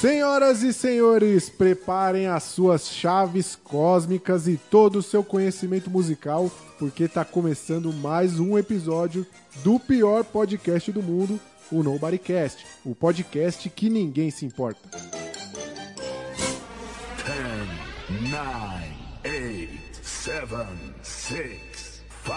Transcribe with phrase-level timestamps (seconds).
[0.00, 7.08] Senhoras e senhores, preparem as suas chaves cósmicas e todo o seu conhecimento musical, porque
[7.08, 9.26] tá começando mais um episódio
[9.64, 11.40] do pior podcast do mundo,
[11.72, 14.86] o Nobodycast, o podcast que ninguém se importa.
[18.10, 18.84] 10, 9,
[19.24, 20.46] 8, 7,
[21.02, 22.36] 6, 5,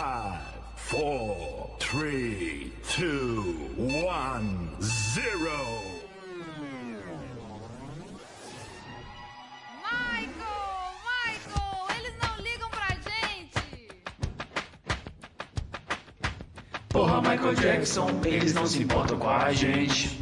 [0.89, 3.09] 4, 3, 2,
[3.77, 5.98] 1, 0.
[17.19, 20.17] Porra, Michael Jackson, eles não se importam com a gente.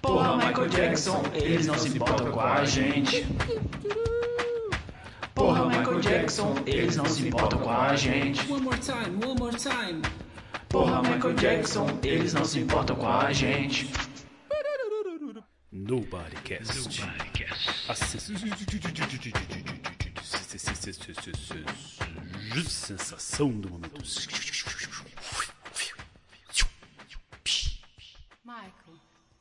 [0.00, 3.26] Porra, Michael Jackson, eles não se importam com a gente.
[5.34, 8.50] Porra, Michael Jackson, eles não se importam com a gente.
[8.50, 10.00] One more time, one more time.
[10.70, 13.90] Porra, Michael Jackson, eles não se importam com a gente.
[15.70, 16.36] Nobody.
[17.88, 17.94] A
[22.70, 24.02] sensação do momento.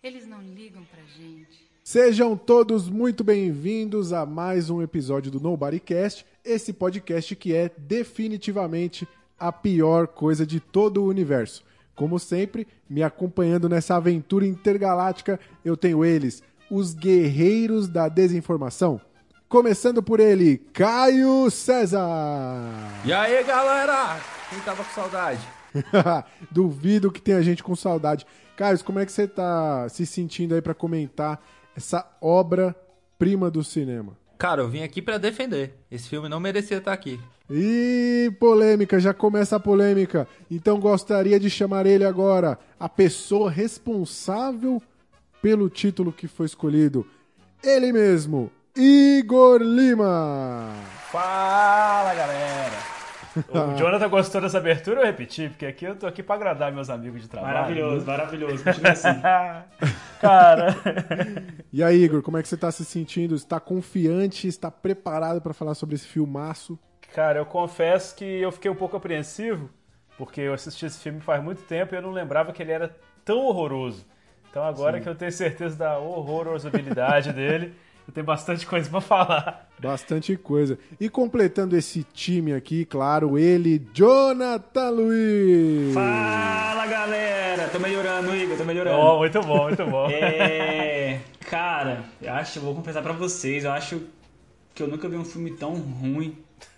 [0.03, 1.65] Eles não ligam pra gente.
[1.81, 9.07] Sejam todos muito bem-vindos a mais um episódio do Nobodycast, esse podcast que é definitivamente
[9.39, 11.63] a pior coisa de todo o universo.
[11.95, 18.99] Como sempre, me acompanhando nessa aventura intergaláctica, eu tenho eles, os guerreiros da desinformação.
[19.47, 22.01] Começando por ele, Caio César.
[23.05, 24.19] E aí, galera?
[24.49, 25.47] Quem tava com saudade?
[26.51, 28.25] Duvido que tenha gente com saudade.
[28.55, 31.43] Caio, como é que você tá se sentindo aí pra comentar
[31.75, 34.17] essa obra-prima do cinema?
[34.37, 35.73] Cara, eu vim aqui pra defender.
[35.89, 37.19] Esse filme não merecia estar aqui.
[37.49, 40.27] Ih, polêmica, já começa a polêmica.
[40.49, 44.81] Então gostaria de chamar ele agora, a pessoa responsável
[45.41, 47.05] pelo título que foi escolhido.
[47.63, 50.73] Ele mesmo, Igor Lima.
[51.11, 52.92] Fala, galera!
[53.35, 55.49] O Jonathan gostou dessa abertura ou eu repeti?
[55.49, 57.53] Porque aqui eu tô aqui pra agradar meus amigos de trabalho.
[57.53, 58.63] Maravilhoso, maravilhoso.
[58.63, 59.07] Continua assim.
[60.21, 60.75] Cara,
[61.71, 63.35] E aí, Igor, como é que você tá se sentindo?
[63.35, 64.47] Está confiante?
[64.47, 66.79] Está preparado para falar sobre esse filmaço?
[67.13, 69.69] cara, eu confesso que eu fiquei um pouco apreensivo,
[70.17, 72.95] porque eu assisti esse filme faz muito tempo e eu não lembrava que ele era
[73.23, 74.03] tão horroroso.
[74.49, 77.75] Então agora que eu tenho certeza da horrorosabilidade dele,
[78.07, 79.69] eu tenho bastante coisa pra falar.
[79.79, 80.77] Bastante coisa.
[80.99, 85.93] E completando esse time aqui, claro, ele, Jonathan Luiz.
[85.93, 87.67] Fala, galera!
[87.69, 88.97] Tô melhorando, Igor, tô melhorando.
[88.99, 90.07] Oh, muito bom, muito bom.
[90.09, 91.19] É.
[91.49, 94.01] Cara, eu acho, vou confessar pra vocês, eu acho
[94.73, 96.37] que eu nunca vi um filme tão ruim.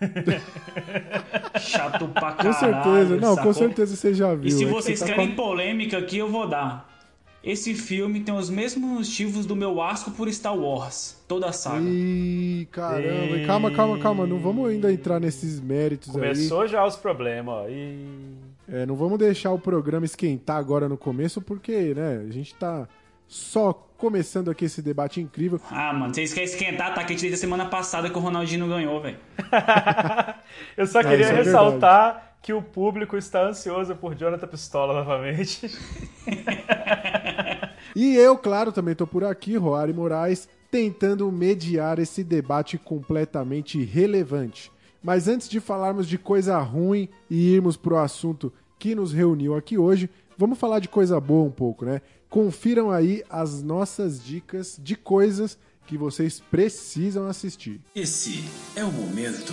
[1.60, 2.54] Chato pra Com caralho.
[2.54, 3.54] certeza, não, com sacou?
[3.54, 4.48] certeza você já viu.
[4.48, 6.95] E se É vocês você tá querem com a- polêmica aqui, eu vou dar.
[7.46, 11.22] Esse filme tem os mesmos motivos do meu asco por Star Wars.
[11.28, 11.86] Toda a saga.
[11.88, 17.54] Ih, caramba, calma, calma, calma, não vamos ainda entrar nesses méritos Começou já os problemas,
[17.54, 17.68] ó.
[17.68, 17.72] E...
[17.72, 18.06] aí.
[18.68, 22.88] É, não vamos deixar o programa esquentar agora no começo, porque, né, a gente tá
[23.28, 25.60] só começando aqui esse debate incrível.
[25.70, 26.96] Ah, mano, vocês querem esquentar?
[26.96, 29.18] Tá quente desde a semana passada que o Ronaldinho ganhou, velho.
[30.76, 35.68] Eu só queria é ressaltar que o público está ansioso por Jonathan Pistola novamente.
[37.94, 44.70] E eu, claro, também tô por aqui, Roari Moraes, tentando mediar esse debate completamente relevante.
[45.02, 49.78] Mas antes de falarmos de coisa ruim e irmos pro assunto que nos reuniu aqui
[49.78, 52.02] hoje, vamos falar de coisa boa um pouco, né?
[52.28, 57.80] Confiram aí as nossas dicas de coisas que vocês precisam assistir.
[57.94, 59.52] Esse é o momento.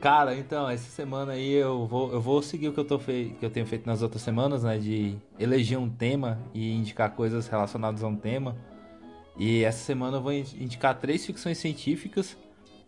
[0.00, 3.34] Cara, então, essa semana aí eu vou, eu vou seguir o que eu, tô fei-
[3.40, 4.76] que eu tenho feito nas outras semanas, né?
[4.78, 8.54] De eleger um tema e indicar coisas relacionadas a um tema.
[9.38, 12.36] E essa semana eu vou in- indicar três ficções científicas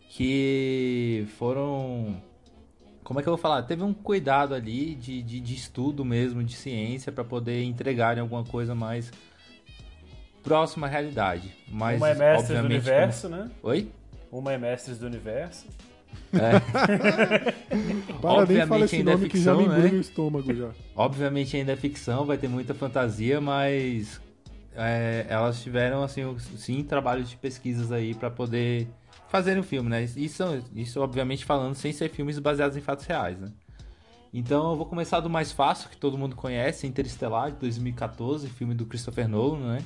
[0.09, 2.21] que foram.
[3.03, 3.63] Como é que eu vou falar?
[3.63, 8.43] Teve um cuidado ali de, de, de estudo mesmo, de ciência, pra poder entregarem alguma
[8.43, 9.11] coisa mais
[10.47, 11.53] próxima à realidade.
[11.69, 13.37] Mas, Uma é Mestres do obviamente, Universo, né?
[13.61, 13.91] como- Oi?
[14.31, 15.65] Uma é Mestres do Universo.
[16.31, 16.49] Para
[17.69, 19.89] nem Obviamente falar esse ainda é nome que já me ficção, né?
[19.89, 20.69] o estômago já.
[20.95, 24.19] Obviamente ainda é ficção, vai ter muita fantasia, mas
[24.75, 26.23] é, elas tiveram assim
[26.57, 28.87] sim trabalhos de pesquisas aí pra poder
[29.29, 30.03] fazer um filme, né?
[30.15, 30.43] Isso,
[30.75, 33.51] isso obviamente falando sem ser filmes baseados em fatos reais, né?
[34.33, 38.73] Então eu vou começar do mais fácil, que todo mundo conhece, Interestelar, de 2014, filme
[38.75, 39.79] do Christopher Nolan, né?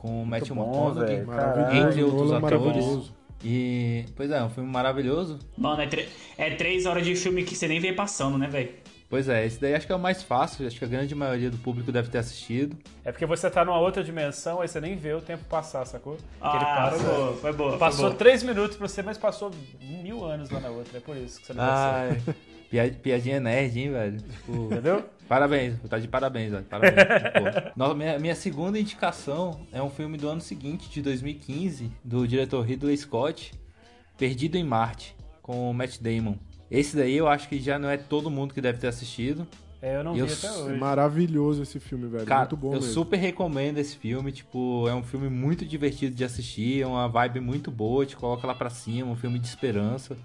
[0.00, 3.12] Com o Matthew McConaughey, entre outros Nolan atores.
[3.44, 5.38] E, pois é, um filme maravilhoso.
[5.56, 5.88] Mano, é,
[6.36, 8.70] é três horas de filme que você nem vê passando, né, velho?
[9.10, 11.50] Pois é, esse daí acho que é o mais fácil, acho que a grande maioria
[11.50, 12.76] do público deve ter assistido.
[13.04, 16.12] É porque você tá numa outra dimensão, aí você nem vê o tempo passar, sacou?
[16.14, 17.70] Ele Ah, para foi boa, foi boa.
[17.70, 18.14] foi Passou boa.
[18.16, 20.98] três minutos pra você, mas passou mil anos lá na outra.
[20.98, 22.22] É por isso que você não percebe.
[22.28, 22.34] Ai,
[22.70, 24.20] pia- piadinha nerd, hein, velho?
[24.20, 25.04] Tipo, Entendeu?
[25.28, 26.64] Parabéns, tá de parabéns, velho.
[26.64, 26.94] Parabéns.
[27.96, 32.96] Minha, minha segunda indicação é um filme do ano seguinte, de 2015, do diretor Ridley
[32.96, 33.52] Scott,
[34.16, 36.36] Perdido em Marte, com o Matt Damon.
[36.70, 39.46] Esse daí eu acho que já não é todo mundo que deve ter assistido.
[39.80, 40.76] É, eu não Eu vi até É hoje.
[40.78, 42.26] maravilhoso esse filme, velho.
[42.26, 42.92] Cara, Muito bom eu mesmo.
[42.92, 47.38] super recomendo esse filme, tipo, é um filme muito divertido de assistir, é uma vibe
[47.40, 50.16] muito boa, te coloca lá pra cima, um filme de esperança.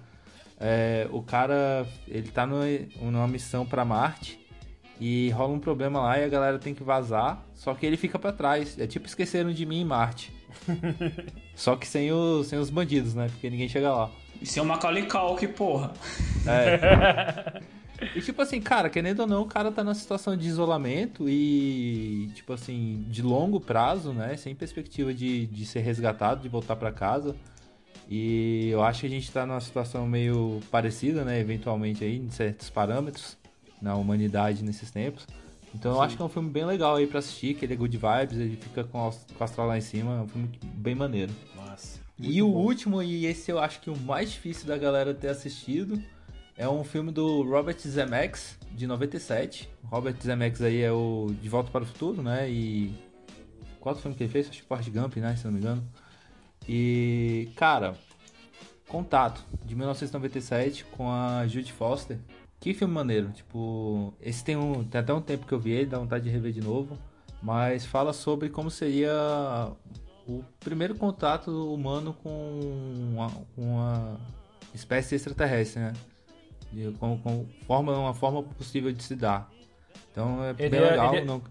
[0.58, 2.62] É, o cara, ele tá no-
[3.00, 4.40] numa missão pra Marte
[5.00, 8.18] e rola um problema lá e a galera tem que vazar, só que ele fica
[8.18, 8.78] pra trás.
[8.78, 10.32] É tipo esqueceram de mim em Marte.
[11.54, 13.28] só que sem, os sem os bandidos, né?
[13.28, 14.10] Porque ninguém chega lá.
[14.40, 15.92] Isso é uma Macaulay Culkin, porra.
[18.14, 22.28] E tipo assim, cara, querendo ou não, o cara tá numa situação de isolamento e,
[22.34, 24.36] tipo assim, de longo prazo, né?
[24.36, 27.36] Sem perspectiva de, de ser resgatado, de voltar pra casa.
[28.10, 31.38] E eu acho que a gente tá numa situação meio parecida, né?
[31.38, 33.38] Eventualmente aí, em certos parâmetros,
[33.84, 35.26] na humanidade nesses tempos.
[35.74, 37.76] Então eu acho que é um filme bem legal aí pra assistir, que ele é
[37.76, 40.28] good vibes, ele fica com o ast- com o astral lá em cima, é um
[40.28, 41.32] filme bem maneiro.
[41.56, 41.98] Nossa.
[42.18, 46.00] E o último, e esse eu acho que o mais difícil da galera ter assistido,
[46.56, 49.68] é um filme do Robert Zemeckis, de 97.
[49.82, 52.48] O Robert Zemeckis aí é o De Volta para o Futuro, né?
[52.48, 52.94] E.
[53.80, 54.48] Qual filme que ele fez?
[54.48, 55.34] Acho que Forrest Gump, né?
[55.36, 55.84] Se não me engano.
[56.68, 57.48] E.
[57.56, 57.94] Cara.
[58.86, 62.16] Contato, de 1997, com a Judy Foster.
[62.64, 63.30] Que filme maneiro.
[63.30, 66.30] Tipo, esse tem, um, tem até um tempo que eu vi ele, dá vontade de
[66.30, 66.96] rever de novo.
[67.42, 69.12] Mas fala sobre como seria
[70.26, 72.60] o primeiro contato humano com
[73.12, 74.20] uma, uma
[74.74, 75.92] espécie extraterrestre, né?
[76.72, 79.50] De, com, com forma, uma forma possível de se dar.
[80.10, 81.12] Então é Ele bem é- legal.
[81.12, 81.42] ele é- não-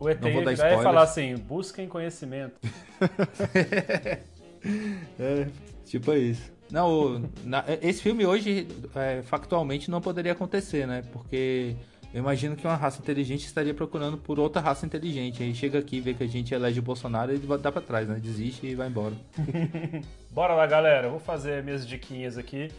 [0.00, 0.82] O ET Não vou dar vai spoilers.
[0.82, 2.58] falar assim, busquem conhecimento.
[5.84, 6.51] Tipo isso.
[6.72, 8.66] Não, o- na- esse filme hoje,
[8.96, 11.04] é, factualmente, não poderia acontecer, né?
[11.12, 11.76] Porque
[12.14, 15.42] eu imagino que uma raça inteligente estaria procurando por outra raça inteligente.
[15.42, 18.08] Aí chega aqui, vê que a gente elege o Bolsonaro e ele dá pra trás,
[18.08, 18.18] né?
[18.18, 19.14] Desiste e vai embora.
[20.32, 21.08] Bora lá, galera.
[21.10, 22.70] Vou fazer minhas diquinhas aqui.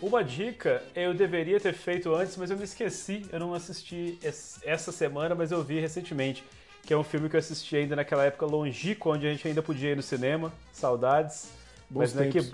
[0.00, 3.26] Uma dica eu deveria ter feito antes, mas eu me esqueci.
[3.32, 6.42] Eu não assisti es- essa semana, mas eu vi recentemente.
[6.84, 9.62] Que é um filme que eu assisti ainda naquela época longínqua, onde a gente ainda
[9.62, 10.52] podia ir no cinema.
[10.72, 11.50] Saudades.
[11.88, 12.52] Bons mas, né, que.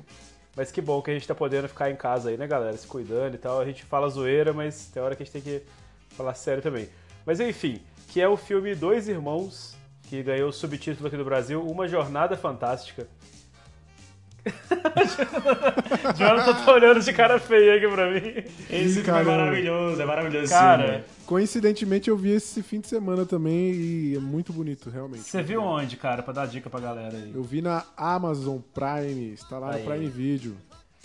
[0.58, 2.76] Mas que bom que a gente tá podendo ficar em casa aí, né, galera?
[2.76, 3.60] Se cuidando e tal.
[3.60, 5.62] A gente fala zoeira, mas tem hora que a gente tem que
[6.16, 6.88] falar sério também.
[7.24, 9.76] Mas enfim, que é o filme Dois Irmãos,
[10.08, 13.06] que ganhou o subtítulo aqui do Brasil, Uma Jornada Fantástica.
[16.16, 18.44] Jonathan tá olhando de cara feia aqui pra mim.
[18.70, 19.36] Esse é caramba.
[19.36, 21.04] maravilhoso, é maravilhoso esse Cara.
[21.26, 25.22] Coincidentemente, eu vi esse fim de semana também e é muito bonito, realmente.
[25.24, 27.32] você viu onde, cara, pra dar dica pra galera aí?
[27.34, 29.82] Eu vi na Amazon Prime, está lá Aí.
[29.82, 30.56] no Prime Video.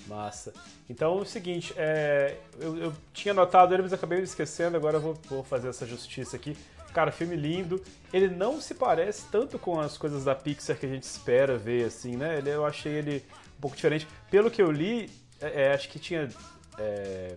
[0.07, 0.53] Massa.
[0.89, 4.97] Então é o seguinte, é, eu, eu tinha anotado ele, mas acabei me esquecendo, agora
[4.97, 6.57] eu vou, vou fazer essa justiça aqui.
[6.93, 7.81] Cara, filme lindo.
[8.13, 11.85] Ele não se parece tanto com as coisas da Pixar que a gente espera ver,
[11.85, 12.37] assim, né?
[12.37, 13.23] Ele, eu achei ele
[13.57, 14.07] um pouco diferente.
[14.29, 15.09] Pelo que eu li,
[15.41, 16.29] é, é, acho que tinha
[16.77, 17.35] é,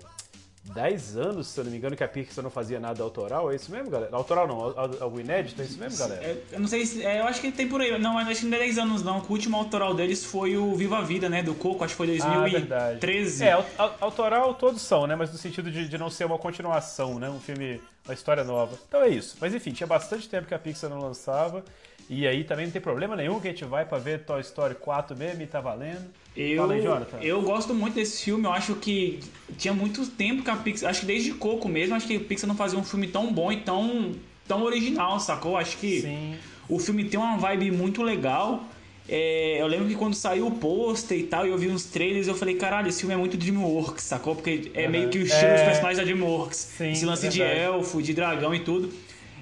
[0.75, 3.51] 10 anos, se eu não me engano, que a Pixar não fazia nada autoral.
[3.53, 4.15] É isso mesmo, galera?
[4.15, 6.23] Autoral não, al- al- algo inédito, é isso mesmo, galera?
[6.23, 7.03] É, eu não sei se.
[7.07, 7.97] é, eu acho que tem por aí.
[7.99, 9.21] Não, mas acho que não é 10 anos, não.
[9.21, 11.43] O último autoral deles foi o Viva a Vida, né?
[11.43, 12.99] Do Coco, acho que foi Ah, verdade.
[13.01, 13.45] 2013.
[13.45, 15.15] É, au- au- autoral todos são, né?
[15.15, 17.31] Mas no sentido de, de não ser uma continuação, né?
[17.31, 18.79] Um filme, uma história nova.
[18.89, 19.37] Então é isso.
[19.41, 21.65] Mas enfim, tinha bastante tempo que a Pixar não lançava.
[22.09, 24.77] E aí também não tem problema nenhum que a gente vai pra ver Toy Story
[24.77, 26.05] 4 mesmo e tá valendo.
[26.37, 27.19] Eu, Fala aí, Jonathan.
[27.21, 29.19] eu gosto muito desse filme, eu acho que
[29.59, 32.47] tinha muito tempo que a Pixar, acho que desde Coco mesmo, acho que a Pixar
[32.47, 34.13] não fazia um filme tão bom e tão,
[34.47, 35.57] tão original, sacou?
[35.57, 36.37] Acho que Sim.
[36.69, 38.63] o filme tem uma vibe muito legal.
[39.09, 42.27] É, eu lembro que quando saiu o pôster e tal, e eu vi uns trailers,
[42.27, 44.35] eu falei, caralho, esse filme é muito DreamWorks, sacou?
[44.35, 45.55] Porque é meio que o estilo É.
[45.55, 46.57] dos personagens da DreamWorks.
[46.77, 47.61] Sim, Esse lance de verdade.
[47.61, 48.93] elfo, de dragão e tudo.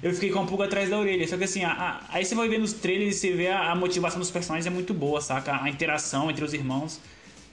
[0.03, 1.27] Eu fiquei com um pouco atrás da orelha.
[1.27, 3.71] Só que assim, a- a- aí você vai ver nos trailers e você vê a,
[3.71, 5.59] a motivação dos personagens é muito boa, saca?
[5.63, 6.99] A interação entre os irmãos.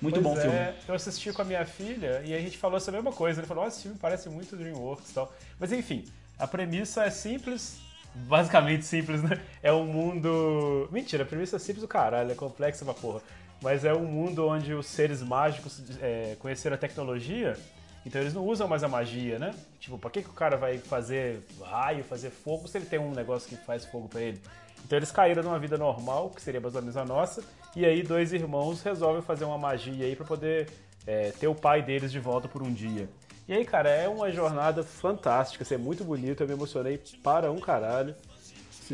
[0.00, 0.56] Muito Pois bom o filme.
[0.56, 3.40] é, eu assisti com a minha filha e a gente falou essa mesma coisa.
[3.40, 5.32] Ele falou, "Nossa, esse filme parece muito DreamWorks e tal.
[5.58, 6.04] Mas enfim,
[6.38, 7.76] a premissa é simples,
[8.14, 9.40] basicamente simples, né?
[9.62, 10.88] É um mundo...
[10.90, 13.20] Mentira, a premissa é simples do caralho, é complexa pra porra.
[13.62, 17.56] Mas é um mundo onde os seres mágicos é, conheceram a tecnologia,
[18.04, 19.54] então eles não usam mais a magia, né?
[19.78, 23.12] Tipo, pra que, que o cara vai fazer raio, fazer fogo, se ele tem um
[23.12, 24.40] negócio que faz fogo pra ele?
[24.84, 27.44] Então eles caíram numa vida normal, que seria mais ou menos a nossa,
[27.76, 30.68] e aí dois irmãos resolvem fazer uma magia aí pra poder
[31.06, 33.08] é, ter o pai deles de volta por um dia.
[33.48, 37.50] E aí, cara, é uma jornada fantástica, assim, é muito bonito, eu me emocionei para
[37.50, 38.14] um caralho.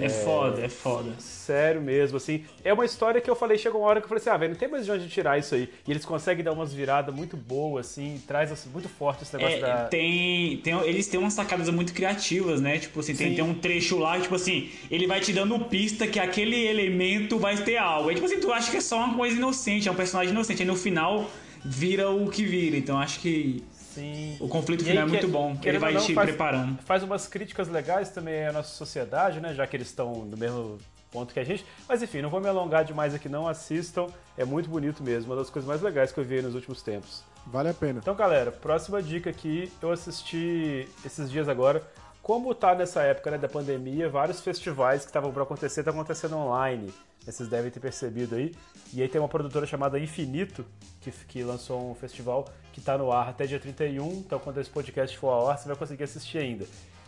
[0.01, 1.11] É foda, é foda.
[1.19, 2.45] Sério mesmo, assim.
[2.63, 4.53] É uma história que eu falei, chegou uma hora que eu falei assim, ah, velho,
[4.53, 5.69] não tem mais de onde tirar isso aí.
[5.87, 9.57] E eles conseguem dar umas viradas muito boas, assim, traz assim, muito forte esse negócio
[9.57, 9.85] É, da.
[9.87, 12.79] tem, tem, eles têm umas sacadas muito criativas, né?
[12.79, 16.21] Tipo assim, tem, tem um trecho lá, tipo assim, ele vai te dando pista que
[16.21, 18.09] aquele elemento vai ter algo.
[18.09, 20.63] Aí, tipo assim, tu acha que é só uma coisa inocente, é um personagem inocente.
[20.63, 21.29] Aí no final
[21.65, 22.77] vira o que vira.
[22.77, 23.65] Então acho que
[23.99, 24.37] Sim.
[24.41, 25.59] o conflito aí, final é que- muito bom.
[25.63, 26.79] Ele vai não, te faz- preparando.
[26.83, 29.55] Faz umas críticas legais também à nossa sociedade, né?
[29.55, 30.79] Já que eles estão no mesmo
[31.11, 31.65] ponto que a gente.
[31.89, 33.49] Mas enfim, não vou me alongar demais aqui, não.
[33.49, 34.07] Assistam.
[34.37, 35.31] É muito bonito mesmo.
[35.33, 37.23] Uma das coisas mais legais que eu vi aí nos últimos tempos.
[37.47, 37.99] Vale a pena.
[38.01, 39.73] Então, galera, próxima dica aqui.
[39.81, 41.83] Eu assisti esses dias agora.
[42.23, 46.37] Como tá nessa época né, da pandemia, vários festivais que estavam para acontecer estão acontecendo
[46.37, 46.93] online.
[47.25, 48.55] Vocês devem ter percebido aí.
[48.95, 50.65] E aí tem uma produtora chamada Infinito,
[51.01, 54.09] que, que lançou um festival que tá no ar até dia 31.
[54.13, 56.67] Então, quando esse podcast for ao ar, você vai conseguir assistir ainda.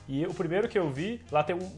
[0.08, 1.70] E o primeiro que eu vi, lá tem um-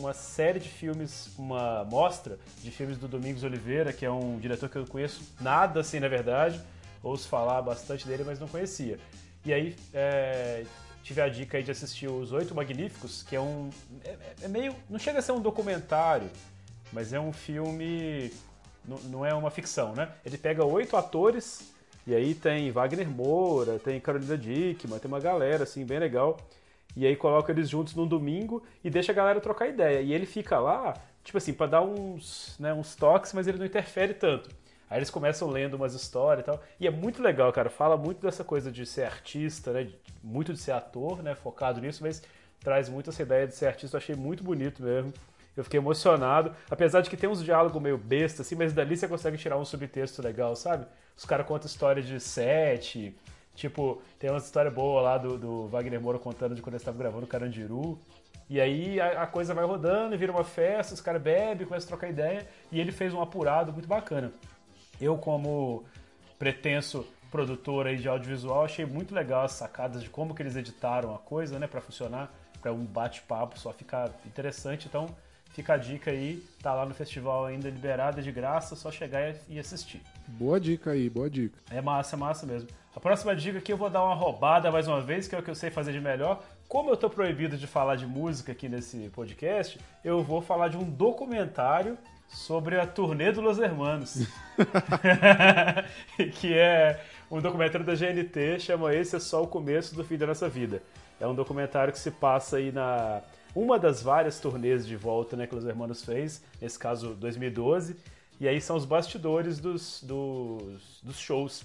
[0.00, 4.68] uma série de filmes, uma mostra de filmes do Domingos Oliveira, que é um diretor
[4.68, 6.60] que eu conheço nada assim, na verdade.
[7.02, 8.98] Ouço falar bastante dele, mas não conhecia.
[9.46, 10.64] E aí é,
[11.04, 13.70] tive a dica de assistir Os Oito Magníficos, que é um.
[14.04, 14.74] É, é meio.
[14.90, 16.28] Não chega a ser um documentário,
[16.92, 18.32] mas é um filme.
[18.84, 20.10] Não, é uma ficção, né?
[20.24, 21.72] Ele pega oito atores,
[22.06, 26.38] e aí tem Wagner Moura, tem Carolina Dickman, tem uma galera assim, bem legal.
[26.96, 30.00] E aí coloca eles juntos num domingo e deixa a galera trocar ideia.
[30.00, 33.66] E ele fica lá, tipo assim, pra dar uns, né, uns toques, mas ele não
[33.66, 34.48] interfere tanto.
[34.90, 36.62] Aí eles começam lendo umas histórias e tal.
[36.80, 37.68] E é muito legal, cara.
[37.68, 39.90] Fala muito dessa coisa de ser artista, né?
[40.22, 41.34] Muito de ser ator, né?
[41.34, 42.22] Focado nisso, mas
[42.60, 43.96] traz muito essa ideia de ser artista.
[43.96, 45.12] Eu achei muito bonito mesmo.
[45.58, 46.54] Eu fiquei emocionado.
[46.70, 49.64] Apesar de que tem uns diálogos meio besta, assim, mas dali você consegue tirar um
[49.64, 50.86] subtexto legal, sabe?
[51.16, 53.16] Os caras contam história de sete.
[53.56, 57.00] Tipo, tem uma história boa lá do, do Wagner Moura contando de quando eles estavam
[57.00, 57.98] gravando Carandiru.
[58.48, 61.88] E aí a, a coisa vai rodando, vira uma festa, os caras bebem, começam a
[61.88, 62.46] trocar ideia.
[62.70, 64.32] E ele fez um apurado muito bacana.
[65.00, 65.84] Eu, como
[66.38, 71.12] pretenso produtor aí de audiovisual, achei muito legal as sacadas de como que eles editaram
[71.12, 74.86] a coisa, né, para funcionar, para um bate-papo só ficar interessante.
[74.86, 75.08] Então,
[75.58, 79.28] fica a dica aí, tá lá no festival ainda liberado, é de graça, só chegar
[79.28, 80.00] e e assistir.
[80.28, 81.58] Boa dica aí, boa dica.
[81.68, 82.68] É massa, é massa mesmo.
[82.94, 85.42] A próxima dica aqui eu vou dar uma roubada mais uma vez, que é o
[85.42, 86.44] que eu sei fazer de melhor.
[86.68, 90.76] Como eu tô proibido de falar de música aqui nesse podcast, eu vou falar de
[90.76, 91.98] um documentário
[92.28, 94.28] sobre a turnê do Los Hermanos.
[96.38, 100.26] que é um documentário da GNT, chama Esse é só o começo do fim da
[100.28, 100.80] nossa vida.
[101.20, 103.22] É um documentário que se passa aí na
[103.58, 107.96] uma das várias turnês de volta né, que Los Hermanos fez, nesse caso 2012,
[108.38, 111.64] e aí são os bastidores dos, dos, dos shows.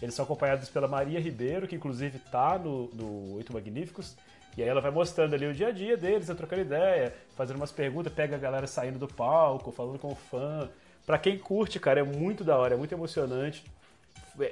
[0.00, 4.16] Eles são acompanhados pela Maria Ribeiro, que inclusive tá no, no Oito Magníficos,
[4.56, 7.56] e aí ela vai mostrando ali o dia a dia deles, né, trocando ideia, fazendo
[7.56, 10.70] umas perguntas, pega a galera saindo do palco, falando com o fã.
[11.04, 13.64] Pra quem curte, cara, é muito da hora, é muito emocionante.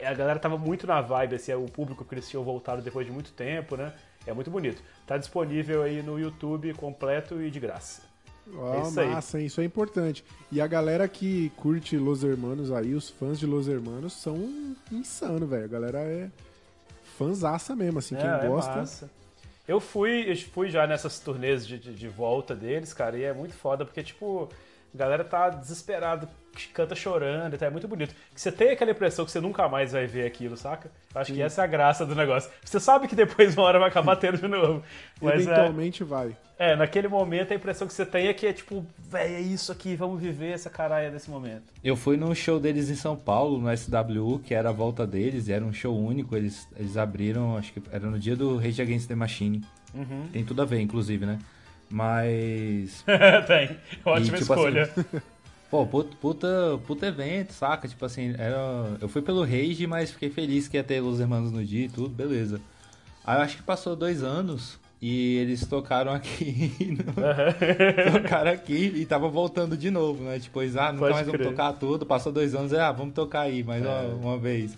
[0.04, 3.12] A galera tava muito na vibe, assim, o público que eles tinham voltado depois de
[3.12, 3.92] muito tempo, né?
[4.26, 4.82] É muito bonito.
[5.06, 8.02] Tá disponível aí no YouTube completo e de graça.
[8.74, 9.08] É isso aí.
[9.08, 9.46] massa, hein?
[9.46, 10.24] isso é importante.
[10.50, 15.46] E a galera que curte Los Hermanos aí, os fãs de Los Hermanos, são insano,
[15.46, 15.64] velho.
[15.64, 16.28] A galera é
[17.16, 18.76] fãzaça mesmo, assim, quem É, é gosta.
[18.76, 19.10] massa.
[19.68, 23.32] Eu fui, eu fui já nessas turnês de, de, de volta deles, cara, e é
[23.32, 24.48] muito foda, porque, tipo,
[24.94, 26.28] a galera tá desesperada,
[26.74, 28.14] canta chorando, tá, é muito bonito.
[28.34, 30.90] Que você tem aquela impressão que você nunca mais vai ver aquilo, saca?
[31.14, 32.50] Eu acho que essa é a graça do negócio.
[32.64, 34.82] Você sabe que depois uma hora vai acabar tendo de novo.
[35.22, 36.36] Mas é, Eventualmente vai.
[36.58, 39.70] é, naquele momento a impressão que você tem é que é tipo, véi, é isso
[39.70, 41.64] aqui, vamos viver essa caralha desse momento.
[41.84, 45.48] Eu fui num show deles em São Paulo, no SWU, que era a volta deles,
[45.48, 46.36] e era um show único.
[46.36, 49.62] Eles, eles abriram, acho que era no dia do Rage Against the Machine.
[49.94, 50.28] Uhum.
[50.32, 51.38] Tem tudo a ver, inclusive, né?
[51.90, 53.04] Mas.
[53.46, 54.82] tem, ótima tipo escolha.
[54.84, 55.04] assim,
[55.70, 57.86] Pô, puta, puta, evento, saca?
[57.86, 58.96] Tipo assim, era...
[59.00, 61.88] eu fui pelo Rage, mas fiquei feliz que ia ter Los Hermanos no dia e
[61.88, 62.60] tudo, beleza.
[63.24, 66.98] Aí eu acho que passou dois anos e eles tocaram aqui.
[67.06, 70.40] no- tocaram aqui e tava voltando de novo, né?
[70.40, 71.50] Tipo, eles, ah, nunca Pode mais vamos crer.
[71.50, 72.04] tocar tudo.
[72.04, 74.76] Passou dois anos, ah, vamos tocar aí mais uma, uma vez.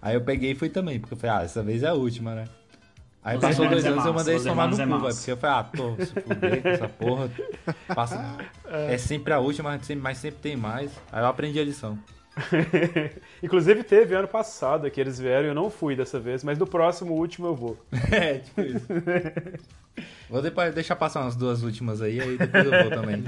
[0.00, 2.34] Aí eu peguei e fui também, porque eu falei, ah, essa vez é a última,
[2.36, 2.44] né?
[3.22, 5.00] Aí passou dois é anos eu massa, mandei eles tomar no é cu, velho.
[5.02, 5.18] massa.
[5.18, 7.30] Porque eu falei, ah, tô, se fuder com essa porra.
[7.94, 8.36] Passa...
[8.64, 10.90] É sempre a última, mas sempre tem mais.
[11.12, 11.98] Aí eu aprendi a lição.
[13.42, 16.66] Inclusive teve ano passado que eles vieram e eu não fui dessa vez, mas no
[16.66, 17.76] próximo último eu vou.
[18.10, 18.86] É, tipo isso.
[20.30, 20.40] Vou
[20.72, 23.24] deixar passar umas duas últimas aí, aí depois eu vou também.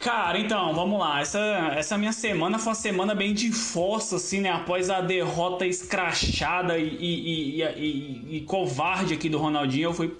[0.00, 1.20] Cara, então, vamos lá.
[1.20, 1.38] Essa,
[1.76, 4.50] essa minha semana foi uma semana bem de força, assim, né?
[4.50, 10.14] Após a derrota escrachada e, e, e, e- e covarde aqui do Ronaldinho, eu fui,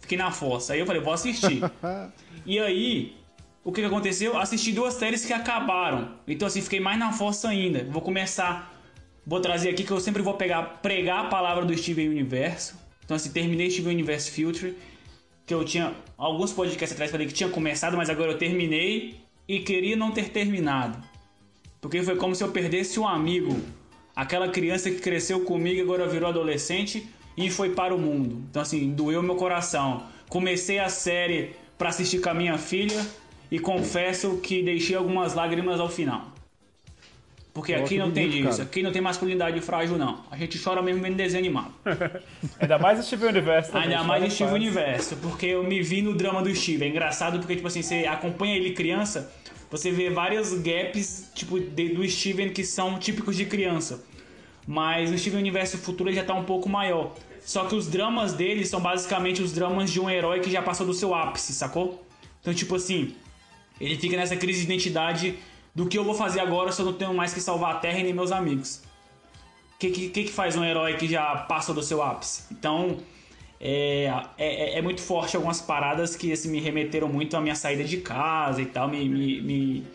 [0.00, 0.74] fiquei na força.
[0.74, 1.60] Aí eu falei, vou assistir.
[2.44, 3.16] e aí,
[3.64, 4.38] o que, que aconteceu?
[4.38, 6.16] Assisti duas séries que acabaram.
[6.26, 7.84] Então, assim, fiquei mais na força ainda.
[7.84, 8.72] Vou começar.
[9.26, 12.74] Vou trazer aqui que eu sempre vou pegar, pregar a palavra do Steven Universo.
[13.04, 14.74] Então, assim, terminei Steven Universe Filter
[15.46, 19.60] que eu tinha alguns podcasts atrás falei que tinha começado, mas agora eu terminei e
[19.60, 21.02] queria não ter terminado.
[21.80, 23.60] Porque foi como se eu perdesse um amigo,
[24.14, 28.42] aquela criança que cresceu comigo agora virou adolescente e foi para o mundo.
[28.50, 30.06] Então assim, doeu meu coração.
[30.28, 33.04] Comecei a série para assistir com a minha filha
[33.52, 36.32] e confesso que deixei algumas lágrimas ao final.
[37.54, 38.62] Porque aqui não tem disso, cara.
[38.62, 40.24] aqui não tem masculinidade frágil não.
[40.30, 41.70] A gente chora mesmo vendo desenho animado.
[42.58, 43.70] Ainda mais o Steven Universo.
[43.72, 44.54] também, Ainda mais fala no Steve fácil.
[44.66, 46.82] Universo, porque eu me vi no drama do Steve.
[46.86, 49.30] É engraçado porque, tipo assim, você acompanha ele criança,
[49.70, 54.02] você vê vários gaps, tipo, de- do Steven que são típicos de criança.
[54.66, 57.14] Mas no Steven Universo Futuro ele já tá um pouco maior.
[57.44, 60.86] Só que os dramas dele são basicamente os dramas de um herói que já passou
[60.86, 62.02] do seu ápice, sacou?
[62.40, 63.14] Então, tipo assim,
[63.82, 65.34] ele fica nessa crise de identidade
[65.74, 67.98] do que eu vou fazer agora se eu não tenho mais que salvar a Terra
[67.98, 68.80] e nem meus amigos.
[69.74, 72.44] O que, que, que faz um herói que já passou do seu ápice?
[72.52, 72.98] Então,
[73.60, 74.08] é,
[74.38, 77.96] é, é muito forte algumas paradas que assim, me remeteram muito à minha saída de
[77.96, 79.86] casa e tal, me, me, me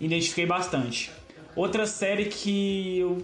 [0.00, 1.10] identifiquei bastante.
[1.54, 3.22] Outra série que eu,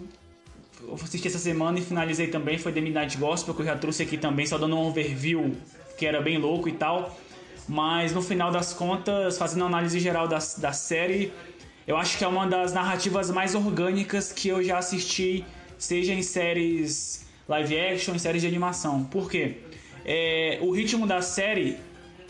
[0.83, 4.03] eu assisti essa semana e finalizei também foi The Midnight Gospel, que eu já trouxe
[4.03, 5.57] aqui também, só dando um overview,
[5.97, 7.17] que era bem louco e tal.
[7.69, 11.33] Mas no final das contas, fazendo análise geral da, da série,
[11.87, 15.45] eu acho que é uma das narrativas mais orgânicas que eu já assisti,
[15.79, 19.05] seja em séries live action, em séries de animação.
[19.05, 19.59] Por quê?
[20.05, 21.77] É, o ritmo da série,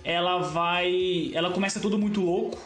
[0.04, 1.30] ela vai.
[1.34, 2.58] Ela começa tudo muito louco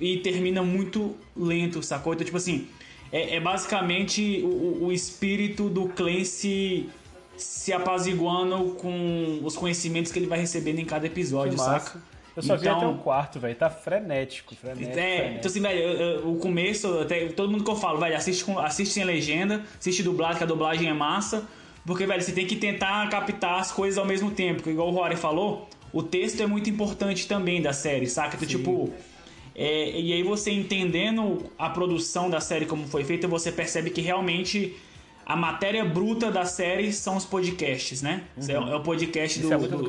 [0.00, 2.14] e termina muito lento, sacou?
[2.14, 2.66] Então, tipo assim,
[3.12, 6.88] é, é basicamente o, o- espírito do Clancy
[7.36, 12.02] se apaziguando com os conhecimentos que ele vai recebendo em cada episódio, Que massa.
[12.36, 13.54] Eu só vi Então- até o quarto, velho.
[13.54, 14.90] Tá frenético, frenético.
[14.90, 15.38] É, frenético.
[15.38, 18.92] então assim, velho, o começo, até todo mundo que eu falo, velho, assiste, com, assiste
[18.92, 21.46] sem legenda, assiste dublado, que a dublagem é massa,
[21.86, 24.90] porque, velho, você tem que tentar captar as coisas ao mesmo tempo, porque igual o
[24.90, 28.34] Rory falou, o texto é muito importante também da série, saca?
[28.36, 28.92] Então, tipo,
[29.54, 34.00] é, e aí você entendendo a produção da série como foi feita, você percebe que
[34.00, 34.74] realmente
[35.26, 38.24] a matéria bruta da série são os podcasts, né?
[38.48, 39.84] É, é o podcast do, é do do-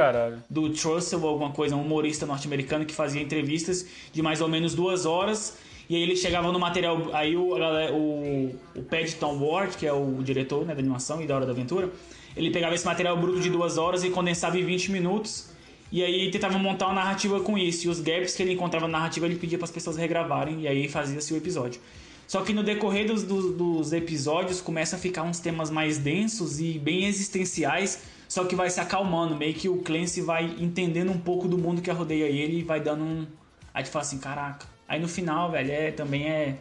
[0.50, 4.74] do Trussell ou alguma coisa, um humorista norte-americano que fazia entrevistas de mais ou menos
[4.74, 5.58] duas horas.
[5.89, 7.10] E aí ele chegava no material.
[7.13, 7.54] Aí o,
[7.93, 11.52] o, o Paddington Ward, que é o diretor né, da animação e da Hora da
[11.52, 11.89] Aventura,
[12.36, 15.50] ele pegava esse material bruto de duas horas e condensava em 20 minutos.
[15.91, 17.86] E aí tentava montar uma narrativa com isso.
[17.86, 20.62] E os gaps que ele encontrava na narrativa ele pedia para as pessoas regravarem.
[20.62, 21.80] E aí fazia-se o episódio.
[22.27, 26.59] Só que no decorrer dos, dos, dos episódios começa a ficar uns temas mais densos
[26.59, 31.19] e bem existenciais, só que vai se acalmando, meio que o Clancy vai entendendo um
[31.19, 33.27] pouco do mundo que rodeia ele e vai dando um.
[33.73, 34.65] Aí tu fala assim, caraca.
[34.88, 36.57] Aí no final, velho, é, também é.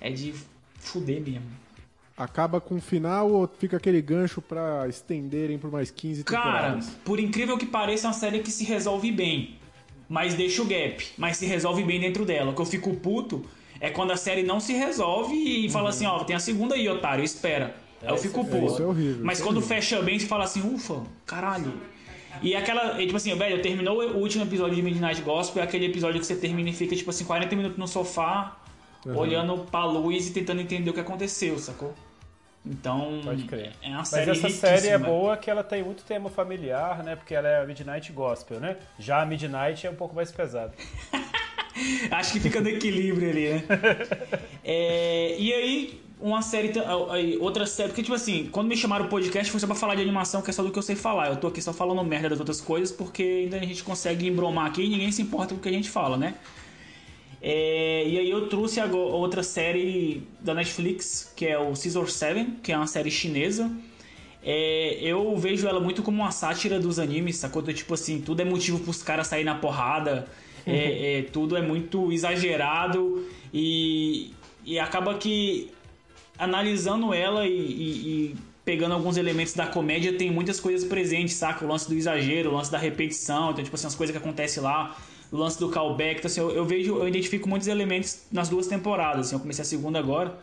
[0.00, 0.34] É de
[0.78, 1.46] fuder mesmo.
[2.16, 6.90] Acaba com o final ou fica aquele gancho pra estenderem por mais 15 Cara, temporadas?
[7.04, 9.56] por incrível que pareça, é uma série que se resolve bem.
[10.08, 11.04] Mas deixa o gap.
[11.16, 12.50] Mas se resolve bem dentro dela.
[12.50, 13.44] O que eu fico puto
[13.82, 16.88] é quando a série não se resolve e fala assim, ó, tem a segunda aí,
[16.88, 17.74] otário, espera.
[18.00, 18.66] Aí eu fico puto.
[18.66, 19.76] isso é horrível, Mas é quando horrível.
[19.76, 21.74] fecha bem, você fala assim, ufa, caralho.
[22.40, 26.20] E aquela, tipo assim, velho, terminou o último episódio de Midnight Gospel, é aquele episódio
[26.20, 28.56] que você termina e fica, tipo assim, 40 minutos no sofá,
[29.04, 31.92] olhando pra luz e tentando entender o que aconteceu, sacou?
[32.64, 33.72] Então, Pode crer.
[33.82, 37.16] é uma Mas série essa série é boa que ela tem muito tema familiar, né?
[37.16, 38.76] Porque ela é a Midnight Gospel, né?
[38.96, 40.72] Já a Midnight é um pouco mais pesada.
[42.10, 43.64] Acho que fica no equilíbrio ali, né?
[44.64, 46.72] É, e aí, uma série.
[47.40, 47.88] Outra série.
[47.88, 50.50] Porque, tipo assim, quando me chamaram o podcast foi só pra falar de animação, que
[50.50, 51.28] é só do que eu sei falar.
[51.30, 54.66] Eu tô aqui só falando merda das outras coisas, porque ainda a gente consegue embromar
[54.66, 56.34] aqui e ninguém se importa com o que a gente fala, né?
[57.44, 62.58] É, e aí eu trouxe agora outra série da Netflix, que é o Scissor 7,
[62.62, 63.68] que é uma série chinesa.
[64.44, 67.62] É, eu vejo ela muito como uma sátira dos animes, sacou?
[67.62, 70.28] Tipo assim, tudo é motivo pros caras saírem na porrada,
[70.66, 74.32] é, é, tudo é muito exagerado e,
[74.64, 75.70] e acaba que
[76.38, 81.64] analisando ela e, e- e pegando alguns elementos da comédia, tem muitas coisas presentes, saca?
[81.64, 84.62] O lance do exagero, o lance da repetição, então, tipo assim, as coisas que acontecem
[84.62, 84.96] lá
[85.32, 86.18] o lance do callback.
[86.18, 89.26] Então, assim, eu, eu vejo, eu identifico muitos elementos nas duas temporadas.
[89.26, 90.38] Assim, eu comecei a segunda agora.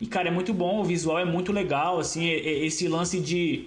[0.00, 3.18] E, cara, é muito bom, o visual é muito legal, assim, e- e- esse lance
[3.20, 3.64] de-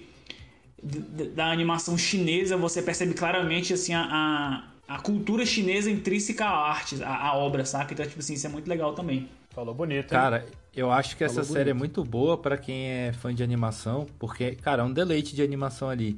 [1.33, 7.27] da animação chinesa, você percebe claramente, assim, a, a, cultura chinesa intrínseca à arte, à,
[7.29, 7.93] à obra, saca?
[7.93, 9.29] Então, tipo assim, isso é muito legal também.
[9.51, 10.19] Falou bonito, hein?
[10.19, 11.97] Cara, eu acho que essa Falou série é bonito.
[11.97, 15.89] muito boa pra quem é fã de animação, porque, cara, é um deleite de animação
[15.89, 16.17] ali.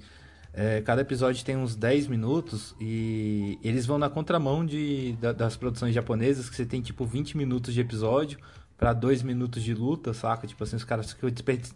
[0.54, 5.56] É, cada episódio tem uns 10 minutos e eles vão na contramão de, da- das
[5.56, 8.38] produções japonesas, que você tem tipo 20 minutos de episódio
[8.78, 10.46] pra 2 minutos de luta, saca?
[10.46, 11.30] Tipo assim, os caras ficam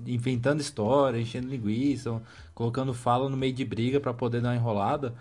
[0.05, 2.21] inventando história, enchendo linguiça,
[2.53, 5.13] colocando fala no meio de briga pra poder dar uma enrolada.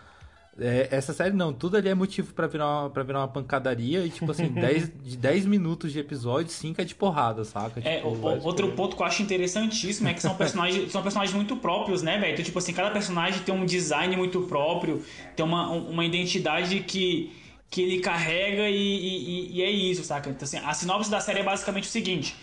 [0.58, 4.06] É, essa série não, tudo ali é motivo pra virar uma, pra virar uma pancadaria
[4.06, 7.80] e, tipo assim, 10, de 10 minutos de episódio, 5 é de porrada, saca?
[7.84, 11.02] É, Tipo, o- o- outro ponto que eu acho interessantíssimo é que são personagens, são
[11.02, 12.34] personagens muito próprios, né, velho?
[12.34, 15.02] Então, tipo assim, cada personagem tem um design muito próprio,
[15.34, 17.32] tem uma, um- uma identidade que,
[17.68, 20.30] que ele carrega e, e- e é isso, saca?
[20.30, 22.36] Então, assim, a sinopse da série é basicamente o seguinte: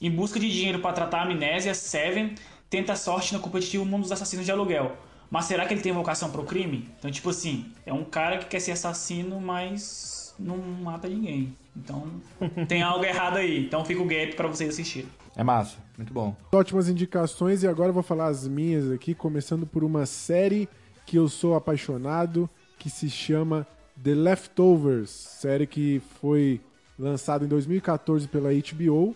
[0.00, 2.34] em busca de dinheiro para tratar a amnésia, Seven
[2.70, 4.96] tenta sorte no competitivo mundo dos assassinos de aluguel.
[5.30, 6.88] Mas será que ele tem vocação pro crime?
[6.98, 11.54] Então, tipo assim, é um cara que quer ser assassino, mas não mata ninguém.
[11.76, 12.08] Então,
[12.66, 13.64] tem algo errado aí.
[13.66, 15.08] Então, fica o gap pra vocês assistirem.
[15.36, 16.34] É massa, muito bom.
[16.52, 20.68] Ótimas indicações e agora eu vou falar as minhas aqui, começando por uma série
[21.06, 23.66] que eu sou apaixonado, que se chama
[24.02, 26.60] The Leftovers, série que foi
[26.98, 29.14] lançada em 2014 pela HBO.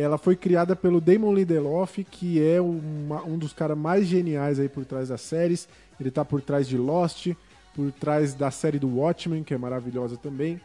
[0.00, 4.68] Ela foi criada pelo Damon Lindelof, que é uma- um dos caras mais geniais aí
[4.68, 5.68] por trás das séries.
[5.98, 7.32] Ele tá por trás de Lost,
[7.74, 10.60] por trás da série do Watchmen, que é maravilhosa também.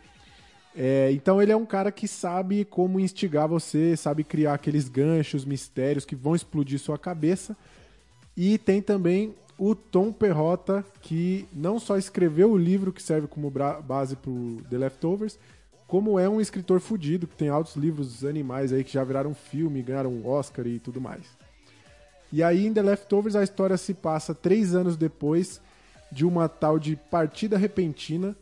[0.76, 5.46] É, então ele é um cara que sabe como instigar você, sabe criar aqueles ganchos,
[5.46, 7.58] mistérios que vão explodir sua cabeça.
[8.38, 13.52] E tem também o Tom Perrota, que não só escreveu o livro que serve como
[13.52, 15.40] base pro The Leftovers,
[15.88, 19.82] como é um escritor fudido, que tem altos livros animais aí que já viraram filme,
[19.82, 21.26] ganharam Oscar e tudo mais.
[22.32, 25.62] E aí em The Leftovers a história se passa três anos depois
[26.12, 28.36] de uma tal de partida repentina,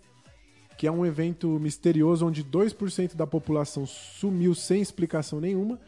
[0.78, 5.80] que é um evento misterioso onde 2% da população sumiu sem explicação nenhuma,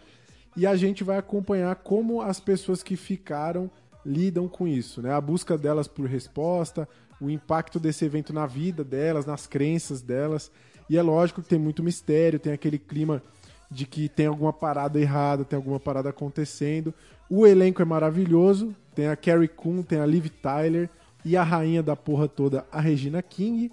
[0.55, 3.71] e a gente vai acompanhar como as pessoas que ficaram
[4.05, 5.13] lidam com isso, né?
[5.13, 6.87] A busca delas por resposta,
[7.19, 10.51] o impacto desse evento na vida delas, nas crenças delas.
[10.89, 13.21] E é lógico que tem muito mistério, tem aquele clima
[13.69, 16.93] de que tem alguma parada errada, tem alguma parada acontecendo.
[17.29, 20.89] O elenco é maravilhoso, tem a Carrie Coon, tem a Liv Tyler
[21.25, 23.71] e a rainha da porra toda, a Regina King.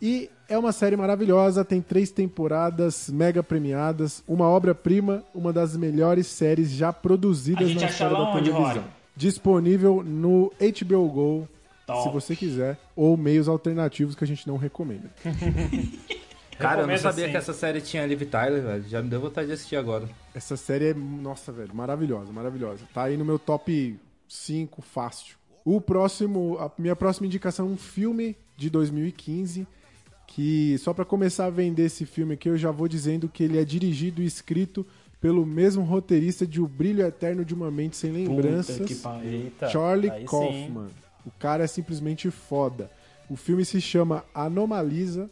[0.00, 6.26] E é uma série maravilhosa, tem três temporadas mega premiadas, uma obra-prima, uma das melhores
[6.26, 8.84] séries já produzidas na história da televisão.
[9.16, 11.48] Disponível no HBO Go,
[11.86, 12.02] Top.
[12.02, 15.08] se você quiser, ou meios alternativos que a gente não recomenda.
[16.58, 17.32] Cara, eu não sabia assim.
[17.32, 18.88] que essa série tinha Liv Tyler, velho.
[18.88, 20.08] Já me deu vontade de assistir agora.
[20.34, 22.84] Essa série é, nossa, velho, maravilhosa, maravilhosa.
[22.94, 25.36] Tá aí no meu top 5 fácil.
[25.64, 29.66] O próximo, a minha próxima indicação é um filme de 2015
[30.26, 33.58] que só pra começar a vender esse filme aqui, eu já vou dizendo que ele
[33.58, 34.84] é dirigido e escrito
[35.20, 38.76] pelo mesmo roteirista de O Brilho Eterno de uma Mente Sem Lembranças,
[39.70, 40.88] Charlie aí sim.
[41.26, 42.90] O cara é simplesmente foda.
[43.28, 45.28] O filme se chama Anomalisa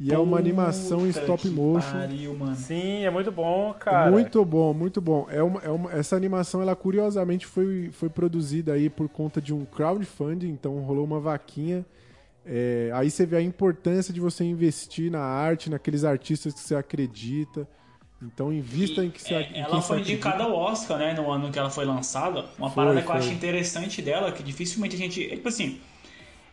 [0.00, 1.92] e é uma animação em Puta stop motion.
[1.92, 2.56] Pariu, mano.
[2.56, 4.10] Sim, é muito bom, cara.
[4.10, 5.26] Muito bom, muito bom.
[5.30, 9.52] É uma, é uma- essa animação, ela curiosamente foi, foi produzida aí por conta de
[9.54, 11.84] um crowdfunding, então rolou uma vaquinha.
[12.44, 16.74] É, aí você vê a importância de você investir na arte, naqueles artistas que você
[16.74, 17.68] acredita.
[18.22, 21.12] Então invista em que você É, em ela foi indicada ao Oscar, né?
[21.14, 22.44] No ano que ela foi lançada.
[22.58, 25.24] Uma Foi, parada que eu acho interessante dela, que dificilmente a gente.
[25.24, 25.80] é, Tipo assim.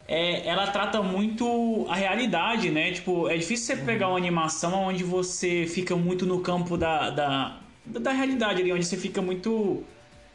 [0.07, 2.91] é, ela trata muito a realidade, né?
[2.93, 7.61] Tipo, é difícil você pegar uma animação onde você fica muito no campo da, da,
[7.85, 9.83] da realidade ali, onde você fica muito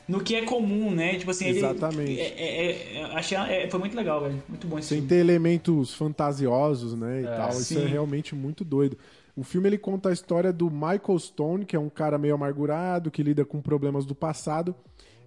[0.08, 1.16] no que é comum, né?
[1.18, 2.20] Tipo assim, ele- Exatamente.
[2.20, 4.42] é, é, é, achei, é, foi muito legal, velho.
[4.48, 5.08] Muito bom esse Sem filme.
[5.08, 7.60] ter elementos fantasiosos, né, e tal.
[7.60, 7.86] Isso é sim.
[7.86, 8.98] realmente muito doido.
[9.36, 13.10] O filme ele conta a história do Michael Stone, que é um cara meio amargurado,
[13.10, 14.74] que lida com problemas do passado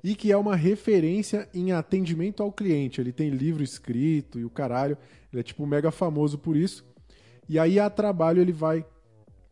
[0.03, 3.01] e que é uma referência em atendimento ao cliente.
[3.01, 4.97] Ele tem livro escrito e o caralho.
[5.31, 6.85] Ele é tipo mega famoso por isso.
[7.49, 8.85] E aí a trabalho ele vai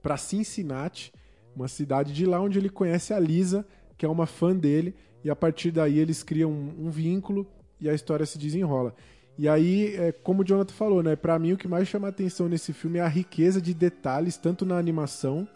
[0.02, 1.12] para Cincinnati,
[1.56, 3.66] uma cidade de lá onde ele conhece a Lisa,
[3.98, 7.48] que é uma fã dele, e a partir daí eles criam um, um vínculo
[7.80, 8.94] e a história se desenrola.
[9.38, 12.48] E aí, é, como o Jonathan falou, né, para mim o que mais chama atenção
[12.48, 15.48] nesse filme é a riqueza de detalhes, tanto na animação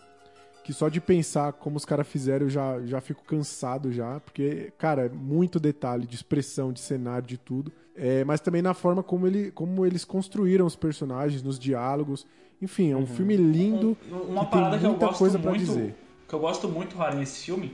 [0.64, 4.72] que só de pensar como os caras fizeram eu já, já fico cansado já, porque,
[4.78, 7.72] cara, é muito detalhe de expressão, de cenário, de tudo.
[7.96, 12.26] É, mas também na forma como, ele, como eles construíram os personagens, nos diálogos.
[12.62, 15.40] Enfim, é um filme lindo Um- uma que tem parada que eu muita gosto coisa
[15.40, 15.96] pra muito, dizer.
[16.28, 17.74] que eu gosto muito, Rara, nesse filme,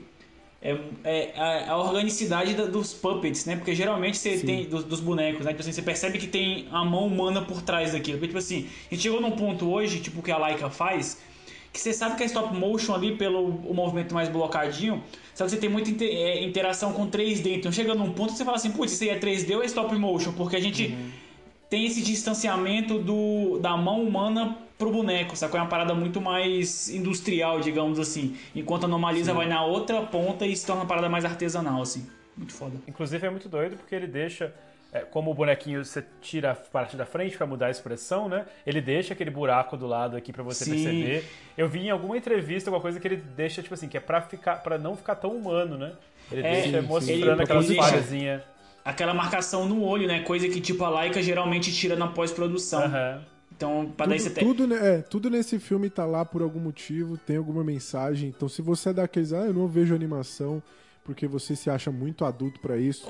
[0.61, 1.33] é, é
[1.67, 3.55] a, organicidade da- dos puppets, né?
[3.55, 4.45] Porque geralmente você Sim.
[4.45, 5.51] tem dos, dos bonecos, né?
[5.51, 8.17] Tipo assim, você percebe que tem a mão humana por trás daquilo.
[8.17, 11.21] Porque, tipo assim, a gente chegou num ponto hoje, tipo, que a Laika faz,
[11.71, 15.51] que você sabe que é stop motion ali pelo o movimento mais blocadinho, só que
[15.51, 17.57] você tem muita é, interação com 3D.
[17.57, 19.65] Então chega num ponto que você fala assim, putz, isso aí é 3D ou é
[19.65, 20.31] stop motion?
[20.31, 20.95] Porque a gente
[21.69, 25.59] tem esse distanciamento do, da mão humana pro boneco, sacou?
[25.59, 28.37] É uma parada muito mais industrial, digamos assim.
[28.55, 32.07] Enquanto a Normaliza vai na outra ponta e se torna uma parada mais artesanal, assim.
[32.37, 32.73] Muito foda.
[32.87, 34.53] Inclusive é muito doido porque ele deixa.
[34.91, 38.45] é, como o bonequinho você tira a parte da frente pra mudar a expressão, né?
[38.65, 40.71] Ele deixa aquele buraco do lado aqui pra você Sim.
[40.71, 41.25] perceber.
[41.57, 44.21] Eu vi em alguma entrevista alguma coisa que ele deixa, tipo assim, que é pra,
[44.21, 45.93] ficar, pra não ficar tão humano, né?
[46.31, 48.41] Ele É, deixa sim, mostrando ele- aquelas falhazinhas.
[48.85, 50.19] Aquela marcação no olho, né?
[50.21, 52.83] Coisa que tipo a Laika geralmente tira na pós-produção.
[52.83, 53.21] Aham.
[53.55, 54.45] Então, pra daí você Tudo, ter...
[54.45, 58.29] tudo, né, é, tudo nesse filme tá lá por algum motivo, tem alguma mensagem.
[58.29, 60.61] Então, se você é daqueles, ah, eu não vejo animação
[61.05, 63.07] porque você se acha muito adulto pra isso,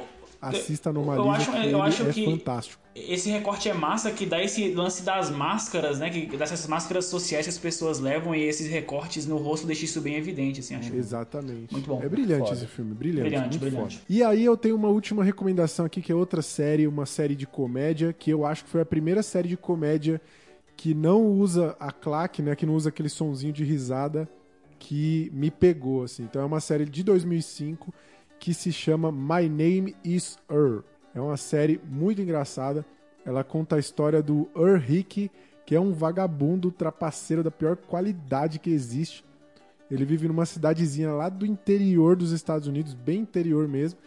[0.49, 2.83] assista no eu acho- que eu acho é que- fantástico.
[2.95, 6.09] Esse recorte é massa que dá esse lance das máscaras, né?
[6.09, 9.99] Que dessas máscaras sociais que as pessoas levam e esses recortes no rosto deixa isso
[9.99, 10.95] bem evidente, assim, acho.
[10.95, 11.73] Exatamente.
[11.73, 12.01] Muito bom.
[12.01, 12.53] É brilhante Foda.
[12.55, 13.21] esse filme, brilhante.
[13.29, 13.95] Brilhante, muito brilhante.
[13.97, 14.05] foda.
[14.09, 17.45] E aí eu tenho uma última recomendação aqui, que é outra série, uma série de
[17.45, 20.21] comédia, que eu acho que foi a primeira série de comédia
[20.77, 22.55] que não usa a claque, né?
[22.55, 24.27] Que não usa aquele sonzinho de risada
[24.79, 26.23] que me pegou, assim.
[26.23, 27.93] Então é uma série de 2005
[28.45, 30.81] que se chama My Name is Earl.
[31.15, 32.85] É uma série muito engraçada.
[33.25, 35.31] Ela conta a história do Earl Hickey,
[35.65, 39.25] que é um vagabundo trapaceiro da pior qualidade que existe.
[39.89, 43.99] Ele vive numa cidadezinha lá do interior dos Estados Unidos, bem interior mesmo.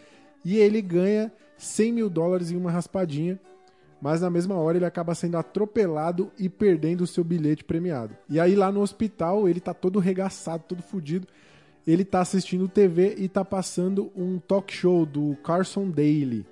[0.45, 3.41] E ele ganha 100 mil dólares em uma raspadinha.
[4.01, 8.17] Mas na mesma hora ele acaba sendo atropelado e perdendo o seu bilhete premiado.
[8.29, 11.27] E aí lá no hospital ele tá todo regaçado, todo fudido.
[11.87, 16.47] Ele tá assistindo TV e tá passando um talk show do Carson Daly.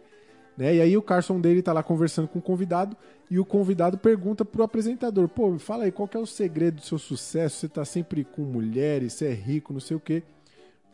[0.56, 0.76] Né?
[0.76, 2.96] E aí o Carson Daly tá lá conversando com o convidado
[3.30, 6.76] e o convidado pergunta pro apresentador: "Pô, me fala aí, qual que é o segredo
[6.76, 7.58] do seu sucesso?
[7.58, 10.22] Você tá sempre com mulheres, você é rico, não sei o quê?"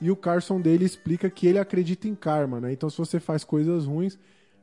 [0.00, 2.72] E o Carson Daly explica que ele acredita em karma, né?
[2.72, 4.18] Então se você faz coisas ruins,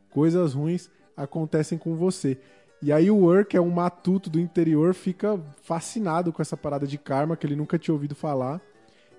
[0.09, 2.37] coisas ruins acontecem com você.
[2.81, 6.97] E aí o que é um matuto do interior, fica fascinado com essa parada de
[6.97, 8.61] karma que ele nunca tinha ouvido falar.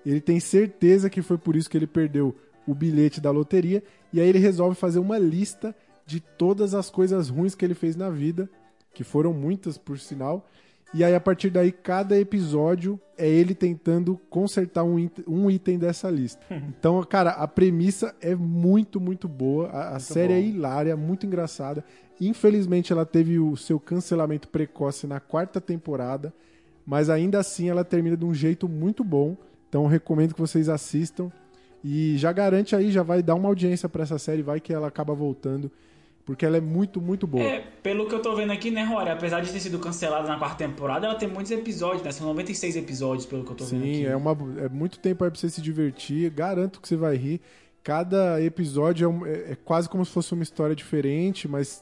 [0.05, 2.35] Ele tem certeza que foi por isso que ele perdeu
[2.67, 3.83] o bilhete da loteria.
[4.13, 7.95] E aí ele resolve fazer uma lista de todas as coisas ruins que ele fez
[7.95, 8.49] na vida,
[8.93, 10.47] que foram muitas por sinal.
[10.93, 16.09] E aí a partir daí cada episódio é ele tentando consertar um, um item dessa
[16.09, 16.41] lista.
[16.49, 19.69] Então, cara, a premissa é muito, muito boa.
[19.69, 20.47] A, a série é bom.
[20.47, 21.85] hilária, muito engraçada.
[22.19, 26.33] Infelizmente ela teve o seu cancelamento precoce na quarta temporada,
[26.85, 29.37] mas ainda assim ela termina de um jeito muito bom.
[29.71, 31.31] Então recomendo que vocês assistam
[31.81, 34.87] e já garante aí, já vai dar uma audiência pra essa série, vai que ela
[34.87, 35.71] acaba voltando,
[36.25, 37.41] porque ela é muito, muito boa.
[37.41, 39.09] É, pelo que eu tô vendo aqui, né, Rory?
[39.11, 42.11] Apesar de ter sido cancelada na quarta temporada, ela tem muitos episódios, né?
[42.11, 44.05] São 96 episódios, pelo que eu tô vendo Sim, aqui.
[44.07, 46.29] é, uma, é muito tempo aí pra você se divertir.
[46.31, 47.39] Garanto que você vai rir.
[47.81, 51.81] Cada episódio é, um- é- é quase como se fosse uma história diferente, mas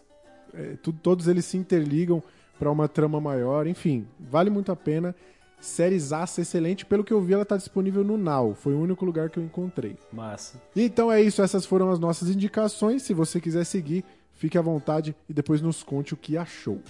[0.53, 2.21] é, todos eles se interligam
[2.59, 3.65] pra uma trama maior.
[3.65, 5.13] Enfim, vale muito a pena.
[5.59, 6.85] Séries Aça excelente.
[6.85, 8.55] Pelo que eu vi, ela tá disponível no Now.
[8.55, 9.97] Foi o único lugar que eu encontrei.
[10.11, 10.61] Massa.
[10.75, 13.03] Então é isso, essas foram as nossas indicações.
[13.03, 16.81] Se você quiser seguir, fique à vontade e depois nos conte o que achou.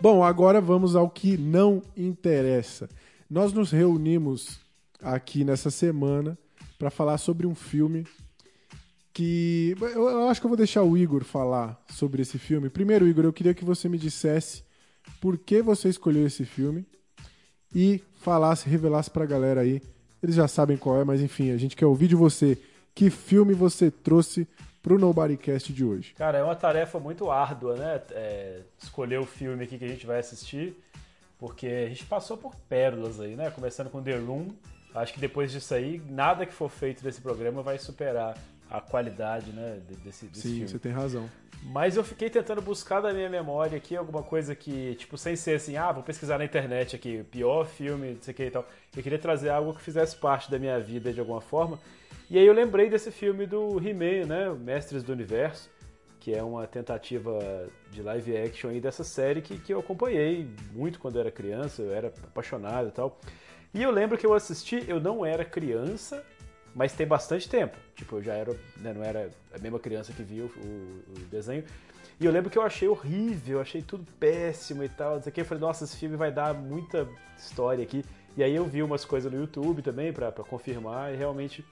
[0.00, 2.88] Bom, agora vamos ao que não interessa.
[3.28, 4.60] Nós nos reunimos
[5.02, 6.38] aqui nessa semana
[6.78, 8.06] para falar sobre um filme
[9.12, 12.68] que eu, eu acho que eu vou deixar o Igor falar sobre esse filme.
[12.68, 14.62] Primeiro, Igor, eu queria que você me dissesse
[15.20, 16.86] por que você escolheu esse filme
[17.74, 19.82] e falasse, revelasse pra galera aí.
[20.22, 22.58] Eles já sabem qual é, mas enfim, a gente quer ouvir de você.
[22.94, 24.46] Que filme você trouxe
[24.82, 26.14] pro Nobodycast de hoje?
[26.14, 28.00] Cara, é uma tarefa muito árdua, né?
[28.10, 30.76] É, escolher o filme aqui que a gente vai assistir,
[31.38, 33.50] porque a gente passou por pérolas aí, né?
[33.50, 34.48] Começando com The Room.
[34.94, 38.36] Acho que depois disso aí, nada que for feito desse programa vai superar
[38.70, 39.80] a qualidade, né?
[39.88, 40.68] de- Desse, desse Sim, filme.
[40.68, 41.28] você tem razão.
[41.62, 45.56] Mas eu fiquei tentando buscar da minha memória aqui alguma coisa que, tipo, sem ser
[45.56, 48.64] assim, ah, vou pesquisar na internet aqui, pior filme, não sei o que e tal.
[48.96, 51.78] Eu queria trazer algo que fizesse parte da minha vida de alguma forma.
[52.30, 54.50] E aí eu lembrei desse filme do He-Man, né?
[54.50, 55.68] Mestres do Universo,
[56.20, 57.38] que é uma tentativa
[57.90, 61.82] de live action aí dessa série que, que eu acompanhei muito quando eu era criança,
[61.82, 63.18] eu era apaixonado e tal.
[63.74, 66.24] E eu lembro que eu assisti, eu não era criança,
[66.74, 67.76] mas tem bastante tempo.
[67.94, 71.64] Tipo, eu já era, né, não era a mesma criança que viu o, o desenho.
[72.20, 75.20] E eu lembro que eu achei horrível, achei tudo péssimo e tal.
[75.24, 77.06] Eu falei, nossa, esse filme vai dar muita
[77.38, 78.04] história aqui.
[78.36, 81.64] E aí eu vi umas coisas no YouTube também pra, pra confirmar e realmente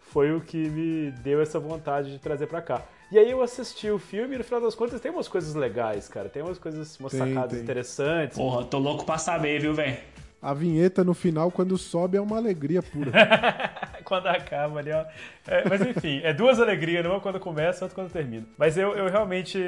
[0.00, 2.82] foi o que me deu essa vontade de trazer pra cá.
[3.10, 6.08] E aí eu assisti o filme e no final das contas tem umas coisas legais,
[6.08, 6.28] cara.
[6.28, 7.60] Tem umas coisas, umas Tem, sacadas tem.
[7.62, 8.36] interessantes.
[8.38, 9.96] Porra, tô louco pra saber, viu, velho?
[10.40, 13.12] A vinheta no final, quando sobe, é uma alegria pura.
[14.04, 15.04] quando acaba ali, ó.
[15.46, 18.46] É, mas enfim, é duas alegrias, uma quando começa, outra quando termina.
[18.58, 19.58] Mas eu, eu realmente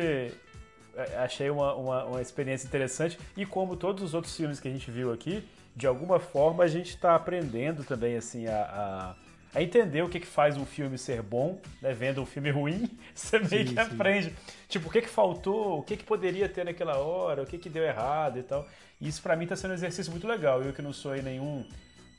[0.96, 4.70] é, achei uma, uma, uma experiência interessante e como todos os outros filmes que a
[4.70, 5.44] gente viu aqui,
[5.74, 9.16] de alguma forma a gente está aprendendo também, assim, a,
[9.54, 11.92] a, a entender o que, que faz um filme ser bom, né?
[11.92, 13.92] Vendo um filme ruim, você meio Sim, que sim.
[13.94, 14.34] aprende.
[14.68, 17.68] Tipo, o que, que faltou, o que, que poderia ter naquela hora, o que, que
[17.68, 18.66] deu errado e tal.
[19.00, 20.62] E isso pra mim tá sendo um exercício muito legal.
[20.62, 21.64] Eu que não sou aí nenhum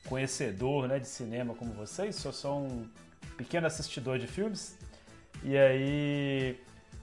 [0.06, 2.86] conhecedor né, de cinema como vocês, sou só um
[3.36, 4.76] pequeno assistidor de filmes.
[5.42, 6.56] E aí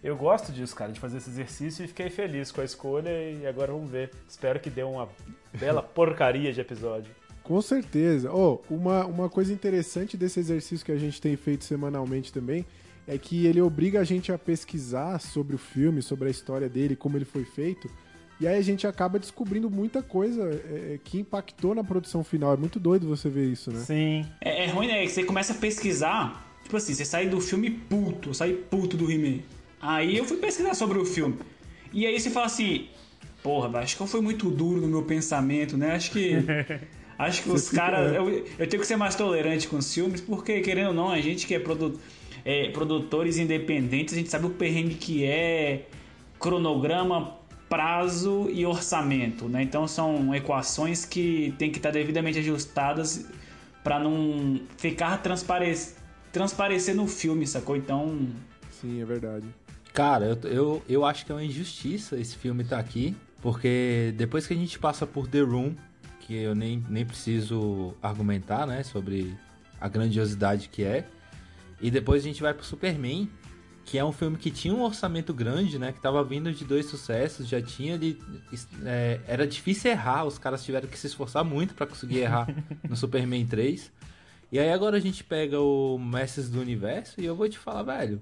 [0.04, 3.48] eu gosto disso, cara, de fazer esse exercício e fiquei feliz com a escolha e
[3.48, 4.12] agora vamos ver.
[4.28, 5.08] Espero que dê uma
[5.58, 7.10] bela porcaria de episódio.
[7.44, 8.32] Com certeza.
[8.34, 12.66] Oh, uma, uma coisa interessante desse exercício que a gente tem feito semanalmente também
[13.08, 16.96] é que ele obriga a gente a pesquisar sobre o filme, sobre a história dele,
[16.96, 17.90] como ele foi feito.
[18.44, 22.54] E aí a gente acaba descobrindo muita coisa é, que impactou na produção final.
[22.54, 23.80] É muito doido você ver isso, né?
[23.80, 24.26] Sim.
[24.42, 25.08] É, é ruim, né?
[25.08, 26.46] Você começa a pesquisar.
[26.64, 29.40] Tipo assim, você sai do filme puto, eu saí puto do He-Man.
[29.82, 31.38] Aí eu fui pesquisar sobre o filme.
[31.94, 32.88] E aí você fala assim,
[33.42, 35.92] porra, acho que eu fui muito duro no meu pensamento, né?
[35.96, 36.34] Acho que.
[37.16, 38.12] Acho que os caras.
[38.12, 38.18] é.
[38.18, 38.28] Eu,
[38.58, 41.46] eu tenho que ser mais tolerante com os filmes, porque, querendo ou não, a gente
[41.46, 41.98] que é, produ-
[42.44, 45.86] é, produtores independentes, a gente sabe o perrengue que é
[46.40, 47.38] cronograma,
[47.74, 49.64] prazo e orçamento, né?
[49.64, 53.26] Então são equações que tem que estar devidamente ajustadas
[53.84, 55.76] para não ficar transpare...
[56.32, 57.76] transparecer no filme, sacou?
[57.76, 58.28] Então,
[58.80, 59.48] Sim, é verdade.
[59.92, 64.46] Cara, eu, eu, eu acho que é uma injustiça esse filme estar aqui, porque depois
[64.46, 65.74] que a gente passa por The Room,
[66.20, 69.36] que eu nem, nem preciso argumentar, né, sobre
[69.82, 71.08] a grandiosidade que é,
[71.82, 73.28] e depois a gente vai pro Superman,
[73.86, 76.86] que é um filme que tinha um orçamento grande, né, que tava vindo de dois
[76.86, 78.18] sucessos, já tinha ali,
[78.84, 82.48] é, era difícil errar, os caras tiveram que se esforçar muito pra conseguir errar
[82.88, 83.92] no Superman 3.
[84.52, 87.84] E aí agora a gente pega o Mestres do Universo e eu vou te falar,
[87.84, 88.22] velho,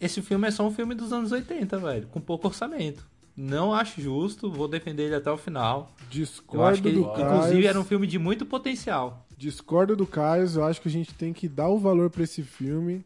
[0.00, 3.06] esse filme é só um filme dos anos 80, velho, com pouco orçamento.
[3.36, 5.92] Não acho justo, vou defender ele até o final.
[6.08, 7.26] Discordo Eu acho que, ele, do Caio.
[7.26, 9.26] inclusive, era um filme de muito potencial.
[9.36, 12.42] Discordo do Caio, eu acho que a gente tem que dar o valor pra esse
[12.42, 13.04] filme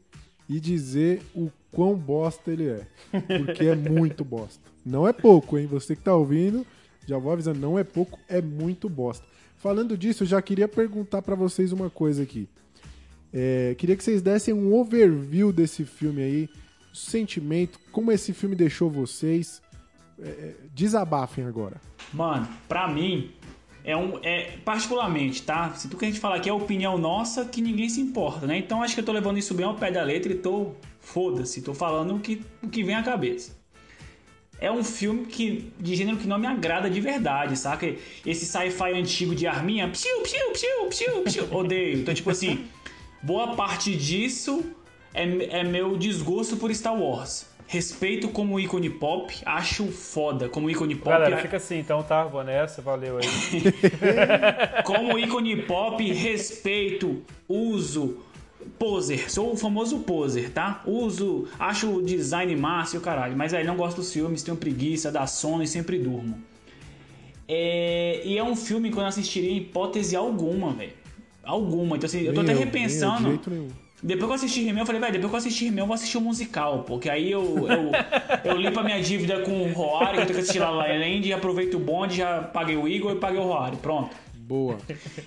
[0.48, 2.86] e dizer o quão bosta ele é.
[3.44, 4.62] Porque é muito bosta.
[4.84, 5.66] Não é pouco, hein?
[5.66, 6.66] Você que tá ouvindo,
[7.06, 9.24] já vou avisando, não é pouco, é muito bosta.
[9.56, 12.48] Falando disso, eu já queria perguntar pra vocês uma coisa aqui.
[13.32, 16.48] É, queria que vocês dessem um overview desse filme aí,
[16.94, 19.60] sentimento, como esse filme deixou vocês.
[20.20, 21.80] É, é, desabafem agora.
[22.12, 23.30] mano, pra mim,
[23.84, 24.18] é um.
[24.22, 25.72] É, particularmente, tá?
[25.74, 28.58] Se tudo que a gente fala aqui é opinião nossa, que ninguém se importa, né?
[28.58, 30.72] Então acho que eu tô levando isso bem ao pé da letra e tô.
[31.12, 33.56] Foda-se, tô falando o que, o que vem à cabeça.
[34.60, 37.86] É um filme que, de gênero que não me agrada de verdade, saca?
[38.26, 42.00] Esse sci-fi antigo de arminha, psiu, psiu, psiu, psiu, psiu, odeio.
[42.00, 42.66] Então, tipo assim,
[43.22, 44.62] boa parte disso
[45.14, 47.46] é, é meu desgosto por Star Wars.
[47.66, 51.10] Respeito como ícone pop, acho foda como ícone pop.
[51.10, 52.24] Galera, fica assim então, tá?
[52.24, 53.22] Vou nessa, valeu aí.
[54.84, 58.24] Como ícone pop, respeito, uso,
[58.78, 59.30] poser.
[59.30, 60.82] Sou o famoso poser, tá?
[60.86, 63.36] Uso, acho o design massa e o caralho.
[63.36, 66.38] Mas aí não gosto dos filmes, tenho preguiça, dá sono e sempre durmo.
[67.46, 70.92] É, e é um filme que eu não assistiria em hipótese alguma, velho.
[71.42, 71.96] Alguma.
[71.96, 73.40] Então assim, eu tô até eu, de repensando.
[74.00, 75.94] Depois que eu assisti He-Man, eu falei, velho, depois que eu assisti He-Man, eu vou
[75.94, 77.90] assistir o musical, porque aí eu, eu,
[78.44, 80.86] eu limpo a minha dívida com o Roari, que eu tenho que assistir La La
[80.86, 84.14] Land, e aproveito o bonde, já paguei o Igor e paguei o Roari, pronto.
[84.48, 84.78] Boa.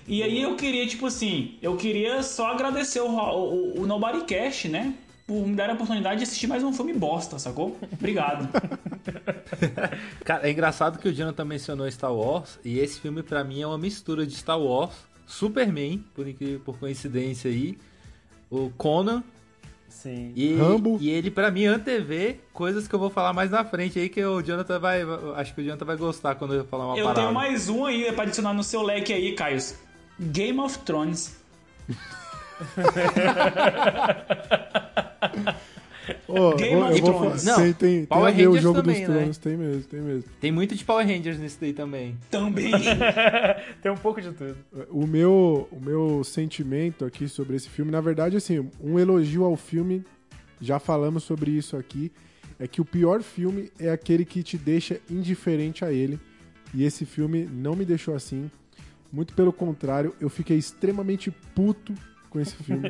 [0.08, 4.68] E aí eu queria, tipo assim, eu queria só agradecer o, o, o Nobody Cast,
[4.68, 4.96] né?
[5.28, 7.78] Por me dar a oportunidade de assistir mais um filme bosta, sacou?
[7.94, 8.50] Obrigado.
[10.26, 13.68] Cara, é engraçado que o Jonathan mencionou Star Wars, e esse filme pra mim é
[13.68, 14.96] uma mistura de Star Wars,
[15.28, 17.78] Superman, por, incrível, por coincidência aí,
[18.50, 19.24] o Conan,
[19.91, 20.32] Sim.
[20.36, 20.97] e, Rambo.
[20.99, 24.23] e ele pra mim antevê coisas que eu vou falar mais na frente aí, que
[24.23, 25.01] o Jonathan vai,
[25.36, 27.21] acho que o Jonathan vai gostar quando eu falar uma Eu parada.
[27.21, 29.60] tenho mais um aí pra adicionar no seu leque aí, Caio.
[30.19, 31.39] Game of Thrones.
[36.28, 37.44] Ô, Game of Thrones.
[37.44, 39.16] Não, tem, Power o Rangers jogo também, dos né?
[39.16, 40.24] tronos, tem mesmo, tem mesmo.
[40.40, 42.18] Tem muito de Power Rangers nisso daí também.
[42.30, 42.72] Também.
[43.82, 44.56] Tem um pouco de tudo.
[44.90, 49.56] O meu, o meu sentimento aqui sobre esse filme, na verdade, assim, um elogio ao
[49.56, 50.04] filme,
[50.60, 52.12] já falamos sobre isso aqui,
[52.60, 56.20] é que o pior filme é aquele que te deixa indiferente a ele.
[56.74, 58.50] E esse filme não me deixou assim.
[59.12, 61.94] Muito pelo contrário, eu fiquei extremamente puto
[62.32, 62.90] com esse filme.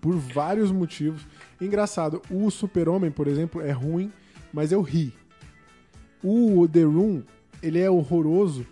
[0.00, 1.26] por vários motivos.
[1.60, 4.12] Engraçado, o Super-Homem, por exemplo, é ruim,
[4.52, 5.12] mas eu ri.
[6.22, 7.22] O The Room,
[7.60, 8.64] ele é horroroso,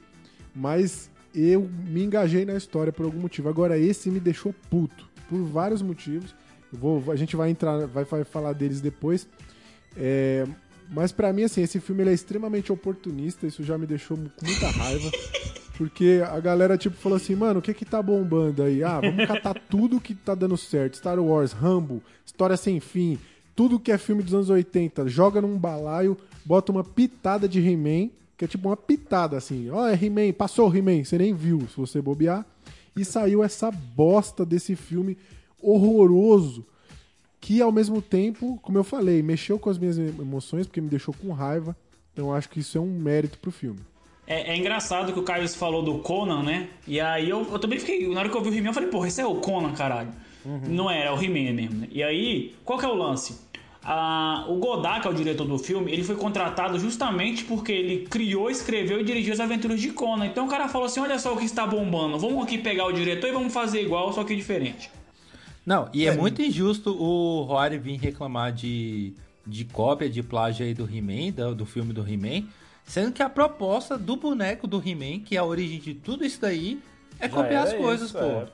[0.54, 3.48] mas eu me engajei na história por algum motivo.
[3.48, 6.34] Agora, esse me deixou puto, por vários motivos.
[6.72, 9.26] Vou, a gente vai entrar, vai, vai falar deles depois.
[9.96, 10.46] É,
[10.90, 14.70] mas pra mim, assim, esse filme é extremamente oportunista, isso já me deixou com muita
[14.70, 15.10] raiva.
[15.76, 18.82] Porque a galera, tipo, falou assim, mano, o que que tá bombando aí?
[18.82, 20.96] Ah, vamos catar tudo que tá dando certo.
[20.96, 23.18] Star Wars, Rambo, História Sem Fim,
[23.56, 28.10] tudo que é filme dos anos 80, joga num balaio, bota uma pitada de He-Man,
[28.36, 29.70] que é tipo uma pitada, assim.
[29.70, 32.44] Ó, é He-Man, passou o He-Man, você nem viu, se você bobear.
[32.96, 35.18] E saiu essa bosta desse filme
[35.60, 36.64] horroroso,
[37.40, 41.14] que ao mesmo tempo, como eu falei, mexeu com as minhas emoções, porque me deixou
[41.14, 41.76] com raiva.
[42.12, 43.80] Então acho que isso é um mérito pro filme.
[44.26, 46.68] É, é engraçado que o Caio falou do Conan, né?
[46.86, 48.08] E aí eu, eu também fiquei.
[48.08, 50.10] Na hora que eu vi o He-Man, eu falei, porra, esse é o Conan, caralho.
[50.68, 51.88] Não é, é o He-Man mesmo, né?
[51.90, 53.38] E aí, qual que é o lance?
[53.82, 58.06] Ah, o Godard, que é o diretor do filme, ele foi contratado justamente porque ele
[58.06, 60.26] criou, escreveu e dirigiu as aventuras de Conan.
[60.26, 62.92] Então o cara falou assim: olha só o que está bombando, vamos aqui pegar o
[62.92, 64.90] diretor e vamos fazer igual, só que diferente.
[65.66, 69.14] Não, e é, muito injusto o Rory vir reclamar de,
[69.46, 72.46] de cópia, de plágio aí do He-Man, do, do filme do He-Man,
[72.84, 76.40] sendo que a proposta do boneco do He-Man, que é a origem de tudo isso
[76.40, 76.80] daí,
[77.18, 78.24] é Já copiar as coisas, isso, pô.
[78.24, 78.46] é.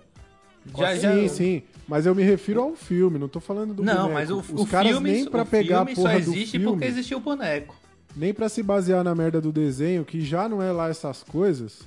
[0.76, 1.28] Já, sim, já...
[1.28, 1.62] sim.
[1.88, 4.12] Mas eu me refiro ao filme, não tô falando do Não, boneco.
[4.14, 6.30] mas o, Os o caras filme, nem pra o pegar a filme porra só do
[6.30, 7.74] existe filme, porque existiu o boneco.
[8.14, 11.80] nem pra se basear na merda do desenho, que já não é lá essas coisas.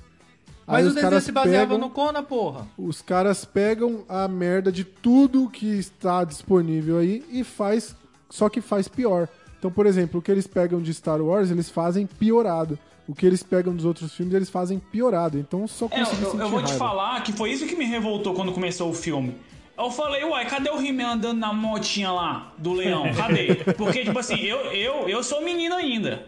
[0.66, 2.66] Mas aí o os desenho caras se baseava pegam, no Conan, porra.
[2.76, 7.94] Os caras pegam a merda de tudo que está disponível aí e faz,
[8.28, 9.28] só que faz pior.
[9.64, 12.78] Então, por exemplo, o que eles pegam de Star Wars, eles fazem piorado.
[13.08, 15.38] O que eles pegam dos outros filmes, eles fazem piorado.
[15.38, 16.78] Então, só É, eu, consegui eu- sentir eu vou te raiva.
[16.78, 19.34] falar que foi isso que me revoltou quando começou o filme.
[19.78, 23.04] Eu falei, uai, cadê o He-Man andando na motinha lá do leão?
[23.16, 23.54] Cadê?
[23.78, 26.26] Porque, tipo assim, eu, eu, eu sou menino ainda.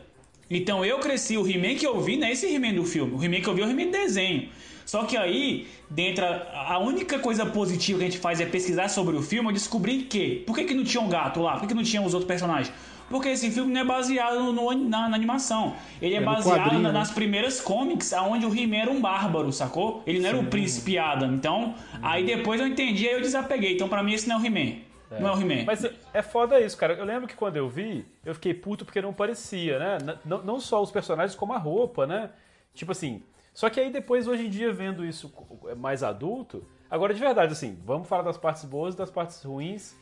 [0.51, 3.12] Então eu cresci, o He-Man que eu vi não é esse He-Man do filme.
[3.14, 4.49] O He-Man que eu vi é o He-Man do desenho.
[4.87, 9.14] Só que aí, dentro, a única coisa positiva que a gente faz é pesquisar sobre
[9.14, 9.51] o filme.
[9.51, 11.53] Eu descobri que, por que, que não tinha um gato lá?
[11.55, 12.72] Por que, que não tinha os outros personagens?
[13.09, 15.74] Porque esse filme não é baseado no- na, na animação.
[16.02, 16.92] Ele é, É baseado na- né?
[16.92, 20.02] nas primeiras comics, onde o He-Man era um bárbaro, sacou?
[20.07, 21.32] Ele não era o príncipe Adam.
[21.34, 23.74] Então, aí depois eu entendi, aí eu desapeguei.
[23.74, 24.78] Então, pra mim, esse não é o He-Man.
[25.20, 25.64] Não é o He-Man.
[25.64, 26.94] Mas é foda isso, cara.
[26.94, 29.98] Eu lembro que quando eu vi, eu fiquei puto porque não parecia, né?
[30.24, 32.30] Não, não só os personagens, como a roupa, né?
[32.74, 33.22] Tipo assim.
[33.54, 36.66] Só que aí depois, hoje em dia, vendo isso co- mais adulto.
[36.90, 39.96] Agora, de verdade, assim, vamos falar das partes boas e das partes ruins.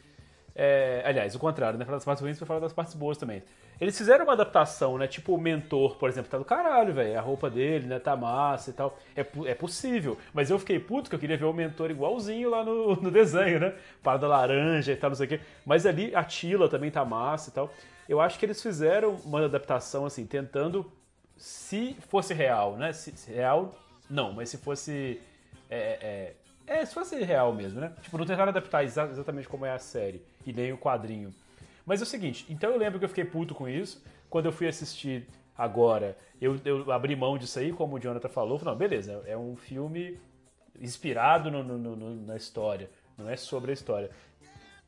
[0.57, 1.84] É, aliás, o contrário, né?
[1.84, 3.42] Falar das partes ruins pra falar das partes boas também.
[3.80, 5.09] Eles fizeram uma adaptação, né?
[5.09, 7.18] Tipo, o mentor, por exemplo, tá do caralho, velho.
[7.18, 7.98] A roupa dele, né?
[7.98, 8.96] Tá massa e tal.
[9.16, 10.16] É, é possível.
[10.32, 13.59] Mas eu fiquei puto que eu queria ver o mentor igualzinho lá no, no desenho,
[13.59, 13.74] né?
[14.02, 15.40] Parada laranja e tal, não sei o quê.
[15.66, 17.68] Mas ali a Tila também tá massa e tal.
[18.09, 20.90] Eu acho que eles fizeram uma adaptação, assim, tentando.
[21.36, 22.92] Se fosse real, né?
[22.92, 23.74] Se, se real,
[24.09, 25.20] não, mas se fosse.
[25.68, 26.34] É,
[26.66, 27.92] é, é, se fosse real mesmo, né?
[28.02, 31.34] Tipo, não tentaram adaptar exa- exatamente como é a série e nem o quadrinho.
[31.86, 34.03] Mas é o seguinte, então eu lembro que eu fiquei puto com isso.
[34.30, 35.26] Quando eu fui assistir
[35.57, 38.59] agora, eu, eu abri mão disso aí, como o Jonathan falou.
[38.59, 40.18] Falei, não, beleza, é um filme
[40.80, 44.11] inspirado no- no- no- na história, não é sobre a história.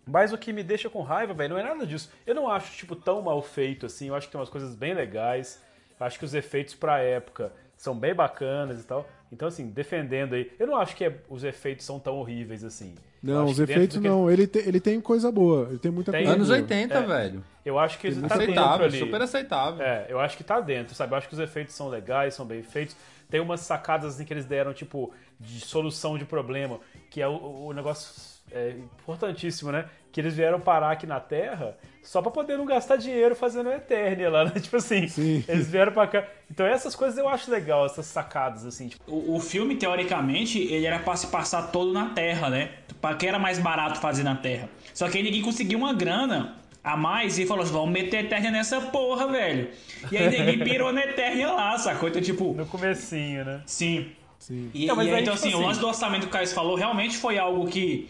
[0.07, 2.11] Mas o que me deixa com raiva, velho, não é nada disso.
[2.27, 4.09] Eu não acho, tipo, tão mal feito assim.
[4.09, 5.63] Eu acho que tem umas coisas bem legais.
[5.99, 9.07] Eu acho que os efeitos pra época são bem bacanas e tal.
[9.33, 10.51] Então, assim, defendendo aí.
[10.59, 12.95] Eu não acho que é- os efeitos são tão horríveis assim.
[13.23, 14.31] Não, os dentro efeitos não.
[14.31, 15.67] Ele, te- ele tem coisa boa.
[15.71, 16.21] Ele tem muita Tem.
[16.23, 16.59] coisa Anos boa.
[16.61, 17.03] 80, É.
[17.07, 17.45] velho.
[17.65, 18.99] Eu acho que tá dentro Aceitável, ali.
[19.01, 19.85] super aceitável.
[19.85, 21.13] É, eu acho que tá dentro, sabe?
[21.13, 22.95] Eu acho que os efeitos são legais, são bem feitos.
[23.29, 26.79] Tem umas sacadas assim, que eles deram, tipo, de solução de problema,
[27.11, 29.87] que é o, o negócio é, importantíssimo, né?
[30.13, 34.31] Que eles vieram parar aqui na Terra só pra poder não gastar dinheiro fazendo Eternia
[34.31, 34.53] lá, né?
[34.61, 35.45] Tipo assim, Sim.
[35.47, 36.25] eles vieram pra cá.
[36.51, 38.89] Então essas coisas eu acho legal, essas sacadas, assim.
[38.89, 42.71] Tipo, O, o filme, teoricamente, ele era pra se passar todo na Terra, né?
[43.01, 44.69] Pra que era mais barato fazer na Terra.
[44.95, 48.51] Só que aí ninguém conseguiu uma grana a mais e falou assim, vamos meter Eternia
[48.53, 49.69] nessa porra, velho.
[50.11, 52.09] E aí ninguém pirou na Eternia lá, sacou?
[52.09, 53.61] Então, tipo, no comecinho, né?
[53.67, 54.13] sim.
[54.39, 54.71] Sim.
[54.73, 56.27] E, Não, mas e aí, aí, então, tipo assim, o assim- lance do orçamento que
[56.29, 58.09] o Caio falou realmente foi algo que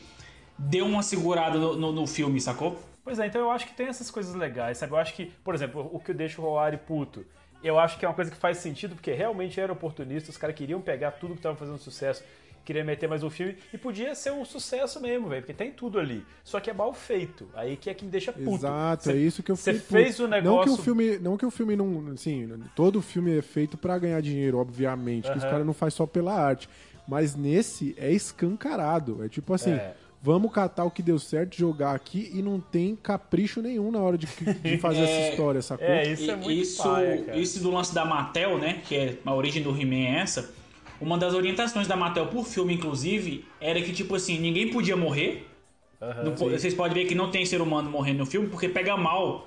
[0.59, 2.79] deu uma segurada no, no- no filme, sacou?
[3.05, 4.93] Pois é, então eu acho que tem essas coisas legais, sabe?
[4.93, 7.25] Eu acho que, por exemplo, o que deixa o Roari puto,
[7.63, 10.57] eu acho que é uma coisa que faz sentido, porque realmente era oportunista, os caras
[10.57, 12.25] queriam pegar tudo que tava fazendo sucesso,
[12.65, 16.01] queria meter mais um filme, e podia ser um sucesso mesmo, velho, porque tem tudo
[16.01, 16.27] ali.
[16.43, 17.49] Só que é mal feito.
[17.55, 18.57] Aí que é que me deixa puto.
[18.57, 20.75] Exato, Cê- é isso que eu Você fez o Não negócio.
[20.75, 24.21] que o filme, não que o filme não, assim, todo filme é feito pra ganhar
[24.21, 26.69] dinheiro, obviamente, que os caras não faz só pela arte,
[27.07, 29.95] mas nesse é escancarado, é tipo assim, É.
[30.27, 34.19] vamos catar o que deu certo, jogar aqui e não tem capricho nenhum na hora
[34.19, 35.87] de, de fazer essa história, sacou?
[35.87, 38.83] É, isso é E- muito isso, paia, isso do lance da Mattel, né?
[38.85, 40.53] Que é a origem do He-Man é essa.
[41.01, 45.47] Uma das orientações da Mattel por filme, inclusive, era que, tipo assim, ninguém podia morrer.
[46.37, 49.47] Po- vocês podem ver que não tem ser humano morrendo no filme, porque pega mal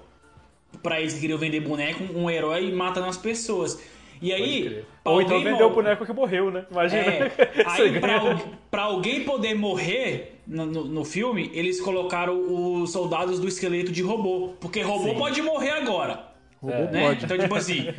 [0.81, 3.79] pra eles que queriam vender boneco, um herói matando as pessoas.
[4.21, 4.83] E aí.
[5.05, 6.65] Ou então alguém vendeu o boneco que morreu, né?
[6.69, 7.01] Imagina.
[7.01, 7.31] É,
[7.65, 8.39] aí pra,
[8.69, 12.37] pra alguém poder morrer no, no- no filme, eles colocaram
[12.81, 14.53] os soldados do esqueleto de robô.
[14.59, 16.27] Porque robô pode morrer agora.
[16.61, 17.07] Robô né?
[17.07, 17.25] pode.
[17.25, 17.93] Então, tipo assim,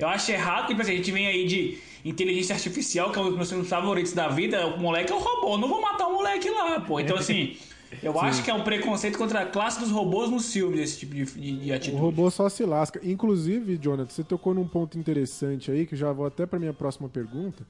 [0.00, 3.22] eu acho errado que tipo assim, a gente vem aí de inteligência artificial, que é
[3.22, 4.66] um dos meus filmes favoritos da vida.
[4.68, 6.98] O moleque é um robô, não vou matar o moleque lá, pô.
[6.98, 7.56] Então, assim,
[8.02, 11.14] eu acho que é um preconceito contra a classe dos robôs nos filmes, esse tipo
[11.14, 12.00] de, de, de O atitude.
[12.00, 13.00] robô só se lasca.
[13.02, 17.08] Inclusive, Jonathan, você tocou num ponto interessante aí, que já vou até pra minha próxima
[17.08, 17.66] pergunta,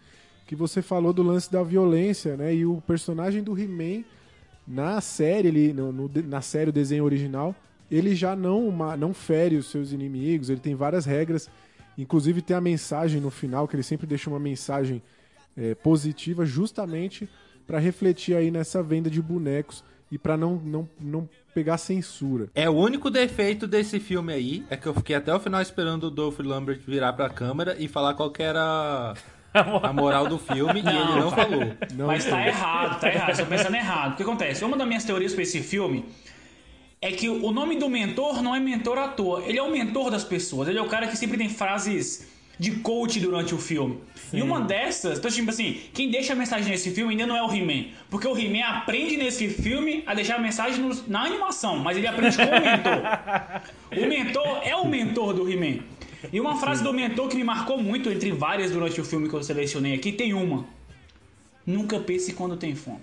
[0.46, 2.54] que você falou do lance da violência, né?
[2.54, 4.04] E o personagem do He-Man
[4.66, 7.54] na série, ele, no, no na série, o desenho original,
[7.90, 11.48] ele já não, não fere os seus inimigos, ele tem várias regras.
[11.96, 15.02] Inclusive tem a mensagem no final, que ele sempre deixa uma mensagem
[15.56, 17.28] é, positiva, justamente
[17.66, 22.48] pra refletir aí nessa venda de bonecos e pra não, não, não pegar censura.
[22.54, 26.04] É o único defeito desse filme aí, é que eu fiquei até o final esperando
[26.04, 29.14] o Dolph Lambert virar pra câmera e falar qual que era
[29.52, 31.72] a moral do filme, e ele não falou.
[31.94, 33.30] Não Mas tá errado, tá errado.
[33.30, 34.12] Estou pensando errado.
[34.12, 34.64] O que acontece?
[34.64, 36.04] Uma das minhas teorias pra esse filme
[37.00, 39.42] é que o nome do mentor não é mentor à toa.
[39.44, 40.68] Ele é o mentor das pessoas.
[40.68, 42.28] Ele é o cara que sempre tem frases
[42.58, 43.98] de coach durante o filme.
[44.32, 47.42] E uma dessas, então, tipo assim, quem deixa a mensagem nesse filme ainda não é
[47.42, 47.86] o He-Man.
[48.10, 52.06] Porque o He-Man aprende nesse filme a deixar a mensagem no- na animação, mas ele
[52.06, 53.62] aprende com o mentor.
[53.96, 55.78] O mentor é o mentor do He-Man.
[56.32, 59.34] E uma frase do mentor que me marcou muito, entre várias durante o filme que
[59.34, 60.66] eu selecionei aqui, tem uma.
[61.64, 63.00] Nunca pense quando tem fome.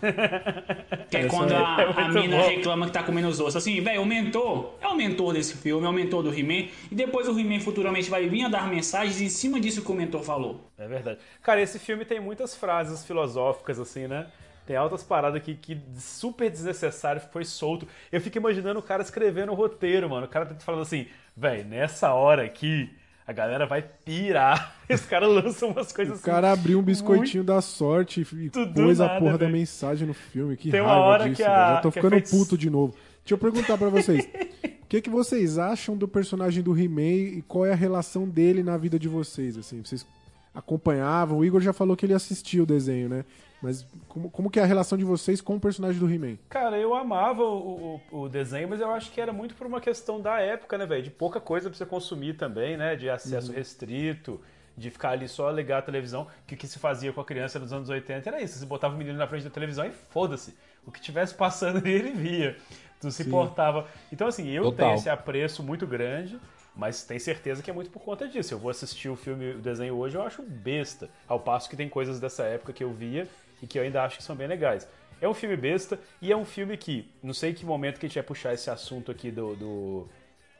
[1.10, 2.48] Que é quando a, é a mina bom.
[2.48, 3.56] reclama que tá comendo os ossos.
[3.56, 6.68] Assim, velho, o mentor é o mentor desse filme, é o mentor do He-Man.
[6.90, 9.94] E depois o He-Man futuramente vai vir a dar mensagens em cima disso que o
[9.94, 10.68] mentor falou.
[10.76, 11.20] É verdade.
[11.42, 14.26] Cara, esse filme tem muitas frases filosóficas, assim, né?
[14.66, 17.86] Tem altas paradas aqui que super desnecessário foi solto.
[18.10, 20.26] Eu fico imaginando o cara escrevendo o roteiro, mano.
[20.26, 22.90] O cara tá falando assim, velho, nessa hora aqui,
[23.26, 24.76] a galera vai pirar.
[24.88, 29.00] Os caras lançam umas coisas O cara abriu um biscoitinho da sorte e Muito pôs
[29.00, 29.52] a nada, porra da velho.
[29.52, 30.56] mensagem no filme.
[30.56, 31.74] Que Tem uma raiva hora disso, que a-.
[31.74, 32.94] Já tô ficando puto de novo.
[33.24, 34.24] Deixa eu perguntar pra vocês.
[34.24, 38.62] O que, que vocês acham do personagem do He-Man e qual é a relação dele
[38.62, 39.58] na vida de vocês?
[39.58, 40.06] Assim, vocês
[40.54, 41.38] acompanhavam?
[41.38, 43.24] O Igor já falou que ele assistiu o desenho, né?
[43.66, 46.36] Mas como, como que é a relação de vocês com o personagem do He-Man?
[46.48, 49.80] Cara, eu amava o, o- o desenho, mas eu acho que era muito por uma
[49.80, 51.02] questão da época, né, velho?
[51.02, 52.96] De pouca coisa pra você consumir também, né?
[52.96, 54.40] De acesso restrito,
[54.76, 56.26] de ficar ali só ligar a televisão.
[56.46, 58.58] Que o que se fazia com a criança nos anos 80 era isso.
[58.58, 60.54] Você botava o menino na frente da televisão e foda-se.
[60.86, 62.56] O que tivesse passando ali, ele via.
[63.02, 63.86] Não se importava.
[64.12, 64.86] Então, assim, eu Total.
[64.88, 66.38] tenho esse apreço muito grande.
[66.78, 68.52] Mas tenho certeza que é muito por conta disso.
[68.52, 71.08] Eu vou assistir o filme, o desenho hoje, eu acho besta.
[71.26, 73.26] Ao passo que tem coisas dessa época que eu via
[73.62, 74.88] e que eu ainda acho que são bem legais.
[75.20, 78.08] É um filme besta e é um filme que, não sei que momento que a
[78.08, 80.08] gente vai puxar esse assunto aqui do, do-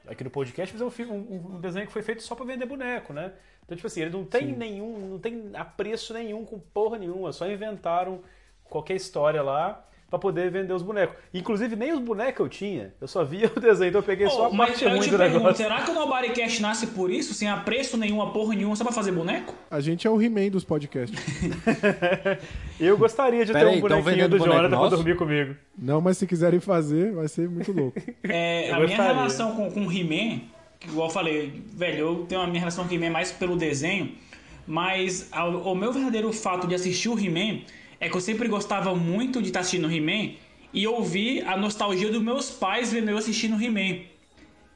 [0.07, 2.45] aqui no podcast, mas é um, filme, um, um desenho que foi feito só pra
[2.47, 3.33] vender boneco, né?
[3.65, 7.47] Então, tipo assim, ele não tem nenhum, não tem apreço nenhum com porra nenhuma, só
[7.51, 8.23] inventaram
[8.65, 11.17] qualquer história lá pra poder vender os bonecos.
[11.35, 14.43] Inclusive, nem os bonecos eu tinha, eu só via o desenho, então eu peguei só
[14.43, 15.57] Oh, a mas parte eu ruim te do pergunto, negócio.
[15.65, 19.11] será que o Nobodycast nasce por isso, sem apreço nenhuma, porra nenhuma, só pra fazer
[19.13, 19.53] boneco?
[19.71, 21.19] A gente é o He-Man dos podcasts.
[22.79, 25.55] Eu gostaria de Pera ter aí, um bonequinho do Jonathan pra dormir comigo.
[25.77, 28.01] Não, mas se quiserem fazer, vai ser muito louco.
[28.29, 29.13] É, a minha gostaria.
[29.15, 30.41] relação com, com o He-Man,
[30.85, 34.13] igual eu falei, velho, eu tenho a minha relação com o He-Man mais pelo desenho,
[34.67, 37.61] mas ao- o meu verdadeiro fato de assistir o He-Man
[38.01, 40.35] é que eu sempre gostava muito de estar assistindo o He-Man
[40.73, 44.05] e ouvir a nostalgia dos meus pais vendo eu assistindo o He-Man.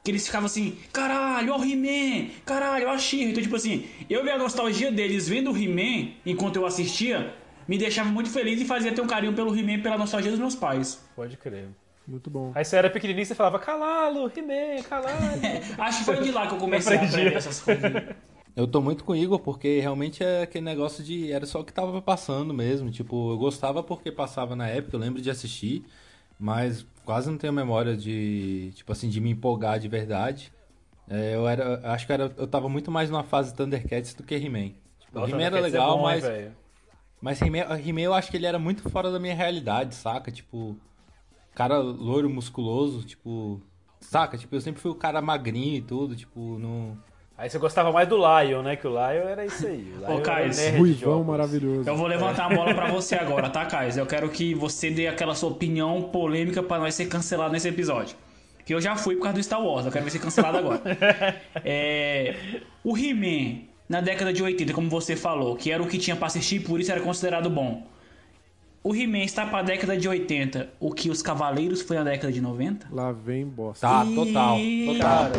[0.03, 3.29] Que eles ficavam assim, caralho, ó o He-Man, caralho, ó a She-Ra.
[3.29, 7.35] Então, tipo assim, eu ver a nostalgia deles vendo o He-Man enquanto eu assistia,
[7.67, 10.55] me deixava muito feliz e fazia ter um carinho pelo He-Man pela nostalgia dos meus
[10.55, 11.03] pais.
[11.15, 11.67] Pode crer.
[12.07, 12.51] Muito bom.
[12.55, 15.39] Aí você era pequenininho e você falava, calalo, He-Man, calalo.
[15.77, 17.91] Acho que foi de lá que eu comecei a aprender essas coisas.
[18.55, 21.31] Eu tô muito com o Igor porque realmente é aquele negócio de.
[21.31, 22.91] Era só o que tava passando mesmo.
[22.91, 25.85] Tipo, eu gostava porque passava na época, eu lembro de assistir.
[26.37, 30.51] Mas quase não tenho memória de, tipo assim, de me empolgar de verdade.
[31.07, 34.35] É, eu era, acho que era, eu tava muito mais numa fase Thundercats do que
[34.35, 34.71] He-Man.
[34.99, 36.51] Tipo, He-Man era é legal, bom, hein, mas velho?
[37.21, 40.31] mas He-Man He-Man eu acho que ele era muito fora da minha realidade, saca?
[40.31, 40.75] Tipo,
[41.53, 43.61] cara loiro, musculoso, tipo,
[43.99, 44.37] saca?
[44.37, 46.97] Tipo, eu sempre fui o cara magrinho e tudo, tipo, não
[47.41, 48.75] Aí você gostava mais do Lion, né?
[48.75, 49.91] Que o Lion era isso aí.
[49.97, 51.89] O Lion Ô, Caio, Ruivão maravilhoso.
[51.89, 53.91] Eu vou levantar a bola pra você agora, tá, Caio?
[53.97, 58.15] Eu quero que você dê aquela sua opinião polêmica pra nós ser cancelado nesse episódio.
[58.63, 60.81] Que eu já fui por causa do Star Wars, eu quero ver ser cancelado agora.
[61.65, 62.35] É,
[62.83, 66.27] o He-Man, na década de 80, como você falou, que era o que tinha pra
[66.27, 67.87] assistir, por isso era considerado bom.
[68.83, 72.39] O He-Man está pra década de 80, o que os Cavaleiros foi na década de
[72.39, 72.87] 90?
[72.91, 73.87] Lá vem bosta.
[73.87, 74.99] Tá, total, total.
[74.99, 75.31] Cara,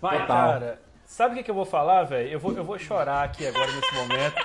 [0.00, 0.26] Vai, Total.
[0.26, 2.28] cara, sabe o que, que eu vou falar, velho?
[2.28, 4.36] Eu vou, eu vou chorar aqui agora nesse momento.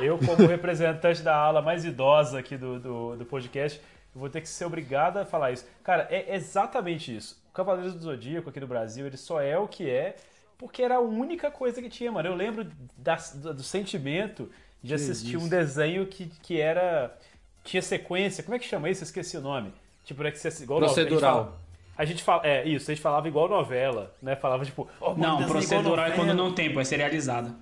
[0.00, 3.80] Eu, como representante da ala mais idosa aqui do, do, do podcast,
[4.14, 5.66] vou ter que ser obrigado a falar isso.
[5.84, 7.40] Cara, é exatamente isso.
[7.50, 10.16] O Cavaleiros do Zodíaco aqui no Brasil, ele só é o que é
[10.56, 12.28] porque era a única coisa que tinha, mano.
[12.28, 12.64] Eu lembro
[12.96, 14.48] da- do, do sentimento
[14.82, 17.16] de assistir um desenho que, que era.
[17.64, 18.42] tinha sequência.
[18.44, 19.02] Como é que chama isso?
[19.02, 19.72] Eu esqueci o nome.
[20.04, 21.58] Tipo, era que você, igual Procedural.
[21.96, 24.34] A gente fala, é isso, a gente falava igual novela, né?
[24.34, 27.54] Falava tipo, mano, Não, procedural é quando não tem, pô, é serializada.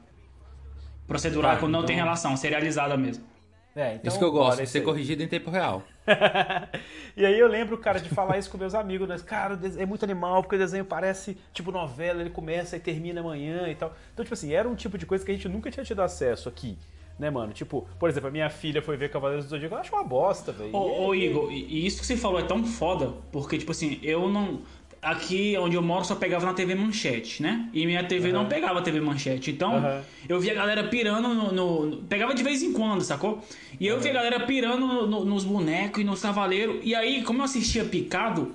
[1.07, 3.25] Procedural é quando não tem relação, serializada mesmo.
[3.75, 4.85] É, então, Isso que eu gosto, de ser aí.
[4.85, 5.85] corrigido em tempo real.
[7.17, 9.17] e aí eu lembro, cara, de falar isso com meus amigos, né?
[9.25, 13.69] Cara, é muito animal, porque o desenho parece tipo novela, ele começa e termina amanhã
[13.69, 13.95] e tal.
[14.13, 16.49] Então, tipo assim, era um tipo de coisa que a gente nunca tinha tido acesso
[16.49, 16.77] aqui.
[17.21, 17.53] Né, mano?
[17.53, 20.53] Tipo, por exemplo, a minha filha foi ver Cavaleiros do Zodíaco, eu acho uma bosta,
[20.53, 20.75] velho.
[20.75, 24.29] Ô, ô, Igor, e isso que você falou é tão foda, porque, tipo assim, eu
[24.31, 24.61] não.
[25.03, 27.69] Aqui onde eu moro só pegava na TV Manchete, né?
[27.73, 29.51] E minha TV não pegava TV Manchete.
[29.51, 30.03] Então, Aham.
[30.29, 31.53] eu via a galera pirando no,
[31.87, 33.43] no- Pegava de vez em quando, sacou?
[33.79, 36.81] E eu via a galera pirando no- nos bonecos e nos cavaleiros.
[36.83, 38.53] E aí, como eu assistia picado,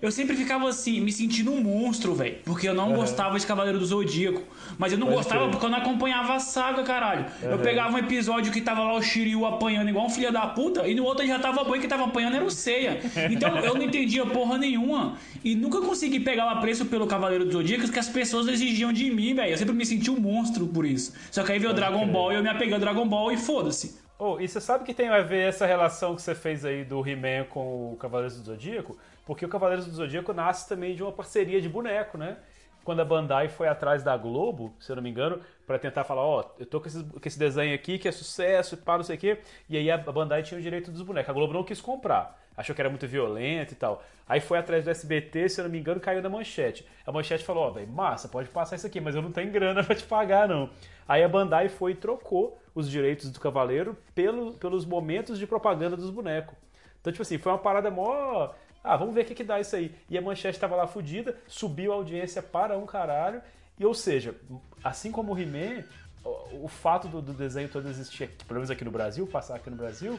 [0.00, 2.36] eu sempre ficava assim, me sentindo um monstro, velho.
[2.44, 4.42] Porque eu não gostava de Cavaleiro do Zodíaco.
[4.78, 5.50] Mas eu não Pode gostava crer.
[5.50, 7.26] porque eu não acompanhava a saga, caralho.
[7.42, 10.86] Eu pegava um episódio que tava lá o Shiryu apanhando igual um filho da puta,
[10.86, 13.00] e no outro já tava bom e que tava apanhando era o Seiya.
[13.30, 15.16] Então eu não entendia porra nenhuma.
[15.44, 19.10] E nunca consegui pegar o apreço pelo Cavaleiro do Zodíaco que as pessoas exigiam de
[19.10, 19.50] mim, velho.
[19.52, 21.12] Eu sempre me senti um monstro por isso.
[21.30, 23.36] Só que aí veio o Dragon Ball e eu me apeguei ao Dragon Ball e
[23.36, 23.98] foda-se.
[24.18, 27.06] Ô, e você sabe que tem a ver essa relação que você fez aí do
[27.08, 28.98] He-Man com o Cavaleiros do Zodíaco?
[29.28, 32.38] Porque o Cavaleiros do Zodíaco nasce também de uma parceria de boneco, né?
[32.82, 36.22] Quando a Bandai foi atrás da Globo, se eu não me engano, pra tentar falar,
[36.22, 39.04] ó, eu tô com esse, com esse desenho aqui que é sucesso e pá, não
[39.04, 39.38] sei o quê.
[39.68, 41.28] E aí a Bandai tinha o direito dos bonecos.
[41.28, 42.40] A Globo não quis comprar.
[42.56, 44.02] Achou que era muito violento e tal.
[44.26, 46.88] Aí foi atrás do SBT, se eu não me engano, caiu na manchete.
[47.04, 49.84] A manchete falou, ó, velho, massa, pode passar isso aqui, mas eu não tenho grana
[49.84, 50.70] pra te pagar, não.
[51.06, 55.98] Aí a Bandai foi e trocou os direitos do Cavaleiro pelo, pelos momentos de propaganda
[55.98, 56.56] dos bonecos.
[57.00, 58.50] Então, tipo assim, foi uma parada mó.
[58.82, 59.94] Ah, vamos ver o que, que dá isso aí.
[60.08, 63.42] E a manchete tava lá fudida, subiu a audiência para um caralho.
[63.78, 64.34] E, ou seja,
[64.82, 65.84] assim como o He-Man,
[66.24, 69.56] o, o fato do, do desenho todo existir, aqui, pelo menos aqui no Brasil, passar
[69.56, 70.18] aqui no Brasil,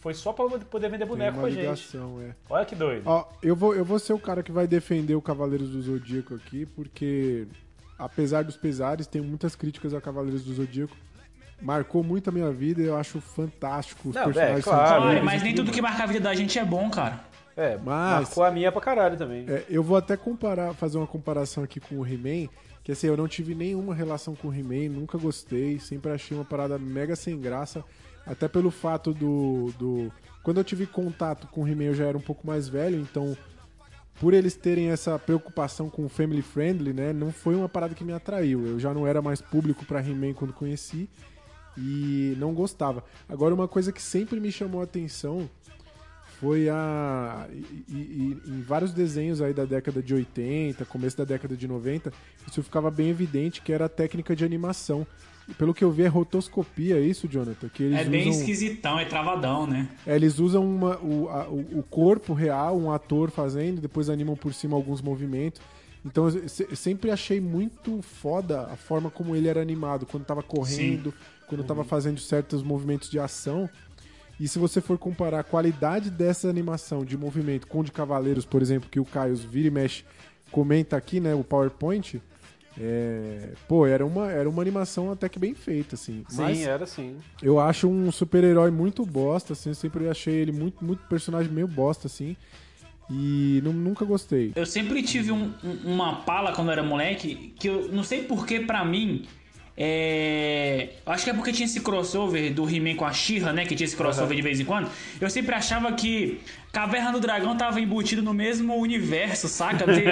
[0.00, 1.96] foi só pra poder vender boneco com a gente.
[1.96, 2.34] é.
[2.48, 3.02] Olha que doido.
[3.06, 6.34] Ó, eu vou, eu vou ser o cara que vai defender o Cavaleiros do Zodíaco
[6.34, 7.46] aqui, porque
[7.98, 10.96] apesar dos pesares, tem muitas críticas a Cavaleiros do Zodíaco.
[11.60, 14.58] Marcou muito a minha vida e eu acho fantástico os Não, personagens.
[14.58, 15.02] é, claro.
[15.04, 17.20] incríveis mas nem tudo que marca a vida da gente é bom, cara.
[17.56, 19.44] É, Mas- marcou a minha pra caralho também.
[19.48, 22.48] É, eu vou até comparar, fazer uma comparação aqui com o He-Man,
[22.82, 26.44] que assim, eu não tive nenhuma relação com o He-Man, nunca gostei, sempre achei uma
[26.44, 27.84] parada mega sem graça,
[28.26, 30.12] até pelo fato do, do...
[30.42, 33.36] Quando eu tive contato com o He-Man eu já era um pouco mais velho, então
[34.20, 38.04] por eles terem essa preocupação com o family friendly, né, não foi uma parada que
[38.04, 38.66] me atraiu.
[38.66, 41.08] Eu já não era mais público pra He-Man quando conheci
[41.76, 43.02] e não gostava.
[43.28, 45.48] Agora uma coisa que sempre me chamou a atenção
[46.44, 47.46] foi a.
[47.88, 52.12] E, e- em vários desenhos aí da década de 80, começo da década de 90,
[52.48, 55.06] isso ficava bem evidente que era a técnica de animação.
[55.48, 57.68] E pelo que eu vi, é rotoscopia, é isso, Jonathan?
[57.68, 59.88] Que eles É bem usam, esquisitão, é travadão, né?
[60.06, 64.54] é, eles usam uma- o, a- o- corpo real, um ator fazendo, depois animam por
[64.54, 65.60] cima alguns movimentos.
[66.04, 70.24] Então eu se- eu sempre achei muito foda a forma como ele era animado, quando
[70.24, 71.12] tava correndo,
[71.46, 73.68] quando tava fazendo certos movimentos de ação.
[74.38, 78.44] E se você for comparar a qualidade dessa animação de movimento com o de Cavaleiros,
[78.44, 80.04] por exemplo, que o Caio vira e mexe
[80.50, 82.20] comenta aqui, né, o PowerPoint,
[82.78, 86.24] é, pô, era uma, era uma animação até que bem feita, assim.
[86.28, 87.16] Sim, Mas era sim.
[87.42, 91.68] eu acho um super-herói muito bosta, assim, eu sempre achei ele muito, muito personagem meio
[91.68, 92.36] bosta, assim,
[93.10, 94.52] e nu- nunca gostei.
[94.56, 98.22] Eu sempre tive um- um- uma pala quando eu era moleque, que eu não sei
[98.24, 99.26] porque pra mim
[99.76, 100.88] É.
[101.04, 103.64] eu Acho que é porque tinha esse crossover do He-Man com a She-Ra, né?
[103.64, 104.88] Que tinha esse crossover de vez em quando.
[105.20, 106.40] Eu sempre achava que
[106.72, 109.84] Caverna do Dragão tava embutido no mesmo universo, saca?
[109.84, 110.04] Porque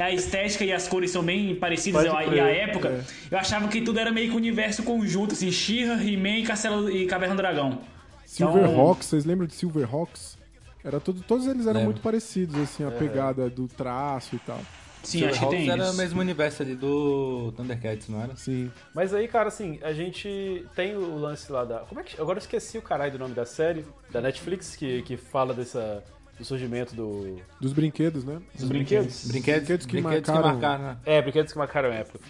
[0.00, 3.04] a estética e as cores são bem parecidas Pode e a- crer, a época.
[3.30, 7.06] Eu achava que tudo era meio que universo conjunto, assim, She-Ra, He-Man e, Castelo- e
[7.06, 7.78] Caverna do Dragão.
[8.26, 10.38] Silverhawks, vocês lembram de Silverhawks?
[10.84, 11.92] Era tudo, todos eles eram Lembro.
[11.92, 14.60] muito parecidos, assim, a pegada do traço e tal.
[15.02, 15.92] Sim, acho que tem era isso.
[15.92, 18.36] o mesmo universo ali do Thundercats, não era?
[18.36, 18.70] Sim.
[18.94, 21.80] Mas aí, cara, assim, a gente tem o lance lá da.
[21.80, 22.20] Como é que.
[22.20, 26.02] Agora eu esqueci o caralho do nome da série, da Netflix, que, que fala dessa,
[26.38, 27.40] do surgimento do.
[27.60, 28.40] Dos brinquedos, né?
[28.54, 29.26] dos brinquedos.
[29.28, 30.96] Brinquedos, Brinquedos que brinquedos que marcaram- marcaram, né?
[31.04, 32.20] É, brinquedos que marcaram a época.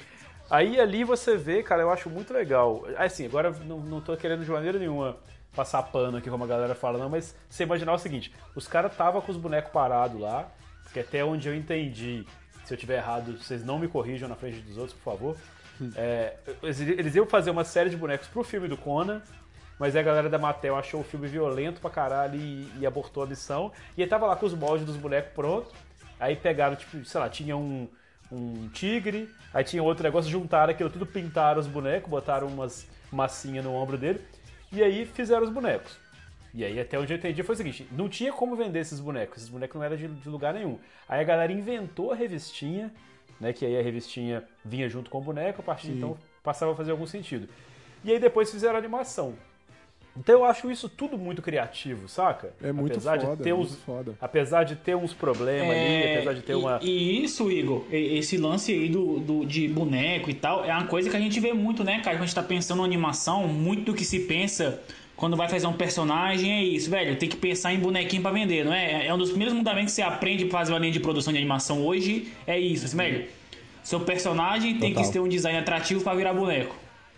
[0.50, 2.84] Aí ali você vê, cara, eu acho muito legal.
[2.96, 5.16] Assim, agora não, não tô querendo de maneira nenhuma
[5.54, 8.94] passar pano aqui, como a galera fala, não, mas você imaginar o seguinte: os caras
[8.96, 10.50] tava com os bonecos parados lá,
[10.82, 12.26] porque até onde eu entendi,
[12.72, 15.36] se eu tiver errado, vocês não me corrijam na frente dos outros, por favor.
[15.94, 19.20] É, eles, iam fazer uma série de bonecos pro filme do Conan,
[19.78, 23.22] mas aí a galera da Mattel achou o filme violento pra caralho e, e abortou
[23.22, 23.72] a missão.
[23.96, 25.72] E aí tava lá com os moldes dos bonecos prontos.
[26.18, 27.88] Aí pegaram, tipo, sei lá, tinha um,
[28.30, 33.64] um tigre, aí tinha outro negócio, juntaram aquilo tudo, pintaram os bonecos, botaram umas massinhas
[33.64, 34.24] no ombro dele,
[34.70, 35.98] e aí fizeram os bonecos.
[36.55, 39.38] E aí, até onde eu entendi, foi o seguinte: não tinha como vender esses bonecos,
[39.38, 40.78] esses bonecos não eram de, de lugar nenhum.
[41.09, 42.92] Aí a galera inventou a revistinha,
[43.40, 43.53] né?
[43.53, 46.74] Que aí a revistinha vinha junto com o boneco, a partir de então passava a
[46.76, 47.48] fazer algum sentido.
[48.05, 49.34] E aí depois fizeram a animação.
[50.14, 52.53] Então eu acho isso tudo muito criativo, saca?
[52.62, 54.14] É muito apesar foda, de ter é uns, muito foda.
[54.20, 56.78] Apesar de ter uns problemas ali, É, apesar de ter e, uma.
[56.82, 61.09] e isso, Igor, esse lance aí do, do- de boneco e tal, é uma coisa
[61.09, 62.16] que a gente vê muito, né, cara?
[62.16, 64.82] Quando a gente tá pensando em animação, muito do que se pensa
[65.22, 67.14] quando vai fazer um personagem é isso, velho.
[67.14, 69.06] Tem que pensar em bonequinho pra vender, não é?
[69.06, 71.38] É um dos primeiros fundamentos que você aprende pra fazer uma linha de produção de
[71.38, 73.26] animação hoje, é isso, assim, velho.
[73.84, 75.06] Seu personagem tem Total.
[75.06, 76.74] que ter um design atrativo pra virar boneco.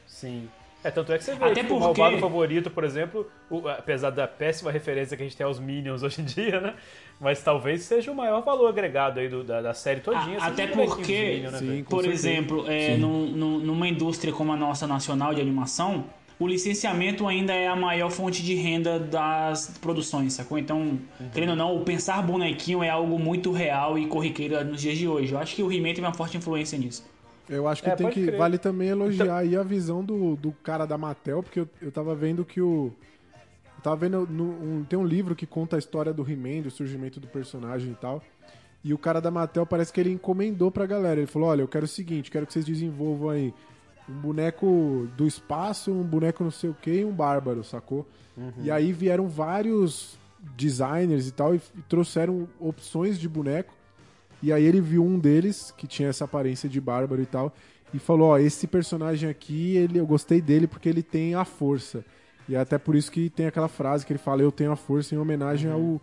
[0.07, 0.47] Sim.
[0.85, 3.67] É, tanto é que você vê, Até tipo, o porque- malvado favorito, por exemplo, o-
[3.69, 6.75] apesar da péssima referência que a gente tem aos Minions hoje em dia, né?
[7.19, 10.35] Mas talvez seja o maior valor agregado aí do- da, da série todinha.
[10.35, 12.29] A- esses até porque, Minion, né, Sim, Por certeza.
[12.31, 16.05] exemplo, é, num- num- numa indústria como a nossa nacional de animação,
[16.39, 20.59] o licenciamento ainda é a maior fonte de renda das produções, sacou?
[20.59, 21.29] Então, Uhum.
[21.33, 25.07] querendo ou não, o pensar bonequinho é algo muito real e corriqueiro nos dias de
[25.07, 25.33] hoje.
[25.33, 27.05] Eu acho que o He-Man teve uma forte influência nisso.
[27.49, 28.23] Eu acho que É, tem que.
[28.27, 28.39] crer.
[28.39, 32.15] Vale também elogiar aí a visão do, do cara da Mattel, porque eu, eu tava
[32.15, 32.91] vendo que o.
[33.77, 34.27] Eu tava vendo.
[34.31, 34.45] no-
[34.81, 37.95] um- tem um livro que conta a história do He-Man, do surgimento do personagem e
[37.97, 38.23] tal.
[38.83, 41.21] E o cara da Mattel parece que ele encomendou pra galera.
[41.21, 43.53] Ele falou: olha, eu quero o seguinte, quero que vocês desenvolvam aí
[44.09, 48.07] um boneco do espaço, um boneco não sei o que e um bárbaro, sacou?
[48.59, 50.19] E aí vieram vários
[50.57, 53.73] designers e tal e, e trouxeram opções de boneco.
[54.43, 57.55] E aí ele viu um deles, que tinha essa aparência de bárbaro e tal,
[57.95, 62.05] e falou, ó, esse personagem aqui, ele, eu gostei dele porque ele tem a força.
[62.49, 64.77] E é até por isso que tem aquela frase que ele fala, eu tenho a
[64.77, 66.01] força, em homenagem ao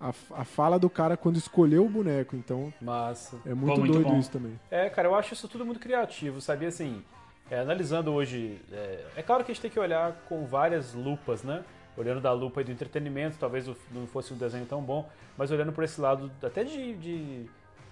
[0.00, 2.36] a, a fala do cara quando escolheu o boneco.
[2.36, 3.36] Então Massa.
[3.44, 4.18] é muito, muito doido bom.
[4.18, 4.58] isso também.
[4.70, 6.68] É, cara, eu acho isso tudo muito criativo, sabia?
[6.68, 7.02] Assim,
[7.50, 11.42] é, analisando hoje, é, é claro que a gente tem que olhar com várias lupas,
[11.42, 11.64] né?
[11.96, 15.82] Olhando da lupa do entretenimento, talvez não fosse um desenho tão bom, mas olhando por
[15.82, 17.46] esse lado até de, de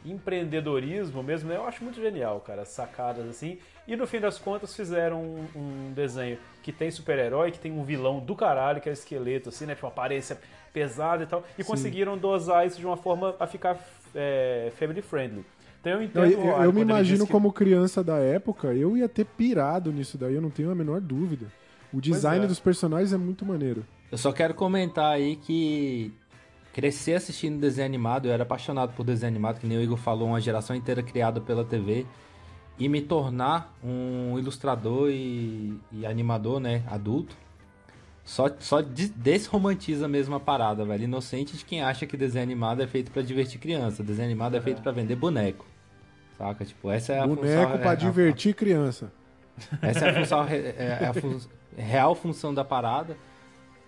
[0.04, 1.56] empreendedorismo mesmo, né?
[1.56, 3.58] Eu acho muito genial, cara, as sacadas assim.
[3.86, 7.82] E no fim das contas fizeram um, um desenho que tem super-herói, que tem um
[7.82, 9.74] vilão do caralho, que é o esqueleto, assim, né?
[9.74, 10.38] Tipo, uma aparência
[10.72, 11.44] pesada e tal.
[11.58, 13.78] E conseguiram dosar isso de uma forma a ficar
[14.14, 15.44] é, family friendly.
[15.86, 19.08] Então eu entendo eu, eu- eu me imagino que- como criança da época, eu ia
[19.08, 21.46] ter pirado nisso daí, eu não tenho a menor dúvida.
[21.92, 22.48] O design é.
[22.48, 23.84] dos personagens é muito maneiro.
[24.10, 26.12] Eu só quero comentar aí que
[26.72, 30.28] crescer assistindo desenho animado, eu era apaixonado por desenho animado, que nem o Igor falou,
[30.28, 32.04] uma geração inteira criada pela TV.
[32.78, 37.34] E me tornar um ilustrador e, e animador, né, adulto,
[38.22, 41.04] só, só des- desromantiza mesmo a parada, velho.
[41.04, 44.02] Inocente de quem acha que desenho animado é feito pra divertir criança.
[44.02, 45.64] Desenho animado é feito pra vender boneco.
[46.38, 46.64] Saca?
[46.64, 49.12] Tipo, essa é a Boneco função, pra é a- divertir criança.
[49.80, 51.40] essa é a, função, re- é a fun-
[51.76, 53.16] real função da parada.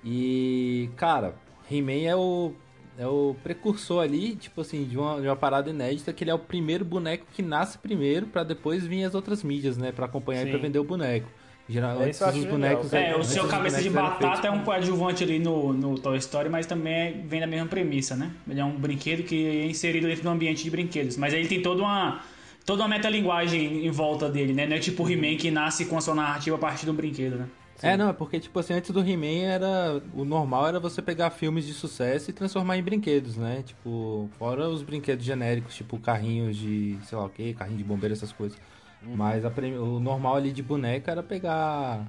[0.04, 1.34] E, cara,
[1.70, 2.52] He-Man é o,
[2.98, 6.34] é o precursor ali, tipo assim, de uma, de uma parada inédita, que ele é
[6.34, 9.92] o primeiro boneco que nasce primeiro pra depois vir as outras mídias, né?
[9.92, 10.62] Pra acompanhar e pra Sim.
[10.62, 11.28] vender o boneco.
[11.70, 12.92] Geral, É, antes isso eu acho os bonecos...
[12.94, 16.48] É, o antes seu cabeça de batata é um coadjuvante ali no, no Toy Story,
[16.48, 18.30] mas também é- vem da mesma premissa, né?
[18.48, 21.18] Ele é um brinquedo que é inserido dentro do ambiente de brinquedos.
[21.18, 22.22] Mas aí ele tem toda uma,
[22.68, 24.66] toda uma metalinguagem em volta dele, né?
[24.66, 27.36] Não é tipo o He-Man que nasce com a sua narrativa a partir do brinquedo,
[27.38, 27.48] né?
[27.80, 30.02] É, não, é porque, tipo assim, antes do He-Man era.
[30.12, 33.62] O normal era você pegar filmes de sucesso e transformar em brinquedos, né?
[33.64, 38.12] Tipo, fora os brinquedos genéricos, tipo carrinhos de, sei lá o que, carrinho de bombeiro,
[38.12, 38.58] essas coisas.
[39.02, 39.48] Mas a
[39.80, 42.06] o normal ali de boneca era pegar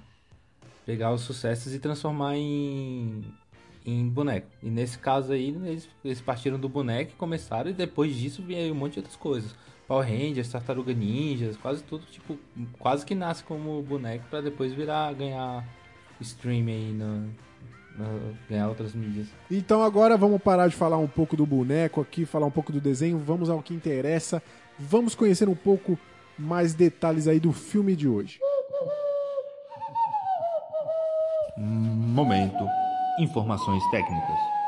[0.85, 3.23] pegar os sucessos e transformar em
[3.85, 4.47] em boneco.
[4.61, 8.73] E nesse caso aí, eles, eles partiram do boneco e começaram, e depois disso veio
[8.73, 9.55] um monte de outras coisas.
[9.89, 12.37] Power Rangers, Tartaruga Ninjas, quase tudo, tipo,
[12.77, 15.65] quase que nasce como boneco pra depois virar, ganhar
[16.21, 16.95] stream aí,
[18.47, 19.27] ganhar outras mídias.
[19.49, 22.79] Então agora vamos parar de falar um pouco do boneco aqui, falar um pouco do
[22.79, 24.43] desenho, vamos ao que interessa.
[24.77, 25.97] Vamos conhecer um pouco
[26.37, 28.39] mais detalhes aí do filme de hoje.
[31.57, 32.63] Momento.
[33.19, 34.58] Informações técnicas.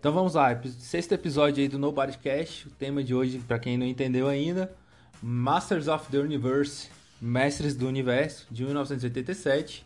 [0.00, 2.64] Então vamos lá, sexto episódio aí do Nobody Cash.
[2.64, 4.74] O tema de hoje, pra quem não entendeu ainda,
[5.22, 6.88] Masters of the Universe,
[7.20, 9.84] Mestres do Universo, de 1987.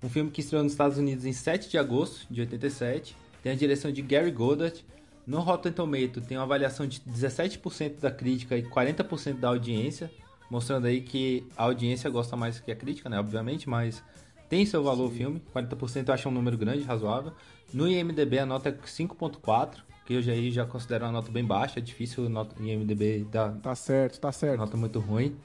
[0.00, 3.16] Um filme que estreou nos Estados Unidos em 7 de agosto de 87.
[3.42, 4.84] Tem a direção de Gary Goddard.
[5.26, 10.08] No Rotten Tomato tem uma avaliação de 17% da crítica e 40% da audiência,
[10.48, 13.18] mostrando aí que a audiência gosta mais que a crítica, né?
[13.18, 14.04] Obviamente, mas
[14.48, 15.42] tem seu valor o filme.
[15.52, 17.32] 40% eu acho um número grande, razoável.
[17.72, 21.44] No IMDB a nota é 5.4, que eu já, aí já considero uma nota bem
[21.44, 21.78] baixa.
[21.78, 24.58] É difícil nota IMDB dar Tá certo, tá certo.
[24.58, 25.36] nota muito ruim.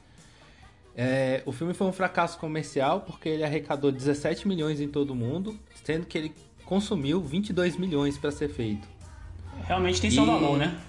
[0.95, 5.15] É, o filme foi um fracasso comercial porque ele arrecadou 17 milhões em todo o
[5.15, 6.33] mundo, sendo que ele
[6.65, 8.87] consumiu 22 milhões para ser feito.
[9.65, 10.79] Realmente tem seu E- valor, né?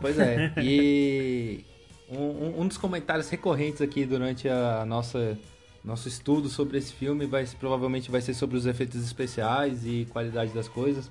[0.00, 0.52] Pois é.
[0.62, 1.64] E
[2.10, 5.38] um- um dos comentários recorrentes aqui durante a nossa
[5.84, 10.52] nosso estudo sobre esse filme vai provavelmente vai ser sobre os efeitos especiais e qualidade
[10.52, 11.10] das coisas.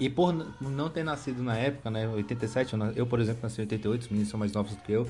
[0.00, 4.02] E por não ter nascido na época, né, 87, eu, por exemplo nasci em 88,
[4.02, 5.08] os meninos são mais novos do que eu.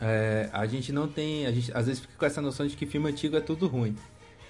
[0.00, 2.84] é, a gente não tem, a gente às vezes fica com essa noção de que
[2.86, 3.96] filme antigo é tudo ruim.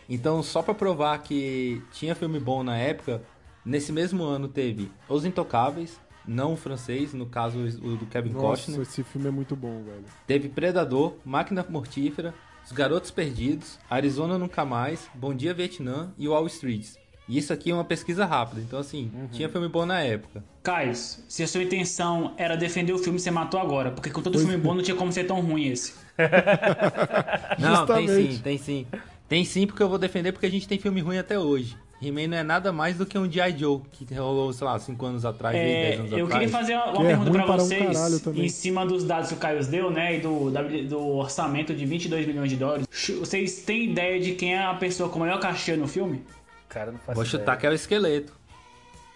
[0.09, 3.23] Então, só pra provar que tinha filme bom na época,
[3.65, 8.47] nesse mesmo ano teve Os Intocáveis, não o francês, no caso o do Kevin Nossa,
[8.47, 8.81] Costner.
[8.81, 10.05] esse filme é muito bom, velho.
[10.27, 12.35] Teve Predador, Máquina Mortífera,
[12.65, 16.87] Os Garotos Perdidos, Arizona Nunca Mais, Bom Dia Vietnã e Wall Street.
[17.29, 20.45] E isso aqui é uma pesquisa rápida, então assim, tinha filme bom na época.
[20.63, 23.91] Caio, se a sua intenção era defender o filme, você matou agora.
[23.91, 24.63] Porque com todo Pois filme é.
[24.63, 25.95] bom não tinha como ser tão ruim esse.
[27.59, 28.37] Não, tem Justamente.
[28.37, 28.87] sim, tem sim.
[29.29, 31.77] Tem sim porque eu vou defender porque a gente tem filme ruim até hoje.
[32.07, 33.57] He-Man não é nada mais do que um G.I.
[33.59, 36.33] Joe, que rolou, sei lá, 5 anos atrás, aí, É, 10 anos eu atrás.
[36.33, 38.45] queria fazer uma Que é pergunta ruim pra para um vocês também.
[38.45, 40.17] em cima dos dados que o Caio deu, né?
[40.17, 40.51] E do,
[40.89, 42.87] do orçamento de 22 milhões de dólares.
[43.19, 46.23] Vocês têm ideia de quem é a pessoa com o maior cachê no filme?
[46.69, 47.31] Cara, não faço Vou ideia.
[47.41, 48.33] chutar que é o esqueleto.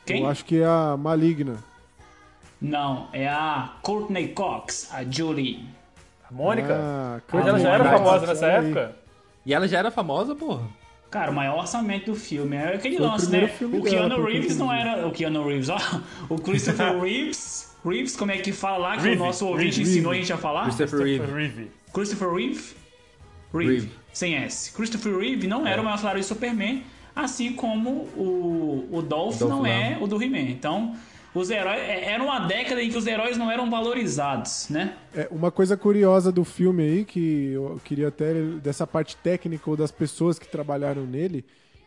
[0.07, 0.23] Quem?
[0.23, 1.57] Eu acho que é a Maligna.
[2.61, 5.65] Não, é a Courtney Cox, a Julie.
[6.29, 6.75] A Mônica?
[6.75, 8.97] Ah, Mas ela já era famosa nessa época?
[9.47, 10.63] E ela já era famosa, porra.
[11.11, 13.51] Cara, o maior orçamento do filme é aquele Foi lance, né?
[13.61, 15.07] O dela, Keanu eu Reeves não era.
[15.07, 15.79] O Keanu Reeves, ó.
[16.29, 17.75] O Christopher Reeves.
[17.85, 19.91] Reeves, como é que fala lá que Reeve, o nosso ouvinte Reeve.
[19.91, 20.65] ensinou a gente a falar?
[20.65, 21.33] Christopher Reeve.
[21.33, 21.71] Reeve.
[21.95, 22.65] Christopher Reeve?
[23.55, 23.73] Reeve.
[23.73, 23.91] Reeve.
[24.13, 24.73] Sem S.
[24.73, 26.83] Christopher Reeve não era o maior salário de Superman,
[27.17, 30.03] assim como o, o Dolph, Dolph não é não.
[30.03, 30.51] o do He-Man.
[30.51, 30.95] Então,
[31.39, 31.79] os heróis.
[31.81, 34.97] é- Era uma década em que os heróis não eram valorizados, né?
[35.15, 39.77] É, uma coisa curiosa do filme aí, que eu queria até, dessa parte técnica ou
[39.77, 41.45] das pessoas que trabalharam nele,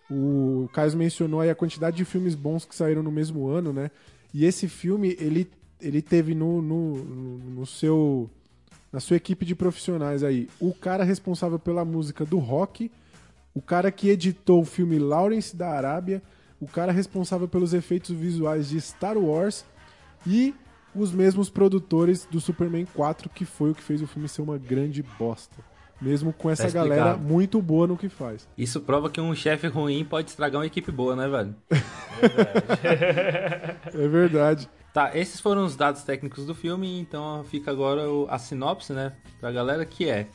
[0.09, 3.89] o Caio mencionou aí a quantidade de filmes bons que saíram no mesmo ano, né?
[4.33, 5.49] E esse filme, ele,
[5.79, 6.95] ele teve no, no,
[7.37, 8.29] no seu...
[8.91, 12.91] Na sua equipe de profissionais aí, o cara responsável pela música do rock,
[13.53, 16.21] o cara que editou o filme Lawrence da Arábia,
[16.61, 19.65] o cara responsável pelos efeitos visuais de Star Wars
[20.25, 20.53] e
[20.93, 24.57] os mesmos produtores do Superman 4, que foi o que fez o filme ser uma
[24.57, 25.57] grande bosta.
[25.99, 28.47] Mesmo com essa Tá galera muito boa no que faz.
[28.57, 31.55] Isso prova que um chefe ruim pode estragar uma equipe boa, né, velho?
[33.93, 34.69] É verdade.
[34.93, 39.51] Tá, esses foram os dados técnicos do filme, então fica agora a sinopse, né, pra
[39.51, 40.27] galera, que é...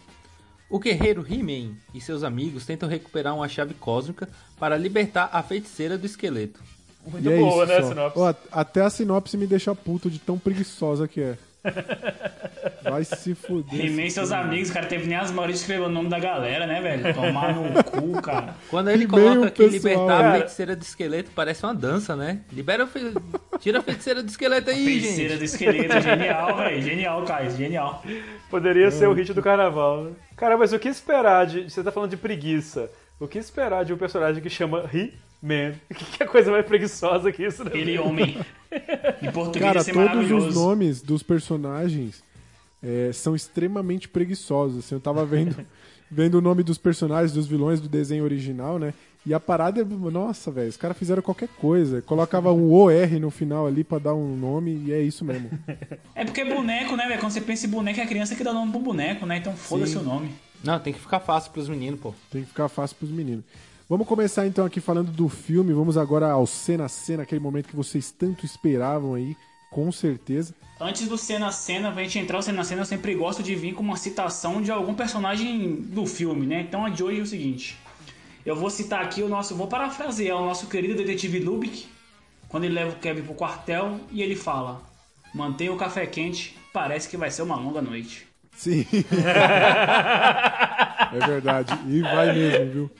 [0.69, 5.97] O guerreiro He-Man e seus amigos tentam recuperar uma chave cósmica para libertar a feiticeira
[5.99, 6.61] do esqueleto.
[7.07, 7.89] Muito e é boa, isso né, só.
[7.89, 8.19] sinopse?
[8.19, 11.39] Ó, até a sinopse me deixa puto de tão preguiçosa que é.
[12.83, 13.85] Vai se fuder.
[13.85, 16.81] E seus amigos, cara, teve nem as maiores de escrever o nome da galera, né,
[16.81, 17.15] velho?
[17.15, 18.55] Tomar no cu, cara.
[18.71, 19.69] Quando ele coloca pessoal.
[19.71, 20.29] libertar Cara.
[20.29, 22.41] a feiticeira do esqueleto, parece uma dança, né?
[22.53, 23.13] Libera a fe...
[23.59, 25.39] Tira a feiticeira do esqueleto aí, Feiticeira gente.
[25.39, 26.83] do esqueleto, genial, velho.
[26.83, 28.03] Genial, Caio, genial.
[28.49, 30.11] Poderia ser o hit do carnaval, né?
[30.37, 31.69] Cara, mas o que esperar de.
[31.69, 32.91] Você tá falando de preguiça.
[33.19, 35.75] O que esperar de um personagem que chama He-Man?
[35.91, 37.71] O que que é coisa mais preguiçosa que isso, né?
[37.75, 38.39] Ele homem.
[39.23, 42.23] Em português Cara, ser todos os nomes dos personagens
[42.83, 44.85] é, são extremamente preguiçosos.
[44.85, 45.57] Assim, eu tava vendo,
[46.11, 48.93] vendo o nome dos personagens, dos vilões do desenho original, né?
[49.25, 52.03] E a parada, é- nossa, velho, os caras fizeram qualquer coisa.
[52.03, 55.51] Colocava um OR no final ali pra dar um nome e é isso mesmo.
[56.15, 57.19] É porque boneco, né, velho?
[57.19, 59.39] Quando você pensa em boneco, é a criança que dá nome pro boneco, né?
[59.39, 60.31] Então foda-se o nome.
[60.63, 62.15] Não, tem que ficar fácil pros meninos, pô.
[62.31, 63.45] Tem que ficar fácil pros meninos.
[63.89, 65.73] Vamos começar então aqui falando do filme.
[65.73, 69.37] Vamos agora ao cena a cena, aquele momento que vocês tanto esperavam aí,
[69.71, 70.55] com certeza.
[70.81, 73.43] Antes do cena a cena, pra gente entrar no cena a cena, eu sempre gosto
[73.43, 76.63] de vir com uma citação de algum personagem do filme, né?
[76.63, 77.79] Então a de hoje é o seguinte.
[78.45, 79.55] Eu vou citar aqui o nosso.
[79.55, 81.87] Vou parafrasear o nosso querido detetive Lubick,
[82.49, 84.83] quando ele leva o Kevin pro quartel e ele fala:
[85.33, 88.26] Mantenha o café quente, parece que vai ser uma longa noite.
[88.57, 88.87] Sim.
[91.13, 91.79] é verdade.
[91.89, 92.91] E vai mesmo, viu?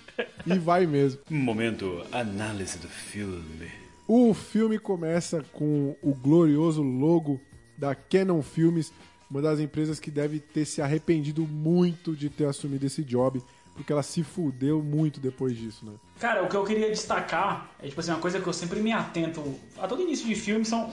[0.47, 1.21] E vai mesmo.
[1.31, 3.71] Momento análise do filme.
[4.07, 7.41] O filme começa com o glorioso logo
[7.77, 8.93] da Canon Filmes,
[9.31, 13.43] uma das empresas que deve ter se arrependido muito de ter assumido esse job,
[13.75, 15.93] porque ela se fudeu muito depois disso, né?
[16.21, 18.93] Cara, o que eu queria destacar é tipo assim, uma coisa que eu sempre me
[18.93, 19.43] atento
[19.77, 20.91] a todo início de filme são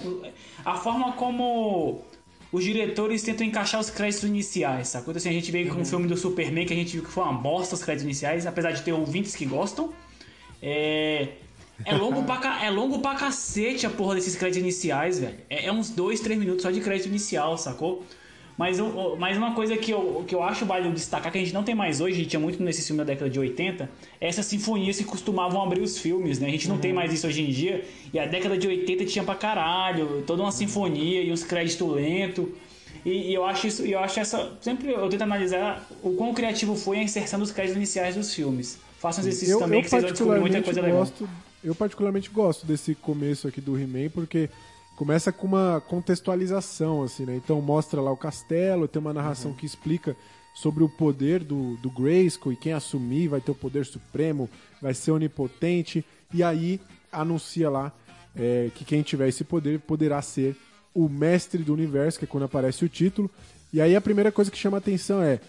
[0.66, 2.04] a forma como
[2.54, 5.12] os diretores tentam encaixar os créditos iniciais, sacou?
[5.12, 7.10] Então, assim, a gente veio com o filme do Superman que a gente viu que
[7.12, 9.92] foi uma bosta os créditos iniciais, apesar de ter ouvintes que gostam.
[10.62, 11.30] É.
[11.86, 15.36] É longo, pra, ca- é longo pra cacete a porra desses créditos iniciais, velho.
[15.50, 18.06] É, é uns 2, 3 minutos só de crédito inicial, sacou?
[18.58, 18.78] Mas,
[19.18, 21.74] mas uma coisa que eu, que eu acho válido destacar, que a gente não tem
[21.74, 23.90] mais hoje, a gente tinha muito nesse filme da década de 80,
[24.22, 26.48] é essas sinfonias que costumavam abrir os filmes, né?
[26.48, 27.84] A gente não tem mais isso hoje em dia.
[28.14, 32.46] E a década de 80 tinha pra caralho, toda uma sinfonia e uns créditos lentos.
[33.04, 34.56] E, e eu acho isso, eu acho essa.
[34.62, 38.80] Sempre eu tento analisar o quão criativo foi a inserção dos créditos iniciais dos filmes.
[39.00, 41.00] Façam um exercício Eu, também eu que vocês vão descobrir muita coisa legal.
[41.00, 41.28] gosto,
[41.64, 44.50] eu particularmente gosto desse começo aqui do He-Man, porque
[44.96, 47.36] começa com uma contextualização, assim, né?
[47.36, 49.58] Então mostra lá o castelo, tem uma narração Uhum.
[49.58, 50.16] que explica
[50.54, 54.50] sobre o poder do, do Grayskull e quem assumir vai ter o poder supremo,
[54.82, 56.80] vai ser onipotente, e aí
[57.12, 57.92] anuncia lá
[58.36, 60.56] é, que quem tiver esse poder poderá ser
[60.94, 63.30] o mestre do universo, que é quando aparece o título.
[63.72, 65.40] E aí a primeira coisa que chama atenção é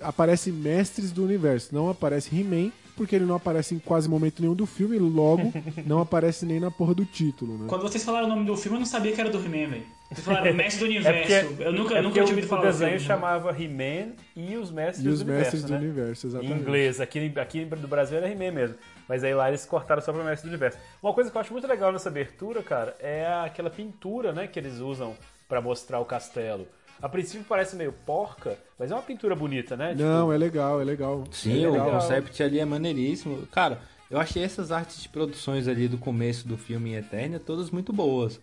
[0.00, 4.54] aparece mestres do universo, não aparece He-Man, porque ele não aparece em quase momento nenhum
[4.54, 5.50] do filme, logo
[5.86, 7.64] não aparece nem na porra do título, né?
[7.66, 9.86] Quando vocês falaram o nome do filme, eu não sabia que era do He-Man, velho.
[10.10, 11.32] Vocês falaram Mestre do Universo.
[11.32, 13.06] É porque, eu nunca, é nunca tinha ouvido o, falar o desenho filme.
[13.06, 15.78] chamava He-Man e os Mestres E os do Universo, mestres do né?
[15.78, 16.60] universo, Em exatamente.
[16.60, 17.00] inglês.
[17.00, 18.76] Aqui, aqui do Brasil era He-Man mesmo.
[19.08, 20.76] Mas aí lá eles cortaram só pra Mestre do Universo.
[21.02, 24.58] Uma coisa que eu acho muito legal nessa abertura, cara, é aquela pintura, né, que
[24.58, 25.16] eles usam
[25.48, 26.68] pra mostrar o castelo.
[27.02, 29.94] A princípio parece meio porca, mas é uma pintura bonita, né?
[29.94, 31.24] Não, é legal, é legal.
[31.30, 31.90] Sim, é o legal.
[31.92, 33.46] concept ali é maneiríssimo.
[33.48, 33.80] Cara,
[34.10, 37.92] eu achei essas artes de produções ali do começo do filme em Eternia todas muito
[37.92, 38.40] boas.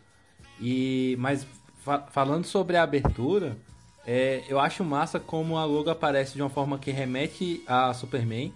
[0.60, 1.45] E mas
[1.84, 3.55] fa- falando sobre a abertura,
[4.05, 8.51] é, eu acho massa como a logo aparece de uma forma que remete a Superman.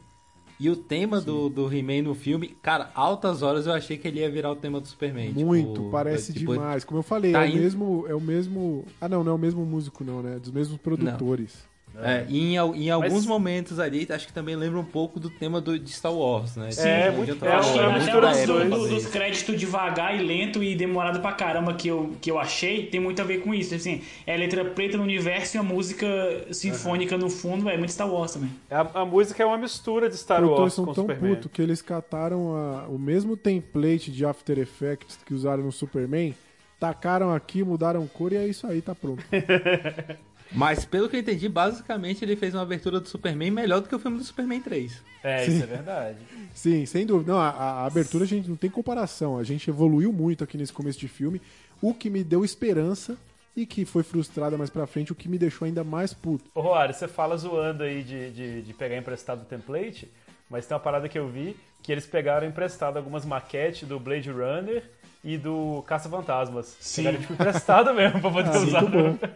[0.62, 4.20] E o tema do, do He-Man no filme, cara, altas horas eu achei que ele
[4.20, 5.32] ia virar o tema do Superman.
[5.34, 6.84] Muito, tipo, parece é, tipo, demais.
[6.84, 8.86] Como eu falei, tá é, o indo- mesmo, é o mesmo.
[9.02, 10.38] Ah, não, não é o mesmo músico, não, né?
[10.38, 11.68] Dos mesmos produtores.
[12.04, 15.30] É, e em, em alguns Mas- momentos ali, acho que também lembra um pouco do
[15.30, 16.72] tema do, de Star Wars, né?
[16.72, 19.10] Sim, é muito- é, falar, Acho que uma muito até mistura o lance dos do-
[19.12, 23.22] créditos devagar e lento e demorado pra caramba que eu, que eu achei tem muito
[23.22, 23.76] a ver com isso.
[23.76, 26.08] Assim, é letra preta no universo e a música
[26.52, 28.50] sinfônica no fundo, é muito Star Wars também.
[28.70, 31.36] A, a música é uma mistura de Star produtores Wars são com tão Superman.
[31.36, 36.34] putos que eles cataram a- o mesmo template de After Effects que usaram no Superman,
[36.80, 39.24] tacaram aqui, mudaram cor e é isso aí, tá pronto.
[40.54, 43.96] Mas pelo que eu entendi, basicamente ele fez uma abertura do Superman melhor do que
[43.96, 45.02] o filme do Superman 3.
[45.24, 46.18] É, isso é verdade.
[46.54, 47.32] Sim, sem dúvida.
[47.32, 49.38] Não, a, a abertura a gente não tem comparação.
[49.38, 51.42] A gente evoluiu muito aqui nesse começo de filme,
[51.82, 53.18] o que me deu esperança
[53.56, 56.46] e que foi frustrada mais pra frente, o que me deixou ainda mais puto.
[56.56, 60.10] Ô, Roário, você fala zoando aí de, de, de pegar emprestado o template,
[60.50, 64.30] mas tem uma parada que eu vi que eles pegaram emprestado algumas maquetes do Blade
[64.30, 64.84] Runner
[65.24, 66.78] e do Caça-Fantasmas.
[66.80, 67.04] Sim.
[67.04, 68.82] Pegaram tipo, emprestado mesmo pra poder usar.
[68.82, 69.30] Muito bom.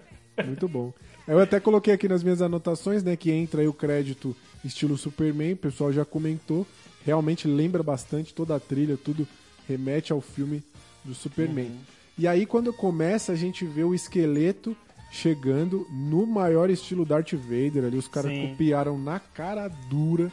[0.43, 0.93] Muito bom.
[1.27, 5.53] Eu até coloquei aqui nas minhas anotações, né, que entra aí o crédito estilo Superman,
[5.53, 6.65] o pessoal já comentou.
[7.03, 9.27] Realmente lembra bastante toda a trilha, tudo
[9.67, 10.63] remete ao filme
[11.03, 11.71] do Superman.
[12.17, 14.75] E aí quando começa a gente vê o esqueleto
[15.11, 20.31] chegando no maior estilo Darth Vader ali, os caras copiaram na cara dura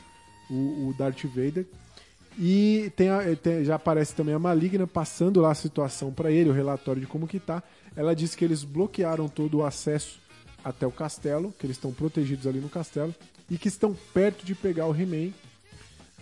[0.51, 1.67] o, o Darth Vader.
[2.39, 6.51] E tem a- tem- já aparece também a Maligna passando lá a situação pra ele,
[6.51, 7.63] o relatório de como que tá.
[7.95, 10.19] Ela disse que eles bloquearam todo o acesso
[10.65, 13.15] até o castelo, que eles estão protegidos ali no castelo,
[13.51, 15.33] e que estão perto de pegar o He-Man.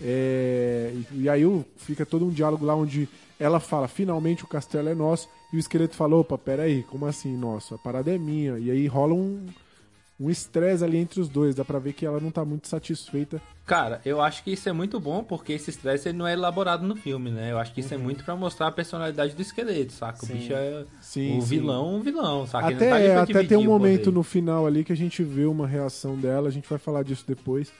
[0.02, 1.42] É, e, e aí
[1.76, 3.08] fica todo um diálogo lá onde
[3.38, 7.36] ela fala, finalmente o castelo é nosso, e o esqueleto fala, opa, peraí, como assim
[7.36, 7.74] nosso?
[7.74, 8.58] A parada é minha.
[8.58, 9.46] E aí rola um,
[10.20, 11.54] um estresse ali entre os dois.
[11.54, 13.40] Dá pra ver que ela não tá muito satisfeita.
[13.64, 16.94] Cara, eu acho que isso é muito bom porque esse estresse não é elaborado no
[16.94, 17.52] filme, né?
[17.52, 20.22] Eu acho que isso é muito pra mostrar a personalidade do esqueleto, saca?
[20.22, 20.34] O Sim.
[20.34, 21.48] bicho é Sim, o sim.
[21.48, 22.70] vilão, um vilão, saca?
[22.70, 25.22] Não tá ali Até, até tem um o momento no final ali que a gente
[25.22, 27.72] vê uma reação dela, a gente vai falar disso depois.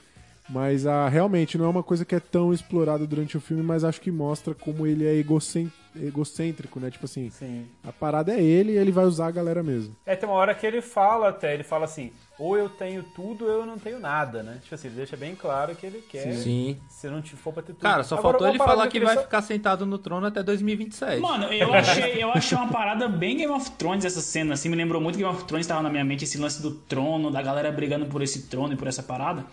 [0.49, 3.85] Mas ah, realmente não é uma coisa que é tão explorada durante o filme, mas
[3.85, 6.91] acho que mostra como ele é egocêntrico, né?
[6.91, 7.67] Tipo assim, Sim.
[7.85, 9.95] a parada é ele e ele vai usar a galera mesmo.
[10.05, 12.11] É, tem uma hora que ele fala até, ele fala assim,
[12.41, 14.59] ou eu tenho tudo ou eu não tenho nada, né?
[14.63, 16.33] Tipo assim, ele deixa bem claro que ele quer.
[16.33, 16.79] Sim.
[16.89, 17.83] Se não te for pra ter tudo.
[17.83, 21.21] Cara, só Agora, faltou ele falar que vai só- ficar sentado no trono até 2027.
[21.21, 24.77] Mano, eu achei, eu achei uma parada bem Game of Thrones essa cena, assim, me
[24.77, 27.71] lembrou muito Game of Thrones, tava na minha mente esse lance do trono, da galera
[27.71, 29.45] brigando por esse trono e por essa parada.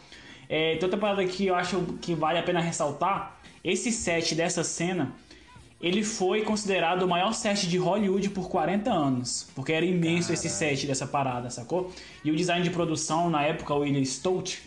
[0.47, 4.63] É, tem outra parada que eu acho que vale a pena ressaltar, esse set dessa
[4.63, 5.11] cena,
[5.81, 10.49] ele foi considerado o maior set de Hollywood por 40 anos, porque era imenso esse
[10.49, 11.91] set dessa parada, sacou?
[12.23, 14.61] E o design de produção, na época, o William Stout,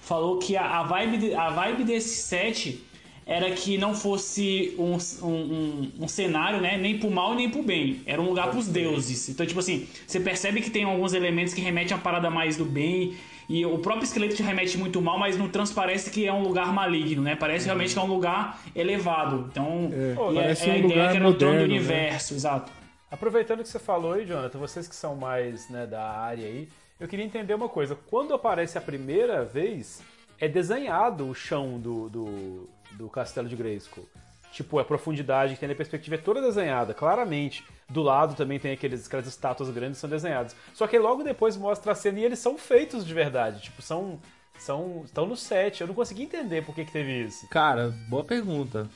[0.00, 2.84] falou que a, vibe, de- a vibe desse set
[3.24, 4.96] era que não fosse um,
[5.26, 6.76] um, um- um cenário, né?
[6.78, 8.00] Nem pro mal nem pro bem.
[8.06, 9.28] Era um lugar pros deuses.
[9.28, 12.64] Então, tipo assim, você percebe que tem alguns elementos que remetem a parada mais do
[12.64, 13.14] bem.
[13.48, 16.72] E o próprio esqueleto te remete muito mal, mas não transparece que é um lugar
[16.72, 17.36] maligno, né?
[17.36, 19.46] Parece realmente que é um lugar elevado.
[19.50, 21.64] Então, É, e parece é, a um ideia lugar que era o trono do né?
[21.64, 22.72] universo, exato.
[23.10, 26.68] Aproveitando que você falou aí, Jonathan, vocês que são mais né, da área aí,
[26.98, 27.94] eu queria entender uma coisa.
[27.94, 30.02] Quando aparece a primeira vez,
[30.40, 34.08] é desenhado o chão do, do, do castelo de Grayskull.
[34.56, 37.62] Tipo, a profundidade que tem na perspectiva é toda desenhada, claramente.
[37.90, 40.56] Do lado também tem aqueles, aquelas estátuas grandes que são desenhadas.
[40.72, 43.60] Só que logo depois mostra a cena e eles são feitos de verdade.
[43.64, 44.18] Tipo, são.
[44.58, 45.82] são estão no set.
[45.82, 47.46] Eu não consegui entender por que, que teve isso.
[47.50, 48.88] Cara, boa pergunta.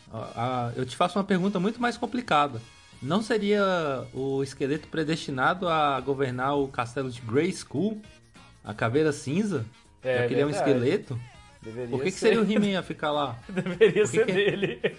[0.74, 2.58] Eu te faço uma pergunta muito mais complicada.
[3.02, 3.62] Não seria
[4.14, 8.00] o esqueleto predestinado a governar o castelo de Grayskull?
[8.64, 9.66] A caveira cinza?
[10.02, 11.20] É Já que ele é um esqueleto?
[11.62, 13.38] Deveria Por que, que ser- seria o He-Man a ficar lá?
[13.46, 14.96] Deveria que ser que- dele.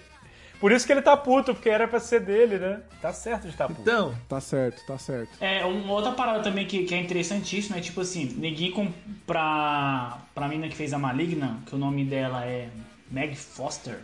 [0.62, 2.82] Por isso que ele tá puto, porque era pra ser dele, né?
[3.00, 3.80] Tá certo de estar puto.
[3.80, 5.30] Então, Tá certo, tá certo.
[5.40, 8.86] É, uma outra parada também que, que é interessantíssima é tipo assim, ninguém com,
[9.26, 12.68] pra, pra mina que fez a Maligna, que o nome dela é
[13.10, 13.98] Meg Foster,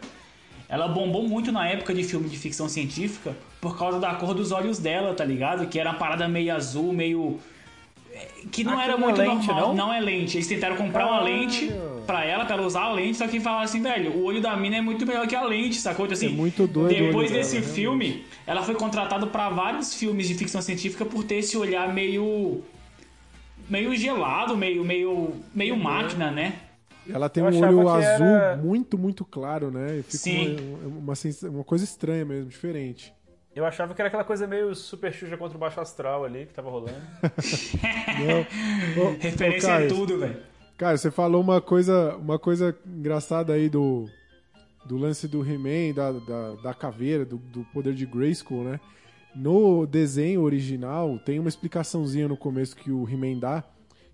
[0.68, 4.50] ela bombou muito na época de filme de ficção científica por causa da cor dos
[4.50, 5.64] olhos dela, tá ligado?
[5.68, 7.38] Que era uma parada meio azul, meio.
[8.18, 9.74] É, Que não Ah, era que não é muito lente, normal.
[9.74, 9.92] não?
[9.92, 10.36] é lente.
[10.36, 11.36] Eles tentaram comprar uma Caralho.
[11.40, 11.70] lente
[12.06, 14.56] pra ela, pra ela usar a lente, só que falaram assim, velho, o olho da
[14.56, 16.06] mina é muito melhor que a lente, sacou?
[16.06, 17.74] Então, assim, É muito doido Depois dela, desse realmente.
[17.74, 22.62] filme, ela foi contratada pra vários filmes de ficção científica por ter esse olhar meio
[23.68, 26.54] meio gelado, meio meio meio máquina, né?
[27.10, 30.02] Ela tem Eu um olho azul era- muito, muito claro, né?
[30.04, 30.56] Fica Sim.
[30.84, 33.12] Uma, uma, sens- uma coisa estranha mesmo, diferente.
[33.58, 36.54] Eu achava que era aquela coisa meio super Xuxa contra o Baixo Astral ali que
[36.54, 36.94] tava rolando.
[38.22, 39.02] Não.
[39.02, 40.36] Ô, ô, Referência Caio, é tudo, velho.
[40.76, 44.08] Cara, você falou uma coisa, uma coisa engraçada aí do,
[44.86, 48.78] do lance do He-Man, da, da, da caveira, do, do poder de Grayskull, né?
[49.34, 53.64] No desenho original, tem uma explicaçãozinha no começo que o He-Man dá,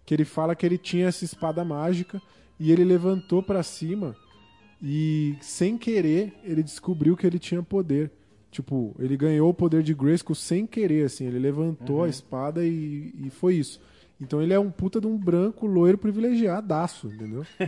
[0.07, 2.19] que ele fala que ele tinha essa espada mágica
[2.59, 4.17] e ele levantou pra cima
[4.83, 8.11] e, sem querer, ele descobriu que ele tinha poder.
[8.55, 11.27] Tipo, ele ganhou o poder de Grayskull sem querer, assim.
[11.27, 13.81] Ele levantou a espada e, e foi isso.
[14.21, 17.45] Então ele é um puta de um branco loiro privilegiadaço, entendeu?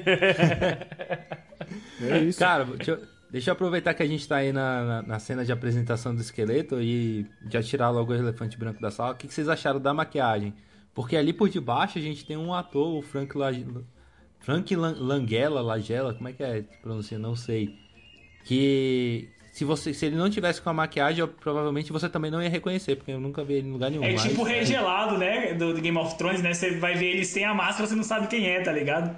[2.01, 2.39] é isso.
[2.39, 5.45] cara, deixa eu, deixa eu aproveitar que a gente tá aí na, na, na cena
[5.45, 9.13] de apresentação do esqueleto e já tirar logo o elefante branco da sala.
[9.13, 10.55] O que, que vocês acharam da maquiagem?
[10.95, 13.51] Porque ali por debaixo a gente tem um ator, o Frank, La...
[14.39, 17.19] Frank Lan- Langella, Lagella, como é que é que pronuncia?
[17.19, 17.75] Não sei.
[18.45, 22.43] Que se, você, se ele não tivesse com a maquiagem, eu- provavelmente você também não
[22.43, 24.05] ia reconhecer, porque eu nunca vi ele em lugar nenhum.
[24.05, 25.55] É mas- tipo o regelado, né?
[25.55, 26.53] Do, do Game of Thrones, né?
[26.53, 29.17] Você vai ver ele sem a máscara, você não sabe quem é, tá ligado?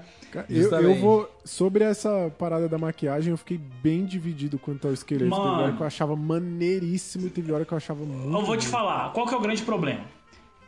[0.49, 1.29] Eu, eu vou.
[1.45, 5.29] Sobre essa parada da maquiagem, eu fiquei bem dividido quanto ao esqueleto.
[5.29, 5.63] Teve Mano.
[5.65, 8.33] hora que eu achava maneiríssimo e teve hora que eu achava muito.
[8.39, 10.03] Eu vou te falar, qual que é o grande problema?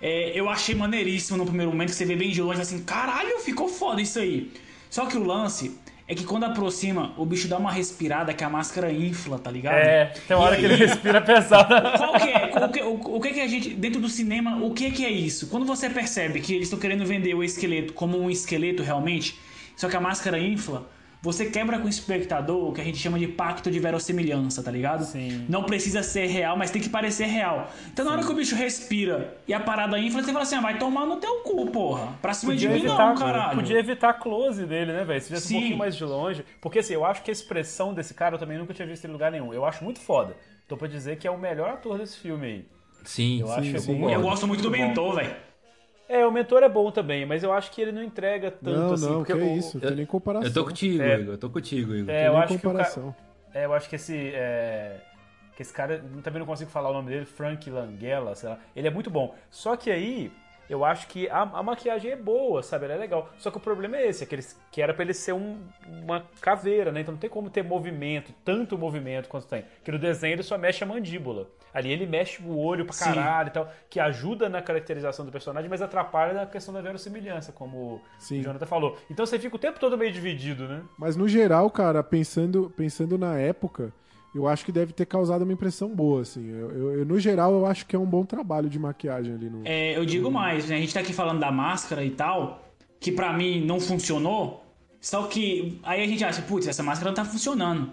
[0.03, 3.39] É, eu achei maneiríssimo no primeiro momento que você vê bem de longe assim, caralho,
[3.41, 4.51] ficou foda isso aí.
[4.89, 5.79] Só que o lance
[6.11, 9.76] é que quando aproxima, o bicho dá uma respirada que a máscara infla, tá ligado?
[9.76, 11.72] É, tem uma hora que ele respira pesado.
[11.96, 12.50] Qual que é?
[12.53, 15.08] O que, o, o que que a gente, dentro do cinema, o que que é
[15.08, 15.46] isso?
[15.46, 19.38] Quando você percebe que eles estão querendo vender o esqueleto como um esqueleto realmente,
[19.76, 20.91] só que a máscara infla,
[21.22, 24.71] você quebra com o espectador o que a gente chama de pacto de verossimilhança, tá
[24.71, 25.05] ligado?
[25.05, 25.45] Sim.
[25.49, 27.71] Não precisa ser real, mas tem que parecer real.
[27.92, 30.61] Então na hora que o bicho respira e a parada infla, você fala assim, ah,
[30.61, 32.14] vai tomar no teu cu, porra.
[32.22, 33.55] Pra cima de Podia mim evitar, não, caralho.
[33.55, 35.21] podia evitar close dele, né, velho?
[35.21, 35.55] Se tivesse um Sim.
[35.57, 36.45] pouquinho mais de longe.
[36.61, 39.11] Porque assim, eu acho que a expressão desse cara eu também nunca tinha visto em
[39.11, 39.53] lugar nenhum.
[39.53, 40.34] Eu acho muito foda.
[40.67, 42.64] Tô pra dizer que é o melhor ator desse filme aí.
[43.05, 43.95] Sim, Eu acho que sim, é sim.
[44.01, 44.11] bom.
[44.11, 45.34] Eu gosto muito do mentor, velho.
[46.12, 48.92] É, o mentor é bom também, mas eu acho que ele não entrega tanto Não,
[48.95, 49.07] assim.
[49.07, 50.49] não, porque que o- isso, não tem nem comparação.
[50.49, 51.20] Eu tô contigo, É.
[51.20, 51.34] Igor.
[51.34, 52.11] Eu tô contigo, Igor.
[52.12, 53.14] É, Tem eu nem acho que cara, comparação.
[53.54, 54.96] é, eu acho que esse é,
[55.54, 58.58] que esse cara, eu também não consigo falar o nome dele, Frank Langella, sei lá.
[58.74, 59.34] Ele é muito bom.
[59.50, 60.32] Só que aí
[60.71, 62.84] eu acho que a, a maquiagem é boa, sabe?
[62.87, 63.29] Ela é legal.
[63.38, 65.59] Só que o problema é esse, é que, eles, que era pra ele ser um-
[65.87, 67.01] uma caveira, né?
[67.01, 69.64] Então não tem como ter movimento, tanto movimento quanto tem.
[69.76, 71.49] Porque no desenho ele só mexe a mandíbula.
[71.72, 73.05] Ali ele mexe o olho pra Sim.
[73.05, 77.53] caralho e tal, que ajuda na caracterização do personagem, mas atrapalha na questão da verossimilhança,
[77.53, 78.41] como Sim.
[78.41, 78.99] o Jonathan falou.
[79.09, 80.83] Então você fica o tempo todo meio dividido, né?
[80.99, 83.92] Mas no geral, cara, pensando, pensando na época,
[84.34, 86.48] eu acho que deve ter causado uma impressão boa, assim.
[86.48, 89.50] Eu, eu- eu, no geral, eu acho que é um bom trabalho de maquiagem ali
[89.50, 89.62] no.
[89.64, 90.76] É, eu digo mais, né?
[90.76, 92.64] A gente tá aqui falando da máscara e tal,
[93.00, 94.64] que pra mim não funcionou.
[95.00, 97.90] Só que aí a gente acha, putz, essa máscara não tá funcionando.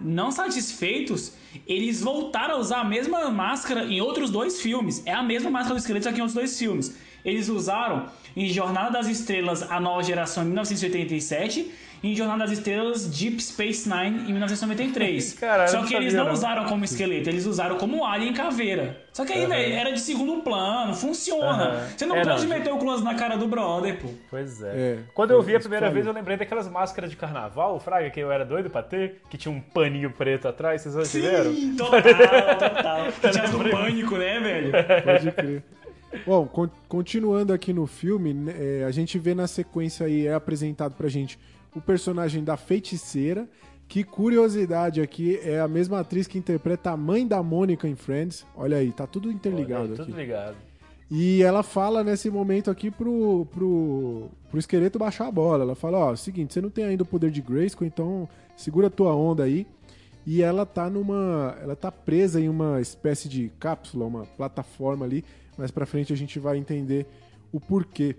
[0.00, 1.32] Não satisfeitos,
[1.66, 5.00] eles voltaram a usar a mesma máscara em outros dois filmes.
[5.06, 6.96] É a mesma máscara do esqueleto, só que em outros dois filmes.
[7.24, 11.70] Eles usaram em Jornada das Estrelas, a nova geração, em 1987, e
[12.02, 15.34] em Jornada das Estrelas, Deep Space Nine, em 1993.
[15.38, 16.32] Caralho, só que eles não não.
[16.32, 19.00] usaram como esqueleto, eles usaram como alien caveira.
[19.12, 21.46] Só que aí, velho, era de segundo plano, funciona.
[21.64, 21.86] Aham.
[21.96, 24.08] Você não É, pode não, meter o close na cara do brother, pô.
[24.30, 24.66] Pois é.
[24.74, 27.78] É, Quando eu vi a isso que primeira vez, eu lembrei daquelas máscaras de carnaval,
[27.78, 31.02] Fraga, que eu era doido pra ter, que tinha um paninho preto atrás, vocês já
[31.02, 31.52] tiveram?
[31.54, 32.00] Sim, total,
[32.58, 33.06] total.
[33.20, 34.72] Que tinha do pânico, né, velho?
[35.04, 35.62] Pode crer.
[36.26, 40.34] Bom, con- continuando aqui no filme, né, é, a gente vê na sequência aí, é
[40.34, 41.38] apresentado pra gente
[41.74, 43.48] o personagem da feiticeira.
[43.88, 48.46] Que curiosidade aqui, é a mesma atriz que interpreta a mãe da Mônica em Friends.
[48.56, 50.04] Olha aí, tá tudo interligado Olha, aqui.
[50.06, 50.56] Tudo ligado.
[51.10, 55.62] E ela fala nesse momento aqui pro, pro, pro esqueleto baixar a bola.
[55.62, 58.26] Ela fala, ó, seguinte, você não tem ainda o poder de Grayskull, então
[58.56, 59.66] segura a tua onda aí.
[60.26, 61.54] E ela tá numa.
[61.60, 65.22] Ela tá presa em uma espécie de cápsula, uma plataforma ali.
[65.58, 67.06] Mais pra frente a gente vai entender
[67.52, 68.16] o porquê.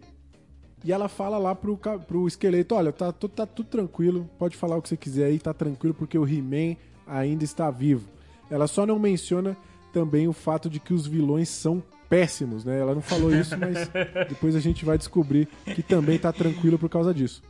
[0.83, 1.77] E ela fala lá pro,
[2.07, 5.39] pro esqueleto: olha, tá, tu- tá tudo tranquilo, pode falar o que você quiser aí,
[5.39, 6.75] tá tranquilo, porque o He-Man
[7.07, 8.07] ainda está vivo.
[8.51, 9.55] Ela só não menciona
[9.93, 12.79] também o fato de que os vilões são péssimos, né?
[12.79, 13.89] Ela não falou isso, mas
[14.27, 17.41] depois a gente vai descobrir que também tá tranquilo por causa disso.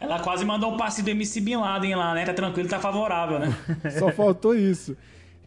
[0.00, 2.24] Ela quase mandou um passe do MC Bin Laden lá, né?
[2.24, 3.54] Tá tranquilo, tá favorável, né?
[3.98, 4.96] Só faltou isso.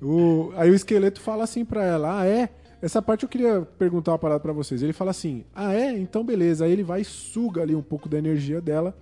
[0.02, 2.50] O- aí o esqueleto fala assim pra ela: Ah, é?
[2.82, 4.84] Essa parte eu queria perguntar uma parada pra vocês.
[4.84, 5.98] Ele fala assim: Ah, é?
[5.98, 6.66] Então beleza.
[6.66, 8.96] Aí ele vai e suga ali um pouco da energia dela.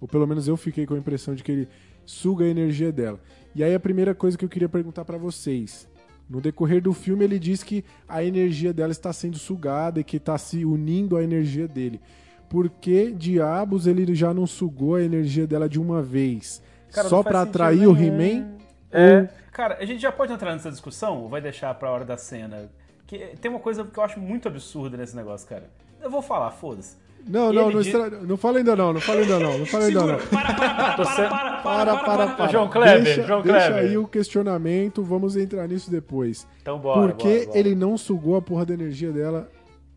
[0.00, 1.68] Ou pelo menos eu fiquei com a impressão de que ele
[2.04, 3.20] suga a energia dela.
[3.54, 5.88] E aí a primeira coisa que eu queria perguntar pra vocês.
[6.28, 10.16] No decorrer do filme, ele diz que a energia dela está sendo sugada e que
[10.16, 12.00] está se unindo à energia dele.
[12.48, 16.62] Por que diabos ele já não sugou a energia dela de uma vez?
[16.92, 18.20] Cara, Só sentido atrair o nenhum.
[18.20, 18.56] He-Man?
[18.92, 22.16] É, cara, a gente já pode entrar nessa discussão ou vai deixar pra hora da
[22.16, 22.70] cena?
[23.10, 25.68] Que tem uma coisa que eu acho muito absurda nesse negócio, cara.
[26.00, 26.96] Eu vou falar, foda-se.
[27.26, 28.08] Não, não, não, estra...
[28.08, 30.16] não fala ainda não, não fala ainda não, não fala ainda Segura.
[30.16, 30.26] não.
[30.28, 32.52] Para, para, para, para, para, Para, para, para.
[32.52, 33.90] João Kleber, deixa, João deixa Kleber.
[33.90, 36.46] aí o questionamento, vamos entrar nisso depois.
[36.62, 37.00] Então bora.
[37.00, 37.58] Por que bora, bora.
[37.58, 39.50] ele não sugou a porra da energia dela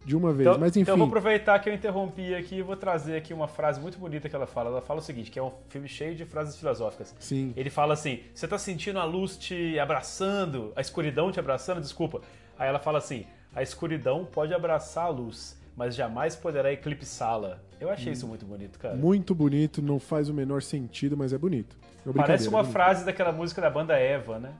[0.03, 0.49] de uma vez?
[0.49, 3.31] Então, Mas enfim, então eu vou aproveitar que eu interrompi aqui e vou trazer aqui
[3.31, 4.72] uma frase muito bonita que ela fala.
[4.72, 7.15] Ela fala o seguinte, que é um filme cheio de frases filosóficas.
[7.19, 7.53] sim.
[7.56, 11.80] Ele fala assim: você tá sentindo a luz te abraçando, a escuridão te abraçando?
[11.80, 12.22] Desculpa.
[12.57, 13.25] Aí ela fala assim:
[13.55, 17.59] a escuridão pode abraçar a luz, mas jamais poderá eclipsá-la.
[17.80, 18.13] Eu achei Hum.
[18.13, 18.95] isso muito bonito, cara.
[18.95, 21.75] Muito bonito, não faz o menor sentido, mas é bonito.
[21.81, 22.73] É Parece brincadeira, uma é bonito.
[22.73, 24.51] frase daquela música da banda Eva, né?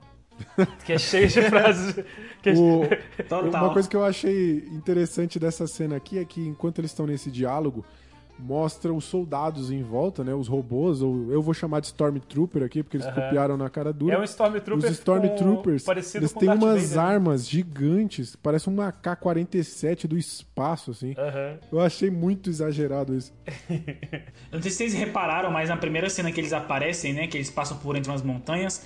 [0.84, 1.94] que é cheio de frases.
[2.42, 2.88] que é- O-
[3.28, 3.64] Total.
[3.64, 7.30] Uma coisa que eu achei interessante dessa cena aqui é que enquanto eles estão nesse
[7.30, 7.84] diálogo,
[8.38, 10.34] mostra os soldados em volta, né?
[10.34, 13.14] Os robôs, ou eu vou chamar de Stormtrooper aqui, porque eles Aham.
[13.22, 14.14] copiaram na cara dura.
[14.14, 17.02] É um Stormtrooper Os Stormtroopers, com- eles com têm Darth umas Vader, né?
[17.14, 21.14] armas gigantes, parece um AK-47 do espaço, assim.
[21.16, 21.58] Aham.
[21.72, 23.32] Eu achei muito exagerado isso.
[24.50, 27.26] Eu não sei se vocês repararam, mas na primeira cena que eles aparecem, né?
[27.26, 28.84] Que eles passam por entre umas montanhas,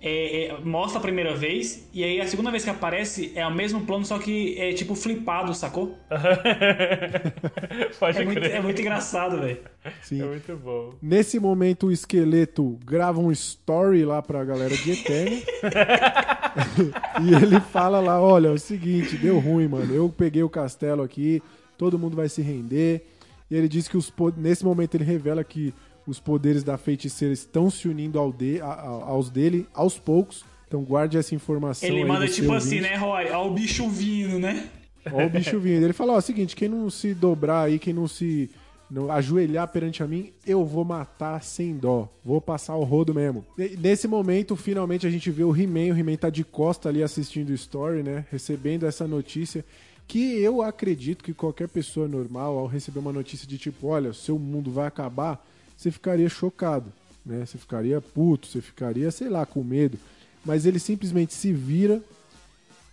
[0.00, 3.52] é, é, mostra a primeira vez, e aí a segunda vez que aparece é o
[3.54, 5.98] mesmo plano, só que é tipo flipado, sacou?
[7.98, 8.54] Pode É muito, crer.
[8.54, 9.58] é muito engraçado, velho.
[10.02, 10.22] Sim.
[10.22, 10.94] É muito bom.
[11.02, 15.42] Nesse momento, o esqueleto grava um story lá pra galera de Eternia.
[17.22, 19.92] e ele fala lá: olha, é o seguinte, deu ruim, mano.
[19.92, 21.42] Eu peguei o castelo aqui,
[21.76, 23.04] todo mundo vai se render.
[23.50, 25.72] E ele diz que os nesse momento ele revela que
[26.08, 30.44] os poderes da feiticeira estão se unindo ao de- a- aos dele aos poucos.
[30.66, 31.88] Então guarde essa informação.
[31.88, 32.90] Ele manda tipo seu assim, ouvinte.
[32.90, 33.30] né, Roy?
[33.30, 34.68] Ó o bicho vindo, né?
[35.12, 35.84] Ó o bicho vindo.
[35.84, 38.50] Ele fala, ó, seguinte, quem não se dobrar aí, quem não se
[38.90, 42.08] não ajoelhar perante a mim, eu vou matar sem dó.
[42.24, 43.44] Vou passar o rodo mesmo.
[43.58, 45.94] E- Nesse momento, finalmente a gente vê o He-Man.
[45.94, 48.24] O He-Man tá de costa ali assistindo o story, né?
[48.30, 49.64] Recebendo essa notícia.
[50.06, 54.38] que eu acredito que qualquer pessoa normal, ao receber uma notícia de tipo, olha, seu
[54.38, 55.46] mundo vai acabar,
[55.78, 56.92] você ficaria chocado,
[57.24, 57.46] né?
[57.46, 59.96] Você ficaria puto, você ficaria, sei lá, com medo.
[60.44, 62.02] Mas ele simplesmente se vira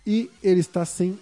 [0.06, 1.18] e ele está sem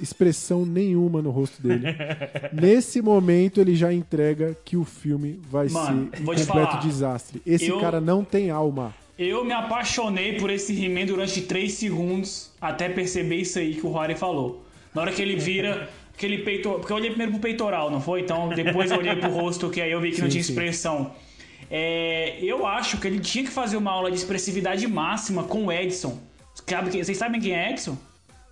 [0.00, 1.84] expressão nenhuma no rosto dele.
[2.52, 6.80] Nesse momento ele já entrega que o filme vai Mano, ser um completo falar.
[6.80, 7.42] desastre.
[7.44, 8.94] Esse Eu- cara não tem alma.
[9.18, 13.90] Eu me apaixonei por esse He-Man durante 3 segundos até perceber isso aí que o
[13.90, 14.64] Rory falou.
[14.94, 16.70] Na hora que ele vira, aquele peito.
[16.70, 18.20] Porque eu olhei primeiro pro peitoral, não foi?
[18.20, 20.52] Então depois eu olhei pro rosto, que aí eu vi que não Sim, tinha sim.
[20.52, 21.12] expressão.
[21.70, 25.72] É, eu acho que ele tinha que fazer uma aula de expressividade máxima com o
[25.72, 26.18] Edson.
[26.66, 27.96] Sabe quem- vocês sabem quem é Edson?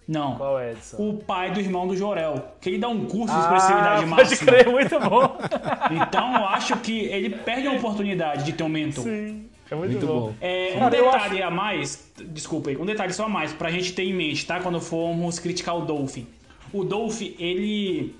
[0.07, 0.37] Não.
[0.37, 0.97] Qual é, Edson?
[0.99, 2.55] O pai do irmão do Jorel.
[2.61, 4.53] Que ele dá um curso de Ah, expressividade pode máxima.
[4.53, 5.37] crer, muito bom.
[5.91, 9.05] Então eu acho que ele perde a oportunidade de ter um mentor.
[9.05, 10.21] Sim, é muito, Muito bom.
[10.29, 10.35] bom.
[10.41, 13.93] É, um Cara, detalhe a mais, desculpa aí, um detalhe só a mais pra gente
[13.93, 14.61] ter em mente, tá?
[14.61, 16.27] Quando formos criticar o Dolphin.
[16.73, 18.15] O Dolphin, ele.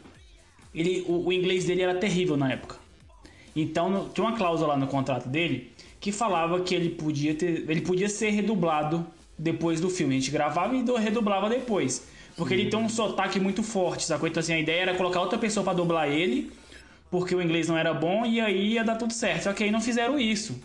[0.74, 2.77] ele o, o inglês dele era terrível na época.
[3.55, 7.64] Então no- tinha uma cláusula lá no contrato dele que falava que ele podia ter.
[7.68, 9.06] Ele podia ser redublado
[9.39, 10.16] depois do filme.
[10.16, 12.06] A gente gravava e redublava depois.
[12.36, 14.28] Porque ele tem um sotaque muito forte, sacou?
[14.28, 16.52] Então assim, a ideia era colocar outra pessoa pra dublar ele,
[17.10, 19.44] porque o inglês não era bom, e aí ia dar tudo certo.
[19.44, 20.60] Só que aí não fizeram isso.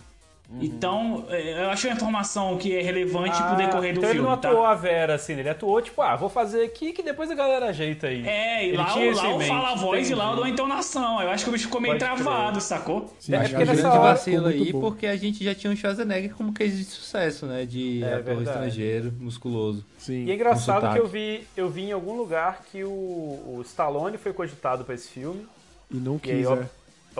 [0.59, 4.27] Então, é, eu acho uma informação que é relevante pro decorrer do então ele filme,
[4.29, 4.49] não tá?
[4.49, 7.67] atuou a Vera, assim, ele atuou tipo, ah, vou fazer aqui que depois a galera
[7.67, 8.27] ajeita aí.
[8.27, 10.35] É, e Ele lá, tinha o- lá eu falo a voz e lá eu entendi.
[10.35, 11.21] dou a entonação.
[11.21, 12.15] Eu acho que o bicho ficou meio Pode crer.
[12.23, 13.13] travado, sacou?
[13.19, 14.79] Sim, É, porque nessa hora vacilo aí, bom.
[14.81, 17.65] porque a gente já tinha um Schwarzenegger como case de sucesso, né?
[17.65, 18.49] De É ator verdade.
[18.49, 19.85] estrangeiro, musculoso.
[19.97, 20.25] Sim.
[20.25, 24.17] E é engraçado que eu vi, eu vi em algum lugar que o, o Stallone
[24.17, 25.45] foi cogitado pra esse filme.
[25.89, 26.65] E não E aí, quis, ob- é.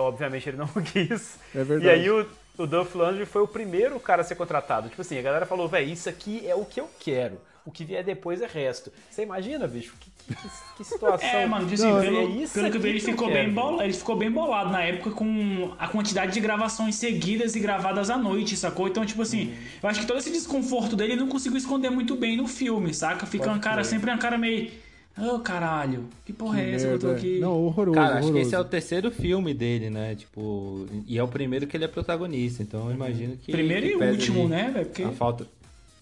[0.00, 1.38] obviamente, ele não quis.
[1.54, 1.84] É verdade.
[1.86, 2.26] E aí o,
[2.62, 4.88] o Dolph Lundgren foi o primeiro cara a ser contratado.
[4.88, 7.38] Tipo assim, a galera falou, velho, isso aqui é o que eu quero.
[7.64, 8.92] O que vier depois é resto.
[9.08, 9.94] Você imagina, bicho?
[10.00, 10.48] Que, que,
[10.78, 11.28] que- situação.
[11.30, 13.52] É, mano, assim, Não, pelo, é isso pelo que eu vi, ele ficou, quero, bem
[13.54, 18.10] bolado, ele ficou bem bolado na época com a quantidade de gravações seguidas e gravadas
[18.10, 18.88] à noite, sacou?
[18.88, 19.54] Então, tipo assim, Uhum.
[19.84, 22.92] eu acho que todo esse desconforto dele ele não conseguiu esconder muito bem no filme,
[22.92, 23.26] saca?
[23.26, 23.84] Fica Pode um cara, crer.
[23.86, 24.72] sempre um cara meio.
[25.18, 27.36] Ô caralho, que porra é essa que eu tô aqui?
[27.36, 27.40] é.
[27.40, 27.94] Não, horroroso.
[27.96, 28.46] Cara, acho que horroroso.
[28.46, 30.14] esse é o terceiro filme dele, né?
[30.14, 33.52] Tipo, e é o primeiro que ele é protagonista, então eu imagino que.
[33.52, 34.86] Primeiro que e último, né, velho?
[34.86, 35.02] Porque.
[35.02, 35.46] A falta.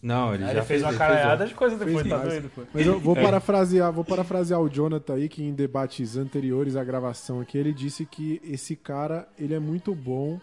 [0.03, 1.49] Não, ele já ele fez uma ele caralhada outro.
[1.49, 2.63] de coisa depois, Fez tá doido, pô.
[2.73, 2.99] Mas eu É.
[2.99, 7.73] vou parafrasear, vou parafrasear o Jonathan aí, que em debates anteriores à gravação aqui, ele
[7.73, 10.41] disse que esse cara, ele é muito bom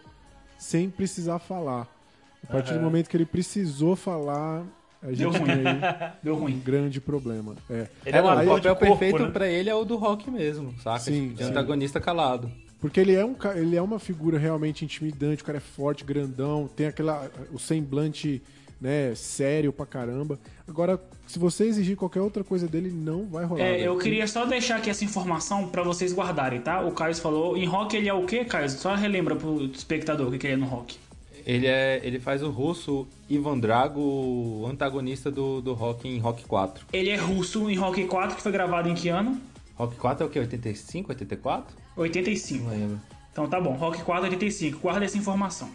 [0.58, 1.88] sem precisar falar.
[2.48, 4.64] A partir do momento que ele precisou falar,
[5.02, 5.46] a Deu gente ruim.
[5.46, 6.58] tem aí Deu um ruim.
[6.64, 7.54] grande problema.
[7.70, 7.86] É.
[8.04, 9.30] Ele É, não, o papel corpo, perfeito né?
[9.30, 11.00] pra ele é o do rock mesmo, saca?
[11.00, 11.50] Sim, de sim.
[11.50, 12.50] antagonista calado.
[12.80, 16.68] Porque ele é, um, ele é uma figura realmente intimidante, o cara é forte, grandão,
[16.76, 18.40] tem aquela, o semblante
[18.80, 20.38] né, sério pra caramba.
[20.68, 23.62] Agora, se você exigir qualquer outra coisa dele, não vai rolar.
[23.64, 23.84] É, velho.
[23.84, 26.80] eu queria só deixar aqui essa informação pra vocês guardarem, tá?
[26.82, 28.72] O Carlos falou, em rock ele é o quê, Carlos?
[28.74, 30.96] Só relembra pro espectador o que que ele é no rock.
[31.46, 36.44] Ele, é, ele faz o russo Ivan Drago, o antagonista do, do rock em Rock
[36.44, 36.86] 4.
[36.92, 39.40] Ele é russo em Rock 4, que foi gravado em que ano?
[39.74, 40.38] Rock 4 é o quê?
[40.40, 41.76] 85, 84?
[41.96, 42.64] 85.
[42.64, 43.00] Não lembro.
[43.32, 44.78] Então tá bom, Rock 4, 85.
[44.80, 45.70] Guarda essa informação.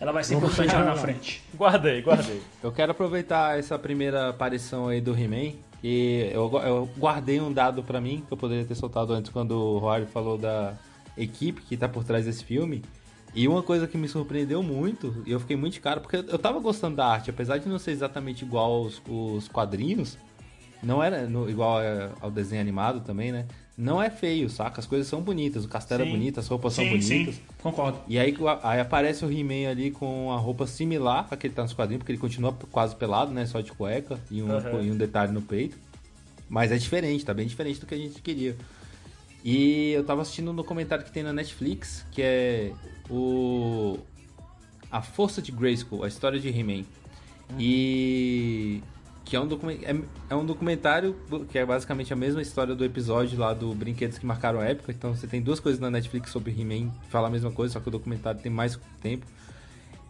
[0.00, 1.42] Ela vai ser importante lá na frente.
[1.54, 2.42] Guardei, guardei.
[2.62, 5.52] Eu quero aproveitar essa primeira aparição aí do He-Man.
[5.84, 9.52] E eu, eu guardei um dado pra mim, que eu poderia ter soltado antes quando
[9.52, 10.74] o Rory falou da
[11.16, 12.82] equipe que tá por trás desse filme.
[13.34, 16.38] E uma coisa que me surpreendeu muito, e eu fiquei muito de cara, porque eu
[16.38, 20.18] tava gostando da arte, apesar de não ser exatamente igual aos os quadrinhos,
[20.82, 23.46] não era no- igual é, ao desenho animado também, né?
[23.78, 24.80] Não é feio, saca?
[24.80, 26.10] As coisas são bonitas, o castelo é Sim.
[26.10, 27.36] bonito, as roupas são Sim, bonitas.
[27.36, 28.00] sim, concordo.
[28.06, 31.62] E aí, aí aparece o He-Man ali com a roupa similar a que ele tá
[31.62, 33.46] nos quadrinhos, porque ele continua quase pelado, né?
[33.46, 34.82] Só de cueca e um, Aham.
[34.82, 35.78] e um detalhe no peito.
[36.50, 38.54] Mas é diferente, tá bem diferente do que a gente queria.
[39.42, 42.72] E eu tava assistindo um documentário que tem na Netflix, que é
[43.12, 43.98] o
[44.90, 46.84] A Força de Grayskull, a história de He-Man.
[47.58, 48.82] E
[49.24, 49.96] que é um, é,
[50.30, 51.16] é um documentário
[51.50, 54.92] que é basicamente a mesma história do episódio lá do Brinquedos que Marcaram a Época.
[54.92, 57.80] Então você tem duas coisas na Netflix sobre He-Man que fala a mesma coisa, só
[57.80, 59.26] que o documentário tem mais tempo.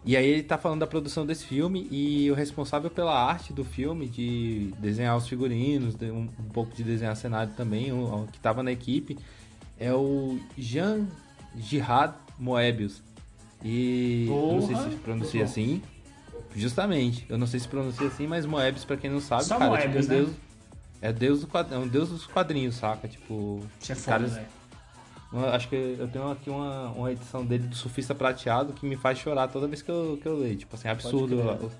[0.05, 3.63] E aí ele tá falando da produção desse filme e o responsável pela arte do
[3.63, 8.61] filme, de desenhar os figurinos, um, um pouco de desenhar cenário também, o que tava
[8.61, 9.17] na equipe,
[9.79, 11.07] é o Jean
[11.55, 13.01] Jihad Moebius.
[13.63, 15.81] E eu não sei Porra, se pronuncia assim.
[16.55, 19.71] Justamente, eu não sei se pronuncia assim, mas Moebius, pra quem não sabe, Só cara,
[19.71, 20.23] Moebius, é, tipo um né?
[20.25, 20.35] deus,
[21.01, 23.07] é, deus do quad- é um deus dos quadrinhos, saca?
[23.07, 24.39] Tipo, Isso é foda, caras-
[25.55, 29.17] Acho que eu tenho aqui uma, uma edição dele do Surfista Prateado que me faz
[29.17, 30.55] chorar toda vez que eu, que eu leio.
[30.57, 31.35] Tipo assim, absurdo.
[31.35, 31.71] crer.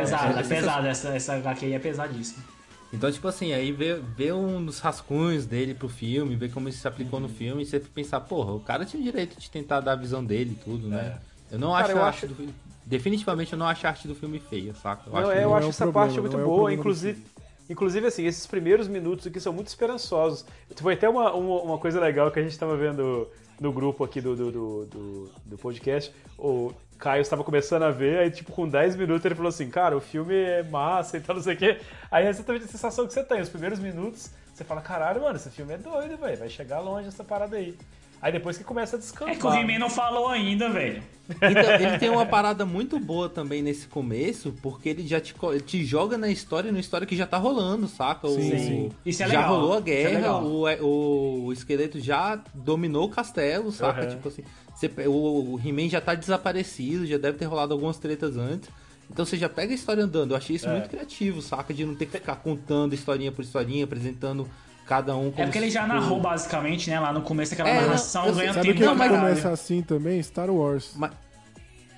[0.00, 0.86] Pesado, é pesado.
[0.88, 2.42] Essa, essa HQ aí é pesadíssima.
[2.92, 6.78] Então, tipo assim, aí vê, vê um dos rascunhos dele pro filme, vê como isso
[6.78, 7.26] se aplicou Uhum.
[7.26, 9.96] no filme, e você pensar, porra, o cara tinha o direito de tentar dar a
[9.96, 11.18] visão dele e tudo, né?
[11.50, 11.80] Eu não É.
[11.82, 12.54] Cara, acho eu a acho- arte do filme.
[12.86, 15.02] Definitivamente eu não acho a arte do filme feia, saca?
[15.08, 16.72] Eu Não, acho é, que eu não acho é essa problema, parte muito é boa,
[16.72, 17.22] inclusive,
[17.68, 20.44] inclusive assim, esses primeiros minutos aqui são muito esperançosos.
[20.76, 23.26] Foi até uma, uma, uma coisa legal que a gente estava vendo
[23.60, 26.12] no grupo aqui do, do, do, do- do podcast.
[26.38, 29.96] O Caio estava começando a ver, aí tipo, com 10 minutos ele falou assim, cara,
[29.96, 31.78] o filme é massa e tal, não sei o quê.
[32.10, 33.40] Aí é exatamente a sensação que você tem.
[33.40, 36.38] Os primeiros minutos, você fala, caralho, mano, esse filme é doido, velho.
[36.38, 37.76] Vai chegar longe essa parada aí.
[38.20, 39.34] Aí depois que começa a descansar.
[39.34, 41.02] É que o He-Man não falou ainda, velho.
[41.28, 45.34] Então, ele tem uma parada muito boa também nesse começo, porque ele já te,
[45.64, 48.28] te joga na história, numa história que já tá rolando, saca?
[48.28, 48.92] Sim, o, sim.
[49.04, 49.54] Isso é já legal.
[49.56, 54.02] rolou a é guerra, é, o, o esqueleto já dominou o castelo, saca?
[54.02, 54.10] Aham.
[54.10, 54.42] Tipo assim,
[54.74, 58.68] você o, o He-Man já tá desaparecido, já deve ter rolado algumas tretas antes.
[59.10, 60.32] Então você já pega a história andando.
[60.32, 60.72] Eu achei isso É.
[60.72, 61.72] muito criativo, saca?
[61.72, 64.48] De não ter que ficar contando historinha por historinha, apresentando
[64.86, 67.82] cada um É porque ele já narrou basicamente, né, lá no começo aquela É, não,
[67.82, 69.20] narração, ganha Sabe tempo pra que caralho.
[69.28, 70.22] começa assim também?
[70.22, 70.92] Star Wars.
[70.96, 71.10] Mas,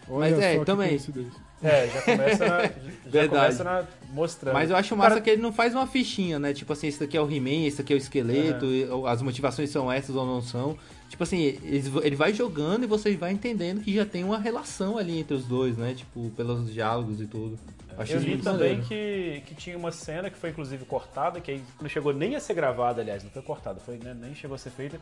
[0.09, 0.99] Olha mas é, também.
[1.63, 2.71] É, já começa, na, já
[3.05, 3.29] Verdade.
[3.57, 4.55] começa na, mostrando.
[4.55, 6.53] Mas eu acho massa Cara, que ele não faz uma fichinha, né?
[6.55, 9.21] Tipo assim, esse daqui é o He-Man, esse daqui é o esqueleto, e- ou as
[9.21, 10.79] motivações são essas ou não são.
[11.11, 11.59] Tipo assim,
[12.03, 15.45] ele vai jogando e você vai entendendo que já tem uma relação ali entre os
[15.45, 15.95] dois, né?
[15.95, 17.59] Tipo, pelos diálogos e tudo.
[17.99, 21.63] Achei Eu muito também que, que tinha uma cena que foi inclusive cortada, que aí
[21.81, 24.59] não chegou nem a ser gravada, aliás, não foi cortada, foi, né, nem chegou a
[24.59, 25.01] ser feita,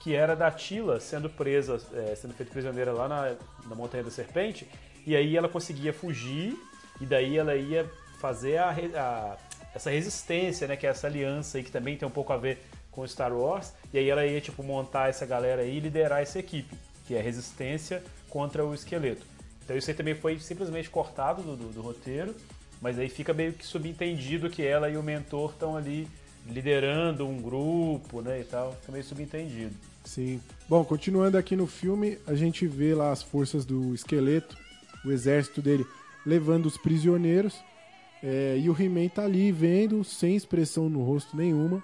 [0.00, 3.34] que era da Tila sendo presa, é, sendo feita prisioneira lá na,
[3.68, 4.66] na Montanha da Serpente,
[5.06, 6.56] e aí ela conseguia fugir,
[7.00, 7.88] e daí ela ia
[8.18, 9.36] fazer a, a-
[9.74, 12.58] essa resistência, né, que é essa aliança aí, que também tem um pouco a ver
[12.90, 16.38] com Star Wars, e aí ela ia, tipo, montar essa galera aí e liderar essa
[16.38, 16.74] equipe,
[17.06, 19.24] que é a resistência contra o esqueleto.
[19.68, 22.34] Então isso aí também foi simplesmente cortado do, do- do roteiro,
[22.80, 26.08] mas aí fica meio que subentendido que ela e o mentor estão ali
[26.46, 28.72] liderando um grupo, né, e tal.
[28.80, 29.72] Fica meio subentendido.
[30.04, 30.40] Sim.
[30.66, 34.56] Bom, continuando aqui no filme, a gente vê lá as forças do esqueleto,
[35.04, 35.86] o exército dele,
[36.24, 37.54] levando os prisioneiros.
[38.22, 41.82] é, e o He-Man tá ali vendo, sem expressão no rosto nenhuma.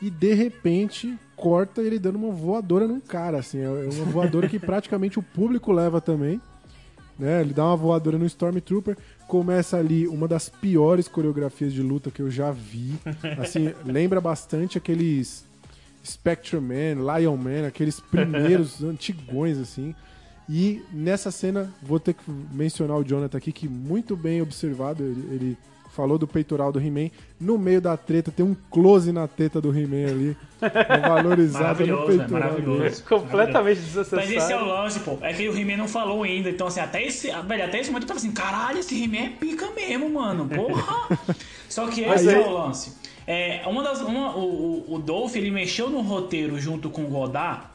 [0.00, 3.58] E de repente corta ele dando uma voadora num cara, assim.
[3.60, 6.40] É uma voadora que praticamente o público leva também.
[7.18, 7.40] Né?
[7.40, 8.96] Ele dá uma voadora no Stormtrooper.
[9.26, 12.94] Começa ali uma das piores coreografias de luta que eu já vi.
[13.42, 15.44] Assim, lembra bastante aqueles
[16.04, 19.94] Spectrum Man, Lion Man, aqueles primeiros antigões, assim.
[20.48, 22.22] E nessa cena, vou ter que
[22.52, 25.58] mencionar o Jonathan aqui, que muito bem observado, ele, ele
[25.90, 27.10] falou do peitoral do He-Man.
[27.40, 31.96] No meio da treta, tem um close na teta do He-Man ali, uma valorizada no
[31.96, 32.18] Maravilhoso, né?
[32.18, 32.66] peitoral dele.
[32.66, 33.04] Maravilhoso.
[33.04, 33.80] Completamente
[34.12, 35.18] Mas esse é o lance, pô.
[35.20, 36.50] É que o He-Man não falou ainda.
[36.50, 37.30] Então, assim, até esse.
[37.30, 40.48] Velho, até esse momento eu tava assim, caralho, esse He-Man é pica mesmo, mano.
[40.48, 41.18] Porra!
[41.68, 42.96] Só que esse Aí- é o lance.
[43.26, 47.08] É, uma das, uma, o, o, o Dolph, ele mexeu no roteiro junto com o
[47.08, 47.66] Godard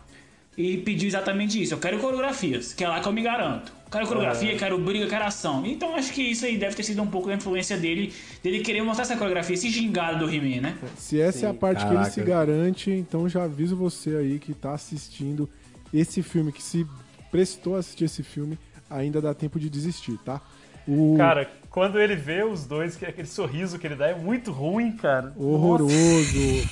[0.57, 1.75] e pediu exatamente isso.
[1.75, 3.71] Eu quero coreografias, que é lá que eu me garanto.
[3.93, 5.63] Quero coreografia, quero briga, quero ação.
[5.65, 8.11] Então acho que isso aí deve ter sido um pouco da influência dele,
[8.41, 10.77] dele querer mostrar essa coreografia, esse gingado do He-Man, né?
[10.97, 12.11] Se essa é a parte que ele Caraca.
[12.11, 15.47] se garante, então já aviso você aí que tá assistindo
[15.93, 16.85] esse filme, que se
[17.31, 18.57] prestou a assistir esse filme,
[18.89, 20.41] ainda dá tempo de desistir, tá?
[20.87, 24.51] O Cara, quando ele vê os dois, que aquele sorriso que ele dá é muito
[24.51, 25.33] ruim, cara.
[25.37, 26.67] horroroso.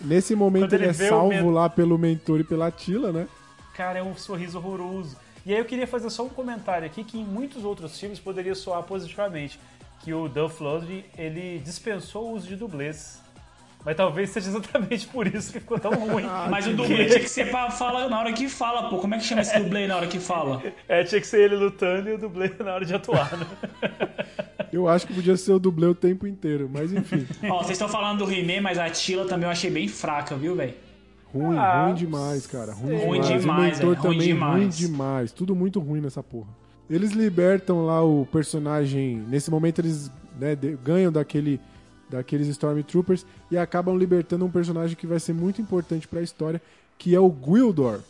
[0.00, 3.12] Nesse momento Quando ele, ele é o salvo men- lá pelo mentor e pela Tila,
[3.12, 3.26] né?
[3.74, 5.16] Cara, é um sorriso horroroso.
[5.46, 8.52] E aí eu queria fazer só um comentário aqui que em muitos outros filmes poderia
[8.52, 9.60] soar positivamente.
[10.00, 13.22] Que o Duff Lundgren, ele dispensou o uso de dublês.
[13.84, 16.24] Mas talvez seja exatamente por isso que ficou tão ruim.
[16.50, 18.98] Mas o dublê tinha que ser pra falar na hora que fala, pô.
[18.98, 20.60] Como é que chama esse dublê na hora que fala?
[20.88, 23.46] É, tinha que ser ele lutando e o dublê na hora de atuar, né?
[24.72, 27.24] Eu acho que podia ser o dublê o tempo inteiro, mas enfim.
[27.48, 30.56] Ó, vocês estão falando do He-Man, mas a Tila também eu achei bem fraca, viu,
[30.56, 30.74] velho?
[31.36, 32.72] Ruim, Ah, ruim demais, cara.
[32.72, 33.40] Ruim, Ruim demais.
[33.40, 34.26] demais, o mentor é, ruim também ruim
[34.68, 34.76] demais.
[34.78, 35.32] demais.
[35.32, 36.48] Tudo muito ruim nessa porra.
[36.88, 39.16] Eles libertam lá o personagem.
[39.28, 41.60] Nesse momento eles né, de- ganham daquele,
[42.08, 46.60] daqueles Stormtroopers e acabam libertando um personagem que vai ser muito importante pra história,
[46.98, 48.00] que é o Gwildor,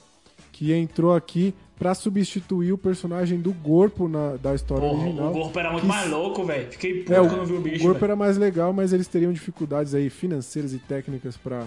[0.52, 5.30] que entrou aqui pra substituir o personagem do Gorpo na, da história Porra, original.
[5.30, 6.70] o corpo era muito que mais louco, velho.
[6.72, 7.76] Fiquei puto É, o, quando vi o bicho.
[7.76, 8.04] o corpo velho.
[8.04, 11.64] era mais legal, mas eles teriam dificuldades aí financeiras e técnicas pra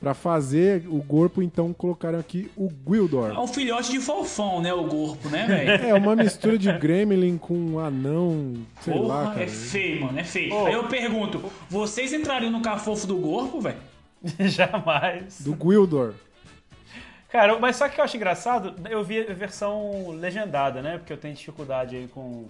[0.00, 3.30] para fazer o corpo, então colocaram aqui o Gwildor.
[3.30, 4.72] É um filhote de fofão, né?
[4.72, 5.84] O corpo, né, velho?
[5.88, 9.42] É uma mistura de Gremlin com um anão, sei lá, Porra, cara.
[9.42, 10.54] é feio, mano, é feio.
[10.54, 10.66] Ô.
[10.66, 13.78] Aí eu pergunto, vocês entrariam no cafofo do corpo, velho?
[14.38, 15.40] Jamais.
[15.40, 16.14] Do Gwildor.
[17.28, 20.96] Cara, mas só que eu acho engraçado, eu vi a versão legendada, né?
[20.96, 22.46] Porque eu tenho dificuldade aí com,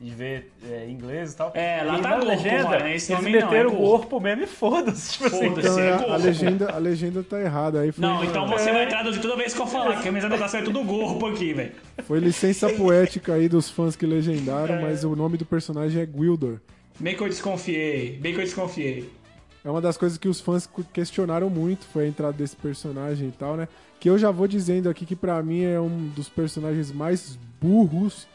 [0.00, 1.50] de ver é, inglês e tal.
[1.54, 3.76] É, lá e tá na gorpo, legenda, mano, esse eles nome não, é meteram o
[3.76, 3.90] gorpo.
[4.08, 5.12] corpo mesmo e foda-se.
[5.14, 5.68] Tipo assim, Foda-se.
[5.68, 7.80] Então é é, a, legenda, a legenda tá errada.
[7.80, 8.48] Aí foi, Não, então É.
[8.58, 11.26] você vai traduzir toda vez que eu falar, que a minha anotação é tudo gorpo
[11.26, 11.72] aqui, velho.
[12.04, 14.82] foi licença poética aí dos fãs que legendaram, É.
[14.82, 16.58] mas o nome do personagem é Gwildor.
[17.00, 19.10] Bem que eu desconfiei, bem que eu desconfiei.
[19.64, 23.32] É uma das coisas que os fãs questionaram muito, foi a entrada desse personagem e
[23.32, 23.66] tal, né?
[23.98, 28.28] Que eu já vou dizendo aqui que pra mim é um dos personagens mais burros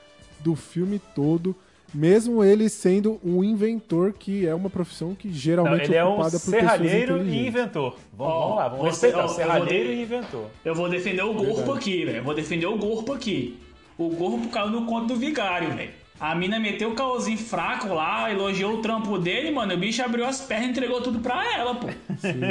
[0.43, 1.55] do filme todo,
[1.93, 6.13] mesmo ele sendo um inventor, que é uma profissão que Não, geralmente ele é um
[6.13, 7.95] ocupada por pessoas serralheiro e inventor.
[8.17, 9.27] Vamos, Ó, vamos lá, vamos você- respeitar.
[9.27, 10.45] vou serralheiro e inventor.
[10.65, 12.17] Eu vou defender o gorpo aqui, velho.
[12.17, 13.57] Eu vou defender o gorpo aqui.
[13.97, 15.91] O gorpo caiu no conto do vigário, velho.
[16.19, 19.73] A mina meteu o caosinho fraco lá, elogiou o trampo dele, mano.
[19.73, 21.87] O bicho abriu as pernas e entregou tudo pra ela, pô.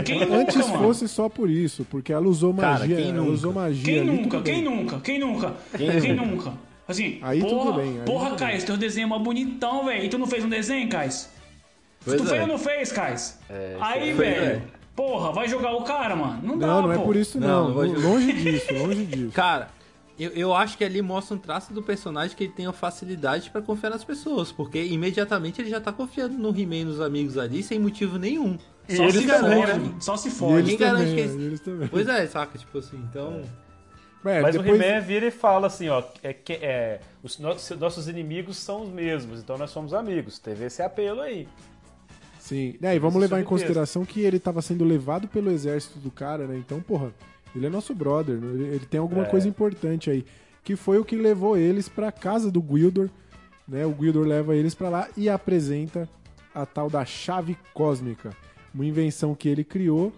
[0.05, 0.79] Quem nunca, Antes mano?
[0.85, 3.31] fosse só por isso, porque ela usou Cara, magia, quem ela nunca?
[3.33, 4.43] usou magia Quem nunca?
[4.43, 5.01] Quem nunca?
[5.01, 5.55] Quem nunca?
[5.77, 6.53] Quem Quem, nunca?
[6.87, 10.05] Assim, Aí tudo porra, bem, aí porra, tudo Cais, teu desenho é mó bonitão, velho.
[10.05, 11.31] E tu não fez um desenho, Cais?
[12.05, 12.31] Pois tu é.
[12.31, 13.39] fez ou não fez, Cais?
[13.81, 14.63] Aí, Pois velho, é.
[14.97, 16.41] porra, vai jogar o cara, mano?
[16.43, 17.85] Não, dá, Não, não é por isso Não, não.
[17.87, 19.31] não longe disso, longe disso.
[19.33, 19.69] Cara,
[20.19, 23.49] eu, eu acho que ali mostra um traço do personagem que ele tem a facilidade
[23.51, 27.39] pra confiar nas pessoas, porque imediatamente ele já tá confiando no He-Man e nos amigos
[27.39, 28.59] ali sem motivo nenhum.
[28.89, 29.95] Só eles se também, fode, né?
[30.01, 30.55] só se fode.
[30.55, 31.89] eles Quem garante também, que é, eles- eles também.
[31.89, 32.59] Pois é, saca?
[32.59, 33.41] Tipo assim, então.
[33.45, 33.72] É,
[34.25, 38.09] Mas depois- o He-Man vira e fala assim, ó, é, que- é, os nossos, nossos
[38.09, 40.39] inimigos são os mesmos, então nós somos amigos.
[40.39, 41.49] Teve esse apelo aí.
[42.39, 42.75] Sim.
[42.83, 46.47] É, e vamos levar em consideração que ele tava sendo levado pelo exército do cara,
[46.47, 46.57] né?
[46.57, 47.13] Então, porra,
[47.55, 48.75] ele é nosso brother, né?
[48.75, 49.29] ele, tem alguma É.
[49.29, 50.25] coisa importante aí.
[50.65, 53.09] Que foi o que levou eles pra casa do Gwildor,
[53.67, 53.85] né?
[53.87, 56.09] O Gwildor leva eles pra lá e apresenta
[56.55, 58.31] a tal da chave cósmica.
[58.75, 60.13] Uma invenção que ele criou,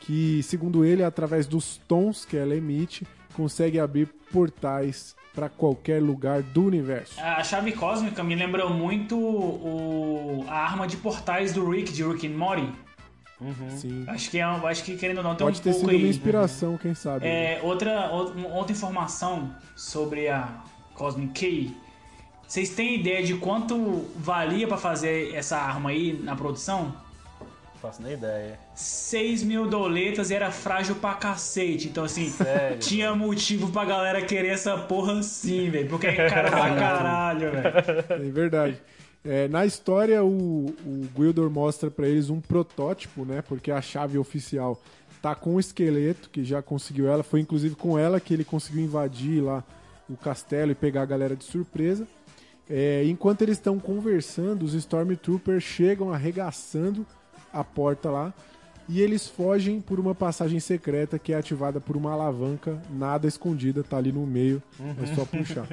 [0.00, 3.06] que, segundo ele, através dos tons que ela emite,
[3.38, 7.20] consegue abrir portais pra qualquer lugar do universo.
[7.20, 12.26] A chave cósmica me lembra muito o, a arma de portais do Rick, de Rick
[12.26, 12.68] and Morty.
[13.76, 14.04] Sim.
[14.08, 16.04] Acho que, é, acho que querendo ou não, tem Pode um ter pouco sido uma
[16.04, 16.10] aí.
[16.10, 17.24] inspiração, quem sabe.
[17.24, 17.54] né?
[17.54, 20.48] É, outra, outra, outra informação sobre a
[20.94, 21.76] Cosmic Key.
[22.44, 26.92] Vocês têm ideia de quanto valia pra fazer essa arma aí na produção?
[27.80, 28.58] Não faço nem ideia.
[28.74, 31.86] 6 mil doletas e era frágil pra cacete.
[31.86, 32.78] Então, assim, Sério?
[32.78, 35.88] tinha motivo pra galera querer essa porra sim, velho.
[35.88, 38.26] Porque é cara pra caralho, velho.
[38.26, 38.82] É verdade.
[39.24, 43.42] É, na história, o, o Gwildor mostra pra eles um protótipo, né?
[43.42, 44.80] Porque a chave oficial
[45.22, 47.22] tá com o esqueleto, que já conseguiu ela.
[47.22, 49.62] Foi inclusive com ela que ele conseguiu invadir lá
[50.10, 52.08] o castelo e pegar a galera de surpresa.
[52.68, 57.06] É, enquanto eles estão conversando, os Stormtroopers chegam arregaçando
[57.52, 58.32] a porta lá
[58.88, 63.84] e eles fogem por uma passagem secreta que é ativada por uma alavanca, nada escondida,
[63.84, 64.62] tá ali no meio,
[65.02, 65.68] é só puxar.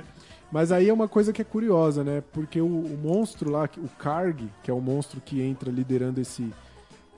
[0.51, 2.21] Mas aí é uma coisa que é curiosa, né?
[2.33, 6.51] Porque o, o monstro lá, o Karg, que é o monstro que entra liderando esse,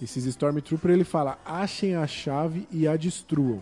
[0.01, 3.61] esses Stormtroopers, ele fala: achem a chave e a destruam.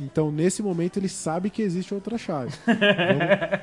[0.00, 2.52] Então, nesse momento, ele sabe que existe outra chave.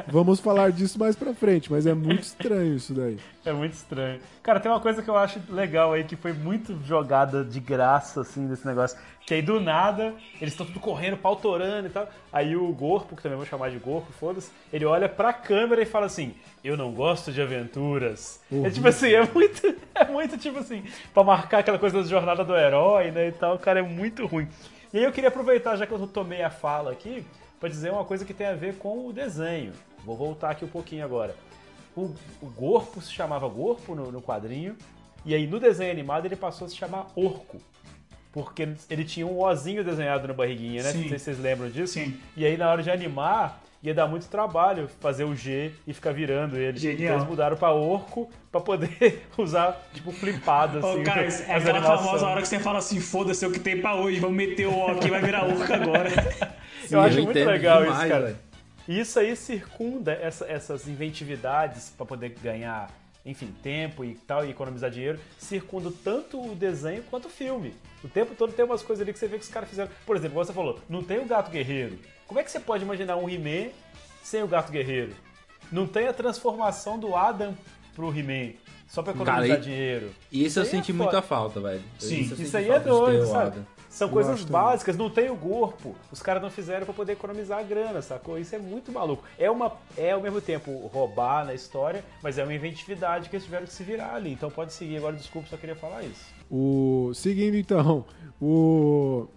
[0.07, 3.17] vamos, vamos falar disso mais pra frente, mas é muito estranho isso daí.
[3.43, 4.19] É muito estranho.
[4.41, 8.21] Cara, tem uma coisa que eu acho legal aí, que foi muito jogada de graça,
[8.21, 8.97] assim, desse negócio.
[9.25, 12.09] Que aí, do nada, eles estão tudo correndo, pautorando e tal.
[12.31, 15.85] Aí o Gorpo, que também vou chamar de Gorpo, foda-se, ele olha pra câmera e
[15.85, 16.33] fala assim,
[16.63, 18.39] eu não gosto de aventuras.
[18.51, 20.83] É tipo assim, é muito, é muito tipo assim,
[21.13, 23.59] pra marcar aquela coisa da jornada do herói, né, e tal.
[23.59, 24.47] Cara, é muito ruim.
[24.93, 27.25] E aí eu queria aproveitar, já que eu tomei a fala aqui,
[27.59, 29.73] pra dizer uma coisa que tem a ver com o desenho.
[30.03, 31.35] Vou voltar aqui um pouquinho agora.
[31.95, 34.75] O, o Gorpo se chamava Gorpo no, no quadrinho,
[35.25, 37.57] e aí no desenho animado ele passou a se chamar Orco.
[38.31, 40.91] Porque ele tinha um ozinho desenhado na barriguinha, né?
[40.91, 41.01] Sim.
[41.01, 41.93] Não sei se vocês lembram disso.
[41.93, 42.17] Sim.
[42.35, 46.11] E aí na hora de animar, ia dar muito trabalho fazer o G e ficar
[46.13, 46.77] virando ele.
[46.77, 47.01] Genial.
[47.03, 51.01] Então eles mudaram pra Orco pra poder usar, tipo, flipado, assim.
[51.01, 51.99] Ô, cara, é as aquela animações.
[52.05, 54.67] famosa hora que você fala assim, foda-se é o que tem pra hoje, vamos meter
[54.67, 56.09] o ó aqui, vai virar urca agora.
[56.89, 58.25] Eu acho eu muito legal demais, isso, cara.
[58.25, 58.37] velho.
[58.87, 62.89] E isso aí circunda essa- essas inventividades pra poder ganhar,
[63.25, 67.73] enfim, tempo e tal, e economizar dinheiro, circunda tanto o desenho quanto o filme.
[68.03, 69.89] O tempo todo tem umas coisas ali que você vê que os caras fizeram.
[70.05, 71.99] Por exemplo, como você falou, não tem o gato guerreiro.
[72.31, 73.71] Como é que você pode imaginar um He-Man
[74.23, 75.11] sem o gato guerreiro?
[75.69, 77.53] Não tem a transformação do Adam
[77.93, 78.53] pro He-Man.
[78.87, 80.11] Só pra economizar Cara, e- dinheiro.
[80.31, 81.03] E isso eu é senti foda.
[81.03, 81.81] muita falta, velho.
[81.99, 83.47] Sim, Isso senti aí é doido, sabe?
[83.47, 83.65] Adam.
[83.89, 84.61] São Eu coisas acho também.
[84.61, 85.93] básicas, não tem o corpo.
[86.09, 88.39] Os caras não fizeram pra poder economizar a grana, sacou?
[88.39, 89.25] Isso é muito maluco.
[89.37, 93.43] É uma é ao mesmo tempo roubar na história, mas é uma inventividade que eles
[93.43, 94.31] tiveram que se virar ali.
[94.31, 96.23] Então pode seguir agora, desculpa, só queria falar isso.
[96.49, 98.05] O seguindo então,
[98.41, 99.27] o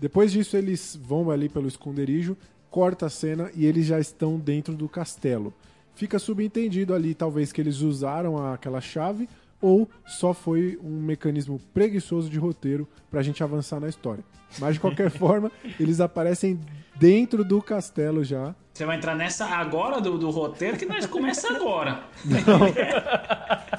[0.00, 2.34] depois disso eles vão ali pelo esconderijo,
[2.70, 5.52] corta a cena e eles já estão dentro do castelo.
[5.94, 9.28] fica subentendido ali, talvez que eles usaram aquela chave
[9.60, 14.24] ou só foi um mecanismo preguiçoso de roteiro pra gente avançar na história.
[14.58, 16.58] Mas de qualquer forma, eles aparecem
[16.96, 18.54] dentro do castelo já.
[18.72, 22.04] Você vai entrar nessa agora do, do roteiro que nós começa agora.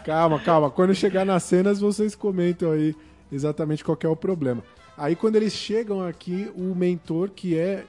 [0.06, 0.70] Calma, calma.
[0.70, 2.96] Quando chegar nas cenas, vocês comentam aí
[3.32, 4.64] exatamente qual que é o problema.
[5.02, 7.86] Aí quando eles chegam aqui, o mentor, que é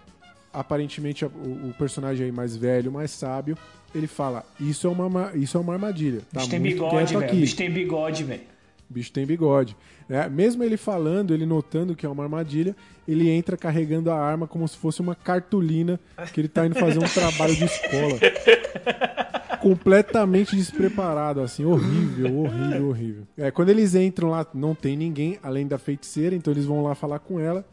[0.51, 3.55] aparentemente o, personagem aí mais velho, mais sábio,
[3.95, 6.23] ele fala: Isso é uma, ma- isso é uma armadilha.
[6.33, 7.25] Tá bicho tem bigode, velho.
[7.27, 7.37] aqui.
[7.37, 8.41] Bicho tem bigode, velho.
[8.89, 9.77] bicho tem bigode.
[10.09, 10.27] né?
[10.31, 12.75] Mesmo ele falando, ele notando que é uma armadilha,
[13.07, 16.01] ele entra carregando a arma como se fosse uma cartolina
[16.33, 18.19] que ele tá indo fazer um trabalho de escola.
[19.63, 23.27] Completamente despreparado, assim, horrível, horrível, horrível.
[23.37, 26.95] É, quando eles entram lá, não tem ninguém além da feiticeira, então eles vão lá
[26.95, 27.65] falar com ela.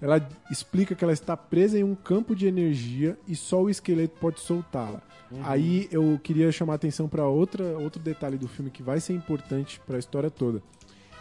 [0.00, 4.18] Ela explica que ela está presa em um campo de energia e só o esqueleto
[4.20, 5.00] pode soltá-la.
[5.42, 9.12] Aí eu queria chamar a atenção para outra outro detalhe do filme que vai ser
[9.12, 10.62] importante para a história toda.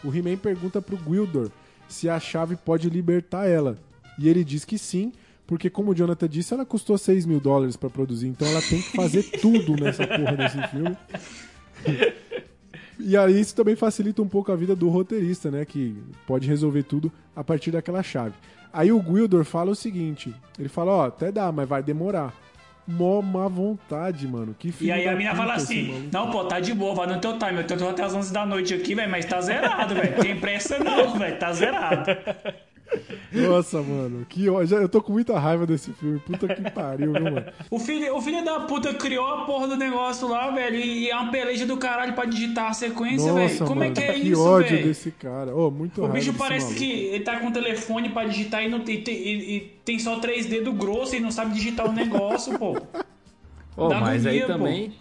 [0.04, 1.50] O He-Man pergunta pro Gwildor
[1.88, 3.78] se a chave pode libertar ela.
[4.20, 5.12] E ele diz que sim,
[5.48, 8.82] porque como o Jonathan disse, ela custou 6 mil dólares para produzir, então ela tem
[8.82, 10.98] que fazer tudo nessa porra desse filme.
[13.00, 15.66] E aí isso também facilita um pouco a vida do roteirista, né?
[15.66, 15.96] Que
[16.26, 18.34] pode resolver tudo a partir daquela chave.
[18.74, 22.34] Aí o Gwildor fala o seguinte: ele fala, ó, até dá, mas vai demorar.
[22.88, 24.56] Mó má vontade, mano.
[24.58, 26.10] Que filho E aí a mina fala assim: maluco.
[26.12, 27.58] Não, pô, tá de boa, vai no teu time.
[27.58, 30.16] Eu tô até as 11 da noite aqui, velho, mas tá zerado, velho.
[30.22, 32.12] Tem pressa não, velho, tá zerado.
[33.32, 36.20] Nossa, mano, que ó, já, eu tô com muita raiva desse filme.
[36.20, 37.44] Puta que pariu, viu, mano?
[37.70, 41.16] O filho, o filho da puta criou a porra do negócio lá, velho, e é
[41.16, 43.50] uma peleja do caralho pra digitar a sequência, velho.
[43.50, 44.88] Nossa, Como mano, é que é que isso, ódio velho?
[44.88, 45.54] desse cara.
[45.56, 46.80] Ô, muito O raiva bicho parece maluco.
[46.80, 50.00] que ele tá com o telefone pra digitar e, não tem, tem- e- e tem
[50.00, 52.74] só três dedos grossos e não sabe digitar o negócio, pô.
[53.90, 54.64] Dá mas aí agonia, pô.
[54.64, 54.94] também.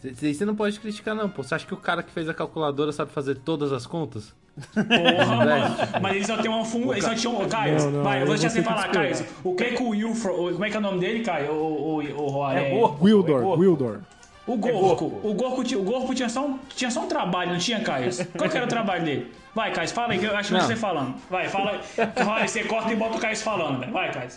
[0.00, 1.42] Você não pode criticar, não, pô.
[1.42, 4.34] Você acha que o cara que fez a calculadora sabe fazer todas as contas?
[4.74, 5.76] Porra, mano.
[6.00, 6.92] Mas ele só tem uma função.
[6.92, 7.48] Ele só tinha um.
[7.48, 8.88] Caio, vai, eu vou deixar você falar.
[8.88, 9.16] Caio.
[9.44, 10.32] O que que o Wilfro.
[10.32, 11.52] o- Como é que é o nome dele, Caio?
[11.52, 13.08] O, o, o, o, É é- Gorko.
[13.08, 13.56] É Gorko.
[13.56, 13.98] Gwildor.
[14.46, 15.20] o Gorko.
[15.22, 18.10] O Gorko, tinha- o Gorko tinha, só um, tinha só um trabalho, não tinha, Caio?
[18.36, 19.32] Qual que era o trabalho dele?
[19.54, 20.66] Vai, Caio, fala aí, que eu acho que Não.
[20.66, 21.14] você falando.
[21.28, 22.48] Vai, fala aí.
[22.48, 23.92] Você corta e bota o Caio falando, velho.
[23.92, 24.28] Vai, Caio.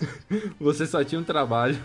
[0.59, 1.77] Você só tinha um trabalho.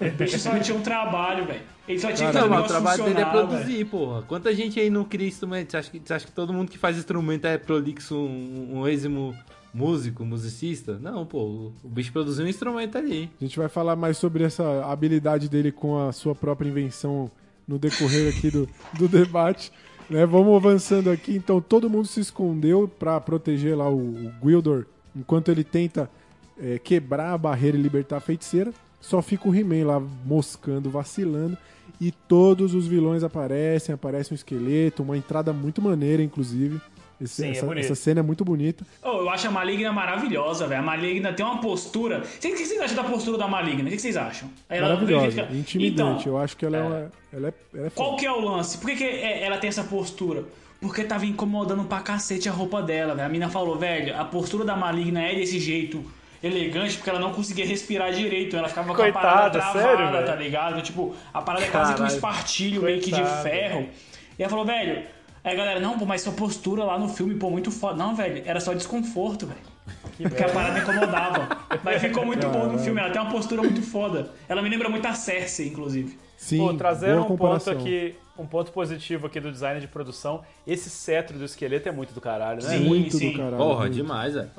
[0.00, 1.60] O bicho só tinha um trabalho, velho.
[1.90, 4.22] Ele só tinha que Não, fazer o trabalho dele é produzir, porra.
[4.22, 5.70] Quanta gente aí não cria instrumento?
[5.70, 8.88] Você acha que, você acha que todo mundo que faz instrumento é prolixo, um, um
[8.88, 9.34] êximo
[9.74, 10.98] músico, musicista?
[11.00, 11.38] Não, pô.
[11.38, 13.30] O, o bicho produziu um instrumento ali.
[13.40, 17.30] A gente vai falar mais sobre essa habilidade dele com a sua própria invenção
[17.66, 18.68] no decorrer aqui do,
[18.98, 19.72] do debate.
[20.08, 20.26] Né?
[20.26, 21.34] Vamos avançando aqui.
[21.34, 26.10] Então, todo mundo se escondeu para proteger lá o, o Gwildor, enquanto ele tenta
[26.60, 28.72] é, quebrar a barreira e libertar a feiticeira.
[29.00, 31.56] Só fica o He-Man lá moscando, vacilando.
[32.00, 36.80] E todos os vilões aparecem, aparece um esqueleto, uma entrada muito maneira, inclusive.
[37.20, 37.84] Esse- Sim, é essa, bonito.
[37.84, 38.86] essa cena é muito bonita.
[39.04, 40.80] Oh, eu acho a Maligna maravilhosa, velho.
[40.80, 42.20] A Maligna tem uma postura.
[42.20, 43.88] O que vocês acham da postura da Maligna?
[43.90, 44.48] O que vocês acham?
[44.70, 46.26] Ela- Maravilhosa, Então, intimidante.
[46.26, 48.78] Eu acho que ela é, uma- ela é, ela é Qual que é o lance?
[48.78, 50.44] Por que, que é- ela tem essa postura?
[50.80, 53.26] Porque tava incomodando pra cacete a roupa dela, velho.
[53.26, 56.02] A mina falou, velho, a postura da maligna é desse jeito
[56.42, 58.56] elegante porque ela não conseguia respirar direito.
[58.56, 60.26] Ela ficava com a Coitada, parada travada, sério, velho?
[60.26, 60.82] tá ligado?
[60.82, 63.42] Tipo, a parada é quase que um espartilho meio que de Coitada.
[63.42, 63.88] ferro.
[64.38, 65.04] E ela falou, velho,
[65.44, 67.96] aí a galera, não, pô, mas sua postura lá no filme, pô, muito foda.
[67.96, 69.60] Não, velho, era só desconforto, velho.
[70.16, 71.48] Porque a parada incomodava.
[71.82, 73.00] Mas ficou muito bom no filme.
[73.00, 74.30] Ela tem uma postura muito foda.
[74.48, 76.18] Ela me lembra muito a Cersei, inclusive.
[76.36, 80.42] Sim, Pô, trazendo boa um ponto aqui, um ponto positivo aqui do design de produção,
[80.66, 82.78] esse cetro do esqueleto é muito do caralho, né?
[82.78, 82.84] Sim.
[82.84, 83.32] muito sim.
[83.32, 83.56] do caralho.
[83.58, 83.94] Porra, muito.
[83.94, 84.50] demais, velho.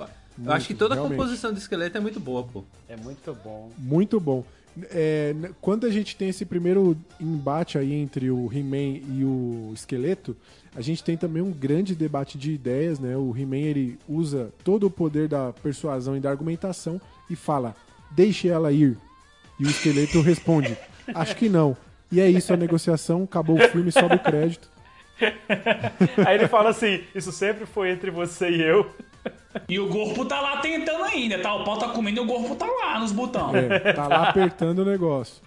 [0.44, 1.18] Eu acho que toda a realmente.
[1.18, 2.64] composição do esqueleto é muito boa, pô.
[2.88, 3.70] É muito bom.
[3.78, 4.44] Muito bom.
[4.90, 10.36] É, quando a gente tem esse primeiro embate aí entre o He-Man e o esqueleto,
[10.74, 13.18] a gente tem também um grande debate de ideias, né?
[13.18, 17.76] O He-Man ele usa todo o poder da persuasão e da argumentação e fala:
[18.12, 18.98] "Deixe ela ir".
[19.60, 20.78] E o esqueleto responde:
[21.14, 21.76] "Acho que não".
[22.10, 24.70] E é isso a negociação, acabou o filme, sobe o crédito.
[26.26, 28.90] Aí ele fala assim: Isso sempre foi entre você e eu.
[29.68, 31.54] E o corpo tá lá tentando ainda, tá?
[31.54, 33.56] O pau tá comendo e o corpo tá lá nos botões.
[33.56, 35.42] É, tá lá apertando o negócio.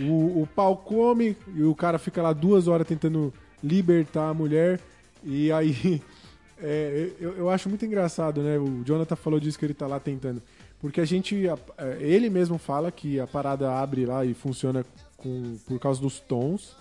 [0.00, 3.32] O, o pau come e o cara fica lá duas horas tentando
[3.62, 4.80] libertar a mulher.
[5.22, 6.02] E aí.
[6.60, 8.58] é, eu, eu acho muito engraçado, né?
[8.58, 10.42] O Jonathan falou disso que ele tá lá tentando.
[10.80, 11.46] Porque a gente.
[11.78, 14.84] é, Ele mesmo fala que a parada abre lá e funciona
[15.16, 16.76] com, por causa dos tons.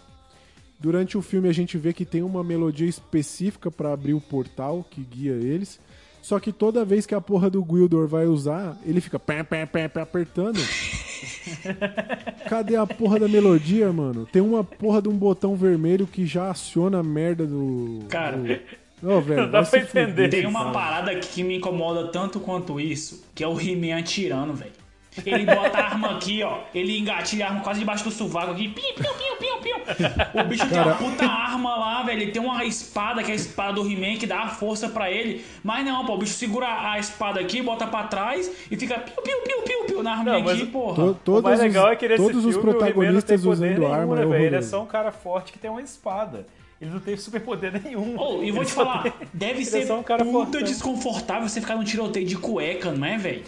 [0.83, 4.85] Durante o filme a gente vê que tem uma melodia específica pra abrir o portal
[4.91, 5.79] que guia eles.
[6.21, 9.65] Só que toda vez que a porra do Gwildor vai usar, ele fica pé, pé,
[9.65, 10.59] pé, pé, apertando.
[12.49, 14.25] Cadê a porra da melodia, mano?
[14.25, 18.01] Tem uma porra de um botão vermelho que já aciona a merda do.
[18.09, 19.09] Cara, do...
[19.09, 20.27] Ô, velho, Não dá pra fuder, entender.
[20.27, 20.71] Tem uma cara.
[20.73, 24.82] parada aqui que me incomoda tanto quanto isso, que é o He-Man atirando, velho.
[25.25, 26.59] Ele bota a arma aqui, ó.
[26.73, 28.67] Ele engatilha a arma quase debaixo do sovaco aqui.
[28.69, 30.41] Piu, piu, piu, piu, piu.
[30.41, 30.89] O bicho tem Cara.
[30.89, 32.21] uma puta arma lá, velho.
[32.21, 35.11] Ele tem uma espada, que é a espada do He-Man, que dá a força pra
[35.11, 35.45] ele.
[35.63, 36.13] Mas não, pô.
[36.13, 39.85] O bicho segura a espada aqui, bota pra trás e fica piu, piu, piu, piu,
[39.85, 40.95] piu na arma Não, aqui, porra.
[40.95, 43.41] To- O todos mais legal os, é que nesse todos os filme, o He-Man protagonistas
[43.41, 44.45] tem usando arma né, é velho?
[44.45, 46.45] Ele é só um cara forte que tem uma espada.
[46.81, 48.15] Ele não tem superpoder nenhum.
[48.17, 50.61] Oh, e vou Ele te falar, tem- deve ele ser é um cara puta fortão.
[50.63, 53.43] desconfortável você ficar num tiroteio de cueca, não é, velho?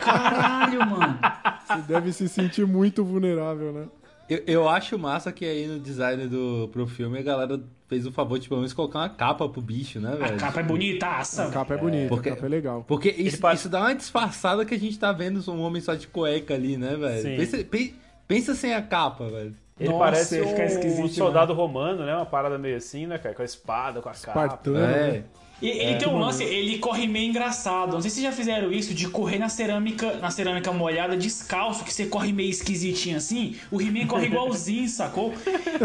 [0.00, 1.18] Caralho, mano.
[1.66, 3.86] Você deve se sentir muito vulnerável, né?
[4.28, 8.12] Eu, eu acho massa que aí no design do, pro filme a galera fez o
[8.12, 10.38] favor de pelo menos colocar uma capa pro bicho, né, A velho?
[10.38, 11.48] capa é bonitaça.
[11.48, 12.84] A capa é bonita, Porque- a capa é legal.
[12.86, 16.06] Porque isso, isso dá uma disfarçada que a gente tá vendo um homem só de
[16.06, 17.22] cueca ali, né, velho?
[17.22, 17.36] Sim.
[17.36, 17.94] Pensa, pe-
[18.26, 19.54] pensa sem a capa, velho.
[19.78, 22.14] Ele Nossa, parece ficar um, esquisito soldado romano, né?
[22.14, 23.34] Uma parada meio assim, né, cara?
[23.34, 24.44] Com a espada, com a capa.
[24.44, 25.24] Espartano, É.
[25.62, 27.92] E ele tem um lance, ele corre meio engraçado.
[27.92, 31.84] Não sei se vocês já fizeram isso de correr na cerâmica, na cerâmica molhada descalço,
[31.84, 33.54] que você corre meio esquisitinho assim.
[33.70, 35.32] O He-Man corre igualzinho, sacou?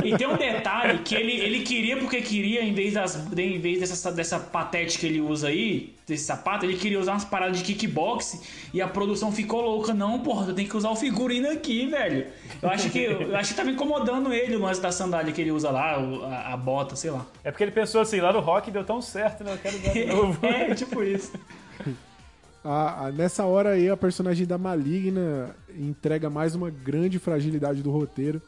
[0.04, 3.80] E tem um detalhe que ele, ele queria porque queria, em vez, das, em vez
[3.80, 7.64] dessa, dessa patete que ele usa aí, desse sapato, ele queria usar umas paradas de
[7.64, 8.42] kickbox
[8.74, 9.94] e a produção ficou louca.
[9.94, 12.26] Não, porra, tem que usar o figurino aqui, velho.
[12.62, 15.52] Eu acho que, eu acho que tava incomodando ele o lance da sandália que ele
[15.52, 17.26] usa lá, a, a bota, sei lá.
[17.44, 19.60] É porque ele pensou assim, lá no rock deu tão certo, né?
[19.72, 20.46] Quero usar de novo.
[20.46, 21.32] É, tipo isso.
[22.64, 27.92] A- a- nessa hora aí, a personagem da Maligna entrega mais uma grande fragilidade do
[27.92, 28.42] roteiro,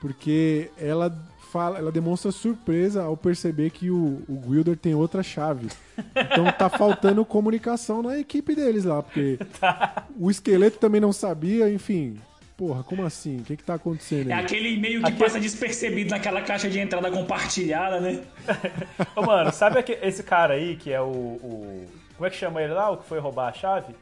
[0.00, 1.14] porque ela
[1.52, 5.68] fala, ela demonstra surpresa ao perceber que o, o Wilder tem outra chave.
[5.98, 9.38] Então tá faltando comunicação na equipe deles lá, porque
[10.18, 12.16] o esqueleto também não sabia, enfim.
[12.64, 13.38] Porra, como assim?
[13.38, 14.44] O que que tá acontecendo É aí?
[14.44, 18.22] aquele e-mail que Aquele- passa despercebido naquela caixa de entrada compartilhada, né?
[19.16, 21.86] Ô, mano, sabe aque- esse cara aí que é o, o-
[22.16, 22.88] Como é que chama ele lá?
[22.90, 23.96] O que foi roubar a chave?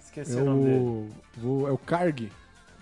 [0.00, 1.12] Esqueci É o nome dele.
[1.42, 2.30] o, é o Karg.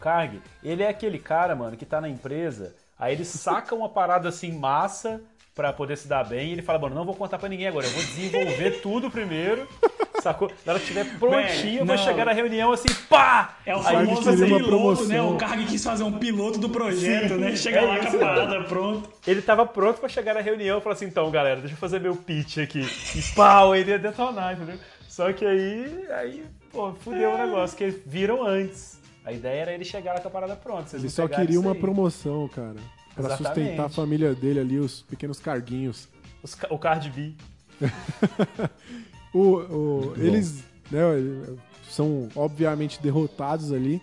[0.03, 0.39] Carg.
[0.63, 4.53] Ele é aquele cara, mano, que tá na empresa, aí ele saca uma parada assim
[4.53, 5.23] massa
[5.55, 7.87] pra poder se dar bem e ele fala, mano, não vou contar pra ninguém agora,
[7.87, 9.67] eu vou desenvolver tudo primeiro.
[10.27, 10.51] Sacou?
[10.65, 12.03] Na hora que estiver prontinho, eu vou não.
[12.03, 13.59] chegar na reunião assim, pá!
[13.65, 15.07] É o Aí famoso piloto, promoção.
[15.07, 15.23] né?
[15.23, 17.55] O Carg quis fazer um piloto do projeto, Sim, né?
[17.55, 19.09] Chega é lá com a parada pronto.
[19.25, 22.01] Ele tava pronto pra chegar na reunião e falar assim, então, galera, deixa eu fazer
[22.01, 22.81] meu pitch aqui.
[23.15, 24.81] E pau, ele ia detonar, entendeu?
[25.09, 28.99] Só que aí, aí, pô, fudeu o negócio, que eles viram antes.
[29.25, 30.97] A ideia era ele chegar lá com a parada pronta.
[30.97, 32.75] Ele só queria uma promoção, cara.
[33.15, 33.61] Pra Exatamente.
[33.61, 36.09] sustentar a família dele ali, os pequenos carguinhos.
[36.43, 37.33] Os o Card B.
[39.37, 41.01] O, o- eles né,
[41.91, 44.01] são obviamente derrotados ali.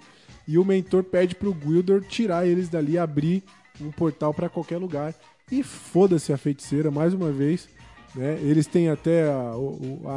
[0.48, 3.44] E o mentor pede pro Gwildor tirar eles dali e abrir
[3.80, 5.14] um portal pra qualquer lugar.
[5.52, 7.68] E foda-se a feiticeira, mais uma vez.
[8.16, 8.38] Né?
[8.42, 9.54] Eles têm até a,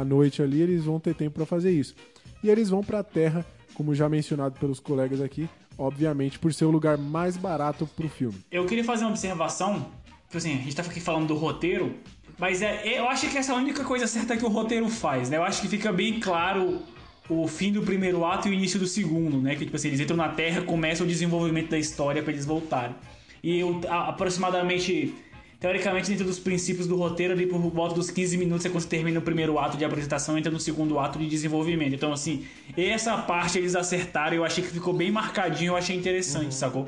[0.01, 1.95] a noite ali, eles vão ter tempo pra fazer isso.
[2.43, 6.71] E eles vão pra Terra, como já mencionado pelos colegas aqui, obviamente por ser o
[6.71, 8.37] lugar mais barato pro filme.
[8.51, 9.87] Eu queria fazer uma observação.
[10.25, 11.95] Tipo assim, a gente tá aqui falando do roteiro,
[12.37, 15.29] mas é, eu acho que essa é a única coisa certa que o roteiro faz,
[15.29, 15.37] né?
[15.37, 16.81] Eu acho que fica bem claro
[17.29, 19.55] o fim do primeiro ato e o início do segundo, né?
[19.55, 22.95] Que tipo assim, eles entram na Terra, começa o desenvolvimento da história pra eles voltarem.
[23.43, 25.13] E eu, a- aproximadamente,
[25.59, 28.87] teoricamente, dentro dos princípios do roteiro, ali por volta dos 15 minutos é quando você
[28.87, 31.93] termina o primeiro ato de apresentação, entra no segundo ato de desenvolvimento.
[31.95, 32.45] Então, assim,
[32.77, 36.87] essa parte eles acertaram, eu achei que ficou bem marcadinho, eu achei interessante, sacou?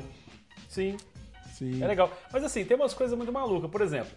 [0.68, 0.96] Sim,
[1.52, 1.82] Sim.
[1.82, 2.16] é legal.
[2.32, 3.70] Mas assim, tem umas coisas muito malucas.
[3.70, 4.10] Por exemplo,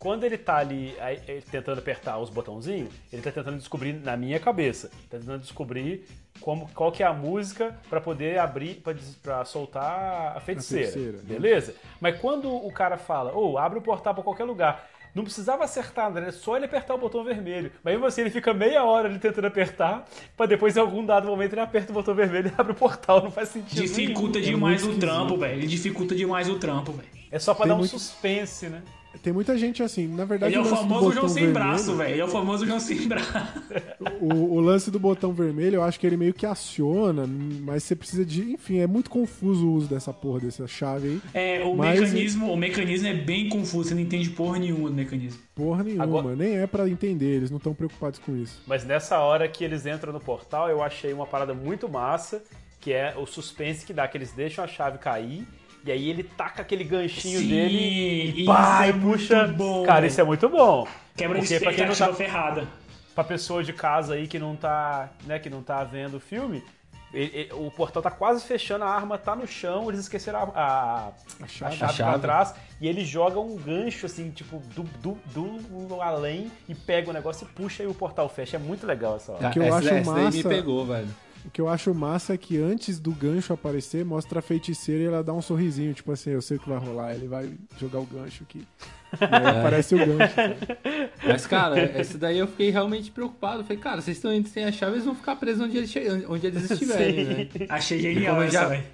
[0.00, 4.40] quando ele tá ali aí, tentando apertar os botãozinhos, ele tá tentando descobrir na minha
[4.40, 6.06] cabeça, tá tentando descobrir
[6.40, 8.82] como, qual que é a música pra poder abrir,
[9.22, 11.24] pra soltar a feiticeira, feiticeira, né?
[11.26, 11.74] beleza?
[12.00, 16.10] Mas quando o cara fala, ou abre o portal pra qualquer lugar, não precisava acertar,
[16.10, 16.30] né?
[16.30, 17.70] Só ele apertar o botão vermelho.
[17.84, 21.26] Mas mesmo assim, ele fica meia hora ali tentando apertar, pra depois, em algum dado
[21.26, 23.22] momento, ele aperta o botão vermelho e abre o portal.
[23.22, 23.74] Não faz sentido.
[23.80, 23.92] nenhum.
[23.92, 25.58] Dificulta demais o muito trampo, velho.
[25.58, 27.08] Ele dificulta demais o trampo, velho.
[27.30, 28.82] É só pra Tem dar um muito- suspense, né?
[29.22, 30.54] Tem muita gente assim, na verdade.
[30.54, 32.10] Ele é o lance do famoso botão João sem vermelho- braço, velho.
[32.12, 33.32] Ele é o famoso João sem braço.
[34.20, 37.94] O, o lance do botão vermelho, eu acho que ele meio que aciona, mas você
[37.96, 38.52] precisa de.
[38.52, 41.20] Enfim, é muito confuso o uso dessa porra, dessa chave aí.
[41.60, 44.94] É, o Mas- mecanismo, o mecanismo é bem confuso, você não entende porra nenhuma do
[44.94, 45.40] mecanismo.
[45.54, 48.62] Porra nenhuma, Agora- nem é pra entender, eles não estão preocupados com isso.
[48.66, 52.42] Mas nessa hora que eles entram no portal, eu achei uma parada muito massa,
[52.80, 55.46] que é o suspense que dá, que eles deixam a chave cair,
[55.84, 59.44] e aí ele taca aquele ganchinho Sim, dele e pá, é puxa.
[59.46, 60.86] muito bom, Cara, isso é muito bom.
[61.16, 62.68] Quebra de Porque pra quem não expectativa tá, ferrada.
[63.14, 66.62] pra pessoa de casa aí que não tá, né, que não tá vendo o filme,
[67.12, 70.42] ele- ele- o portal tá quase fechando, a arma tá no chão, eles esqueceram a,
[70.54, 71.08] a,
[71.44, 71.96] a chave, chave.
[71.96, 75.16] pra trás e ele joga um gancho assim, tipo, do, do,
[75.88, 78.56] do além e pega o negócio e puxa e o portal fecha.
[78.56, 79.50] É muito legal essa hora.
[79.50, 81.08] que eu essa, acho essa daí me massa- pegou, velho.
[81.44, 85.06] O que eu acho massa é que antes do gancho aparecer, mostra a feiticeira e
[85.06, 87.98] ela dá um sorrisinho, tipo assim, eu sei o que vai rolar, ele vai jogar
[88.00, 88.66] o gancho aqui.
[89.20, 90.34] E aí aparece o gancho.
[91.26, 93.62] Mas, cara, essa daí eu fiquei realmente preocupado.
[93.64, 95.94] Falei, cara, vocês estão indo sem a chave, eles vão ficar presos onde eles,
[96.28, 97.48] onde eles estiverem, né?
[97.68, 98.84] Achei E genial essa, já- velho.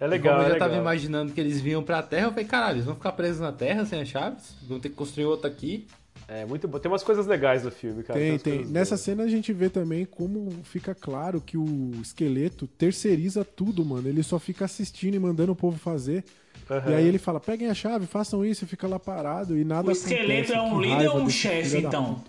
[0.00, 0.82] É legal, como eu é já tava legal.
[0.84, 3.84] imaginando que eles vinham pra Terra, eu falei, caralho, eles vão ficar presos na Terra
[3.84, 4.54] sem as chaves?
[4.68, 5.88] Vão ter que construir outra aqui.
[6.30, 6.78] É muito bom.
[6.78, 8.18] Tem umas coisas legais do filme, cara.
[8.20, 8.56] Tem, tem.
[8.56, 9.00] coisas Nessa boas.
[9.00, 14.06] cena a gente vê também como fica claro que o esqueleto terceiriza tudo, mano.
[14.08, 16.22] Ele só fica assistindo e mandando o povo fazer.
[16.70, 16.90] Aham.
[16.90, 19.88] E aí ele fala: peguem a chave, façam isso, e fica lá parado e nada
[19.88, 20.54] O esqueleto acontece.
[20.54, 22.22] é um Que líder ou um chefe, então?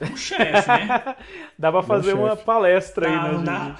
[0.00, 1.16] Um chefe, né?
[1.58, 2.44] Dá pra fazer Meu uma chefe.
[2.44, 3.32] palestra aí, Dá, né?
[3.32, 3.78] não de- dá?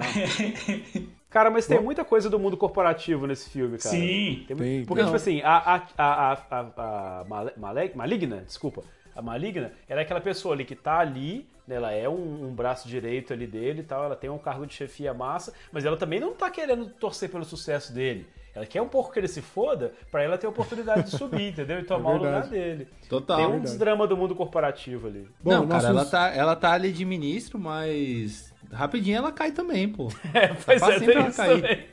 [1.32, 3.94] Cara, mas tem muita coisa do mundo corporativo nesse filme, cara.
[3.96, 4.44] Sim.
[4.46, 5.04] Tem, Porque, tem.
[5.04, 8.82] tipo assim, a, a, a, a, a, a Male- Male- Maligna, desculpa,
[9.14, 12.54] a Maligna, ela é aquela pessoa ali que tá ali, né, ela é um, um
[12.54, 15.96] braço direito ali dele e tal, ela tem um cargo de chefia massa, mas ela
[15.96, 18.26] também não tá querendo torcer pelo sucesso dele.
[18.54, 21.48] Ela quer um pouco que ele se foda pra ela ter a oportunidade de subir,
[21.52, 21.78] entendeu?
[21.80, 22.86] E tomar o lugar dele.
[23.08, 23.38] Total.
[23.38, 23.70] Tem um Verdade.
[23.70, 25.26] desdrama do mundo corporativo ali.
[25.42, 29.52] Bom, não, cara, nossos- ela tá, ela tá ali de ministro, mas rapidinho ela cai
[29.52, 30.08] também, pô.
[30.34, 31.62] É, pois é, tem isso cair.
[31.62, 31.88] também.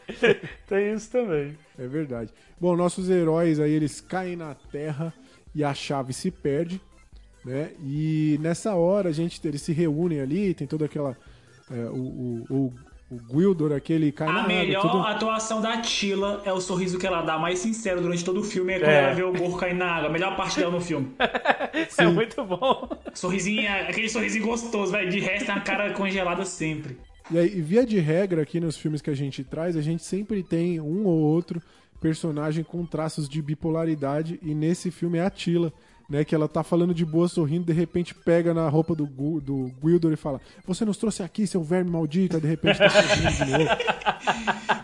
[0.67, 1.57] tem isso também.
[1.77, 2.33] É verdade.
[2.59, 5.13] Bom, nossos heróis aí, eles caem na terra
[5.55, 6.81] e a chave se perde,
[7.45, 7.71] né?
[7.83, 11.15] E nessa hora a gente, eles se reúnem ali, tem toda aquela...
[11.71, 12.73] é, o, o, o,
[13.11, 16.99] o Gwildor aquele cai na A água, melhor tudo- atuação da Tila é o sorriso
[16.99, 19.03] que ela dá mais sincero durante todo o filme, é quando É.
[19.05, 20.09] ela vê o gorro cair na água.
[20.09, 21.11] A melhor parte dela no filme.
[21.97, 22.89] É muito bom.
[23.13, 25.09] Sorrisinho, aquele sorrisinho gostoso, velho.
[25.09, 26.97] De resto, é uma cara congelada sempre.
[27.31, 30.41] E aí, via de regra, aqui nos filmes que a gente traz, a gente sempre
[30.43, 31.61] tem um ou outro
[32.01, 35.71] personagem com traços de bipolaridade, e nesse filme é a Tila,
[36.09, 36.25] né?
[36.25, 40.11] Que ela tá falando de boa, sorrindo, de repente pega na roupa do, do Gwildor
[40.11, 43.69] e fala: Você nos trouxe aqui, seu verme maldito, de repente tá sorrindo de novo.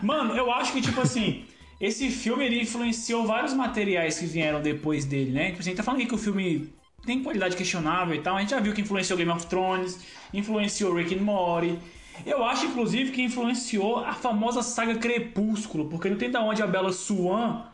[0.02, 1.44] Mano, eu acho que, tipo assim,
[1.80, 5.46] esse filme ele influenciou vários materiais que vieram depois dele, né?
[5.48, 6.72] Tipo assim, tá falando que o filme
[7.04, 8.36] tem qualidade questionável e tal.
[8.36, 9.98] A gente já viu que influenciou Game of Thrones,
[10.32, 11.78] influenciou Rick and Morty.
[12.24, 16.66] Eu acho, inclusive, que influenciou a famosa saga Crepúsculo, porque não tem da onde a
[16.66, 17.66] Bela Swan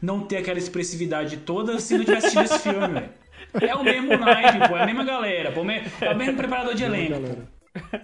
[0.00, 3.10] não ter aquela expressividade toda se não tivesse assistido esse filme, velho.
[3.60, 6.84] É o mesmo naipe, pô, é a mesma galera, pô, é o mesmo preparador de
[6.84, 7.14] elenco.
[7.14, 7.20] pô.
[7.20, 7.48] galera.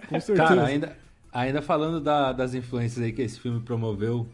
[0.07, 0.47] Com certeza.
[0.47, 0.97] Cara, ainda,
[1.31, 4.27] ainda falando da- das influências aí que esse filme promoveu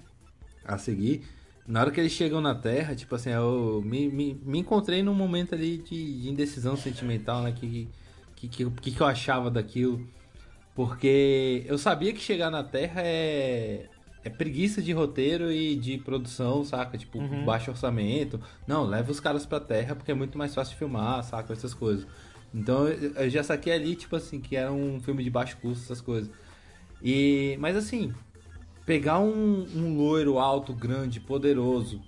[0.66, 1.24] a seguir,
[1.68, 5.14] na hora que eles chegam na Terra, tipo assim, eu me, me, me encontrei num
[5.14, 7.52] momento ali de, de indecisão sentimental, né?
[7.52, 7.88] Que,
[8.36, 10.08] que, que, que, que eu achava daquilo.
[10.76, 13.86] Porque eu sabia que chegar na Terra é,
[14.30, 16.98] é preguiça de roteiro e de produção, saca?
[16.98, 18.40] Tipo, baixo orçamento.
[18.68, 21.54] Não, leva os caras pra Terra porque é muito mais fácil filmar, saca?
[21.54, 22.08] Essas coisas.
[22.54, 26.02] Então eu já saquei ali, tipo assim, que era um filme de baixo custo, essas
[26.02, 26.30] coisas.
[27.02, 28.14] E, mas assim,
[28.86, 32.02] pegar um, um loiro alto, grande, poderoso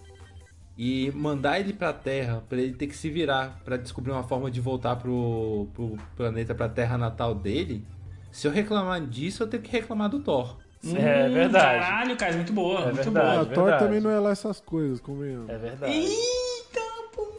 [0.78, 4.50] e mandar ele pra Terra, pra ele ter que se virar pra descobrir uma forma
[4.50, 7.86] de voltar pro, pro planeta, pra terra natal dele.
[8.32, 10.58] Se eu reclamar disso, eu tenho que reclamar do Thor.
[10.84, 11.80] É Hum, verdade.
[11.80, 13.34] Caralho, cara, muito boa, É muito verdade.
[13.36, 13.46] Boa.
[13.46, 13.84] Thor verdade.
[13.86, 15.50] também não é lá essas coisas, convenhamos.
[15.50, 16.08] É verdade.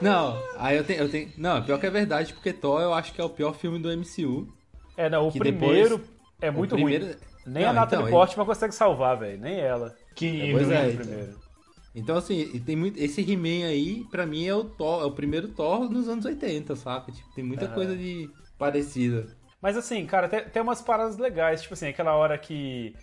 [0.00, 1.30] Não, aí eu tenho, eu tenho.
[1.36, 3.88] Não, pior que é verdade, porque Thor eu acho que é o pior filme do
[3.90, 4.48] MCU.
[4.96, 6.10] É, não, o Que primeiro depois-
[6.40, 7.14] é muito primeiro- ruim.
[7.46, 9.40] Nem Não, a Natalie então, Portman consegue salvar, velho.
[9.40, 9.94] Nem ela.
[10.14, 11.04] Que Pois é, o então.
[11.06, 11.34] primeiro.
[11.94, 12.98] Então, assim, tem muito.
[12.98, 16.74] Esse He-Man aí, pra mim, é o Thor, é o primeiro Thor nos anos 80,
[16.76, 17.10] saca?
[17.10, 19.26] Tipo, tem muita coisa de parecida.
[19.60, 21.62] Mas assim, cara, tem, tem umas paradas legais.
[21.62, 22.94] Tipo assim, aquela hora que,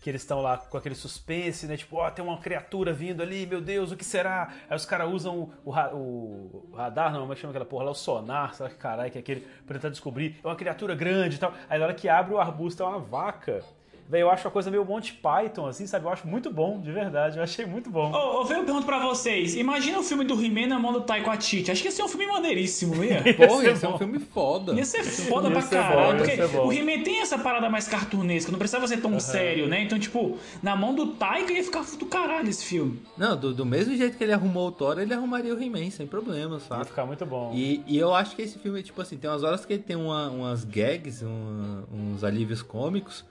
[0.00, 1.76] que eles estão lá com aquele suspense, né?
[1.76, 4.52] Tipo, ó, tem uma criatura vindo ali, meu Deus, o que será?
[4.68, 7.90] Aí os caras usam o, ra- o radar, não, como é chama aquela porra lá?
[7.90, 10.38] O sonar, sabe que caralho, que é aquele, pra tentar descobrir.
[10.42, 11.52] É uma criatura grande e tal.
[11.68, 13.64] Aí na hora que abre o arbusto é uma vaca.
[14.08, 16.06] Velho, eu acho a coisa meio Monty Python, assim, sabe?
[16.06, 17.36] Eu acho muito bom, de verdade.
[17.36, 18.10] Eu achei muito bom.
[18.10, 19.54] Ô, Vê, eu pergunto pra vocês.
[19.54, 21.70] Imagina o filme do He-Man na mão do Taiko Atiti.
[21.70, 23.22] Acho que ia ser um filme maneiríssimo, ia.
[23.36, 23.98] Porra, ser esse é um bom.
[23.98, 24.72] filme foda.
[24.72, 26.10] Ia ser foda Ia pra ser bom, caralho.
[26.10, 26.66] ia porque ser bom.
[26.68, 29.82] o He-Man tem essa parada mais cartunesca, não precisava ser tão sério, né?
[29.82, 33.02] Então, tipo, na mão do Taika ia ficar do caralho esse filme.
[33.16, 36.06] Não, do, do mesmo jeito que ele arrumou o Thor, ele arrumaria o He-Man, sem
[36.06, 36.84] problema, Vai saca?
[36.86, 37.52] ficar muito bom.
[37.54, 39.96] E, e eu acho que esse filme, tipo assim, tem umas horas que ele tem
[39.96, 43.22] uma- umas gags, uma- uns alívios cômicos,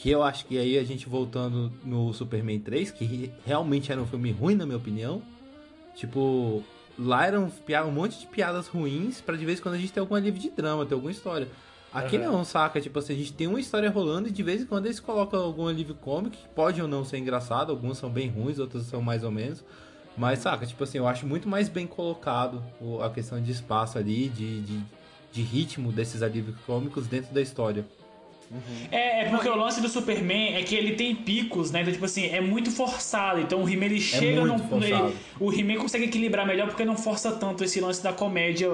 [0.00, 4.00] que eu acho que aí a gente voltando no Superman 3, que re- realmente era
[4.00, 5.20] um filme ruim, na minha opinião.
[5.96, 6.62] Tipo,
[6.98, 7.50] lá eram
[7.86, 10.40] um monte de piadas ruins, pra de vez em quando a gente ter algum alívio
[10.40, 11.48] de drama, ter alguma história.
[11.92, 12.80] Aqui não, saca?
[12.80, 15.40] Tipo assim, a gente tem uma história rolando e de vez em quando eles colocam
[15.40, 19.00] algum alívio cômico, que pode ou não ser engraçado, alguns são bem ruins, outros são
[19.02, 19.64] mais ou menos.
[20.16, 22.62] Mas, saca, tipo assim, eu acho muito mais bem colocado
[23.02, 24.80] a questão de espaço ali, de, de,
[25.32, 27.86] de ritmo desses alívios cômicos dentro da história.
[28.90, 31.80] É, é porque o lance do Superman é que ele tem picos, né?
[31.82, 33.40] Então, tipo assim, é muito forçado.
[33.40, 34.68] Então o He-Man ele chega muito num.
[34.68, 35.08] forçado.
[35.08, 38.70] ele- o He-Man consegue equilibrar melhor porque não força tanto esse lance da comédia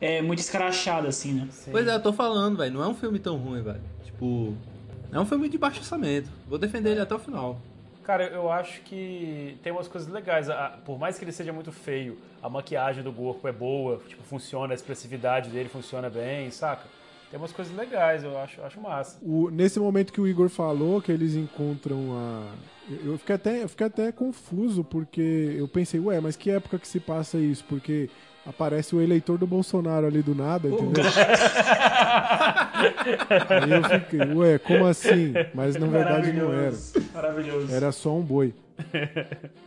[0.00, 1.48] é, muito escrachada, assim, né?
[1.70, 3.80] Pois é, eu tô falando, velho, não é um filme tão ruim, velho.
[4.04, 4.54] Tipo,
[5.12, 6.30] é um filme de baixo orçamento.
[6.48, 7.60] Vou defender ele até o final.
[8.02, 10.46] Cara, eu acho que tem umas coisas legais.
[10.86, 14.72] Por mais que ele seja muito feio, a maquiagem do corpo é boa, tipo, funciona,
[14.72, 16.84] a expressividade dele funciona bem, saca?
[17.30, 19.18] Tem umas coisas legais, eu acho, acho massa.
[19.22, 22.46] O- nesse momento que o Igor falou que eles encontram a.
[22.90, 26.76] Eu eu fiquei, até, eu fiquei até confuso, porque eu pensei, ué, mas que época
[26.76, 27.64] que se passa isso?
[27.68, 28.10] Porque
[28.44, 31.04] aparece o eleitor do Bolsonaro ali do nada, entendeu?
[33.48, 35.32] Aí eu fiquei, ué, como assim?
[35.54, 36.74] Mas na verdade não era.
[37.14, 37.72] Maravilhoso.
[37.72, 38.52] Era só um boi.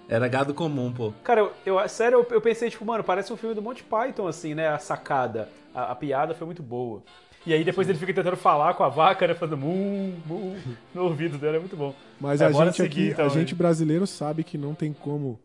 [0.09, 1.13] Era gado comum, pô.
[1.23, 4.27] Cara, eu, eu- sério, eu, eu pensei, tipo, mano, parece um filme do Monty Python,
[4.27, 4.67] assim, né?
[4.67, 5.47] A sacada.
[5.73, 7.01] A, a piada foi muito boa.
[7.45, 9.33] E aí depois ele fica tentando falar com a vaca, né?
[9.33, 10.55] Falando mu, mu,
[10.93, 11.93] no ouvido dela, é muito bom.
[12.19, 15.39] Mas É, a gente seguir, aqui, então, a gente brasileiro sabe que não tem como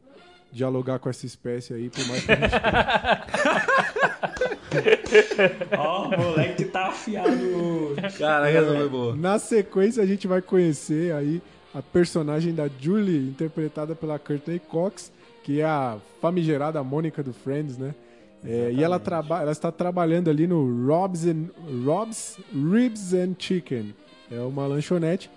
[0.52, 2.54] dialogar com essa espécie aí, por mais que a gente
[5.76, 7.96] Ó, o moleque tá afiado.
[8.18, 9.16] Caraca, essa foi boa.
[9.16, 11.42] Na sequência, a gente vai conhecer aí
[11.74, 15.12] a personagem da Julie, interpretada pela Courtney Cox,
[15.42, 17.94] que é a famigerada Mônica do Friends, né?
[18.44, 21.46] É, e ela, traba ela está trabalhando ali no Rob's, and,
[21.84, 23.94] Rob's Ribs and Chicken.
[24.30, 25.30] É uma lanchonete.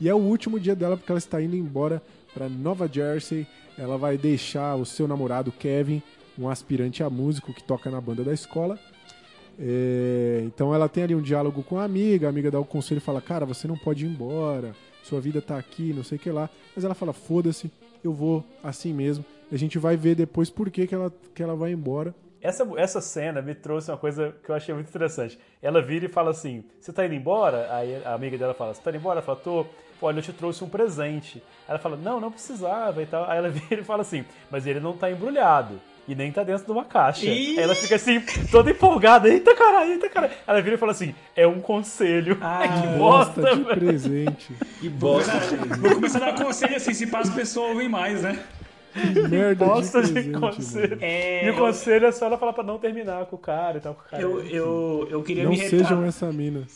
[0.00, 2.02] E é o último dia dela porque ela está indo embora
[2.32, 3.46] para Nova Jersey.
[3.76, 6.02] Ela vai deixar o seu namorado Kevin,
[6.38, 8.78] um aspirante a músico que toca na banda da escola.
[9.58, 12.98] É, então ela tem ali um diálogo com a amiga, a amiga dá o conselho
[12.98, 16.20] e fala: Cara, você não pode ir embora, sua vida tá aqui, não sei o
[16.20, 16.48] que lá.
[16.74, 17.70] Mas ela fala: Foda-se,
[18.04, 19.24] eu vou assim mesmo.
[19.50, 22.14] E a gente vai ver depois por que, que, ela, que ela vai embora.
[22.40, 25.38] Essa, essa cena me trouxe uma coisa que eu achei muito interessante.
[25.62, 27.68] Ela vira e fala assim: Você tá indo embora?
[27.74, 29.16] Aí a amiga dela fala: Você tá indo embora?
[29.16, 29.66] Ela fala: Tô.
[30.00, 31.42] Olha, eu te trouxe um presente.
[31.68, 33.28] Ela fala: Não, não precisava e tal.
[33.28, 35.80] Aí ela vira e fala assim: Mas ele não tá embrulhado.
[36.06, 37.26] E nem tá dentro de uma caixa.
[37.26, 37.58] Ih!
[37.58, 38.18] Aí ela fica assim,
[38.50, 39.28] toda empolgada.
[39.28, 40.32] Eita caralho, eita caralho.
[40.46, 42.38] Ela vira e fala assim: É um conselho.
[42.40, 43.74] Ah, que Gosta bosta, de velho.
[43.74, 44.54] Que presente.
[44.80, 45.76] Começar- bosta.
[45.80, 48.42] Vou começar a dar conselho assim, se passa as pessoas ouvem mais, né?
[48.92, 50.98] Que merda Bosta de de conselho.
[51.00, 53.80] É, E o conselho é só ela falar pra não terminar com o cara e
[53.80, 53.94] tal.
[53.94, 54.22] Com o cara.
[54.22, 55.86] Eu, eu, eu queria Não me retratar.
[55.88, 56.66] sejam essa mina.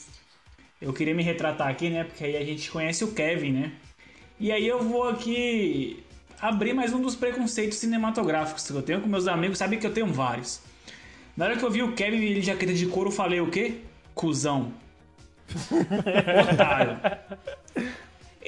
[0.80, 2.04] Eu queria me retratar aqui, né?
[2.04, 3.72] Porque aí a gente conhece o Kevin, né?
[4.38, 6.02] E aí eu vou aqui
[6.40, 9.58] abrir mais um dos preconceitos cinematográficos que eu tenho com meus amigos.
[9.58, 10.60] Sabe que eu tenho vários.
[11.36, 13.40] Na hora que eu vi o Kevin e ele de jaqueta de couro, eu falei
[13.40, 13.76] o quê?
[14.14, 14.72] Cusão.
[16.52, 16.98] otário.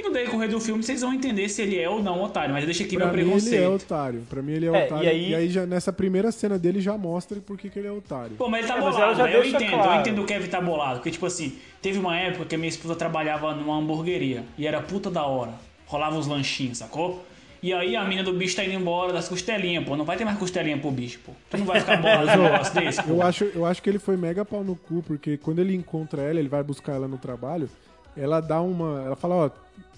[0.05, 2.64] E no decorrer do filme vocês vão entender se ele é ou não otário, mas
[2.64, 4.20] deixa aqui Pra meu mim ele é otário.
[4.28, 5.05] Pra mim ele é, É, otário.
[5.05, 7.89] e aí- E aí já, nessa primeira cena dele já mostra por que que ele
[7.89, 8.36] é otário.
[8.36, 9.36] Pô, mas ele tá É, bolado, já né?
[9.36, 9.93] eu entendo, claro.
[9.94, 10.97] eu entendo o Kevin tá bolado.
[10.97, 14.81] Porque, tipo assim, teve uma época que a minha esposa trabalhava numa hamburgueria e era
[14.82, 15.52] puta da hora.
[15.86, 17.24] Rolava uns lanchinhos, sacou?
[17.62, 19.97] E aí a mina do bicho tá indo embora das costelinhas, pô.
[19.97, 21.32] Não vai ter mais costelinha pro bicho, pô.
[21.48, 23.10] Tu não vai ficar bolado um negócio desse, pô.
[23.14, 26.20] Eu acho, eu acho que ele foi mega pau no cu, porque quando ele encontra
[26.20, 27.70] ela, ele vai buscar ela no trabalho,
[28.14, 29.02] ela dá uma.
[29.06, 29.51] Ela fala, ó,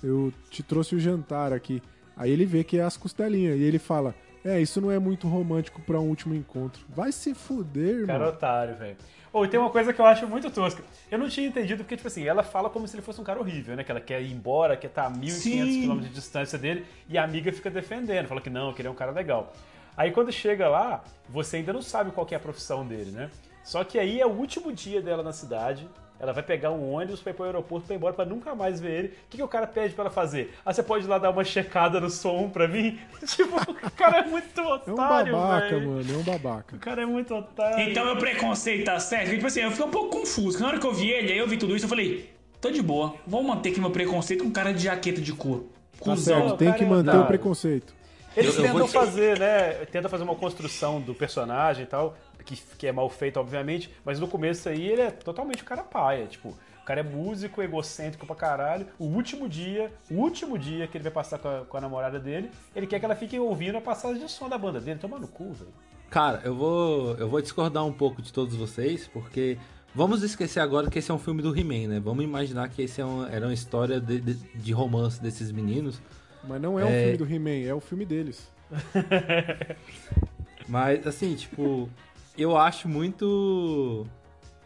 [0.06, 1.82] eu te trouxe o jantar aqui.
[2.16, 3.58] Aí ele vê que é as costelinhas.
[3.58, 4.14] E ele fala,
[4.44, 6.84] é, isso não é muito romântico pra um último encontro.
[6.88, 8.06] Vai se fuder.
[8.06, 8.96] Cara otário, velho.
[9.32, 10.82] Ou e tem uma coisa que eu acho muito tosca.
[11.10, 13.38] Eu não tinha entendido porque, tipo assim, ela fala como se ele fosse um cara
[13.38, 13.84] horrível, né?
[13.84, 15.88] Que ela quer ir embora, quer estar a 1.500 Sim.
[15.88, 18.90] km de distância dele, e a amiga fica defendendo, fala que não, que ele é
[18.90, 19.52] um cara legal.
[19.96, 23.30] Aí quando chega lá, você ainda não sabe qual que é a profissão dele, né?
[23.64, 25.88] Só que aí é o último dia dela na cidade.
[26.18, 28.80] Ela vai pegar um ônibus pra ir pro aeroporto pra ir embora pra nunca mais
[28.80, 29.08] ver ele.
[29.08, 30.54] O que, que o cara pede pra ela fazer?
[30.64, 32.98] Ah, você pode ir lá dar uma checada no som pra mim?
[33.26, 35.88] tipo, o cara é muito É um otário, babaca, velho.
[35.90, 36.76] mano, é um babaca.
[36.76, 37.90] O cara é muito otário.
[37.90, 39.30] Então meu preconceito tá certo.
[39.30, 40.58] Tipo assim, eu fiquei um pouco confuso.
[40.60, 42.30] Na hora que eu vi ele, aí eu vi tudo isso, eu falei,
[42.60, 43.14] tô de boa.
[43.26, 45.68] Vou manter aqui meu preconceito com cara de jaqueta de couro.
[45.98, 46.40] Tá Cusão.
[46.48, 47.26] certo, tem que é manter o otário.
[47.26, 47.94] preconceito.
[48.36, 49.70] Eles Eu- eu tentam fazer, né?
[49.90, 52.14] Tentam fazer uma construção do personagem e tal,
[52.46, 55.82] que, que é mal feito, obviamente, mas no começo aí ele é totalmente o cara
[55.82, 56.26] paia.
[56.26, 58.86] Tipo, o cara é músico, egocêntrico pra caralho.
[58.98, 62.18] O último dia, o último dia que ele vai passar com a, com a namorada
[62.20, 64.98] dele, ele quer que ela fique ouvindo a passagem de som da banda dele.
[65.00, 65.72] Toma no cu, velho.
[66.08, 69.58] Cara, eu vou, eu vou discordar um pouco de todos vocês, porque
[69.92, 72.00] vamos esquecer agora que esse é um filme do He-Man, né?
[72.00, 76.00] Vamos imaginar que esse é um- era uma história de, de, de romance desses meninos.
[76.44, 77.02] Mas não é, um É.
[77.02, 78.48] filme do He-Man, é o filme deles.
[80.68, 81.88] Mas, assim, tipo,
[82.36, 84.06] eu acho muito.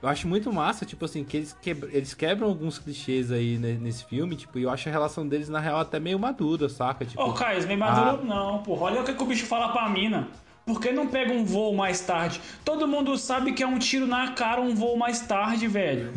[0.02, 3.74] eu acho muito massa, tipo assim, que eles, quebra, eles quebram alguns clichês aí ne-
[3.74, 7.04] nesse filme, tipo, e eu acho a relação deles, na real, até meio madura, saca?
[7.04, 8.82] Tipo, Ô, Caio, meio maduro não, porra.
[8.84, 10.28] Olha o que, que o bicho fala pra mina.
[10.66, 12.40] Por que não pega um voo mais tarde?
[12.64, 16.12] Todo mundo sabe que é um tiro na cara um voo mais tarde, velho.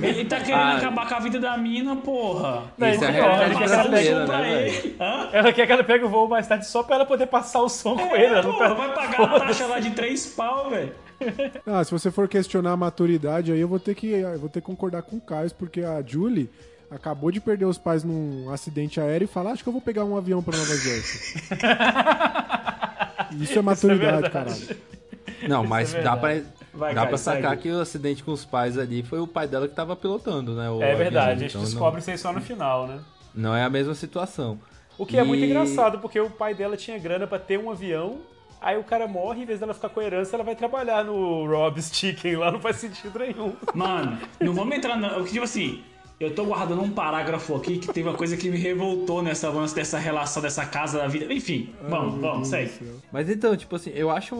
[0.00, 0.76] Ele tá querendo Ah.
[0.78, 2.62] acabar com a vida da mina, porra.
[2.78, 4.66] Não, Isso é a ele- realidade ele quer Passar um brasileira, som pra né, velho?
[4.76, 4.96] ele.
[4.98, 5.28] Hã?
[5.32, 7.68] Ela quer que ela pegue o voo mais tarde só pra ela poder passar o
[7.68, 8.24] som com ele.
[8.26, 10.92] ela não Porra, pega- vai pagar a taxa lá de três pau, velho.
[11.66, 14.60] Ah, se você for questionar a maturidade, aí eu vou ter que, eu vou ter
[14.60, 16.48] que concordar com o Caio, porque a Julie
[16.90, 20.04] acabou de perder os pais num acidente aéreo e fala, acho que eu vou pegar
[20.04, 21.42] um avião pra Nova Jersey.
[23.38, 24.30] Isso é maturidade, verdade.
[24.66, 24.76] caralho.
[25.48, 26.40] Não, mas é dá pra.
[26.78, 27.62] Vai, dá Caio, pra sacar segue.
[27.62, 30.70] que o acidente com os pais ali foi o pai dela que tava pilotando, né?
[30.70, 33.00] o É avião, verdade, a gente então não- descobre isso aí só no final, né?
[33.34, 34.58] Não é a mesma situação.
[34.96, 37.70] O que é muito E- engraçado, porque o pai dela tinha grana pra ter um
[37.70, 38.18] avião,
[38.60, 41.46] aí o cara morre, em vez dela ficar com a herança, ela vai trabalhar no
[41.46, 43.52] Rob's Chicken lá, não faz sentido nenhum.
[43.74, 45.22] Mano, não vamos entrar na.
[45.24, 45.82] Tipo assim,
[46.20, 49.74] eu tô guardando um parágrafo aqui que teve uma coisa que me revoltou nessa lance
[49.74, 51.32] dessa relação dessa casa da vida.
[51.32, 52.72] Enfim, vamos, vamos, segue.
[53.12, 54.34] Mas então, tipo assim, eu acho,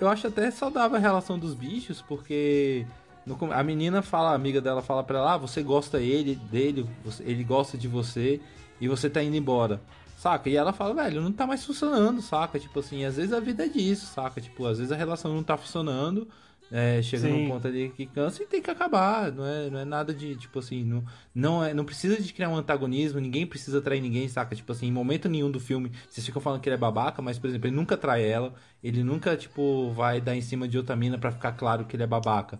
[0.00, 2.86] eu, acho até saudável a relação dos bichos, porque
[3.26, 6.86] no a menina fala, a amiga dela fala pra ela, ah, você gosta ele, dele,
[7.04, 8.40] você- ele gosta de você
[8.80, 9.80] e você tá indo embora.
[10.18, 10.48] Saca?
[10.48, 12.58] E ela fala, velho, não tá mais funcionando, saca?
[12.58, 14.40] Tipo assim, às vezes a vida é disso, saca?
[14.40, 16.26] Tipo, às vezes a relação não tá funcionando,
[16.70, 17.42] é, chega Sim.
[17.44, 19.30] num ponto ali que cansa e tem que acabar.
[19.30, 21.04] Não é, não é nada de, tipo assim, não,
[21.34, 24.54] não, é, não precisa de criar um antagonismo, ninguém precisa trair ninguém, saca?
[24.54, 27.38] Tipo assim, em momento nenhum do filme, vocês ficam falando que ele é babaca, mas,
[27.38, 30.96] por exemplo, ele nunca trai ela, ele nunca, tipo, vai dar em cima de outra
[30.96, 32.58] mina pra ficar claro que ele é babaca.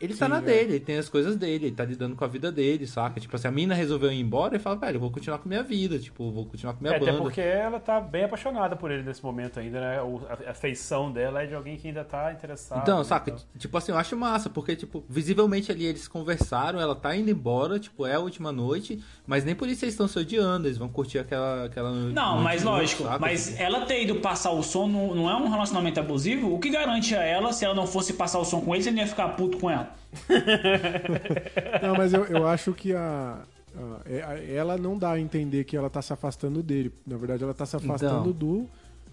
[0.00, 0.40] Ele tá Sim, na é.
[0.40, 3.20] dele, ele tem as coisas dele, ele tá lidando com a vida dele, saca?
[3.20, 5.48] Tipo, se a mina resolveu ir embora, ele fala, velho, eu vou continuar com a
[5.50, 7.22] minha vida, tipo, vou continuar com a minha É, até banda.
[7.22, 10.00] porque ela tá bem apaixonada por ele nesse momento ainda, né?
[10.00, 12.80] O- a, a feição dela é de alguém que ainda tá interessado.
[12.80, 13.30] Então, né, saca?
[13.30, 13.42] então.
[13.58, 17.78] Tipo assim, eu acho massa, porque, tipo, visivelmente ali eles conversaram, ela tá indo embora,
[17.78, 20.88] tipo, é a última noite, mas nem por isso eles estão se odiando, eles vão
[20.88, 21.66] curtir aquela.
[21.66, 23.18] aquela Não, mas lógico, saca?
[23.18, 26.54] mas ela ter ido passar o som não, não é um relacionamento abusivo?
[26.54, 28.90] O que garante a ela, se ela não fosse passar o som com ele, você
[28.90, 29.89] não ia ficar puto com ela?
[31.82, 33.38] Não, mas eu, eu acho que a,
[33.76, 36.92] a- é- a- ela não dá a entender que ela tá se afastando dele.
[37.06, 38.68] Na verdade, ela tá se afastando Então, do,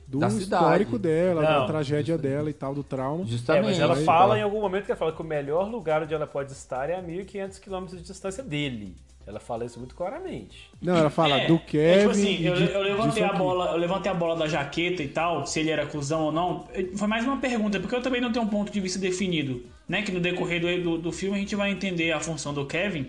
[0.07, 1.03] do da histórico cidade.
[1.15, 3.23] dela, da Não, tragédia dela e tal, do trauma.
[3.23, 3.65] É, Justamente.
[3.65, 4.39] mas ela aí, fala tá.
[4.39, 6.95] em algum momento que ela fala que o melhor lugar onde ela pode estar é
[6.95, 8.95] a 1.500 quilômetros de distância dele.
[9.27, 10.69] Ela fala isso muito claramente.
[10.81, 11.97] Não, ela fala É, do é Kevin.
[11.97, 15.07] tipo assim, eu, de- eu levantei a bola, eu levantei a bola da jaqueta e
[15.09, 16.65] tal, se ele era cuzão ou não.
[16.95, 20.01] Foi mais uma pergunta, porque eu também não tenho um ponto de vista definido, né?
[20.01, 23.07] Que no decorrer do, do, do filme a gente vai entender a função do Kevin.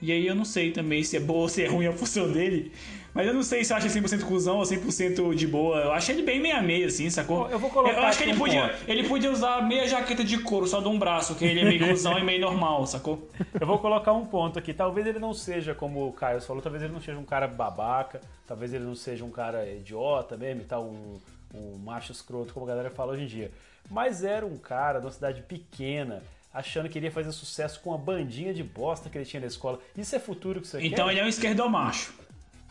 [0.00, 2.30] E aí eu não sei também se é boa ou se é ruim a função
[2.32, 2.72] dele.
[3.14, 5.78] Mas eu não sei se eu acho ele 100% cuzão ou 100% de boa.
[5.80, 7.48] Eu acho ele bem meia-meia, assim, sacou?
[7.50, 8.74] Eu vou colocar Eu acho que ele um podia, ponto.
[8.90, 11.88] ele podia usar meia jaqueta de couro só de um braço, que ele é meio
[11.88, 13.28] cuzão e meio normal, sacou?
[13.60, 14.72] Eu vou colocar um ponto aqui.
[14.72, 18.20] Talvez ele não seja, como o Caio falou, talvez ele não seja um cara babaca,
[18.46, 21.20] talvez ele não seja um cara idiota mesmo e tal, um,
[21.54, 23.50] um macho escroto, como a galera fala hoje em dia.
[23.90, 26.22] Mas era um cara de uma cidade pequena,
[26.54, 29.78] achando que iria fazer sucesso com a bandinha de bosta que ele tinha na escola.
[29.98, 31.12] Isso é futuro que você Então quer?
[31.12, 32.14] ele é um esquerdomacho.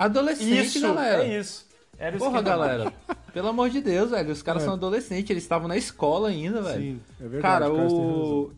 [0.06, 1.24] Adolescente, Isso, galera.
[1.24, 1.66] é isso.
[1.98, 2.92] Era Porra, galera.
[3.32, 4.32] Pelo amor de Deus, velho.
[4.32, 4.66] Os caras É.
[4.66, 6.82] são adolescentes, eles estavam na escola ainda, velho.
[6.82, 7.42] Sim, é verdade.
[7.42, 8.52] Cara, o.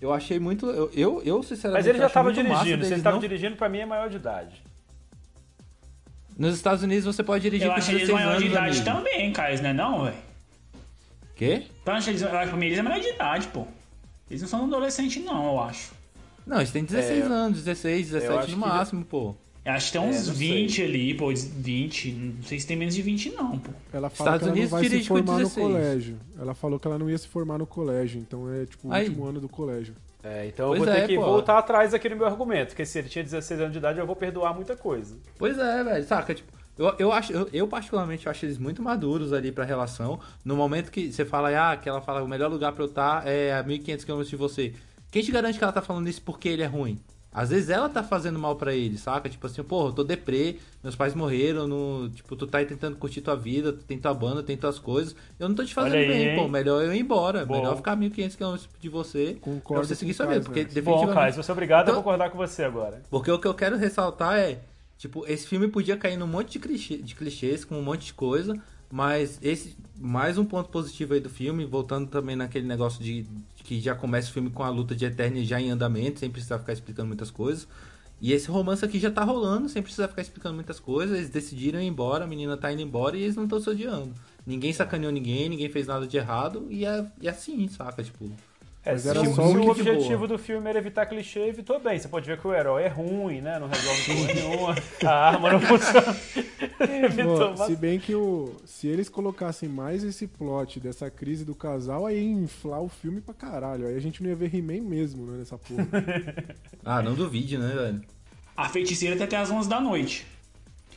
[0.00, 0.66] Eu achei muito.
[0.66, 1.78] Eu, eu, eu, sinceramente.
[1.82, 2.84] Mas ele já estava dirigindo.
[2.84, 4.62] Se ele estava não- dirigindo, pra mim é maior de idade.
[6.38, 8.80] Nos Estados Unidos você pode dirigir Eu com acho eles 16 maior anos, de idade
[8.80, 8.84] amigo.
[8.84, 10.16] também, Caio, né não, velho?
[11.36, 11.66] Quê?
[11.82, 13.66] Então, acho eles, eu acho que pra mim eles é maior de idade, pô.
[14.30, 15.92] Eles não são adolescentes, não, eu acho.
[16.46, 19.34] Não, eles têm 16 É, anos, 16, eu 17 acho no que- máximo, pô.
[19.64, 20.48] Eu acho que tem uns não sei.
[20.66, 22.12] 20 ali, pô, 20.
[22.12, 23.70] Não sei se tem menos de 20, não, pô.
[23.92, 25.66] Ela fala Estados que ela Unidos não vai se formar no 16.
[25.66, 26.16] colégio.
[26.38, 29.06] Ela falou que ela não ia se formar no colégio, então é tipo o Aí.
[29.08, 29.94] último ano do colégio.
[30.22, 31.24] É, então Pois eu vou ter é, que pô.
[31.24, 34.06] voltar atrás aqui no meu argumento, porque se ele tinha 16 anos de idade, eu
[34.06, 35.16] vou perdoar muita coisa.
[35.38, 36.34] Pois é, velho, saca?
[36.34, 40.18] Tipo, eu, eu, acho, eu, eu particularmente acho eles muito maduros ali pra relação.
[40.44, 43.26] No momento que você fala, ah, que ela fala, o melhor lugar pra eu estar
[43.26, 44.74] é a 1.500 km de você.
[45.10, 46.98] Quem te garante que ela tá falando isso porque ele é ruim?
[47.32, 49.28] Às vezes ela tá fazendo mal pra ele, saca?
[49.28, 52.96] Tipo assim, porra, eu tô deprê, meus pais morreram, no, tipo, tu tá aí tentando
[52.96, 55.14] curtir tua vida, tu tem tua banda, tem tuas coisas.
[55.38, 56.36] Eu não tô te fazendo aí, bem, hein?
[56.36, 56.48] pô.
[56.48, 57.46] Melhor eu ir embora.
[57.46, 57.56] Bom.
[57.56, 60.40] Melhor ficar 1.500 km de você Concordo pra você seguir com sua o vida.
[60.44, 60.66] Porque né?
[60.66, 61.14] Bom, definitivamente...
[61.14, 63.00] Caio, se você é obrigado a Então- concordar com você agora.
[63.08, 64.58] Porque o que eu quero ressaltar é,
[64.98, 68.14] tipo, esse filme podia cair num monte de, clichê, de clichês, com um monte de
[68.14, 73.24] coisa, mas esse mais um ponto positivo aí do filme, voltando também naquele negócio de
[73.70, 76.58] que já começa o filme com a luta de Eternia já em andamento, sem precisar
[76.58, 77.68] ficar explicando muitas coisas.
[78.20, 81.16] E esse romance aqui já tá rolando, sem precisar ficar explicando muitas coisas.
[81.16, 84.12] Eles decidiram ir embora, a menina tá indo embora e eles não estão se odiando.
[84.44, 88.02] Ninguém sacaneou ninguém, ninguém fez nada de errado, e é, e é assim, saca?
[88.02, 88.28] Tipo,
[88.82, 90.28] É, Mas se, era o- só se o objetivo boa.
[90.28, 91.98] do filme era evitar clichê, evitou bem.
[91.98, 93.58] Você pode ver que o herói é ruim, né?
[93.58, 94.74] Não resolve porra nenhuma,
[95.04, 96.16] a arma não funciona.
[97.04, 101.54] evitou Pô, se bem que o, se eles colocassem mais esse plot dessa crise do
[101.54, 103.86] casal, aí ia inflar o filme pra caralho.
[103.86, 105.86] Aí a gente não ia ver He-Man mesmo, né, nessa porra.
[106.82, 108.00] Ah, não duvide, né, velho?
[108.56, 110.26] A feiticeira tá até às 11 da noite.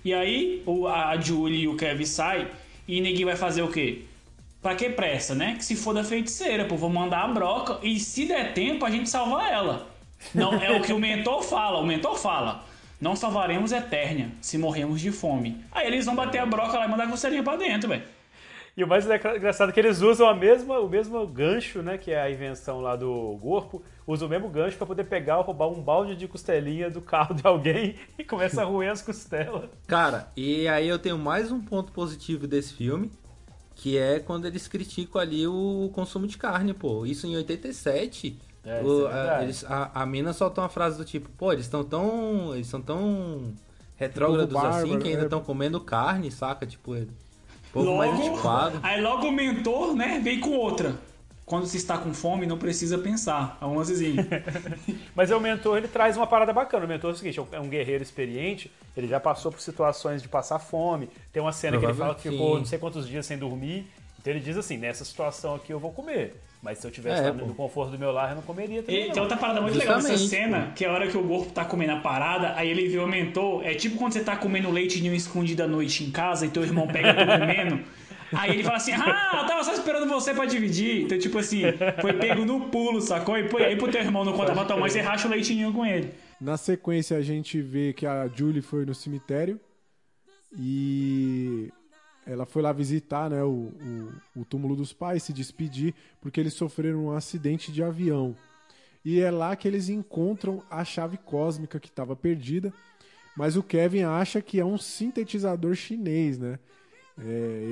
[0.05, 2.47] E aí o, a Julie e o Kevin saem
[2.87, 4.03] e ninguém vai fazer o quê?
[4.63, 5.55] Pra que pressa, né?
[5.57, 8.89] Que se for da feiticeira, pô, vou mandar a broca e se der tempo a
[8.89, 9.87] gente salva ela.
[10.33, 11.79] Não é o que o mentor fala.
[11.79, 12.63] O mentor fala:
[12.99, 15.61] Não salvaremos Eternia se morrermos de fome.
[15.69, 18.03] Aí eles vão bater a broca lá e mandar a costeirinha pra dentro, velho.
[18.75, 21.95] E o mais engraçado é que eles usam a mesma, o mesmo gancho, né?
[21.97, 23.83] Que é a invenção lá do corpo.
[24.07, 27.35] Usam o mesmo gancho pra poder pegar ou roubar um balde de costelinha do carro
[27.35, 29.69] de alguém e começa a roer as costelas.
[29.85, 33.11] Cara, e aí eu tenho mais um ponto positivo desse filme,
[33.75, 37.05] que é quando eles criticam ali o consumo de carne, pô.
[37.05, 38.37] Isso em 87.
[38.65, 41.51] É, o- isso é a, eles- a, a mina soltou uma frase do tipo, pô,
[41.51, 42.53] eles estão tão.
[42.55, 43.53] Eles são tão
[43.95, 45.25] retrógrados Povo assim bárbaro, que ainda é.
[45.25, 46.65] estão comendo carne, saca?
[46.65, 47.05] Tipo, é-
[47.73, 48.79] povo mais antiquado.
[48.83, 50.95] aí logo o mentor, né, vem com outra.
[51.45, 53.57] Quando se está com fome, não precisa pensar.
[53.61, 54.25] É um lancezinho.
[55.13, 56.85] Mas é o mentor, ele traz uma parada bacana.
[56.85, 60.29] O mentor é o seguinte, é um guerreiro experiente, ele já passou por situações de
[60.29, 61.09] passar fome.
[61.31, 63.85] Tem uma cena que ele fala que ficou não sei quantos dias sem dormir.
[64.19, 66.33] Então ele diz assim, nessa situação aqui eu vou comer.
[66.61, 69.03] Mas se eu tivesse É, no conforto do meu lar, eu não comeria também.
[69.03, 69.13] E não.
[69.13, 71.51] tem outra parada muito legal dessa Justamente, cena, que é a hora que o Gorpo
[71.51, 73.65] tá comendo a parada, aí ele vê o mentor.
[73.65, 76.63] É tipo quando você tá comendo leite ninho escondido à noite em casa e teu
[76.63, 77.79] irmão pega tu comendo.
[78.35, 81.03] Aí ele fala assim: Ah, eu tava só esperando você pra dividir.
[81.03, 81.61] Então, tipo assim,
[82.01, 83.37] foi pego no pulo, sacou?
[83.37, 85.53] E pô, aí pro teu irmão não conta pra tua mãe, você racha o leite
[85.53, 86.13] ninho com ele.
[86.39, 89.59] Na sequência, a gente vê que a Julie foi no cemitério
[90.57, 91.71] e
[92.25, 93.71] ela foi lá visitar né, o,
[94.35, 98.35] o, o túmulo dos pais, se despedir, porque eles sofreram um acidente de avião.
[99.03, 102.73] E é lá que eles encontram a chave cósmica que estava perdida,
[103.35, 106.59] mas o Kevin acha que é um sintetizador chinês, né?
[107.19, 107.23] É,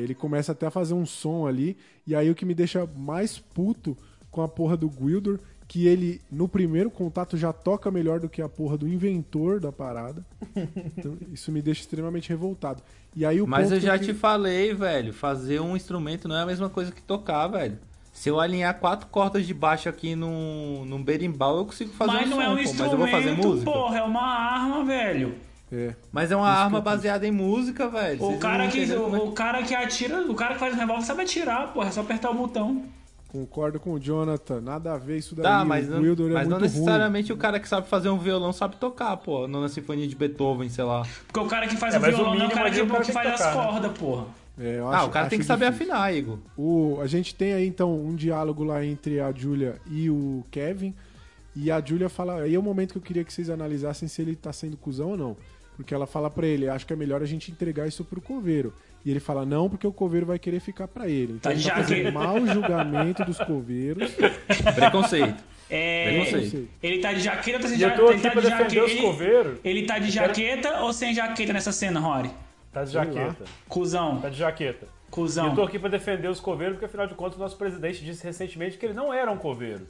[0.03, 3.39] ele começa até a fazer um som ali, e aí o que me deixa mais
[3.39, 3.97] puto
[4.29, 8.41] com a porra do Gwildor, que ele, no primeiro contato, já toca melhor do que
[8.41, 10.23] a porra do inventor da parada.
[10.97, 12.83] Então, isso me deixa extremamente revoltado.
[13.15, 16.35] E aí o Mas ponto eu já que- te falei, velho, fazer um instrumento não
[16.35, 17.77] é a mesma coisa que tocar, velho.
[18.13, 22.27] Se eu alinhar quatro cordas de baixo aqui num, num berimbau, eu consigo fazer mas
[22.27, 23.71] um não som, é um pô, mas eu vou fazer instrumento, música.
[23.71, 25.35] porra, é uma arma, velho.
[25.71, 28.21] É, Mas é uma arma baseada em música, velho.
[28.21, 31.03] O Vocês cara, que, é o, cara que atira, o cara que faz o revólver
[31.05, 32.83] sabe atirar, porra, é só apertar o botão.
[33.29, 35.43] concordo com o Jonathan, nada a ver isso daí.
[35.43, 36.61] Tá, mas, o não, é mas não muito ruim.
[36.63, 39.47] necessariamente o cara que sabe fazer um violão sabe tocar, pô.
[39.47, 41.07] Nona Sinfonia de Beethoven, sei lá.
[41.27, 42.85] Porque o cara que faz É, o mas o violão não é o cara que,
[42.85, 43.63] cara que faz que as tocar, né?
[43.71, 44.25] cordas, porra.
[44.59, 45.93] É, eu ah, acho- o cara tem que saber difícil.
[45.93, 46.37] afinar, Igor.
[46.57, 50.93] O, a gente tem aí então um diálogo lá entre a Julia e o Kevin.
[51.55, 52.41] E a Julia fala.
[52.41, 55.11] Aí é o momento que eu queria que vocês analisassem se ele tá sendo cuzão
[55.11, 55.37] ou não.
[55.75, 58.73] Porque ela fala pra ele: acho que é melhor a gente entregar isso pro coveiro.
[59.03, 61.33] E ele fala: não, porque o coveiro vai querer ficar pra ele.
[61.33, 64.11] Então Tá ele tá já fazendo que- mau julgamento dos coveiros.
[64.75, 65.43] Preconceito.
[65.69, 66.67] É, sei.
[66.83, 68.01] ele tá de jaqueta, tá sem eu jaqueta.
[68.01, 68.83] tô ele aqui tá pra de jaqueta.
[68.85, 69.59] os Ele, coveiros.
[69.63, 72.29] ele tá de quero- jaqueta ou sem jaqueta nessa cena, Rory?
[72.73, 73.45] Tá de jaqueta.
[73.69, 74.85] Cuzão, Tá de jaqueta.
[75.07, 75.47] E cuzão.
[75.47, 78.23] eu tô aqui pra defender os coveiros, porque afinal de contas o nosso presidente disse
[78.23, 79.87] recentemente que ele não era um coveiro.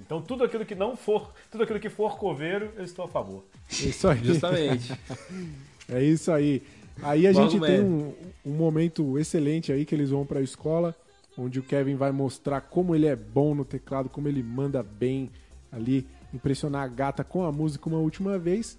[0.00, 3.44] Então tudo aquilo que não for, tudo aquilo que for coveiro, eu estou a favor.
[3.70, 4.24] É isso aí.
[4.24, 4.92] Justamente.
[5.88, 6.64] É isso aí.
[7.00, 8.12] Aí a Logo gente tem um,
[8.44, 10.96] um momento excelente aí que eles vão pra escola,
[11.38, 15.30] onde o Kevin vai mostrar como ele é bom no teclado, como ele manda bem
[15.70, 18.76] ali, impressionar a gata com a música uma última vez.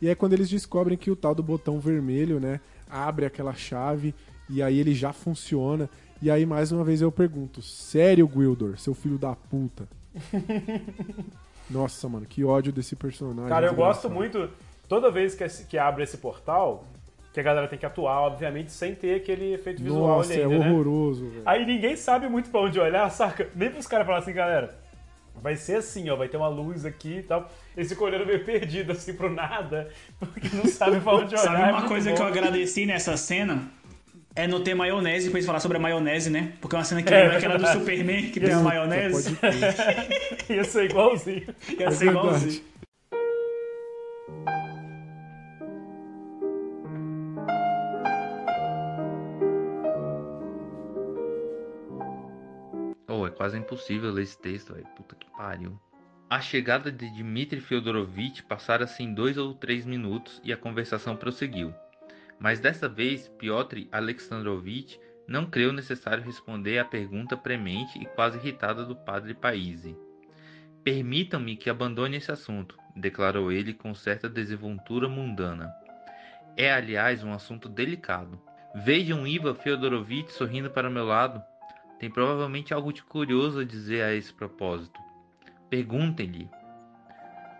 [0.00, 2.60] E é quando eles descobrem que o tal do botão vermelho, né,
[2.90, 4.14] abre aquela chave
[4.48, 5.88] e aí ele já funciona.
[6.20, 9.88] E aí mais uma vez eu pergunto: sério, Gwildor, seu filho da puta?
[11.70, 13.48] Nossa, mano, que ódio desse personagem.
[13.48, 14.50] Cara, eu gosto muito.
[14.88, 16.84] Toda vez que, esse- que abre esse portal,
[17.32, 20.44] que a galera tem que atuar, obviamente, sem ter aquele efeito visual Nossa, ali é
[20.44, 20.70] ainda, né?
[20.70, 21.42] horroroso, velho.
[21.46, 23.48] Aí ninguém sabe muito pra onde olhar, saca?
[23.54, 24.78] Nem pros caras falar assim, galera.
[25.40, 27.50] Vai ser assim, ó, vai ter uma luz aqui e tal.
[27.74, 29.88] Eles ficam olhando meio perdido, assim, pro nada,
[30.20, 31.38] porque não sabe pra onde olhar.
[31.38, 32.16] Sabe é uma muito coisa bom.
[32.16, 33.62] que eu agradeci nessa cena?
[34.34, 36.54] É não ter maionese, pra eles falar sobre a maionese, né?
[36.60, 37.78] Porque é uma cena que É, lembra aquela do verdade.
[37.80, 39.38] Superman, que tem a maionese.
[40.48, 41.54] Ia ser igualzinho.
[41.78, 42.62] Ia É ser igualzinho.
[53.08, 54.86] Oh, é quase impossível ler esse texto, velho.
[54.96, 55.78] Puta que pariu.
[56.30, 61.74] A chegada de Dmitry Fyodorovich passara-se em dois ou três minutos e a conversação prosseguiu.
[62.42, 64.98] Mas dessa vez, Piotr Alexandrovich
[65.28, 69.96] não creu necessário responder à pergunta premente e quase irritada do padre Paisi.
[70.82, 75.72] Permitam-me que abandone esse assunto, declarou ele com certa desenvoltura mundana.
[76.56, 78.42] É, aliás, um assunto delicado.
[78.74, 81.40] Vejam Iva Fyodorovitch sorrindo para meu lado.
[82.00, 84.98] Tem provavelmente algo de curioso a dizer a esse propósito.
[85.70, 86.50] Perguntem-lhe.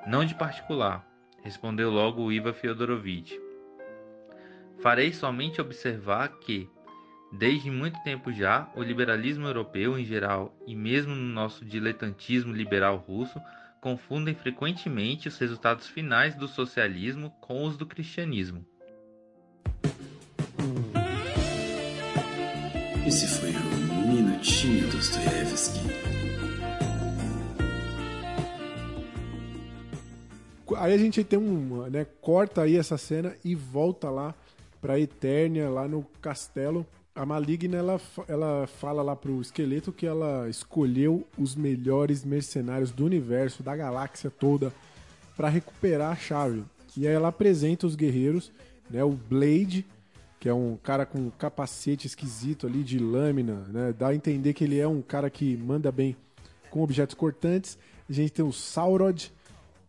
[0.09, 1.06] Não de particular,
[1.44, 3.41] respondeu logo Iva Fyodorovitch.
[4.82, 6.68] Farei somente observar que,
[7.30, 12.96] desde muito tempo já, o liberalismo europeu em geral e mesmo no nosso diletantismo liberal
[12.96, 13.40] russo
[13.80, 18.66] confundem frequentemente os resultados finais do socialismo com os do cristianismo.
[23.06, 25.78] Esse foi o Minutinho Dostoiévski.
[30.76, 34.34] Aí a gente tem um, né, corta aí essa cena e volta lá
[34.82, 36.84] pra Eternia, lá no castelo.
[37.14, 43.04] A Maligna, ela, ela fala lá pro esqueleto que ela escolheu os melhores mercenários do
[43.04, 44.72] universo, da galáxia toda,
[45.36, 46.64] pra recuperar a chave.
[46.96, 48.50] E aí ela apresenta os guerreiros,
[48.90, 49.86] né, o Blade,
[50.40, 54.52] que é um cara com um capacete esquisito ali de lâmina, né, dá a entender
[54.52, 56.16] que ele é um cara que manda bem
[56.70, 57.78] com objetos cortantes.
[58.09, 59.30] A gente tem o Saurod,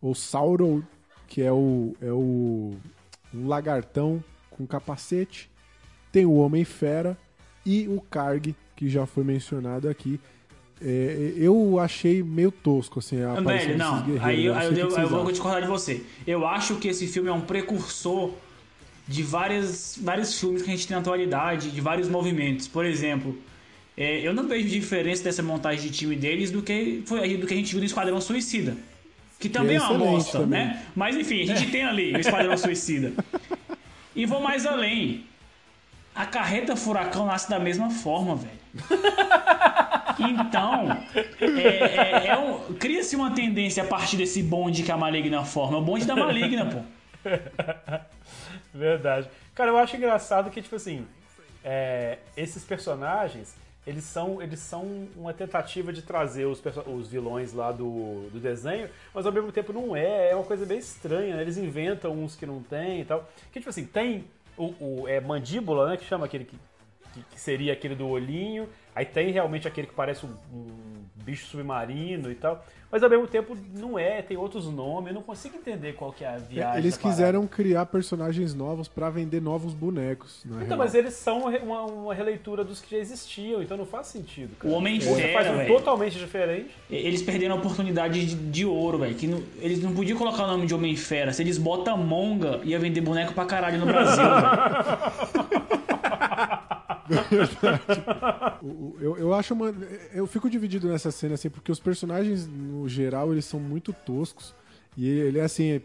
[0.00, 0.86] ou Sauro,
[1.26, 2.74] que é o, é o
[3.34, 4.22] um lagartão
[4.56, 5.50] com capacete.
[6.10, 7.18] Tem o Homem-Fera
[7.66, 10.20] e o Karg, que já foi mencionado aqui.
[10.80, 14.02] É, eu achei meio tosco, assim, a Velho, desses não.
[14.02, 14.24] guerreiros.
[14.24, 16.02] Aí, Eu aí eu, que que eu vou discordar de você.
[16.26, 18.32] Eu acho que esse filme é um precursor
[19.06, 22.66] de várias, vários filmes que a gente tem na atualidade, de vários movimentos.
[22.66, 23.36] Por exemplo,
[23.96, 27.54] é, eu não vejo diferença dessa montagem de time deles do que, foi, do que
[27.54, 28.76] a gente viu no Esquadrão Suicida.
[29.38, 30.66] Que também é, uma excelente bosta, também.
[30.66, 30.82] né?
[30.94, 33.12] Mas enfim, a gente tem ali o Esquadrão Suicida.
[34.14, 35.26] E vou mais além.
[36.14, 38.58] A carreta furacão nasce da mesma forma, velho.
[40.18, 40.90] Então,
[41.40, 45.76] é, é- é um- cria-se uma tendência a partir desse bonde que a maligna forma.
[45.76, 46.80] É o bonde da maligna, pô.
[48.72, 49.28] Verdade.
[49.54, 51.04] Cara, eu acho engraçado que, tipo assim,
[51.64, 53.54] é, esses personagens,
[53.86, 58.88] eles são, eles são uma tentativa de trazer os, os vilões lá do, do desenho,
[59.12, 61.42] mas ao mesmo tempo não é, é uma coisa bem estranha, né?
[61.42, 63.28] Eles inventam uns que não tem e tal.
[63.52, 64.24] Que, tipo assim, tem
[64.56, 66.56] o, o- é, mandíbula, né, que chama aquele que,
[67.12, 71.46] que, que seria aquele do olhinho, aí tem realmente aquele que parece um, um bicho
[71.46, 72.64] submarino e tal,
[72.94, 76.24] mas ao mesmo tempo não é, tem outros nomes, eu não consigo entender qual que
[76.24, 76.78] é a viagem.
[76.78, 80.42] Eles quiseram criar personagens novos pra vender novos bonecos.
[80.44, 80.78] Na Então, real.
[80.78, 84.52] mas eles são uma, uma releitura dos que já existiam, então não faz sentido.
[84.52, 84.68] O Cara.
[84.70, 86.70] Você Homem-Fera, faz um totalmente diferente.
[86.88, 89.16] Eles perderam a oportunidade de, de ouro, velho.
[89.16, 91.32] Que não- eles não podiam colocar o nome de Homem-Fera.
[91.32, 94.22] Se eles botam Monga, ia vender boneco pra caralho no Brasil,
[99.00, 99.74] Eu, eu acho uma.
[100.12, 104.54] Eu fico dividido nessa cena, assim, porque os personagens, no geral, eles são muito toscos.
[104.96, 105.72] E ele é assim.
[105.72, 105.80] é-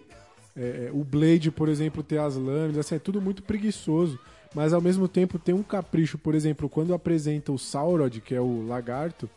[0.58, 4.20] é, o Blade, por exemplo, ter as lâminas, assim, é tudo muito preguiçoso.
[4.54, 8.42] Mas ao mesmo tempo tem um capricho, por exemplo, quando apresenta o Saurod, que é
[8.42, 9.30] o lagarto,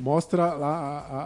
[0.00, 1.22] mostra lá a, a,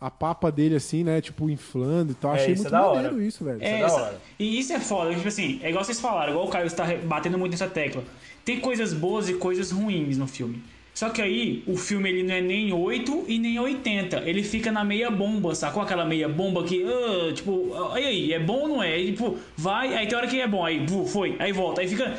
[0.00, 1.20] a, a papa dele assim, né?
[1.20, 2.32] Tipo, inflando e tal.
[2.32, 2.94] É, Achei isso é muito hora.
[3.02, 3.58] maneiro isso, velho.
[3.62, 4.20] É, da essa- hora.
[4.38, 7.38] e isso é foda, tipo assim, é igual vocês falaram, igual o Caio está batendo
[7.38, 8.02] muito nessa tecla.
[8.44, 10.62] Tem coisas boas e coisas ruins no filme.
[10.94, 14.18] Só que aí, o filme ele não é nem 8 e nem 80.
[14.28, 15.82] Ele fica na meia bomba, sacou?
[15.82, 18.92] Aquela meia bomba que, ah, tipo, ah, e aí, é bom ou não é?
[18.92, 21.88] Aí, tipo, vai, aí tem hora que é bom, aí vu, foi, aí volta, aí
[21.88, 22.14] fica.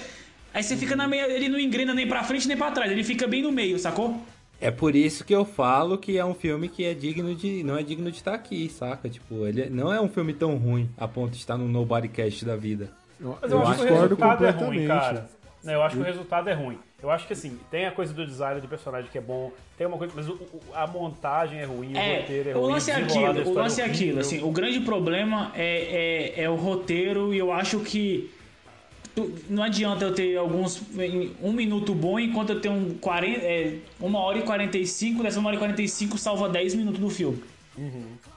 [0.54, 3.04] Aí você fica na meia, ele não engrena nem pra frente nem pra trás, ele
[3.04, 4.20] fica bem no meio, sacou?
[4.60, 7.64] É por isso que eu falo que é um filme que é digno de.
[7.64, 9.10] não é digno de estar aqui, saca?
[9.10, 12.56] Tipo, ele não é um filme tão ruim a ponto de estar no Nobodycast da
[12.56, 12.90] vida.
[13.20, 14.78] Eu, Mas eu, eu acho que o resultado é completamente.
[14.78, 15.30] ruim, cara.
[15.64, 16.77] Não, eu acho que o resultado é ruim.
[17.02, 19.88] Eu acho que assim, tem a coisa do design do personagem que é bom, tem
[19.88, 22.64] uma coisa, mas o- o- a montagem é ruim, o roteiro é É, ruim.
[22.64, 23.85] o lance é aquilo, o lance é horrível.
[24.06, 28.30] aquilo, assim, o grande problema é, é, é o roteiro e eu acho que
[29.15, 30.81] tu- não adianta eu ter alguns
[31.41, 35.48] um minuto bom enquanto eu tenho um 40, é, uma hora e 45, dessa uma
[35.48, 37.41] hora e 45 salva 10 minutos do filme.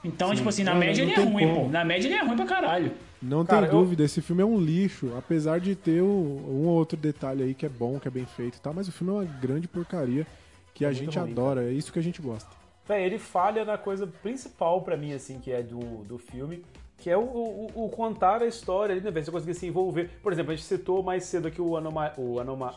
[0.03, 1.65] Então, tipo assim, na Não, média não ele é ruim, como.
[1.65, 1.71] pô.
[1.71, 2.91] Na média ele é ruim pra caralho.
[3.21, 6.67] Não Cara, tem eu- dúvida, esse filme é um lixo, apesar de ter o- um
[6.67, 8.91] ou outro detalhe aí que é bom, que é bem feito e tal, mas o
[8.91, 10.25] filme é uma grande porcaria
[10.73, 12.49] que a muito gente ruim, adora, é isso que a gente gosta.
[12.87, 16.63] Véi, ele falha na coisa principal pra mim, assim, que é do, do filme,
[16.99, 19.25] que é o, o, o contar a história ali, né, velho?
[19.25, 20.09] Você conseguir se envolver.
[20.21, 22.13] Por exemplo, a gente citou mais cedo aqui o Anoma...
[22.17, 22.73] O anoma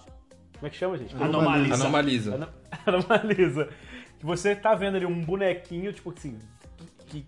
[0.54, 1.14] como é que chama, gente?
[1.16, 1.74] Anomaliza.
[1.74, 2.34] Anomaliza.
[2.34, 2.48] Ano-
[2.84, 3.68] Anomalisa.
[4.18, 6.38] Que você tá vendo ali um bonequinho, tipo assim,
[7.06, 7.24] que,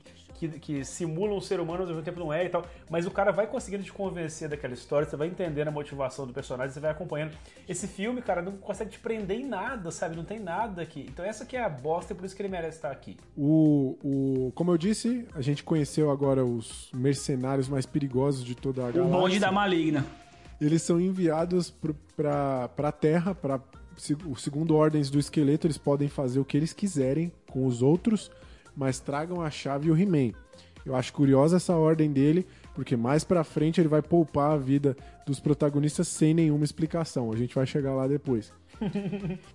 [0.49, 2.65] que que, simula um ser humano, ao mesmo tempo não é e tal.
[2.91, 6.33] Mas o cara vai conseguindo te convencer daquela história, você vai entendendo a motivação do
[6.33, 7.33] personagem, você vai acompanhando.
[7.69, 10.17] Esse filme, cara, não consegue te prender em nada, sabe?
[10.17, 11.07] Não tem nada aqui.
[11.09, 13.17] Então essa que é a bosta e por isso que ele merece estar aqui.
[13.37, 18.83] O, o, como eu disse, a gente conheceu agora os mercenários mais perigosos de toda
[18.83, 19.19] a O galáxia.
[19.19, 20.05] bonde da maligna.
[20.61, 21.75] Eles são enviados
[22.17, 23.37] pra, pra Terra,
[24.27, 28.31] o segundo ordens do esqueleto, eles podem fazer o que eles quiserem com os outros,
[28.77, 30.33] mas tragam a chave e o He-Man.
[30.85, 32.45] Eu acho curiosa essa ordem dele,
[32.75, 37.31] porque mais pra frente ele vai poupar a vida dos protagonistas sem nenhuma explicação.
[37.33, 38.53] A gente vai chegar lá depois.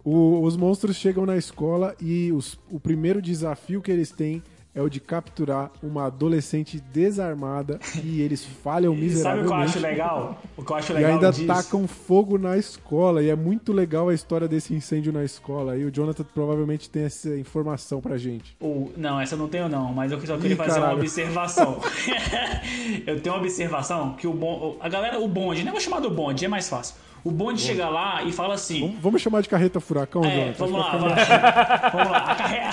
[0.06, 4.42] O- os monstros chegam na escola e os- o primeiro desafio que eles têm
[4.78, 9.48] é o de capturar uma adolescente desarmada e eles falham Sabe o miseravelmente.
[9.48, 10.42] que eu acho legal?
[10.56, 11.48] O que eu acho E legal ainda disso?
[11.48, 13.24] tacam fogo na escola.
[13.24, 15.76] E é muito legal a história desse incêndio na escola.
[15.78, 18.56] E o Jonathan provavelmente tem essa informação pra gente.
[18.62, 21.00] O- não, essa eu não tenho não, mas eu só queria Ih, fazer uma caralho.
[21.00, 21.80] observação.
[23.06, 26.10] eu tenho uma observação que o bom, a galera, o bonde, não vou chamar do
[26.10, 26.96] bonde, é mais fácil.
[27.28, 30.54] O bonde chega lá e fala assim: Vamos, vamos chamar de carreta furacão, É, Jonathan?
[30.58, 31.42] vamos lá, ficar
[31.82, 31.92] vai.
[31.92, 32.18] vamos lá.
[32.32, 32.72] A carreta,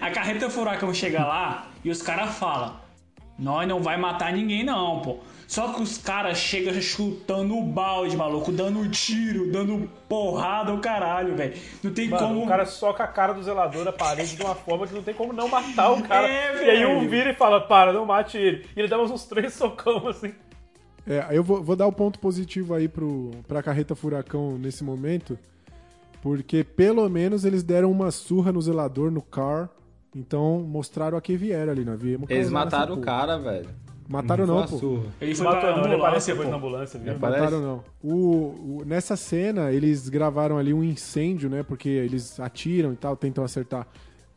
[0.00, 2.74] a carreta furacão chega lá e os caras falam:
[3.38, 5.18] Nós não vai matar ninguém, não, pô.
[5.46, 11.36] Só que os caras chegam chutando o balde, maluco, dando tiro, dando porrada ao caralho,
[11.36, 11.54] velho.
[11.84, 12.44] Não tem Mano, como.
[12.44, 15.14] o cara soca a cara do zelador na parede de uma forma que não tem
[15.14, 16.26] como não matar o cara.
[16.26, 18.66] É, e aí um vira e fala, para, não mate ele.
[18.74, 20.34] E ele dá uns três socão assim.
[21.06, 25.38] É, eu vou, vou dar o ponto positivo aí pro, pra carreta furacão nesse momento,
[26.20, 29.70] porque pelo menos eles deram uma surra no zelador, no car,
[30.14, 31.96] então mostraram a que vieram ali, né?
[31.96, 33.68] Viemos Eles mataram o cara, velho.
[34.08, 34.78] Mataram não, pô.
[34.78, 35.06] surra.
[35.20, 37.18] Ele foi Matou não, ele aparece ambulância, depois na ambulância, viu?
[37.18, 37.84] Mataram não.
[38.02, 41.62] O, o- nessa cena, eles gravaram ali um incêndio, né?
[41.64, 43.86] Porque eles atiram e tal, tentam acertar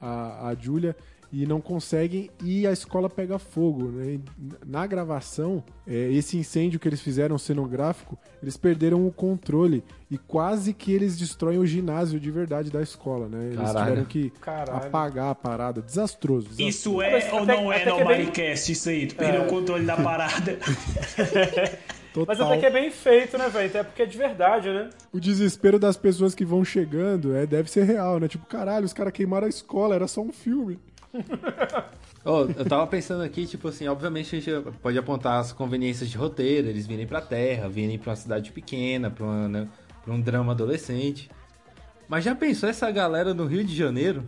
[0.01, 0.95] a, a Julia
[1.31, 4.19] e não conseguem e a escola pega fogo, né?
[4.65, 10.73] Na gravação, é, esse incêndio que eles fizeram cenográfico, eles perderam o controle e quase
[10.73, 13.45] que eles destroem o ginásio de verdade da escola, né?
[13.45, 13.85] Eles Caralho.
[13.85, 14.88] tiveram que Caralho.
[14.88, 15.81] apagar a parada.
[15.81, 16.47] Desastroso.
[16.49, 16.69] desastroso.
[16.69, 18.06] Isso é Mas ou até- não é no que é
[18.45, 19.06] bem- isso aí?
[19.07, 20.57] Tu perdeu o controle da parada.
[22.11, 22.26] Total.
[22.35, 23.68] Mas até que é bem feito, né, velho?
[23.69, 24.89] Até porque é de verdade, né?
[25.14, 28.27] O desespero das pessoas que vão chegando é, deve ser real, né?
[28.27, 30.80] Tipo, caralho, os caras queimaram a escola, era só um filme.
[32.26, 36.18] Ô, eu tava pensando aqui, tipo assim, obviamente a gente pode apontar as conveniências de
[36.18, 39.68] roteiro, eles virem pra Terra, virem pra uma cidade pequena, pra, uma, né,
[40.03, 41.30] pra um drama adolescente.
[42.07, 44.23] Mas já pensou essa galera no Rio de Janeiro?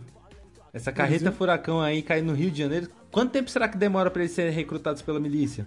[0.72, 2.88] Essa carreta furacão aí cair no Rio de Janeiro?
[3.10, 5.66] Quanto tempo será que demora pra eles serem recrutados pela milícia?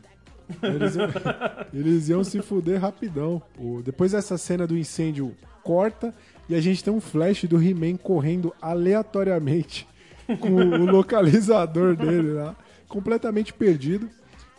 [0.64, 1.10] Eles iam,
[1.74, 3.42] eles iam se fuder rapidão.
[3.58, 6.14] O- depois dessa cena do incêndio corta
[6.50, 9.88] e a gente tem um flash do He-Man correndo aleatoriamente
[10.40, 12.56] com o localizador dele lá,
[12.88, 14.10] completamente perdido.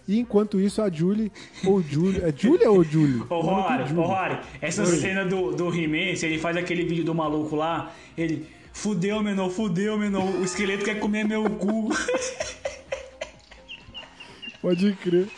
[0.08, 1.32] E enquanto isso, a Julie,
[1.64, 3.22] ou Julie, é Julia ou Julie?
[3.28, 4.86] Ô, Rory, ô, Rory, essa Oi.
[4.86, 8.54] cena do, do He-Man, se ele faz aquele vídeo do maluco lá, ele.
[8.72, 10.22] Fudeu, menor, fudeu, menor.
[10.22, 11.88] O esqueleto quer comer meu cu.
[14.60, 15.28] Pode crer.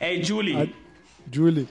[0.00, 0.56] É Julie.
[0.56, 0.66] A
[1.30, 1.68] Julie.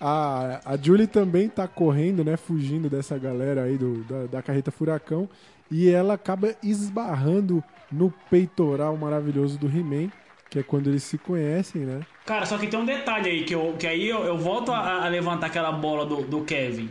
[0.00, 2.38] A, a Julie também tá correndo, né?
[2.38, 5.28] Fugindo dessa galera aí do, da, da carreta furacão.
[5.70, 10.10] E ela acaba esbarrando no peitoral maravilhoso do He-Man,
[10.48, 12.00] que é quando eles se conhecem, né?
[12.26, 15.04] Cara, só que tem um detalhe aí, que, eu, que aí eu, eu volto a,
[15.04, 16.90] a levantar aquela bola do, do Kevin.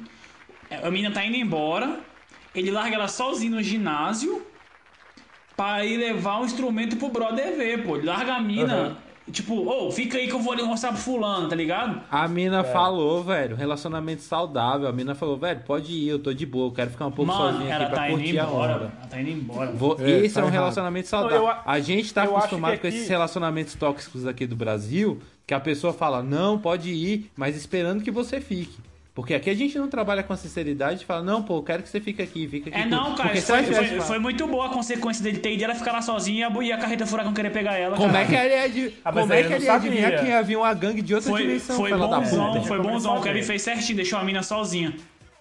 [0.83, 1.99] A menina tá indo embora,
[2.53, 4.45] ele larga ela sozinho no ginásio
[5.55, 7.97] pra ir levar um instrumento pro brother ver, pô.
[7.97, 8.97] Ele larga a mina,
[9.31, 12.01] tipo, ô, fica aí que eu vou ali mostrar pro fulano, tá ligado?
[12.09, 14.87] A mina falou, velho, relacionamento saudável.
[14.87, 17.31] A mina falou, velho, pode ir, eu tô de boa, eu quero ficar um pouco
[17.31, 18.79] Mano, sozinha aqui pra tá indo curtir a embora, hora.
[18.79, 18.91] velho.
[18.99, 19.71] Ela tá indo embora.
[19.71, 20.53] Vou- É, esse tá é um errado.
[20.59, 21.37] relacionamento saudável.
[21.39, 24.55] Não, eu a- a gente tá acostumado que com aqui- esses relacionamentos tóxicos aqui do
[24.55, 28.77] Brasil, que a pessoa fala, não, pode ir, mas esperando que você fique.
[29.19, 31.83] Porque aqui a gente não trabalha com a sinceridade e fala, não, pô, eu quero
[31.83, 32.79] que você fique aqui, fica aqui.
[32.79, 35.75] É não, cara, Porque foi, foi, foi muito boa a consequência dele ter ido ela
[35.75, 37.97] ficar lá sozinha e a, e a carreta furacão querer pegar ela.
[37.97, 38.23] Como cara.
[38.23, 40.55] é que ele ia, de, Ah, como é que ele ia adivinhar que ia vir
[40.55, 42.65] uma gangue de outra Foi, dimensão, foi bonzão, puta?
[42.65, 43.17] foi bonzão.
[43.17, 44.95] O Kevin fez certinho, deixou a mina sozinha.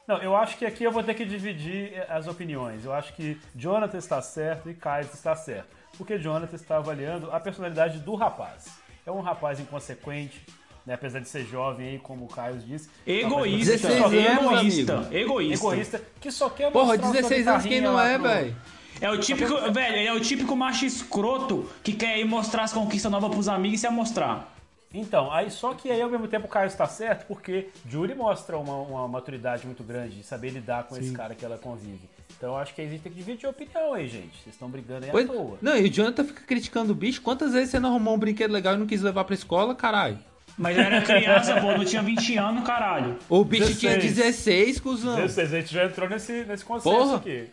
[0.08, 2.84] Não, eu acho que aqui eu vou ter que dividir eh, as opiniões.
[2.84, 5.68] Eu acho que Jonathan está certo e Caio está certo.
[5.96, 8.76] Porque Jonathan está avaliando a personalidade do rapaz.
[9.06, 10.42] É um rapaz inconsequente,
[10.88, 12.88] né, apesar de ser jovem aí, como o Caio disse.
[13.06, 15.14] Egoísta, 16 anos, egoísta, amigo.
[15.16, 15.66] egoísta.
[15.66, 18.56] Egoísta, que só quer Porra, mostrar sua 16 anos quem não é, pro- velho?
[19.00, 22.72] É o típico, velho, ele é o típico macho escroto que quer ir mostrar as
[22.72, 24.52] conquistas novas pros amigos e se amostrar.
[24.92, 28.56] Então, aí só que aí ao mesmo tempo o Caio está certo, porque Julie mostra
[28.58, 32.00] uma, uma maturidade muito grande de saber lidar com esse cara que ela convive.
[32.36, 34.32] Então acho que a gente tem que dividir a opinião aí, gente.
[34.42, 35.58] Vocês estão brigando aí Pois- à toa.
[35.60, 37.20] Não, e o Jonathan fica criticando o bicho.
[37.20, 40.18] Quantas vezes você não arrumou um brinquedo legal e não quis levar pra escola, caralho?
[40.58, 43.16] Mas eu era criança, pô, não tinha 20 anos, caralho.
[43.28, 44.16] O bicho tinha 16.
[44.16, 45.14] 16, cuzão.
[45.16, 47.16] 16, a gente já entrou nesse, nesse consenso Porra.
[47.16, 47.48] aqui.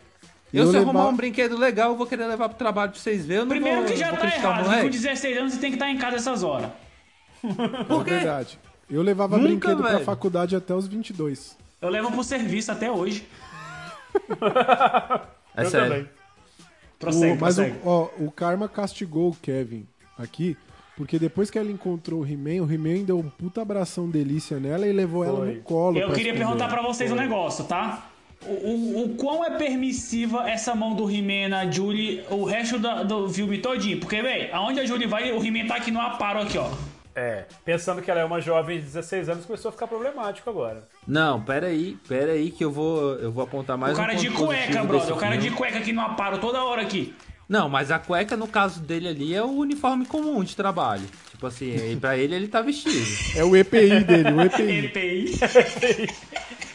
[0.52, 3.00] Eu, Eu se levar- arrumar um brinquedo legal, eu vou querer levar pro trabalho pra
[3.00, 3.46] vocês verem.
[3.46, 6.16] Primeiro vou, que já tá errado, com 16 anos você tem que estar em casa
[6.16, 6.70] essas horas.
[7.86, 8.10] Por É quê?
[8.10, 8.58] verdade.
[8.90, 10.04] Eu levava Nunca, brinquedo pra velho.
[10.04, 11.56] faculdade até os 22.
[11.80, 13.26] Eu levo pro serviço até hoje.
[15.56, 15.88] É eu sério.
[15.88, 16.08] também.
[16.98, 19.86] Prossegue, o, mas o, ó, o Karma castigou o Kevin
[20.18, 20.56] aqui,
[20.96, 24.86] porque depois que ela encontrou o He-Man, o He-Man deu um puta abração delícia nela
[24.86, 25.54] e levou ela Foi.
[25.56, 25.98] no colo.
[25.98, 26.38] Eu queria esconder.
[26.46, 28.08] perguntar pra vocês um negócio, tá?
[28.44, 33.02] O, o, o quão é permissiva essa mão do He-Man na Julie o resto da-
[33.02, 33.98] do filme todinho?
[33.98, 36.68] Porque, véi, aonde a Julie vai, o He-Man tá aqui no aparo aqui, ó.
[37.18, 40.86] É, pensando que ela é uma jovem de 16 anos, começou a ficar problemático agora.
[41.08, 44.16] Não, pera aí, pera aí que eu vou, eu vou apontar mais o cara um
[44.16, 45.14] de ponto cueca, brother.
[45.14, 45.56] O cara de filme.
[45.56, 47.14] cueca aqui no aparo toda hora aqui.
[47.48, 51.06] Não, mas a cueca no caso dele ali é o uniforme comum de trabalho.
[51.30, 53.06] Tipo assim, pra ele ele tá vestido.
[53.36, 54.86] É o EPI dele, o EPI.
[55.38, 56.08] EPI.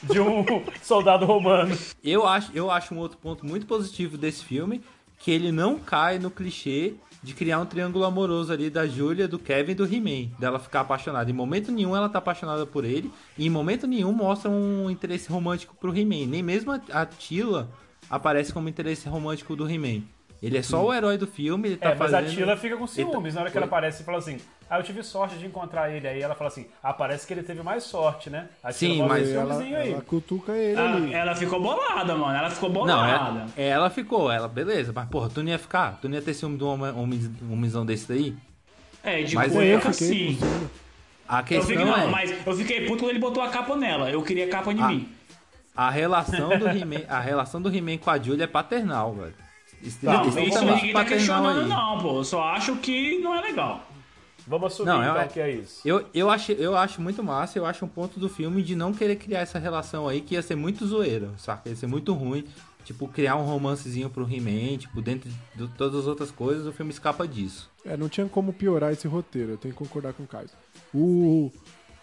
[0.04, 0.46] De um
[0.82, 1.78] soldado romano.
[2.04, 4.82] Eu acho, eu acho um outro ponto muito positivo desse filme,
[5.20, 6.94] que ele não cai no clichê
[7.24, 10.82] de criar um triângulo amoroso ali da Julia, do Kevin e do He-Man, dela ficar
[10.82, 11.30] apaixonada.
[11.30, 15.30] Em momento nenhum ela tá apaixonada por ele, e em momento nenhum mostra um interesse
[15.30, 16.28] romântico pro He-Man.
[16.28, 17.70] Nem mesmo a, a Tila
[18.10, 20.02] aparece como interesse romântico do He-Man.
[20.42, 22.28] Ele é só o herói do filme, ele tá É, mas fazendo...
[22.28, 24.40] a Tila fica com Ele tá- ciúmes na hora que ela aparece e fala assim:
[24.68, 26.08] Ah, eu tive sorte de encontrar ele.
[26.08, 28.48] Aí ela fala assim: Ah, parece que ele teve mais sorte, né?
[28.64, 29.92] A Sim, Tila mas um Ela, ciúmezinho aí.
[29.92, 31.14] ela cutuca ele Ela, ali.
[31.14, 32.36] ela ficou bolada, mano.
[32.36, 33.06] Ela ficou Não, bolada.
[33.06, 36.00] ela, ela ficou, ela, beleza, mas porra, tu não ia ficar?
[36.02, 38.36] Tu não ia ter ciúme de um homem- homem- um homenzão desse daí?
[39.04, 40.36] É, de Mas eu cueca fiquei sim.
[40.38, 40.70] com ciúme.
[41.30, 42.08] A Eu questão fiquei, não, é...
[42.08, 44.10] mas eu fiquei puto quando ele botou a capa nela.
[44.10, 45.08] Eu queria capa em Ah, mim.
[45.76, 49.34] A relação do He-Man, a relação do He-Man com a Julia é paternal, velho.
[50.04, 51.68] Não, isso Extremamente ninguém tá questionando, aí.
[51.68, 52.18] não, pô.
[52.18, 53.88] Eu só acho que não é legal.
[54.48, 55.82] Vamos assumir Não, então é- que é isso.
[55.86, 58.92] Eu, eu, acho, eu acho muito massa, eu acho um ponto do filme de não
[58.94, 61.70] querer criar essa relação aí que ia ser muito zoeira, saca?
[61.70, 62.44] Ia ser muito ruim.
[62.84, 66.92] Tipo, criar um romancezinho pro He-Man, tipo, dentro de todas as outras coisas, o filme
[66.92, 67.70] escapa disso.
[67.86, 70.50] É, não tinha como piorar esse roteiro, eu tenho que concordar com o Caio.
[70.92, 71.52] O,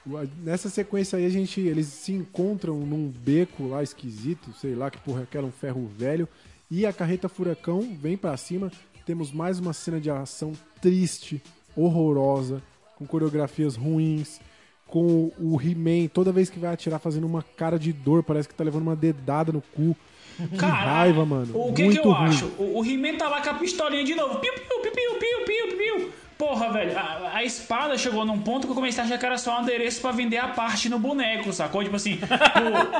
[0.07, 4.77] o- a- nessa sequência aí, a gente, eles se encontram num beco lá esquisito, sei
[4.77, 6.29] lá que porra é aquela, um ferro velho,
[6.71, 8.71] e a carreta furacão vem pra cima.
[9.07, 11.43] Temos mais uma cena de ação triste,
[11.77, 12.63] horrorosa,
[12.97, 14.41] com coreografias ruins,
[14.87, 18.55] com o He-Man toda vez que vai atirar fazendo uma cara de dor, parece que
[18.55, 19.97] tá levando uma dedada no cu.
[20.37, 21.51] Que Cara, raiva, mano.
[21.53, 22.29] O que Muito que eu ruim.
[22.29, 22.47] acho?
[22.59, 24.39] O, o He-Man tá lá com a pistolinha de novo.
[24.39, 26.13] Piu, piu, piu, piu, piu, piu, piu.
[26.39, 29.37] Porra, velho, a, a espada chegou num ponto que eu comecei a achar que era
[29.37, 31.83] só um adereço pra vender a parte no boneco, sacou?
[31.83, 32.17] Tipo assim,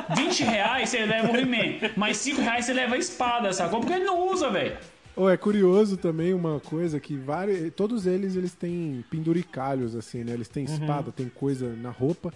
[0.09, 3.79] por 20 reais você leva o He-Man, mais 5 reais você leva a espada, sacou?
[3.79, 4.77] Porque ele não usa, velho.
[5.15, 10.33] Oh, é curioso também uma coisa que vários, todos eles eles têm penduricalhos assim, né?
[10.33, 12.33] Eles têm espada, tem coisa na roupa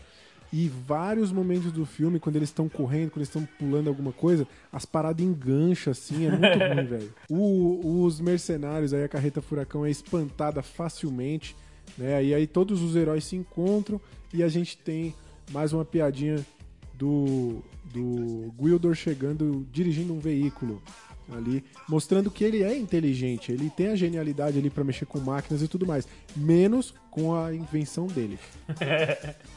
[0.53, 4.47] e vários momentos do filme quando eles estão correndo, quando eles estão pulando alguma coisa,
[4.71, 7.13] as paradas engancham assim, é muito ruim, velho.
[7.27, 11.55] Os mercenários aí a carreta furacão é espantada facilmente,
[11.97, 12.23] né?
[12.23, 13.99] E aí todos os heróis se encontram
[14.31, 15.15] e a gente tem
[15.51, 16.45] mais uma piadinha
[16.93, 20.84] do do Gwildor chegando dirigindo um veículo
[21.31, 25.63] ali, mostrando que ele é inteligente, ele tem a genialidade ali pra mexer com máquinas
[25.63, 28.38] e tudo mais, menos com a invenção dele.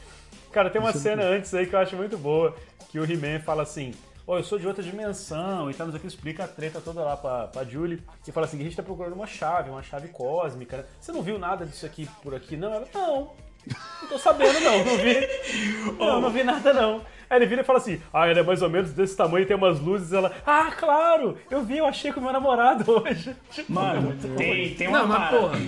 [0.56, 2.56] Cara, tem uma Isso é cena antes aí que eu acho muito boa,
[2.88, 3.92] que o He-Man fala assim,
[4.26, 6.80] ó, eu sou de outra dimensão, e tá, não sei o que, explica a treta
[6.80, 9.68] toda lá pra, pra Julie, e fala assim, que a gente tá procurando uma chave,
[9.68, 10.84] uma chave cósmica, né?
[10.98, 12.72] Você não viu nada disso aqui por aqui, não?
[12.72, 13.32] Ela, não,
[14.00, 15.28] não tô sabendo não, não vi,
[16.00, 17.02] não, não vi nada não.
[17.28, 19.58] Aí ele vira e fala assim, ah, ela é mais ou menos desse tamanho, tem
[19.58, 23.36] umas luzes, ela, ah, claro, eu vi, eu achei com o meu namorado hoje.
[23.50, 25.58] Tipo, Mano, tem, tem uma Não, mas porra.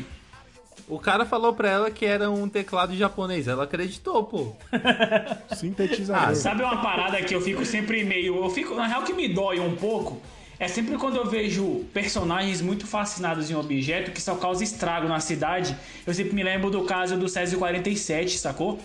[0.86, 3.48] O cara falou pra ela que era um teclado japonês.
[3.48, 4.52] Ela acreditou, pô.
[5.56, 6.30] Sintetizador.
[6.30, 8.36] Ah, Sabe uma parada que eu fico sempre meio.
[8.42, 8.74] Eu fico.
[8.74, 10.20] Na real que me dói um pouco.
[10.60, 15.06] É sempre quando eu vejo personagens muito fascinados em um objeto que só causa estrago
[15.06, 15.76] na cidade.
[16.04, 18.78] Eu sempre me lembro do caso do Césio 47, sacou?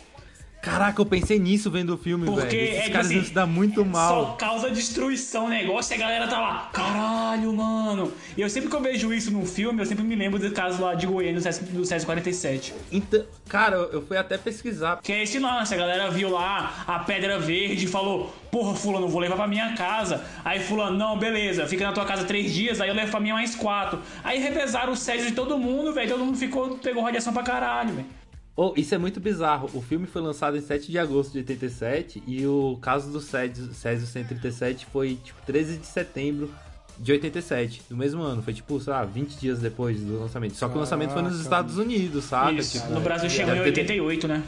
[0.64, 2.58] Caraca, eu pensei nisso vendo o filme, Porque velho.
[2.62, 4.36] é Esses tipo caras assim, se dar muito Só mal.
[4.38, 8.14] causa destruição o negócio e a galera tá lá, caralho, mano.
[8.38, 10.82] E eu sempre que eu vejo isso num filme, eu sempre me lembro do caso
[10.82, 12.74] lá de Goiânia do Césio- do Césio 47.
[12.90, 15.02] Então, cara, eu fui até pesquisar.
[15.04, 19.10] Que é esse lance, a galera viu lá a pedra verde e falou, porra, fulano,
[19.10, 20.24] vou levar pra minha casa.
[20.46, 23.34] Aí fulano, não, beleza, fica na tua casa três dias, aí eu levo pra minha
[23.34, 24.00] mais quatro.
[24.24, 27.94] Aí revezaram o Césio de todo mundo, velho, todo mundo ficou, pegou radiação pra caralho,
[27.96, 28.23] velho.
[28.56, 29.70] Oh, isso é muito bizarro.
[29.74, 33.74] O filme foi lançado em 7 de agosto de 87 e o caso do Césio,
[33.74, 36.52] Césio 137 foi tipo 13 de setembro
[37.00, 38.44] de 87, do mesmo ano.
[38.44, 40.54] Foi tipo, sei lá, 20 dias depois do lançamento.
[40.56, 41.40] Só que o lançamento foi nos.
[41.40, 42.30] Estados Unidos?
[42.56, 42.80] Isso.
[42.80, 44.44] Tipo, no Brasil chegou em deve ter- 88, né?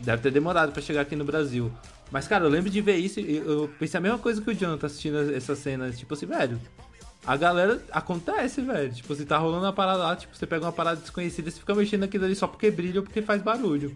[0.00, 1.72] Deve ter demorado pra chegar aqui no Brasil.
[2.12, 4.54] Mas, cara, eu lembro de ver isso e eu pensei a mesma coisa que o
[4.54, 5.90] Jonathan assistindo essa cena.
[5.90, 6.60] Tipo assim, velho.
[7.26, 8.92] A galera acontece, velho.
[8.92, 11.58] Tipo, se tá rolando uma parada lá, tipo, você pega uma parada desconhecida e você
[11.58, 13.94] fica mexendo naquilo ali só porque brilha ou porque faz barulho.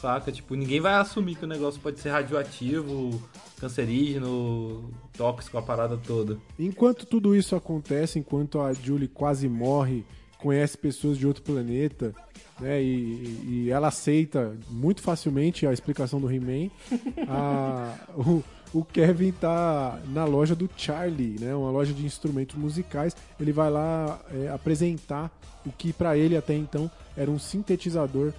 [0.00, 0.32] Saca?
[0.32, 3.22] Tipo, ninguém vai assumir que o negócio pode ser radioativo,
[3.58, 6.38] cancerígeno, tóxico, a parada toda.
[6.58, 10.04] Enquanto tudo isso acontece, enquanto a Julie quase morre,
[10.38, 12.14] conhece pessoas de outro planeta,
[12.60, 12.82] né?
[12.82, 16.70] E, e ela aceita muito facilmente a explicação do He-Man.
[18.16, 18.42] o,
[18.78, 21.54] o Kevin tá na loja do Charlie, né?
[21.54, 23.16] Uma loja de instrumentos musicais.
[23.40, 25.30] Ele vai lá é, apresentar
[25.64, 28.32] o que pra ele até então era um sintetizador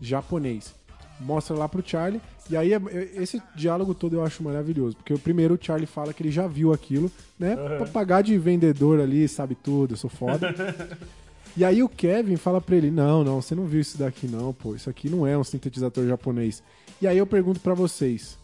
[0.00, 0.74] japonês.
[1.20, 2.20] Mostra lá pro Charlie.
[2.50, 4.96] E aí, é- é- esse diálogo todo eu acho maravilhoso.
[4.96, 7.56] Porque o primeiro o Charlie fala que ele já viu aquilo, né?
[7.56, 10.52] Pra pagar de vendedor ali, sabe tudo, eu sou foda.
[11.56, 14.52] E aí o Kevin fala pra ele: Não, não, você não viu isso daqui, não,
[14.52, 14.74] pô.
[14.74, 16.60] Isso aqui não é um sintetizador japonês.
[17.00, 18.36] E aí eu pergunto pra vocês: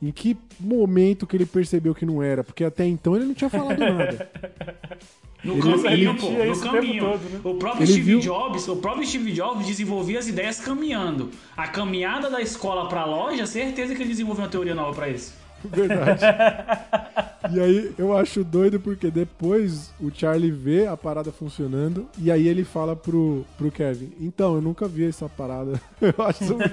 [0.00, 2.44] Em que momento que ele percebeu que não era?
[2.44, 4.30] Porque até então ele não tinha falado nada.
[5.44, 7.04] No Ele- caminho, ele pô, no caminho.
[7.04, 7.40] todo, né?
[7.44, 11.30] O próprio Ele Steve viu- Jobs, o próprio Steve Jobs desenvolvia as ideias caminhando.
[11.56, 15.32] A caminhada da escola pra loja, certeza que ele desenvolveu uma teoria nova pra isso.
[15.64, 16.24] Verdade.
[17.52, 22.48] E aí eu acho doido porque depois o Charlie vê a parada funcionando e aí
[22.48, 25.80] ele fala pro, pro Kevin: Então, eu nunca vi essa parada.
[26.02, 26.68] Eu acho muito.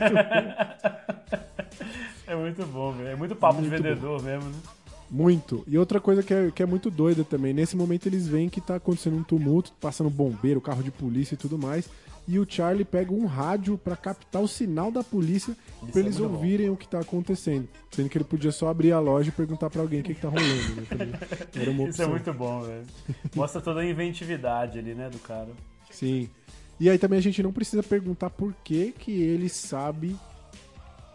[2.27, 3.09] É muito bom, velho.
[3.09, 4.57] É muito papo Muito de vendedor mesmo, né?
[5.09, 5.63] Muito.
[5.67, 8.59] E outra coisa que é, que é muito doida também, nesse momento eles veem que
[8.59, 11.87] tá acontecendo um tumulto, passando bombeiro, carro de polícia e tudo mais.
[12.27, 15.55] E o Charlie pega um rádio pra captar o sinal da polícia
[15.91, 16.35] pra eles é muito bom.
[16.35, 17.69] ouvirem o que tá acontecendo.
[17.91, 20.21] Sendo que ele podia só abrir a loja e perguntar pra alguém o que, que
[20.21, 20.75] tá rolando.
[20.75, 20.83] Né?
[20.89, 21.13] Também
[21.61, 22.83] Era uma Isso é muito bom, velho.
[23.35, 25.49] Mostra toda a inventividade ali, né, do cara.
[25.91, 26.27] Sim.
[26.79, 30.15] E aí também a gente não precisa perguntar por que, que ele sabe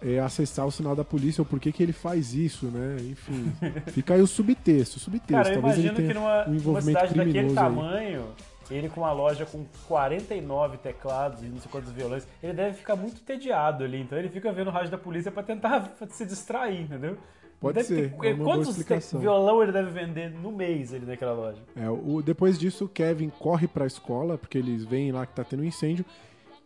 [0.02, 2.96] é, acessar o sinal da polícia ou por que, que ele faz isso, né?
[3.00, 3.52] Enfim.
[3.88, 4.96] Fica aí o subtexto.
[4.96, 5.32] O subtexto.
[5.32, 7.64] Cara, eu Talvez ele imagino tenha que numa, um envolvimento cidade daquele criminoso aí.
[7.66, 8.26] tamanho,
[8.70, 12.96] ele com uma loja com 49 teclados e não sei quantos violões, ele deve ficar
[12.96, 14.00] muito tediado ali.
[14.00, 17.16] Então ele fica vendo o rádio da polícia pra tentar se distrair, entendeu?
[17.60, 18.74] Pode Deve ser, ter- é quantos
[19.12, 21.58] violão ele deve vender no mês ali naquela loja?
[21.76, 25.44] É, o, depois disso, o Kevin corre pra escola, porque eles veem lá que tá
[25.44, 26.02] tendo um incêndio.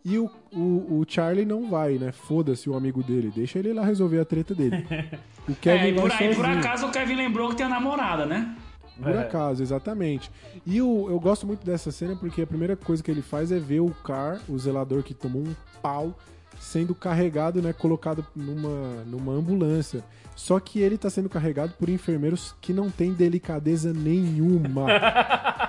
[0.05, 2.11] E o, o, o Charlie não vai, né?
[2.11, 3.31] Foda-se o amigo dele.
[3.35, 4.85] Deixa ele lá resolver a treta dele.
[5.47, 7.69] O Kevin é, e por, vai aí, por acaso o Kevin lembrou que tem a
[7.69, 8.55] namorada, né?
[8.97, 9.19] Por É.
[9.19, 10.31] acaso, exatamente.
[10.65, 13.59] E o, eu gosto muito dessa cena porque a primeira coisa que ele faz é
[13.59, 15.53] ver o Car, o zelador que tomou um
[15.83, 16.17] pau,
[16.59, 20.03] sendo carregado, né, colocado numa, numa ambulância.
[20.35, 24.85] Só que ele tá sendo carregado por enfermeiros que não têm delicadeza nenhuma.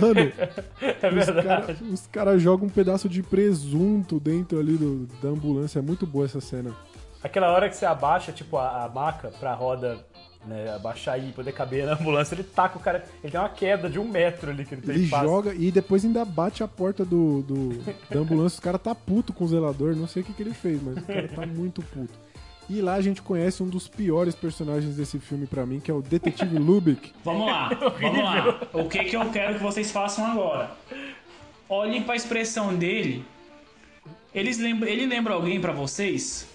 [0.00, 0.32] Mano,
[0.80, 5.78] É os caras cara jogam um pedaço de presunto dentro ali do- da ambulância.
[5.78, 6.74] É muito boa essa cena.
[7.22, 9.98] Aquela hora que você abaixa, tipo, a, a maca pra roda
[10.46, 13.04] né, abaixar e poder caber na ambulância, ele taca o cara.
[13.22, 15.28] Ele tem uma queda de um metro ali que ele tem Ele fácil.
[15.28, 17.78] joga e depois ainda bate a porta do, do-
[18.10, 18.58] da ambulância.
[18.58, 19.94] O cara tá puto com o zelador.
[19.96, 22.12] Não sei o que, que ele fez, mas o cara tá muito puto.
[22.68, 25.94] E lá a gente conhece um dos piores personagens desse filme pra mim, que é
[25.94, 27.12] o Detetive Lubick.
[27.24, 27.68] Vamos lá,
[28.00, 28.58] vamos lá.
[28.74, 30.70] O que, que eu quero que vocês façam agora?
[31.68, 33.24] Olhem pra expressão dele.
[34.34, 36.46] Eles lembra, ele lembra alguém pra vocês?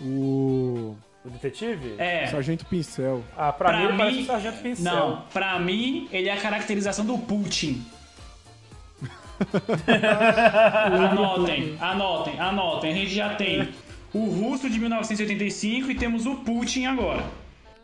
[0.00, 1.94] O O detetive?
[1.98, 2.26] É.
[2.28, 3.22] Sargento Pincel.
[3.36, 4.84] Ah, pra, Pra mim ele parece mim- um sargento pincel.
[4.92, 7.84] Não, pra mim, ele é a caracterização do Putin.
[11.10, 12.92] anotem, anotem, anotem.
[12.92, 13.68] A gente já tem
[14.14, 17.24] o russo de 1985 e temos o Putin agora.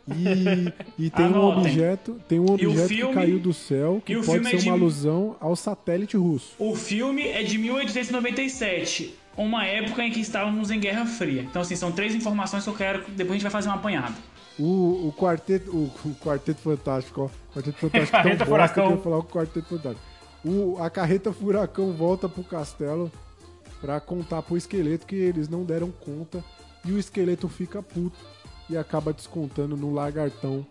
[0.07, 1.59] E, e tem um Anotem.
[1.61, 4.67] objeto, tem um o objeto filme- que caiu do céu que pode ser é de-
[4.67, 6.53] uma alusão ao satélite russo.
[6.57, 11.43] O filme é de 1897, uma época em que estávamos em Guerra Fria.
[11.43, 13.03] Então, assim, são três informações que eu quero.
[13.09, 14.15] Depois a gente vai fazer um apanhado.
[14.57, 17.25] O, o quarteto, o, o quarteto fantástico, ó.
[17.25, 18.91] O quarteto fantástico tão bosta que eu Furacão.
[18.91, 20.01] ia falar o quarteto fantástico.
[20.43, 23.11] O, a carreta furacão volta pro castelo
[23.81, 26.43] pra contar pro esqueleto que eles não deram conta
[26.85, 28.17] e o esqueleto fica puto
[28.69, 30.65] e acaba descontando no lagartão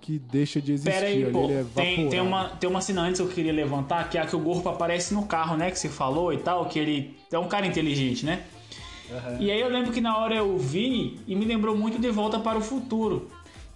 [0.00, 0.92] que deixa de existir.
[0.92, 1.44] Pera aí, pô.
[1.44, 4.20] ele é Tem, tem, uma, tem uma cena antes que eu queria levantar, que é
[4.20, 5.70] a que o Gorpo aparece no carro, né?
[5.70, 8.44] Que você falou e tal, que ele é um cara inteligente, né?
[9.40, 12.38] E aí eu lembro que na hora eu vi e me lembrou muito De Volta
[12.38, 13.30] para o Futuro.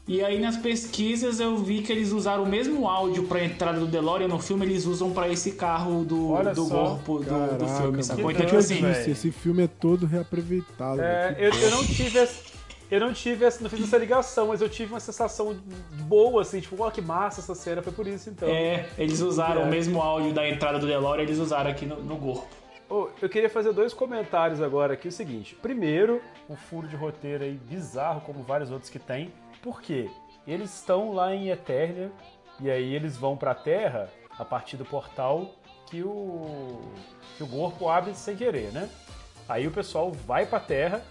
[0.08, 3.86] E aí nas pesquisas eu vi que eles usaram o mesmo áudio pra entrada do
[3.86, 6.74] DeLorean no filme, eles usam pra esse carro do, Olha do só.
[6.96, 8.02] corpo do, do Caraca, filme, mano.
[8.02, 8.26] sacou?
[8.28, 9.10] Que Então, tipo assim.
[9.10, 11.02] Esse filme é todo reaproveitado.
[11.02, 12.42] É, eu, eu não tive essa,
[12.90, 15.54] eu não tive essa, não fiz essa ligação, mas eu tive uma sensação
[16.06, 18.48] boa, assim, tipo, ó, que massa essa cena, foi por isso então.
[18.48, 19.64] é, eles usaram É.
[19.64, 22.48] o mesmo áudio da entrada do DeLorean, eles usaram aqui no, no corpo.
[22.88, 25.08] Ô, eu queria fazer dois comentários agora aqui.
[25.08, 29.30] O seguinte: primeiro, um furo de roteiro aí bizarro, como vários outros que tem.
[29.62, 30.10] Por quê?
[30.46, 32.10] Eles estão lá em Eternia
[32.60, 35.54] e aí eles vão pra Terra a partir do portal
[35.86, 36.80] que o
[37.36, 38.88] que o corpo abre sem querer, né?
[39.48, 41.02] Aí o pessoal vai pra Terra,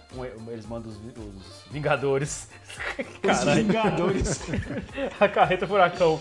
[0.46, 2.48] eles mandam os, os Vingadores.
[2.96, 3.64] Os Caralho.
[3.64, 4.40] Vingadores.
[5.18, 6.20] a carreta furacão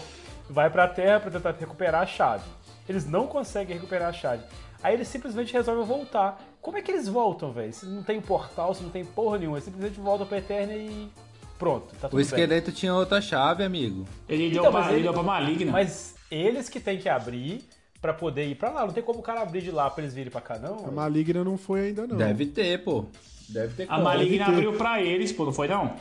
[0.50, 2.44] vai pra Terra pra tentar recuperar a chave.
[2.90, 4.44] Eles não conseguem recuperar a chave.
[4.82, 6.42] Aí eles simplesmente resolvem voltar.
[6.62, 7.74] Como é que eles voltam, velho?
[7.74, 11.12] Se não tem portal, se não tem porra nenhuma, eles simplesmente voltam pra Eternia e
[11.58, 12.26] pronto, tá tudo O bem.
[12.26, 14.06] esqueleto tinha outra chave, amigo.
[14.28, 15.72] Ele deu, Então, pra, mas ele ele- deu pra Maligna.
[15.72, 17.64] Mas eles que tem que abrir
[18.02, 18.86] pra poder ir pra lá.
[18.86, 20.86] Não tem como o cara abrir de lá pra eles virem pra cá, não?
[20.88, 20.92] A?
[20.92, 22.18] Maligna não foi ainda, não.
[22.18, 23.06] Deve ter, pô.
[23.50, 24.04] Deve ter A como.
[24.04, 24.52] Maligna ter.
[24.52, 25.94] abriu pra eles, pô, não foi não?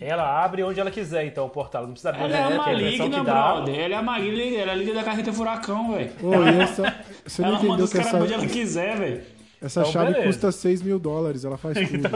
[0.00, 1.82] Ela abre onde ela quiser, então, o portal.
[1.82, 3.74] Não precisa abrir Ela é ela impressão Maligna, brother.
[3.80, 6.12] Ela é a Maligna, ela é a líder da carreta furacão, velho.
[6.22, 6.94] Ô, e essa,
[7.26, 9.22] você não Ela manda os caras essa, onde ela quiser, velho.
[9.60, 10.26] Essa Então, chave beleza.
[10.26, 12.08] custa 6 mil dólares, ela faz tudo.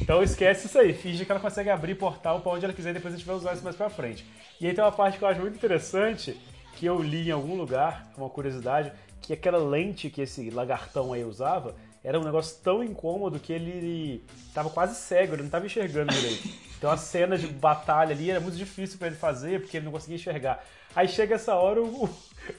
[0.00, 2.94] Então esquece isso aí, finge que ela consegue abrir portal pra onde ela quiser e
[2.94, 4.24] depois a gente vai usar isso mais pra frente.
[4.60, 6.36] E aí tem uma parte que eu acho muito interessante,
[6.76, 11.24] que eu li em algum lugar, uma curiosidade, que aquela lente que esse lagartão aí
[11.24, 16.12] usava era um negócio tão incômodo que ele tava quase cego, ele não tava enxergando
[16.12, 16.48] direito.
[16.78, 19.92] Então a cena de batalha ali era muito difícil pra ele fazer, porque ele não
[19.92, 20.64] conseguia enxergar.
[20.94, 22.08] Aí chega essa hora, o,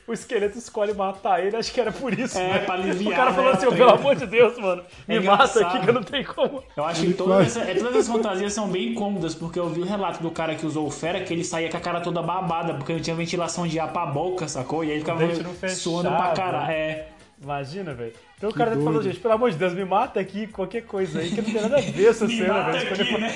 [0.07, 2.59] o esqueleto escolhe matar ele, acho que era por isso, É, né?
[2.59, 4.83] pra aliviar, O cara falou né, assim, a "Ô, pelo treta." amor de Deus, mano,
[5.07, 6.63] me É mata aqui que eu não tenho como.
[6.77, 9.81] Eu acho que todas, essa- é, todas as fantasias são bem cômodas, porque eu vi
[9.81, 12.21] o relato do cara que usou o Fera, que ele saía com a cara toda
[12.21, 14.83] babada, porque não tinha ventilação de ar pra boca, sacou?
[14.83, 16.67] E aí ele ficava suando pra caralho.
[16.67, 16.73] né?
[16.73, 17.07] É.
[17.43, 18.13] Imagina, velho.
[18.37, 21.31] Então o cara falou, gente, pelo amor de Deus, me mata aqui, qualquer coisa aí,
[21.31, 23.19] que não tem nada a ver essa Me cena, mata velho.
[23.19, 23.35] né?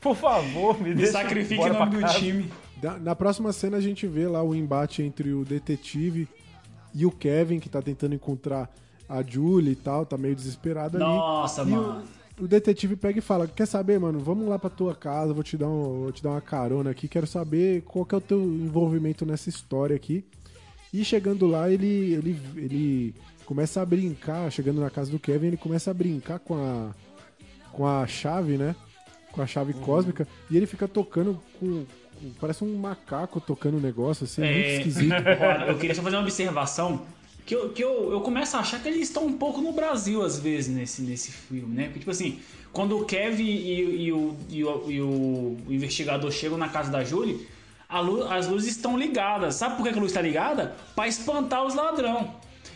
[0.00, 2.18] Por favor, me, Me deixa sacrifique embora em nome do casa.
[2.18, 2.50] time.
[3.02, 6.28] Na próxima cena a gente vê lá o embate entre o detetive
[6.94, 8.70] e o Kevin, que tá tentando encontrar
[9.08, 11.04] a Julie e tal, tá meio desesperado ali.
[11.04, 12.02] Nossa, E mano.
[12.40, 14.18] o, o detetive pega e fala: Quer saber, mano?
[14.20, 17.06] Vamos lá pra tua casa, vou te dar, um, vou te dar uma carona aqui,
[17.08, 20.24] quero saber qual que é o teu envolvimento nessa história aqui.
[20.92, 23.14] E chegando lá, ele, ele, ele
[23.46, 26.90] começa a brincar, chegando na casa do Kevin, ele começa a brincar com a,
[27.72, 28.74] com a chave, né?
[29.32, 29.80] Com a chave Uhum.
[29.80, 31.84] cósmica, e ele fica tocando com.
[32.40, 34.76] Parece um macaco tocando um negócio assim, muito É.
[34.78, 35.12] esquisito.
[35.14, 37.02] Olha, eu queria só fazer uma observação.
[37.46, 40.22] Que, eu, que eu, eu começo a achar que eles estão um pouco no Brasil,
[40.22, 41.84] às vezes, nesse, nesse filme, né?
[41.84, 42.38] Porque, tipo assim,
[42.72, 47.02] quando o Kevin e, e o, e, o, e o investigador chegam na casa da
[47.02, 47.48] Julie,
[47.88, 49.56] a lu- as luzes estão ligadas.
[49.56, 50.76] Sabe por que a luz está ligada?
[50.94, 52.32] Pra espantar os ladrão.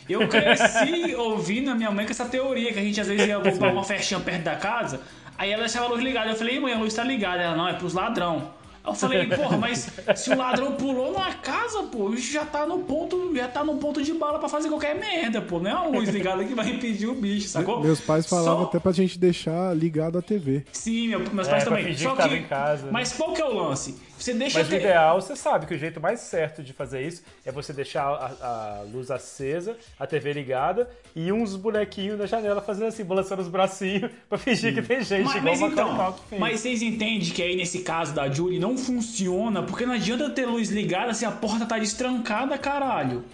[0.09, 3.39] Eu cresci ouvindo a minha mãe com essa teoria, que a gente às vezes ia
[3.39, 5.01] comprar uma festinha perto da casa,
[5.39, 6.31] aí ela deixava a luz ligada.
[6.31, 7.41] Eu falei, mãe, a luz tá ligada.
[7.43, 8.51] Ela, não, é pros ladrão.
[8.87, 12.67] Eu falei, porra, mas se o ladrão pulou na casa, pô, o bicho já tá
[12.67, 15.59] no ponto, já tá no ponto de bala pra fazer qualquer merda, pô.
[15.59, 17.81] Não é uma luz ligada que vai impedir o bicho, sacou?
[17.81, 20.65] Meus pais falavam Só- até pra gente deixar ligado a TV.
[20.71, 21.97] Sim, meu- meus É, pais pra também.
[21.97, 22.93] Só que tava em casa, né?
[22.93, 23.97] Mas qual que é o lance?
[24.25, 27.23] Você deixa Mas o ideal, você sabe que o jeito mais certo de fazer isso
[27.45, 32.63] é você deixar a, a luz acesa, a TV ligada e uns bonequinhos na janela
[32.63, 36.81] fazendo assim, balançando os bracinhos pra fingir que tem gente, Mas, mas então, mas vocês
[36.81, 41.13] entendem que aí nesse caso da Julie não funciona, porque não adianta ter luz ligada
[41.13, 43.27] se a porta tá destrancada, caralho.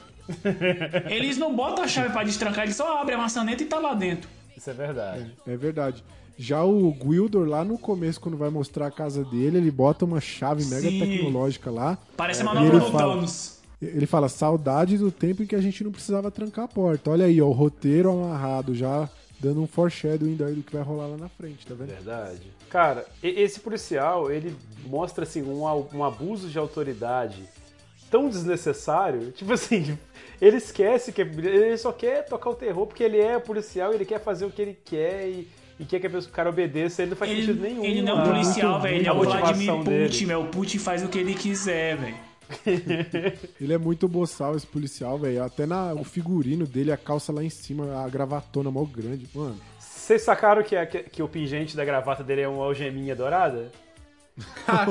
[1.09, 3.94] Eles não botam a chave pra destrancar, eles só abrem a maçaneta e tá lá
[3.94, 4.28] dentro.
[4.57, 5.36] Isso é verdade.
[5.47, 6.02] É verdade.
[6.41, 10.23] Já o Gwildor, lá no começo, quando vai mostrar a casa dele, ele bota uma
[10.23, 10.99] chave mega Sim.
[10.99, 11.99] tecnológica lá.
[12.17, 13.60] Parece É, uma manobra ele do Thanos.
[13.81, 17.10] Ele fala, saudade do tempo em que a gente não precisava trancar a porta.
[17.10, 19.07] Olha aí, ó, o roteiro amarrado, já
[19.39, 21.89] dando um foreshadowing daí do que vai rolar lá na frente, tá vendo?
[21.89, 22.51] Verdade.
[22.70, 25.62] Cara, esse policial, ele mostra assim um,
[25.94, 27.44] um abuso de autoridade
[28.10, 29.31] tão desnecessário.
[29.33, 29.99] Tipo assim,
[30.41, 34.20] ele esquece que ele só quer tocar o terror porque ele é policial, ele quer
[34.20, 35.49] fazer o que ele quer e,
[35.81, 37.02] e quer que a pessoa- o cara obedeça.
[37.02, 37.84] Ele não faz sentido Ele, nenhum.
[37.84, 38.97] ele não é um policial, velho.
[38.97, 40.05] Ele é a o Vladimir dele.
[40.09, 40.41] Putin, velho.
[40.42, 42.31] O Putin faz o que ele quiser, velho.
[43.60, 45.44] Ele é muito boçal, esse policial, velho.
[45.44, 49.28] Até na, o figurino dele, a calça lá em cima, a gravatona mó grande.
[49.33, 53.15] Mano, Vocês sacaram que, a- que, que o pingente da gravata dele é uma algeminha
[53.15, 53.70] dourada?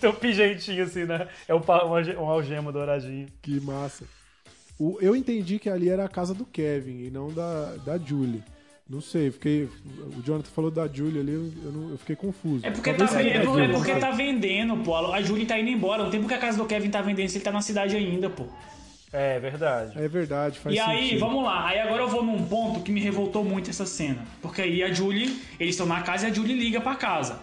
[0.00, 1.28] Tem um pingentinho assim, né?
[1.46, 3.26] É um, alge- uma algema douradinho.
[3.42, 4.04] que massa.
[4.78, 8.42] O, eu entendi que ali era a casa do Kevin e não da, da Julie.
[8.88, 9.68] Não sei, fiquei.
[10.16, 12.64] O Jonathan falou da Julia ali, eu, não- eu fiquei confuso.
[12.66, 14.96] É porque, tá, Talvez é, é porque tá vendendo, pô.
[15.12, 16.04] A Julie tá indo embora.
[16.04, 18.30] Não tem porque a casa do Kevin tá vendendo se ele tá na cidade ainda,
[18.30, 18.46] pô.
[19.12, 19.92] É verdade.
[19.98, 21.20] É verdade, faz e aí, sentido.
[21.20, 21.66] vamos lá.
[21.68, 24.22] Aí agora eu vou num ponto que me revoltou muito essa cena.
[24.40, 27.38] Porque aí a Julie, eles estão na casa e a Julie liga pra casa.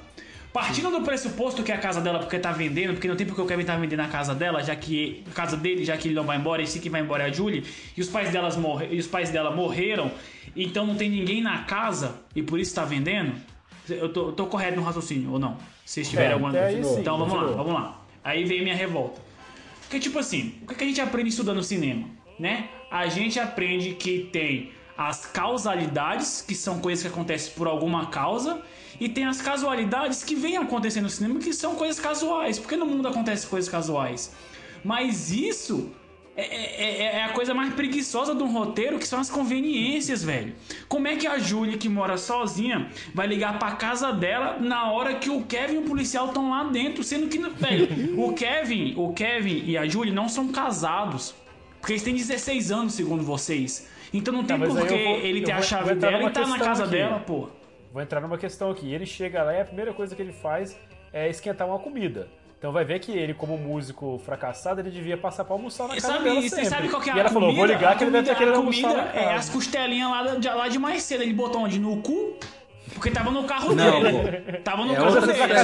[0.56, 3.42] Partindo do pressuposto que é a casa dela porque tá vendendo, porque não tem porque
[3.42, 6.16] o Kevin tá vendendo a casa dela, já que a casa dele, já que ele
[6.16, 7.66] não vai embora, e sim que vai embora é a Julie,
[7.98, 10.10] e os pais delas morre, e os pais dela morreram,
[10.56, 13.34] então não tem ninguém na casa e por isso tá vendendo.
[13.90, 15.58] Eu tô, eu tô correto no raciocínio ou não?
[15.86, 18.02] Se tiver É, alguma aí sim, Então vamos lá, vamos lá.
[18.24, 19.20] Aí vem minha revolta.
[19.82, 22.08] Porque, tipo assim, o que que a gente aprende estudando cinema,
[22.40, 22.70] né?
[22.90, 28.62] A gente aprende que tem as causalidades, que são coisas que acontecem por alguma causa,
[29.00, 32.58] e tem as casualidades que vêm acontecendo no cinema, que são coisas casuais.
[32.60, 34.34] Porque no mundo acontecem coisas casuais.
[34.84, 35.92] Mas isso
[36.38, 40.22] é, é- é- é a coisa mais preguiçosa de um roteiro, que são as conveniências,
[40.24, 40.54] velho.
[40.90, 45.16] Como é que a Julie, que mora sozinha, vai ligar pra casa dela na hora
[45.16, 47.88] que o Kevin e o policial estão lá dentro, sendo que, velho,
[48.22, 51.34] o Kevin, o Kevin e a Julie não são casados.
[51.80, 53.88] Porque eles têm 16 anos, segundo vocês.
[54.14, 56.24] Então não tem Tá, mas por aí que eu vou- ele ter a chave dela
[56.24, 56.92] e tá na casa aqui.
[56.94, 57.50] dela, pô.
[57.96, 58.94] Vou entrar numa questão aqui.
[58.94, 60.78] Ele chega lá e a primeira coisa que ele faz
[61.14, 62.28] é esquentar uma comida.
[62.60, 66.08] Então vai ver que ele, como músico fracassado, ele devia passar pra almoçar na casa
[66.10, 66.66] Sabe, dela você sempre.
[66.66, 67.68] sabe qual que é e ela a falou, comida?
[67.68, 69.36] vou ligar A que ele deve comida- a comida almoçar na é casa.
[69.36, 71.24] as costelinhas lá de, lá de mais cedo.
[71.24, 71.80] Ele botou onde?
[71.80, 72.38] No cu?
[72.94, 74.58] Porque tava no carro Não, dele.
[74.62, 75.22] Tava no É carro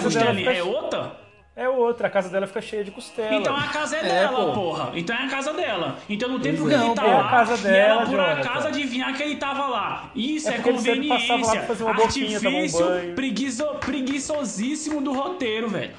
[0.09, 0.47] dele.
[0.47, 1.17] A é outra?
[1.53, 3.35] É outra, a casa dela fica cheia de costela.
[3.35, 4.53] Então a casa é, É, dela, pô.
[4.53, 4.91] porra.
[4.95, 5.97] Então é a casa dela.
[6.09, 7.25] Então não tem por que Não, ele tá pô, é lá.
[7.27, 8.39] a casa e dela, ela, por Jonathan.
[8.49, 10.11] acaso, adivinhar que ele tava lá.
[10.15, 11.57] Isso É é, porque passava lá conveniência.
[11.57, 15.91] pra fazer uma boquinha, tomar um artifício preguiço, preguiçosíssimo do roteiro, velho.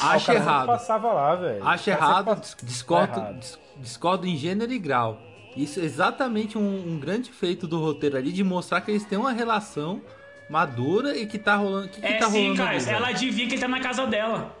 [0.00, 0.66] Acho cara errado.
[0.66, 1.66] passava lá, velho.
[1.66, 3.38] Acho cara errado, discordo, errado.
[3.38, 5.18] dis- discordo em gênero e grau.
[5.56, 6.60] Isso é exatamente um,
[6.94, 10.02] um grande feito do roteiro ali, de mostrar que eles têm uma relação
[10.50, 11.88] madura e que tá rolando.
[11.88, 12.90] Que, que É tá sim, rolando velho?
[12.96, 14.54] Ela adivinha que ele tá na casa dela.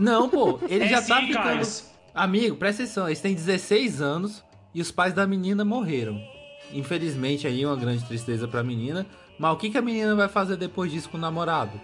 [0.00, 1.44] Não, pô, ele É já tá sim, ficando.
[1.44, 1.66] Caio.
[2.14, 4.42] Amigo, presta atenção, eles têm 16 anos
[4.74, 6.20] e os pais da menina morreram.
[6.72, 9.06] Infelizmente aí uma grande tristeza pra menina.
[9.38, 11.80] Mas o que, que a menina vai fazer depois disso com o namorado?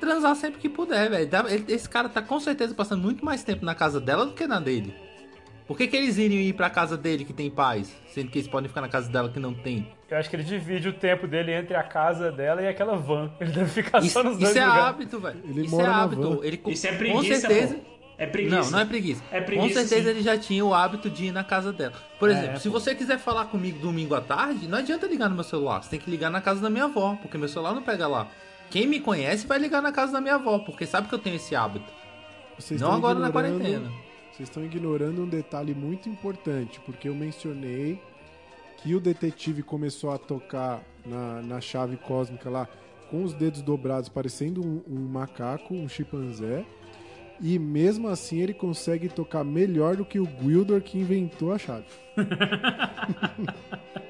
[0.00, 1.28] Transar sempre que puder, velho.
[1.68, 4.58] Esse cara tá com certeza passando muito mais tempo na casa dela do que na
[4.58, 4.94] dele.
[5.66, 7.94] Por que, que eles iriam ir pra casa dele que tem pais?
[8.08, 9.86] Sendo que eles podem ficar na casa dela que não tem.
[10.10, 13.30] Eu acho que ele divide o tempo dele entre a casa dela e aquela van.
[13.40, 14.84] Ele deve ficar Isso, só nos dois isso é lugares.
[14.86, 15.40] hábito, velho.
[15.48, 16.22] Ele Isso mora é na hábito.
[16.36, 16.44] van.
[16.46, 17.74] Ele, com- Isso é com preguiça, certeza.
[17.76, 17.92] pô.
[18.18, 18.56] É preguiça.
[18.60, 19.22] Não, não é preguiça.
[19.32, 20.10] É preguiça, Com certeza sim.
[20.10, 21.94] ele já tinha o hábito de ir na casa dela.
[22.18, 25.34] Por É, exemplo, se você quiser falar comigo domingo à tarde, não adianta ligar no
[25.34, 25.82] meu celular.
[25.82, 28.28] Você tem que ligar na casa da minha avó, porque meu celular não pega lá.
[28.70, 31.36] Quem me conhece vai ligar na casa da minha avó, porque sabe que eu tenho
[31.36, 31.86] esse hábito.
[32.58, 33.90] Vocês não agora na quarentena.
[34.32, 38.00] Vocês estão ignorando um detalhe muito importante, porque eu mencionei
[38.78, 42.66] que o detetive começou a tocar na, na chave cósmica lá
[43.10, 46.64] com os dedos dobrados, parecendo um, um macaco, um chimpanzé.
[47.42, 51.84] E mesmo assim ele consegue tocar melhor do que o Gwildor que inventou a chave.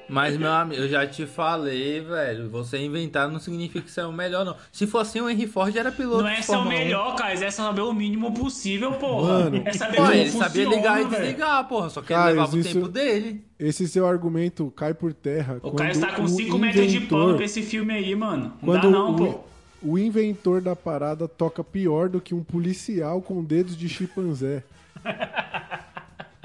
[0.07, 2.47] Mas, meu amigo, eu já te falei, velho.
[2.51, 4.55] Você inventar não significa que você é o melhor, não.
[4.71, 6.77] Se fosse o Henry Ford, era piloto Não é ser o Fórmula 1.
[6.77, 7.33] melhor, cara.
[7.33, 9.39] É saber o mínimo possível, porra.
[9.45, 11.23] Mano, é saber Pô, ele sabia funciona, ligar e velho.
[11.23, 11.89] desligar, porra.
[11.89, 13.43] Só que ele levava o isso- tempo dele.
[13.57, 15.55] Esse seu argumento cai por terra.
[15.57, 18.53] O quando Caio está com o 5 metros de pano pra esse filme aí, mano.
[18.61, 19.39] Não dá não, o, pô.
[19.83, 24.63] O inventor da parada toca pior do que um policial com dedos de chimpanzé.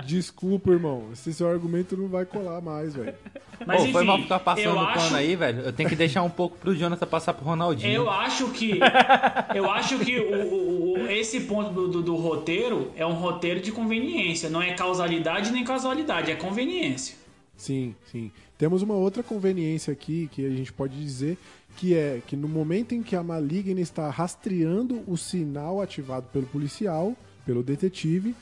[0.04, 1.08] Desculpa, irmão.
[1.12, 3.14] Esse seu argumento não vai colar mais, velho.
[3.66, 5.60] Mas Pô, enfim, foi mal ficar passando eu o acho, pano aí, velho.
[5.62, 7.92] Eu tenho que deixar um pouco pro Jonathan passar pro Ronaldinho.
[7.92, 8.78] Eu acho que.
[9.54, 13.60] Eu acho que o, o- o- esse ponto do, do- do roteiro é um roteiro
[13.60, 14.48] de conveniência.
[14.48, 17.16] Não é causalidade nem casualidade, é conveniência.
[17.56, 18.30] Sim, sim.
[18.56, 21.36] Temos uma outra conveniência aqui que a gente pode dizer
[21.76, 26.46] que é que no momento em que a maligna está rastreando o sinal ativado pelo
[26.46, 27.14] policial,
[27.46, 28.34] pelo detetive,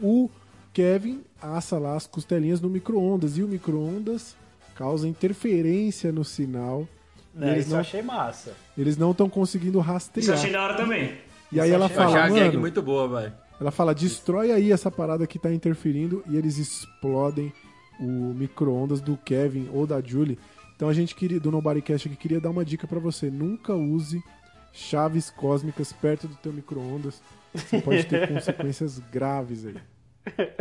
[0.00, 0.28] o
[0.72, 4.36] Kevin assa lá as costelinhas no micro-ondas e o micro-ondas
[4.74, 6.86] causa interferência no sinal.
[7.34, 8.54] Né, eles isso eu não achei massa.
[8.76, 10.32] eles não estão conseguindo Isso eu rastrear.
[10.34, 11.14] achei da hora também.
[11.52, 13.32] E aí Isso ela achei- Eu achei fala, a mano, muito boa, velho.
[13.60, 17.52] ela fala, destrói aí essa parada que tá interferindo e eles explodem
[18.00, 20.38] o micro-ondas do Kevin ou da Julie.
[20.80, 23.30] Então a gente queria, do Nobodycast aqui, queria dar uma dica pra você.
[23.30, 24.24] Nunca use
[24.72, 27.20] chaves cósmicas perto do teu micro-ondas.
[27.52, 29.76] Você pode ter consequências graves aí.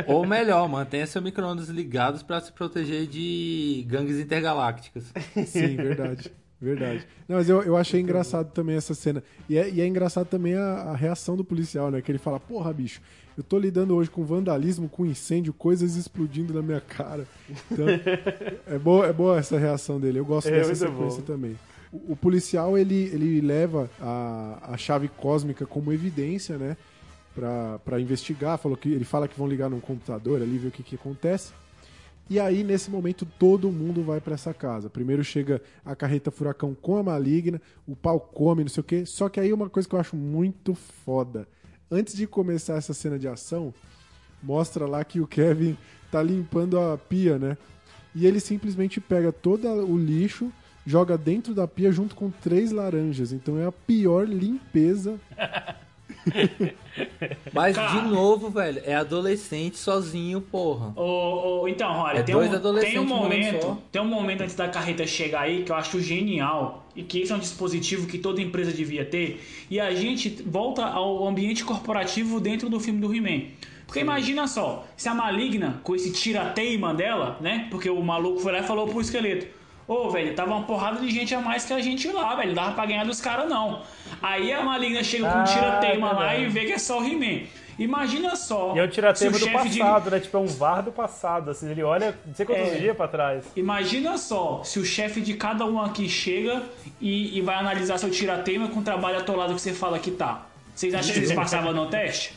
[0.07, 5.05] Ou melhor, mantenha seu micro-ondas ligados pra se proteger de gangues intergalácticas.
[5.45, 6.29] Sim, verdade.
[6.61, 7.07] Verdade.
[7.25, 9.23] Não, mas eu, eu achei engraçado também essa cena.
[9.47, 12.01] E é, e é engraçado também a, a reação do policial, né?
[12.01, 13.01] Que ele fala, porra, bicho,
[13.39, 17.25] eu tô lidando hoje com vandalismo, com incêndio, coisas explodindo na minha cara.
[17.71, 17.85] Então,
[18.67, 20.19] é boa, é boa essa reação dele.
[20.19, 21.25] Eu gosto É, dessa sequência bom.
[21.25, 21.57] também.
[21.91, 26.75] O, o policial, ele, ele leva a, a chave cósmica como evidência, né?
[27.33, 28.57] Pra, pra investigar.
[28.57, 31.53] Falou que, ele fala que vão ligar num computador ali, ver o que, que acontece.
[32.29, 34.89] E aí, nesse momento, todo mundo vai pra essa casa.
[34.89, 39.05] Primeiro chega a carreta furacão com a maligna, o pau come, não sei o quê.
[39.05, 41.47] Só que aí uma coisa que eu acho muito foda.
[41.91, 43.73] Antes de começar essa cena de ação,
[44.43, 45.77] mostra lá que o Kevin
[46.11, 47.57] tá limpando a pia, né?
[48.13, 50.51] E ele simplesmente pega todo o lixo,
[50.85, 53.31] joga dentro da pia junto com três laranjas.
[53.31, 55.19] Então é a pior limpeza.
[57.53, 58.01] Mas, Cara.
[58.01, 60.93] de novo, velho, é adolescente sozinho, porra.
[60.95, 64.67] Ô, ô, então, olha, É tem, um, tem um momento, tem um momento antes da
[64.67, 68.41] carreta chegar aí que eu acho genial e que esse é um dispositivo que toda
[68.41, 73.47] empresa devia ter e a gente volta ao ambiente corporativo dentro do filme do He-Man.
[73.85, 77.67] Porque imagina só, se a Maligna, com esse tirateima dela, né?
[77.71, 79.47] Porque o maluco foi lá e falou pro esqueleto:
[79.89, 82.49] Ô, velho, tava uma porrada de gente a mais que a gente lá, velho.
[82.49, 83.81] Não dava pra ganhar dos caras, não.
[84.21, 87.03] Aí a Maligna chega com um Ah, tirateima lá e vê que é só o
[87.03, 87.47] He-Man.
[87.79, 88.73] Imagina só.
[88.75, 90.19] E é o tiratema se do o chefe de- passado, né?
[90.19, 91.49] Tipo, é um VAR do passado.
[91.49, 92.75] Assim, ele olha não sei quantos É.
[92.77, 93.45] dias pra trás.
[93.55, 96.61] Imagina só, se o chefe de cada um aqui chega
[97.01, 100.45] e, e vai analisar seu tirateima com o trabalho atolado que você fala que tá.
[100.75, 102.33] Vocês acham que eles passavam no teste?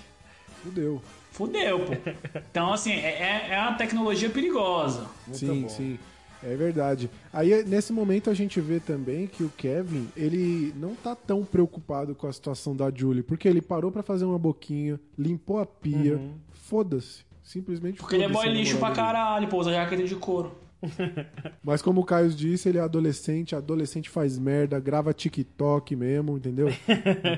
[0.63, 1.03] Fudeu.
[1.33, 1.93] Fudeu, pô.
[2.51, 5.07] Então, assim, é, é uma tecnologia perigosa.
[5.33, 5.69] sim, bom.
[5.69, 5.99] sim.
[6.43, 7.09] É verdade.
[7.33, 12.15] Aí, nesse momento, a gente vê também que o Kevin, ele não tá tão preocupado
[12.15, 16.21] com a situação da Julie, porque ele parou pra fazer uma boquinha, limpou a pia,
[16.51, 17.25] foda-se.
[17.43, 20.53] Simplesmente Porque ele é boy lixo pra caralho, pô, usa jaqueta de couro.
[21.63, 26.69] Mas como o Caio disse, ele é adolescente, adolescente faz merda, grava TikTok mesmo, entendeu?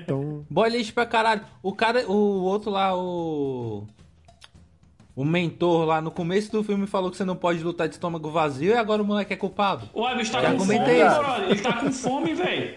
[0.03, 1.43] Então, Boy lixo pra caralho.
[1.63, 3.87] O cara, o outro lá, o.
[5.17, 8.31] O mentor lá no começo do filme falou que você não pode lutar de estômago
[8.31, 9.89] vazio e agora o moleque é culpado.
[9.95, 11.51] Ué, o bicho tá Já com fome, brother.
[11.51, 12.75] Ele tá com fome, velho.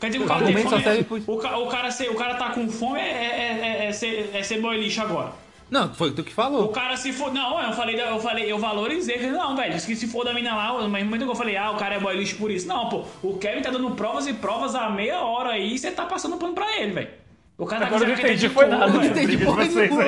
[0.00, 1.04] Quer dizer, o cara O tem fome.
[1.04, 3.92] pro- O, ca- o, cara, ser- o cara tá com fome é, é, é, é
[3.92, 5.32] ser, é ser boy lixo agora.
[5.70, 6.68] Não, foi tu que O falou.
[6.68, 7.32] cara se for.
[7.32, 9.16] Não, eu falei, eu falei, eu valorizei.
[9.16, 11.56] Falei, não, velho, que se for da mina lá, mas no momento que eu falei,
[11.56, 12.66] ah, o cara é boy lixo por isso.
[12.66, 15.90] Não, pô, o Kevin tá dando provas e provas há meia hora aí e você
[15.92, 17.08] tá passando pano pra ele, velho.
[17.56, 18.90] O cara tá Agora eu não entendi, de foi nada.
[18.90, 19.06] velho.
[19.06, 20.04] entendi porra nenhuma.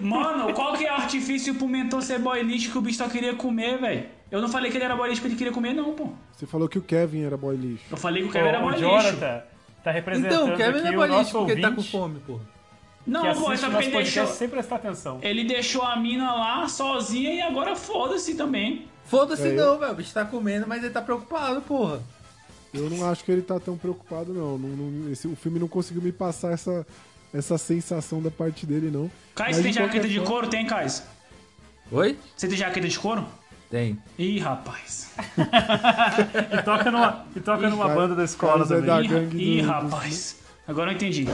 [0.00, 3.08] Mano, qual que é o artifício pro mentor ser boy lixo que o bicho só
[3.08, 4.06] queria comer, velho?
[4.30, 6.08] Eu não falei que ele era boy lixo porque ele queria comer, não, pô.
[6.32, 7.84] você falou que o Kevin era boy lixo.
[7.90, 8.88] Eu falei que o Kevin era boy o lixo.
[8.88, 9.42] Jonathan
[9.84, 11.82] tá representando Então, o Kevin não aqui é boy lixo nosso porque ele tá com
[11.82, 12.42] fome, porra.
[13.06, 15.18] Não, que pô, é nosso ele deixou, sem prestar atenção.
[15.22, 18.86] ele deixou a mina lá sozinha e agora foda-se também.
[19.04, 19.92] Foda-se É, não, velho.
[19.92, 22.00] O bicho tá comendo, mas ele tá preocupado, porra.
[22.72, 24.56] Eu não acho que ele tá tão preocupado, não.
[24.58, 26.86] Não- não- esse- o filme não conseguiu me passar essa,
[27.34, 29.10] essa sensação da parte dele, não.
[29.34, 30.48] Kais, você tem jaqueta de couro?
[30.48, 31.02] Tem, Kais?
[31.90, 32.16] Oi?
[32.36, 33.26] Você tem jaqueta de couro?
[33.68, 33.98] Tem.
[34.18, 35.12] Ih, rapaz.
[36.52, 38.86] E toca numa, e toca numa Cara- banda da escola é também.
[38.86, 40.36] da Ih, gangue ih, do- rapaz.
[40.66, 41.26] Agora eu entendi.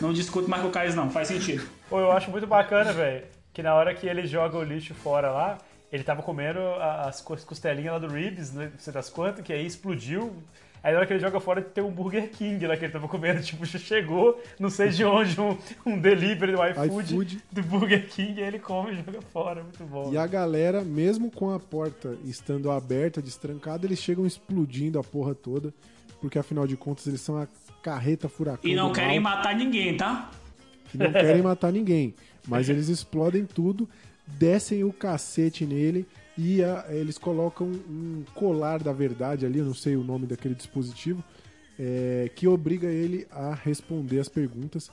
[0.00, 1.10] Não discuto mais com o Kais, não.
[1.10, 1.64] Faz sentido.
[1.88, 5.30] Pô, eu acho muito bacana, velho, que na hora que ele joga o lixo fora
[5.30, 5.58] lá,
[5.92, 9.44] ele tava comendo a- as cos- costelinhas lá do Ribs, né, não sei das quantas,
[9.44, 10.32] que aí explodiu.
[10.82, 13.06] Aí na hora que ele joga fora, tem um Burger King lá que ele tava
[13.06, 13.40] comendo.
[13.42, 17.42] Tipo, já chegou, não sei de onde, um, um delivery do iFood, iFood.
[17.52, 19.62] do Burger King, aí ele come e joga fora.
[19.62, 20.12] Muito bom.
[20.12, 25.34] E a galera, mesmo com a porta estando aberta, destrancada, eles chegam explodindo a porra
[25.34, 25.72] toda.
[26.20, 27.48] Porque afinal de contas eles são a
[27.82, 28.70] carreta furacão.
[28.70, 30.30] E não querem mal, matar ninguém, tá?
[30.90, 32.14] que não querem matar ninguém.
[32.46, 33.88] Mas eles explodem tudo,
[34.26, 36.06] descem o cacete nele
[36.42, 40.54] e a- eles colocam um colar da verdade ali, eu não sei o nome daquele
[40.54, 41.22] dispositivo,
[41.78, 44.90] é, que obriga ele a responder as perguntas.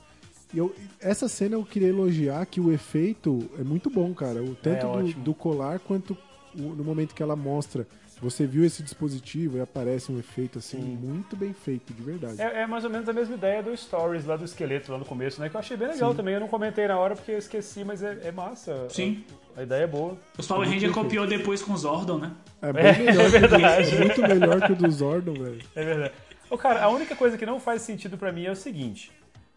[0.52, 4.42] E eu, essa cena eu queria elogiar que o efeito é muito bom, cara.
[4.42, 6.16] O, tanto É do, do colar quanto
[6.58, 7.86] o- no momento que ela mostra.
[8.20, 12.40] Você viu esse dispositivo e aparece um efeito assim, muito bem feito, de verdade.
[12.40, 15.04] É, é mais ou menos a mesma ideia do Stories lá do esqueleto lá no
[15.04, 15.48] começo, né?
[15.48, 16.34] Que eu achei bem legal também.
[16.34, 18.88] Eu não comentei na hora porque eu esqueci, mas é, é massa.
[18.90, 19.24] Sim.
[19.56, 20.18] A, a ideia é boa.
[20.36, 22.32] Os Power Ranger copiou depois com os Zordon, né?
[22.60, 23.96] É bem melhor, é verdade.
[23.96, 25.62] muito melhor que o do Zordon, velho.
[25.76, 26.14] É verdade.
[26.50, 29.12] Ô, cara, a única coisa que não faz sentido pra mim é o seguinte.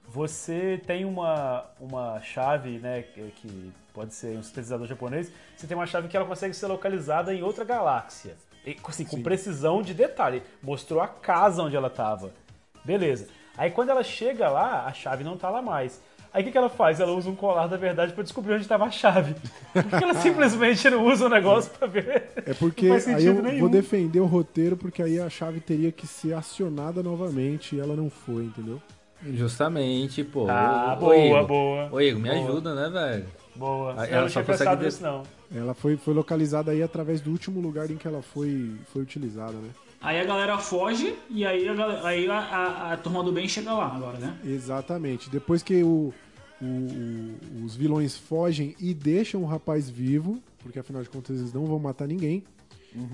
[0.08, 5.76] Você tem uma, uma chave, né, que, que pode ser um sintetizador japonês, você tem
[5.76, 8.36] uma chave que ela consegue ser localizada em outra galáxia.
[8.66, 10.44] E, assim, com precisão de detalhe.
[10.62, 12.32] Mostrou a casa onde ela tava.
[12.86, 13.28] Beleza.
[13.58, 16.02] Aí quando ela chega lá, a chave não tá lá mais.
[16.34, 17.00] Aí o que, que ela faz?
[17.02, 19.36] Ela usa um colar da verdade pra descobrir onde estava a chave.
[19.74, 22.30] Porque ela simplesmente não usa o negócio pra ver.
[22.46, 23.60] É porque Não faz aí eu nenhum.
[23.60, 27.96] vou defender o roteiro, porque aí a chave teria que ser acionada novamente e ela
[27.98, 28.82] não foi, entendeu?
[29.36, 30.48] Justamente, pô.
[30.50, 31.46] Ah, Ô, boa, Igor.
[31.48, 31.90] boa.
[31.92, 32.42] Ô, Igor, me Boa.
[32.44, 33.26] ajuda, né, velho?
[33.56, 33.94] Boa.
[33.98, 35.24] Aí Eu ela não só tinha consegue pensado de- nisso, não.
[35.54, 39.54] Ela foi, foi localizada aí através do último lugar em que ela foi, foi utilizada,
[39.54, 39.70] né?
[40.02, 43.48] Aí a galera foge e aí a, galera- aí a, a- a turma do bem
[43.48, 44.38] chega lá agora, né?
[44.46, 45.30] Exatamente.
[45.30, 46.14] Depois que o,
[46.62, 51.54] o- o- os vilões fogem e deixam o rapaz vivo, porque afinal de contas eles
[51.54, 52.44] não vão matar ninguém,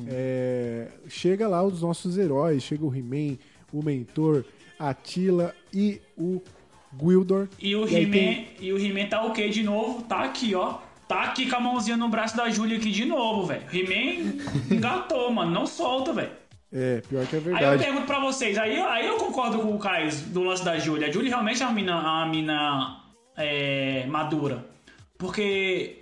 [0.07, 3.37] é, chega lá os nossos heróis, chega o He-Man,
[3.73, 4.43] o Mentor,
[4.79, 6.41] a Tila e o
[6.93, 7.47] Gwildor.
[7.59, 10.79] E o He-Man tem- e o He-Man tá ok de novo, tá aqui, ó.
[11.07, 13.63] Tá aqui com a mãozinha no braço da Júlia aqui de novo, velho.
[13.71, 14.33] He-Man
[14.69, 16.31] engatou, mano, não solta, velho.
[16.71, 17.83] É, pior que é Aí eu verdade.
[17.83, 21.07] pergunto pra vocês, aí, aí eu concordo com o Caio do lance da Júlia.
[21.07, 22.97] A Júlia realmente é uma mina, uma mina
[23.37, 24.65] é, madura.
[25.17, 26.01] Porque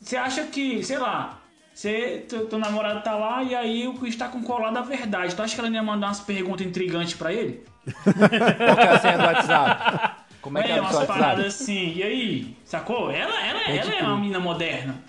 [0.00, 1.40] você acha que, sei lá,
[1.74, 5.34] você, teu, teu namorado tá lá e aí o Chris tá com colar da verdade.
[5.34, 7.64] Tu acha que ela não ia mandar umas perguntas intrigantes pra ele?
[8.04, 10.21] Qual que é a senha do WhatsApp?
[10.42, 11.62] Como é que é, É, umas seu paradas WhatsApp?
[11.62, 11.92] assim.
[11.96, 13.10] E aí, sacou?
[13.10, 15.02] Ela, ela, ela é uma mina moderna.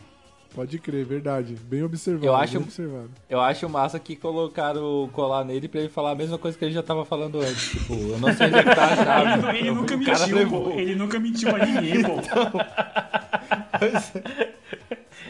[0.53, 1.55] Pode crer, verdade.
[1.63, 2.27] Bem observado.
[2.27, 3.09] Eu acho- bem observado.
[3.27, 6.63] Eu acho massa que colocaram o colar nele pra ele falar a mesma coisa que
[6.63, 7.71] ele já tava falando antes.
[7.71, 9.47] Tipo, eu não sei onde é que tá a chave.
[9.49, 10.69] Ele, ele nunca mentiu, pô.
[10.79, 12.11] Ele nunca mentiu a ninguém, pô.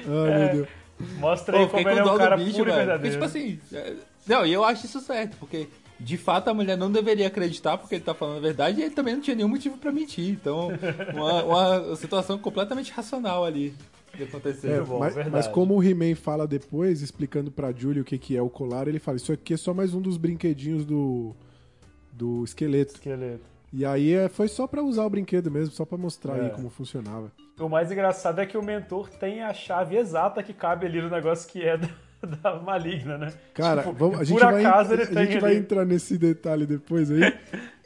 [0.06, 0.68] Ai, meu Deus.
[1.20, 3.14] Mostra Pô, aí fiquei como com ele é um cara bicho, puro e verdadeiro.
[3.14, 3.60] tipo assim.
[3.74, 3.94] é,
[4.28, 5.68] Não, e eu acho isso certo, porque
[6.04, 8.94] de fato a mulher não deveria acreditar porque ele tá falando a verdade e ele
[8.94, 10.30] também não tinha nenhum motivo pra mentir.
[10.30, 10.70] Então,
[11.14, 13.74] uma, uma situação completamente racional ali
[14.16, 14.72] que aconteceu.
[14.74, 15.36] É, bom, mas, verdade.
[15.36, 18.88] mas como o He-Man fala depois, explicando pra Julie o que, que é o colar,
[18.88, 21.34] ele fala: Isso aqui é só mais um dos brinquedinhos do,
[22.12, 22.94] do esqueleto.
[22.94, 23.42] Esqueleto.
[23.72, 26.50] E aí é, foi só pra usar o brinquedo mesmo, só pra mostrar aí É.
[26.50, 27.32] como funcionava.
[27.60, 31.10] O mais engraçado é que o mentor tem a chave exata que cabe ali no
[31.10, 31.88] negócio que é da,
[32.42, 33.34] da maligna, né?
[33.54, 37.34] Cara, Tipo, vamos, a gente, por vai, a gente vai entrar nesse detalhe depois aí.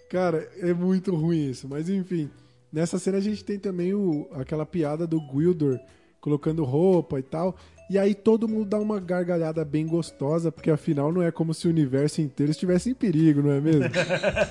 [0.10, 1.68] Cara, é muito ruim isso.
[1.68, 2.30] Mas enfim,
[2.72, 5.80] nessa cena a gente tem também o, aquela piada do Gwildor
[6.20, 7.56] colocando roupa e tal.
[7.90, 11.68] E aí todo mundo dá uma gargalhada bem gostosa, porque afinal não é como se
[11.68, 13.84] o universo inteiro estivesse em perigo, não é mesmo?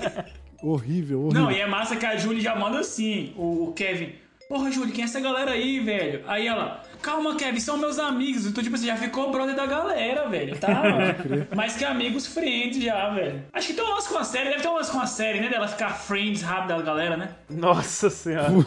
[0.63, 1.43] horrível, horrível.
[1.43, 4.13] Não, e é massa que a Julie já manda assim, o, o Kevin.
[4.49, 6.23] Porra, Julie, quem é essa galera aí, velho?
[6.25, 8.45] Aí ela, calma, Kevin, são meus amigos.
[8.45, 10.83] Então, tipo assim, já ficou brother da galera, velho, tá?
[11.53, 13.43] Mais que amigos friends já, velho.
[13.51, 15.41] Acho que tem um lance com a série, deve ter um lance com a série,
[15.41, 15.49] né?
[15.49, 17.35] Dela ficar friends rápido da galera, né?
[17.49, 18.51] Nossa senhora.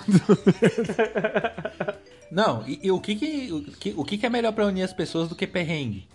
[2.30, 4.82] Não, e, e o, que que, o, que, o que que é melhor pra unir
[4.82, 6.06] as pessoas do que perrengue?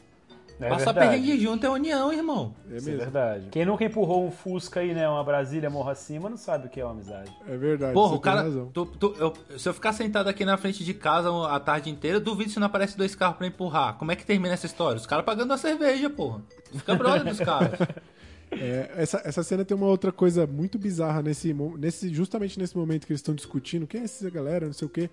[0.59, 1.09] É Passar verdade.
[1.22, 2.56] perrengue junto é união, irmão.
[2.72, 3.48] É Isso é verdade.
[3.51, 5.08] Quem nunca empurrou um Fusca aí, né?
[5.09, 7.30] Uma Brasília morro acima, não sabe o que é uma amizade.
[7.48, 7.93] É verdade.
[7.93, 8.42] Porra, você o cara.
[8.43, 8.69] tem razão.
[8.74, 12.17] tu- tu- eu- se eu ficar sentado aqui na frente de casa a tarde inteira,
[12.17, 13.95] eu duvido se não aparece dois carros pra empurrar.
[13.98, 14.98] Como é que termina essa história?
[14.98, 16.42] Os caras pagando a cerveja, porra.
[16.72, 17.77] Fica brother dos caras.
[18.51, 23.06] É, essa, essa cena tem uma outra coisa muito bizarra nesse, nesse justamente nesse momento
[23.06, 25.09] que eles estão discutindo quem é essa galera, não sei o quê.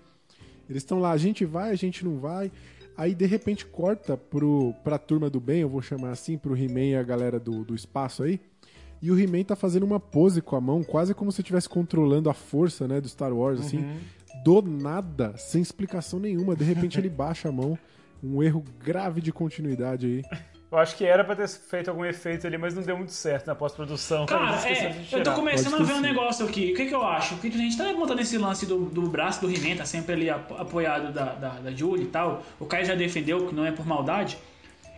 [0.69, 2.51] Eles estão lá, a gente vai, a gente não vai.
[2.95, 6.85] Aí de repente corta pro, pra turma do bem, eu vou chamar assim, pro He-Man
[6.85, 8.39] e a galera do, do espaço aí.
[9.01, 12.29] E o He-Man tá fazendo uma pose com a mão, quase como se estivesse controlando
[12.29, 13.79] a força, né, do Star Wars, assim.
[14.43, 16.55] Do nada, sem explicação nenhuma.
[16.55, 17.77] De repente ele baixa a mão.
[18.23, 20.39] Um erro grave de continuidade aí.
[20.73, 23.45] Eu acho que era pra ter feito algum efeito ali, mas não deu muito certo
[23.45, 24.25] na pós-produção.
[24.25, 26.71] Cara, é, eu tô começando a ver um negócio aqui.
[26.73, 27.35] O que que eu acho?
[27.35, 30.29] Porque a gente tá montando esse lance do, do braço do He-Man, tá sempre ali
[30.31, 32.41] apo- apoiado da, da, da Julie e tal.
[32.59, 34.35] O Caio já defendeu que não é por maldade.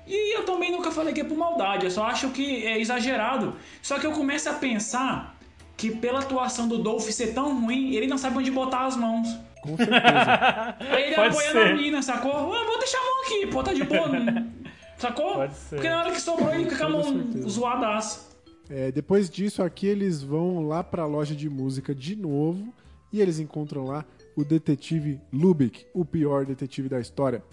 [0.07, 3.55] E eu também nunca falei que é por maldade, eu só acho que é exagerado.
[3.81, 5.35] Só que eu começo a pensar
[5.75, 9.27] que pela atuação do Dolph ser tão ruim, ele não sabe onde botar as mãos.
[9.61, 10.75] Com certeza.
[10.89, 11.67] Aí ele Pode apoiando ser.
[11.67, 12.31] a mina, sacou?
[12.31, 14.07] Ah, vou deixar a mão aqui, pô, tá de boa.
[14.97, 15.35] sacou?
[15.35, 15.75] Pode ser.
[15.75, 18.35] Porque na hora que sobrou ele fica com a mão zoadaça.
[18.69, 22.73] É, depois disso, aqui eles vão lá pra loja de música de novo
[23.13, 24.03] e eles encontram lá
[24.35, 27.43] o detetive Lubick, o pior detetive da história.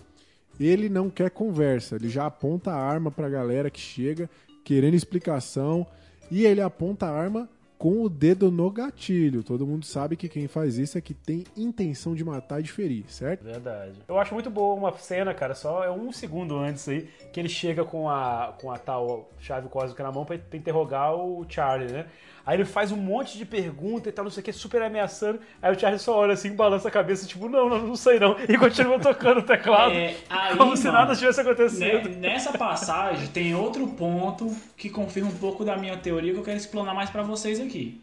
[0.58, 4.28] Ele não quer conversa, ele já aponta a arma pra galera que chega
[4.64, 5.86] querendo explicação
[6.30, 7.48] e ele aponta a arma
[7.82, 9.42] com o dedo no gatilho.
[9.42, 12.70] Todo mundo sabe que quem faz isso é que tem intenção de matar e de
[12.70, 13.42] ferir, certo?
[13.42, 13.94] Verdade.
[14.06, 17.48] Eu acho muito boa uma cena, cara, só é um segundo antes aí, que ele
[17.48, 21.90] chega com a, com a tal chave cósmica na mão pra, pra interrogar o Charlie,
[21.90, 22.06] né?
[22.44, 25.38] Aí ele faz um monte de pergunta e tal, não sei o que, super ameaçando.
[25.60, 28.36] Aí o Charlie só olha assim, balança a cabeça, tipo, não, não, não sei não.
[28.48, 29.92] E continua tocando o teclado.
[29.94, 32.08] É, aí, como se mano, nada tivesse acontecido.
[32.08, 36.44] Ne- Nessa passagem tem outro ponto que confirma um pouco da minha teoria que eu
[36.44, 38.00] quero explanar mais pra vocês aqui.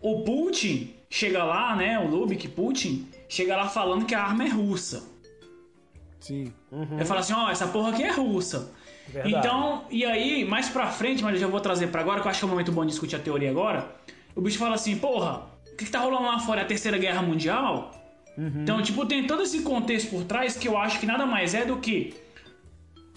[0.00, 4.48] O Putin chega lá, né, o Lubik, Putin, chega lá falando que a arma é
[4.48, 5.02] russa.
[6.20, 6.52] Sim.
[6.92, 8.70] Ele fala assim, ó, essa porra aqui é russa.
[9.12, 9.34] Verdade.
[9.34, 12.30] Então, e aí, mais pra frente, mas eu já vou trazer pra agora, que eu
[12.30, 13.86] acho que é um momento bom de discutir a teoria agora.
[14.34, 16.60] O bicho fala assim, porra, o que, que tá rolando lá fora?
[16.60, 17.92] É a Terceira Guerra Mundial?
[18.62, 21.64] Então, tipo, tem todo esse contexto por trás que eu acho que nada mais é
[21.64, 22.14] do que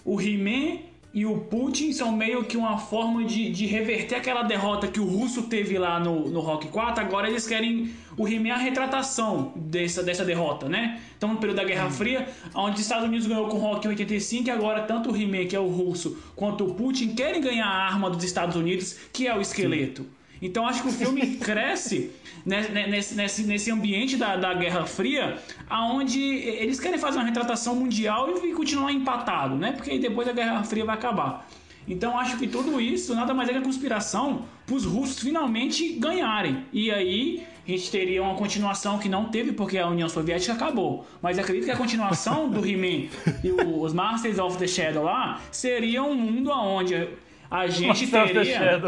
[0.04, 0.80] o He-Man
[1.14, 5.04] e o Putin são meio que uma forma de, de reverter aquela derrota que o
[5.04, 7.04] russo teve lá no, no Rock 4.
[7.04, 11.00] Agora eles querem o He-Man a retratação dessa, dessa derrota, né?
[11.16, 13.90] Então, no período da Guerra Fria, onde os Estados Unidos ganhou com o Rock em
[13.90, 17.66] 85, e agora tanto o He-Man, que é o russo, quanto o Putin querem ganhar
[17.66, 20.06] a arma dos Estados Unidos, que é o esqueleto.
[20.42, 22.10] Então, acho que o filme cresce
[22.44, 25.38] ne- ne- nesse, nesse, nesse ambiente da, da Guerra Fria,
[25.70, 29.72] aonde eles querem fazer uma retratação mundial e, continuar empatado, né?
[29.72, 31.48] Porque depois a Guerra Fria vai acabar.
[31.86, 35.94] Então acho que tudo isso nada mais é que a conspiração para os russos finalmente
[35.94, 36.64] ganharem.
[36.72, 41.04] E aí a gente teria uma continuação que não teve porque a União Soviética acabou.
[41.20, 43.08] Mas acredito que a continuação do He-Man
[43.42, 47.08] e os Masters of the Shadow lá seria um mundo onde
[47.52, 48.80] a gente teria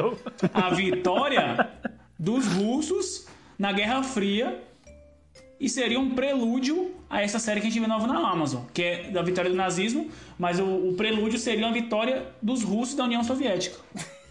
[0.52, 1.68] a vitória
[2.18, 3.26] dos russos
[3.58, 4.60] na Guerra Fria
[5.60, 8.82] e seria um prelúdio a essa série que a gente vê nova na Amazon, que
[8.82, 13.04] é da vitória do nazismo, mas o, o prelúdio seria uma vitória dos russos da
[13.04, 13.76] União Soviética.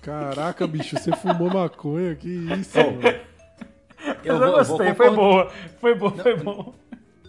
[0.01, 2.15] Caraca, bicho, você fumou maconha?
[2.15, 2.27] Que
[2.59, 2.77] isso.
[2.77, 5.51] Eu Eu, vou, eu vou gostei, foi concordar- boa.
[5.79, 6.73] Foi boa, foi bom.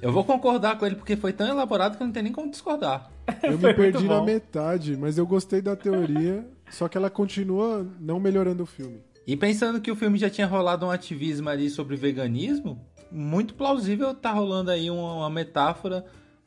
[0.02, 3.08] Eu vou concordar com ele porque foi tão elaborado que não tem nem como discordar.
[3.42, 8.18] Eu me perdi na metade, mas eu gostei da teoria, só que ela continua não
[8.20, 9.00] melhorando o filme.
[9.26, 12.78] E pensando que o filme já tinha rolado um ativismo ali sobre veganismo,
[13.10, 16.04] muito plausível tá rolando aí uma, uma metáfora,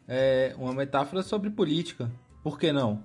[0.08, 2.12] é, uma metáfora sobre política.
[2.44, 3.04] Por que não?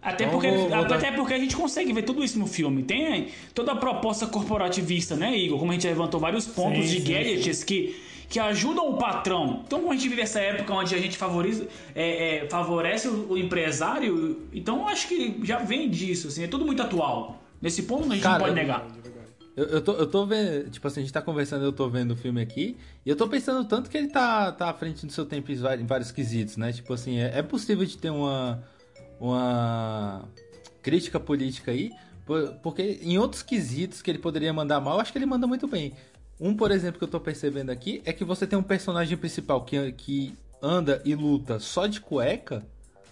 [0.00, 2.46] Até Então, porque, vou- vou dar- até porque a gente consegue ver tudo isso no
[2.48, 2.82] filme.
[2.82, 5.58] Tem toda a proposta corporativista, né, Igor?
[5.60, 7.94] Como a gente levantou vários pontos Sim, de sim, gadgets que,
[8.32, 9.60] que ajudam o patrão.
[9.66, 13.32] Então, como a gente vive essa época onde a gente favoriza, é, é, favorece o,
[13.32, 17.42] o empresário, então eu acho que já vem disso, assim, é tudo muito atual.
[17.60, 18.86] Nesse ponto a gente Cara, não pode negar.
[19.54, 22.12] Eu, eu, tô, eu tô vendo, tipo assim, a gente tá conversando, eu tô vendo
[22.12, 25.12] o filme aqui, e eu tô pensando tanto que ele tá, tá à frente do
[25.12, 26.72] seu tempo em vários, quesitos, né?
[26.72, 28.64] Tipo assim, é, é possível de ter uma,
[29.20, 30.26] uma
[30.80, 31.90] crítica política aí,
[32.24, 35.68] por- porque em outros quesitos que ele poderia mandar mal, acho que ele manda muito
[35.68, 35.92] bem.
[36.44, 39.60] Um, por exemplo, que eu tô percebendo aqui, é que você tem um personagem principal
[39.64, 42.66] que, que anda e luta só de cueca,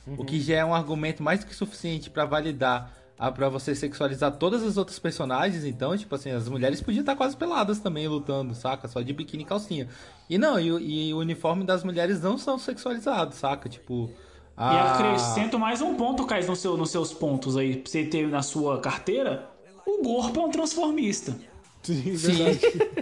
[0.07, 3.75] o que já é um argumento mais do que suficiente pra validar a, pra você
[3.75, 5.65] sexualizar todas as outras personagens.
[5.65, 8.89] Então, tipo assim, as mulheres podiam estar quase peladas também lutando, saca?
[8.89, 9.87] Só de biquíni e calcinha.
[10.29, 13.69] E não, e, o- e o uniforme das mulheres não são sexualizados, saca?
[13.69, 14.11] Tipo.
[14.59, 18.05] E a- acrescento mais um ponto, Caio, no seu, nos seus pontos aí, pra você
[18.05, 19.49] ter na sua carteira.
[19.87, 21.37] O corpo é um transformista.
[21.83, 22.33] Sim, Sim.
[22.33, 22.61] verdade.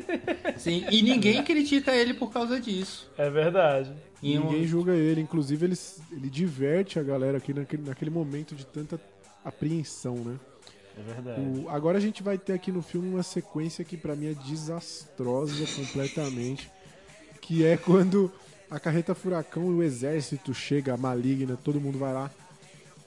[0.58, 3.08] Sim, e ninguém critica ele por causa disso.
[3.16, 3.92] É verdade.
[4.22, 5.20] E um- Ninguém julga ele.
[5.20, 5.78] Inclusive, ele,
[6.12, 9.00] ele diverte a galera aqui naquele, naquele momento de tanta
[9.44, 10.36] apreensão, né?
[10.98, 11.40] É verdade.
[11.40, 14.34] O- agora a gente vai ter aqui no filme uma sequência que pra mim é
[14.34, 16.68] desastrosa completamente,
[17.40, 18.32] que é quando
[18.70, 22.30] a carreta furacão e o exército chega, a maligna, todo mundo vai lá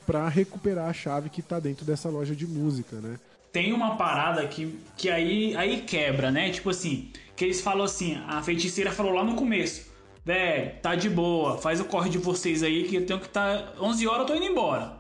[0.06, 3.20] pra recuperar a chave que tá dentro dessa loja de música, né?
[3.52, 6.50] Tem uma parada que, que aí, aí quebra, né?
[6.52, 9.92] Tipo assim, que eles falam assim, a feiticeira falou lá no começo,
[10.24, 13.74] velho, tá de boa, faz o corre de vocês aí que eu tenho que tá
[13.80, 14.94] 11 horas eu tô indo embora.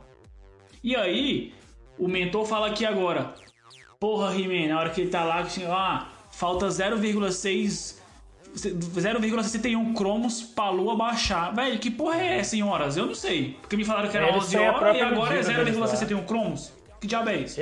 [0.83, 1.53] E aí,
[1.97, 3.33] o mentor fala aqui agora,
[3.99, 8.01] porra, He-Man, na hora que ele tá lá, ah, falta 0,6
[8.53, 11.53] 0,61 cromos pra lua baixar.
[11.55, 12.97] Velho, que porra é essa em horas?
[12.97, 13.57] Eu não sei.
[13.61, 15.79] Porque me falaram que era Eles 11 têm a horas e agora é medida deles
[15.79, 15.87] lá.
[15.87, 16.73] 0,61 cromos.
[16.99, 17.61] Que diabo é isso?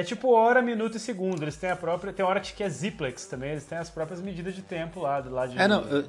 [0.00, 1.42] É, tipo hora, minuto e segundo.
[1.42, 2.12] Eles têm a própria.
[2.12, 5.30] Tem hora que é Ziplex também, eles têm as próprias medidas de tempo lá, do
[5.30, 5.58] lado de.
[5.58, 6.04] É, não, eu,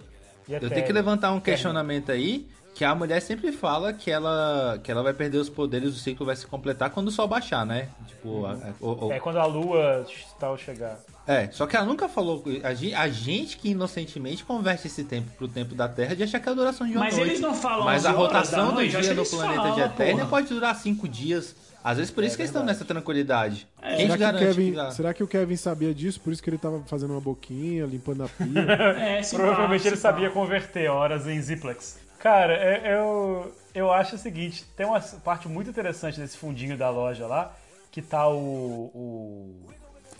[0.50, 4.92] eu tenho que levantar um questionamento aí, que a mulher sempre fala que ela, que
[4.92, 7.90] ela vai perder os poderes, o ciclo vai se completar quando o sol baixar, né?
[8.08, 10.06] Tipo, a- a- o- o- É quando a lua
[10.40, 11.00] tal chegar.
[11.26, 12.44] É, só que ela nunca falou.
[12.64, 16.40] A gente, a gente que inocentemente converte esse tempo pro tempo da Terra de achar
[16.40, 17.30] que é a duração de uma Mas noite.
[17.32, 20.26] eles não falam Mas 11 a horas rotação da do dia no planeta de porra.
[20.28, 21.56] pode durar cinco dias.
[21.90, 23.66] Às vezes por isso que eles estão nessa tranquilidade.
[23.82, 26.20] Quem te Será que, Kevin, que será que o Kevin sabia disso?
[26.20, 28.46] Por isso que ele tava fazendo uma boquinha, limpando a pia?
[29.00, 30.02] É, Provavelmente pá, ele pá.
[30.02, 31.98] sabia converter horas em Ziplex.
[32.20, 36.90] Cara, é- eu, eu acho o seguinte: tem uma parte muito interessante desse fundinho da
[36.90, 37.56] loja lá,
[37.90, 39.56] que tá o, o,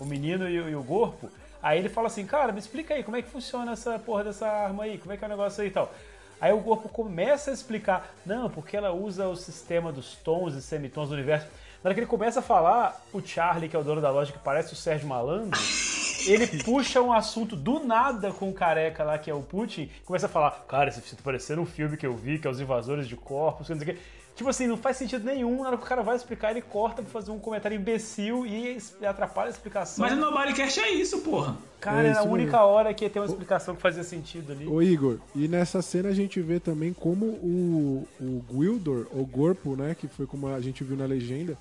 [0.00, 1.28] o menino e, o- e o corpo.
[1.62, 4.48] Aí ele fala assim: Cara, me explica aí, como é que funciona essa porra dessa
[4.48, 4.96] arma aí?
[4.96, 5.92] Como é que é o negócio aí e tal?
[6.40, 10.62] Aí o corpo começa a explicar: Não, porque ela usa o sistema dos tons e
[10.62, 11.46] semitons do universo.
[11.82, 14.32] Na hora que ele começa a falar, o Charlie, que é o dono da loja,
[14.32, 15.58] que parece o Sérgio Malandro,
[16.26, 20.04] ele puxa um assunto do nada com o careca lá, que é o Putin, e
[20.04, 22.60] começa a falar, cara, esse tá parecendo um filme que eu vi, que é Os
[22.60, 24.00] Invasores de Corpos, não sei o quê.
[24.38, 25.62] Tipo assim, não faz sentido nenhum.
[25.62, 28.78] Na hora que o cara vai explicar, ele corta pra fazer um comentário imbecil e
[29.04, 30.06] atrapalha a explicação.
[30.06, 31.56] Mas no Bodycast é isso, porra.
[31.80, 34.64] Cara, É era a única hora que ia ter uma explicação que fazia sentido ali.
[34.68, 39.74] Ô Igor, e nessa cena a gente vê também como o, o Gwildor, ou Gorpo,
[39.74, 41.58] né, que foi como a gente viu na legenda,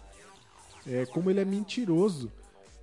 [0.88, 2.32] é como ele é mentiroso.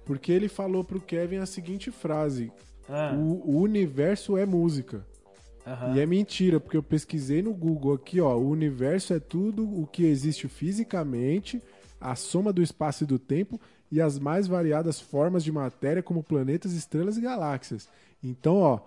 [0.05, 2.51] Porque ele falou pro Kevin a seguinte frase:
[2.91, 5.07] Ah, o, o universo é música.
[5.67, 5.95] Aham.
[5.95, 8.37] E é mentira, porque eu pesquisei no Google aqui, ó.
[8.37, 11.63] O universo é tudo o que existe fisicamente,
[12.01, 13.61] a soma do espaço e do tempo
[13.91, 17.89] e as mais variadas formas de matéria, como planetas, estrelas e galáxias.
[18.23, 18.81] Então, ó,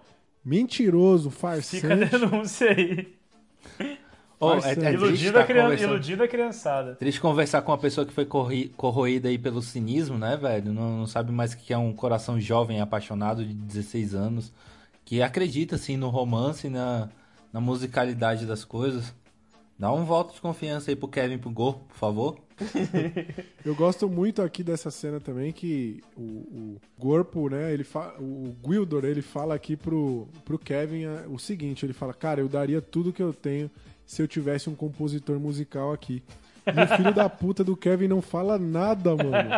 [0.44, 2.12] mentiroso, Fica a farsante.
[2.20, 3.08] denúncia aí.
[4.40, 4.94] Ô, é, é Farsante.
[4.94, 6.94] Iludindo tá a, criança, iludindo a criançada.
[6.96, 10.72] Triste conversar com uma pessoa que foi corri- corroída aí pelo cinismo, né, velho?
[10.72, 14.54] Não, não sabe mais o que é um coração jovem, apaixonado de 16 anos,
[15.08, 17.08] que acredita, assim, no romance, na,
[17.54, 19.16] na musicalidade das coisas.
[19.80, 22.38] Dá um voto de confiança aí pro Kevin e pro Gorpo, por favor.
[23.64, 28.16] Eu gosto muito aqui dessa cena também que o, o Gorpo, né, ele fa...
[28.20, 32.50] o Gwildor, ele fala aqui pro, pro Kevin ah, o seguinte, ele fala, cara, eu
[32.50, 33.72] daria tudo que eu tenho
[34.06, 36.22] se eu tivesse um compositor musical aqui.
[36.76, 39.50] E o filho da puta do Kevin não fala nada, mano.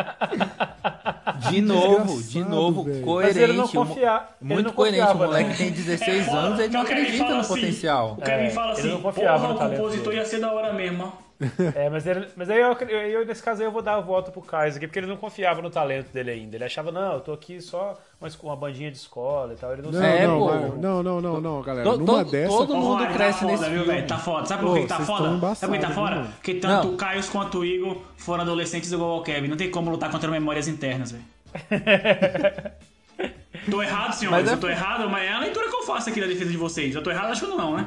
[1.50, 3.02] De novo, de novo, velho.
[3.02, 3.34] coerente.
[3.38, 5.02] Mas ele não confia- ele muito não coerente.
[5.02, 5.56] O confiava, moleque não.
[5.56, 8.12] tem 16 anos, ele não O acredita no assim, potencial.
[8.18, 10.52] O Kevin É, fala ele assim, não confiava porra, no o compositor ia ser da
[10.52, 11.29] hora mesmo, ó.
[11.74, 14.30] É, mas, ele, mas aí eu, eu- nesse caso aí eu vou dar o voto
[14.30, 16.56] pro Kaiser aqui, porque ele não confiava no talento dele ainda.
[16.56, 19.72] Ele achava, não, eu tô aqui só uma, uma bandinha de escola e tal.
[19.72, 20.14] Ele não, Não, sabia.
[20.16, 20.54] É, não, pô.
[20.76, 21.90] não, não, não, não, galera.
[21.90, 22.48] To- Numa todo- dessa.
[22.56, 23.94] todo Ô, mundo cresce tá foda, nesse viu, filme.
[23.94, 24.06] velho?
[24.06, 24.46] Tá foda.
[24.46, 25.54] Sabe por que tá foda?
[25.54, 26.16] Sabe por que tá foda?
[26.16, 26.28] mano?
[26.34, 26.94] Porque tanto Não.
[26.94, 29.48] o Caio quanto o Igor foram adolescentes igual ao Kevin.
[29.48, 31.24] Não tem como lutar contra memórias internas, velho.
[33.70, 34.42] tô errado, senhores.
[34.42, 36.50] Mas é- Eu tô errado, mas é a leitura que eu faço aqui da defesa
[36.50, 36.94] de vocês.
[36.94, 37.86] Eu tô errado, acho que não, né?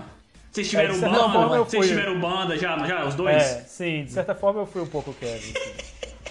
[0.54, 1.88] Vocês tiveram É, banda, vocês fui.
[1.96, 3.36] tiveram banda já, já, os dois?
[3.42, 5.54] É, sim, de certa forma eu fui um pouco Kevin.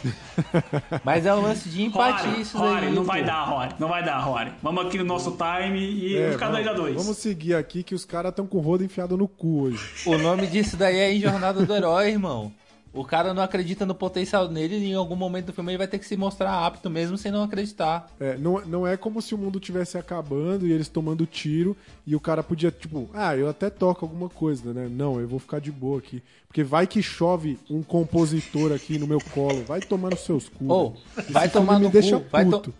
[1.04, 2.92] Mas é um lance de empatia Rory, isso Rory, daí.
[2.92, 3.26] não vai pô.
[3.26, 3.74] dar, Rory.
[3.78, 4.52] Não vai dar, Rory.
[4.62, 7.94] Vamos aqui no nosso time e É, ficar 2 a 2 Vamos seguir aqui que
[7.94, 9.84] os caras estão com o rodo enfiado no cu hoje.
[10.06, 12.52] O nome disso daí é em Jornada do Herói, irmão.
[12.94, 15.86] O cara não acredita no potencial nele e em algum momento do filme ele vai
[15.86, 18.10] ter que se mostrar apto mesmo sem não acreditar.
[18.20, 21.74] É, não, não é como se o mundo tivesse acabando e eles tomando tiro
[22.06, 24.88] e o cara podia, tipo, ah, eu até toco alguma coisa, né?
[24.90, 26.22] Não, eu vou ficar de boa aqui.
[26.46, 29.64] Porque vai que chove um compositor aqui no meu colo.
[29.64, 30.66] Vai tomar nos seus cu.
[30.68, 31.32] Ou, velho.
[31.32, 32.26] vai tomar no me deixa cu.
[32.30, 32.74] Vai, to- puto.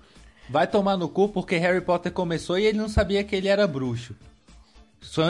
[0.50, 3.66] vai tomar no cu porque Harry Potter começou e ele não sabia que ele era
[3.66, 4.15] bruxo.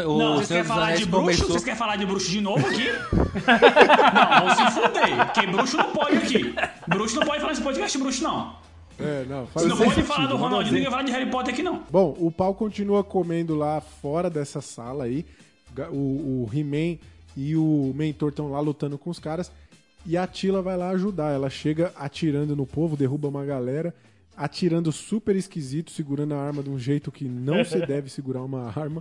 [0.06, 1.22] O Não, vocês querem falar Anéis de bruxo?
[1.24, 1.48] começou.
[1.48, 2.86] Vocês querem falar de bruxo de novo aqui?
[4.14, 5.26] não, vão se fuder.
[5.26, 6.54] Porque bruxo não pode aqui.
[6.86, 8.56] Bruxo não pode falar nesse podcast bruxo, não.
[9.00, 11.54] É, não, faz Você não pode sentido, falar do Ronaldinho, ninguém falar de Harry Potter
[11.54, 11.82] aqui, não.
[11.90, 15.24] Bom, o pau continua comendo lá fora dessa sala aí.
[15.90, 16.98] O, o He-Man
[17.36, 19.50] e o mentor estão lá lutando com os caras.
[20.04, 21.32] E a Tila vai lá ajudar.
[21.32, 23.94] Ela chega atirando no povo, derruba uma galera,
[24.36, 28.68] atirando super esquisito, segurando a arma de um jeito que não se deve segurar uma
[28.68, 29.00] arma.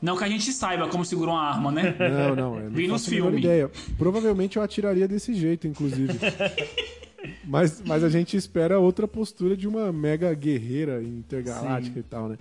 [0.00, 1.94] Não que a gente saiba como segura uma arma, né?
[1.98, 3.44] Não, não, eu Vi não nos a menor filmes.
[3.44, 3.70] ideia.
[3.98, 6.12] Provavelmente eu atiraria desse jeito, inclusive.
[7.44, 12.38] mas, mas a gente espera outra postura de uma mega guerreira intergaláctica e tal, né?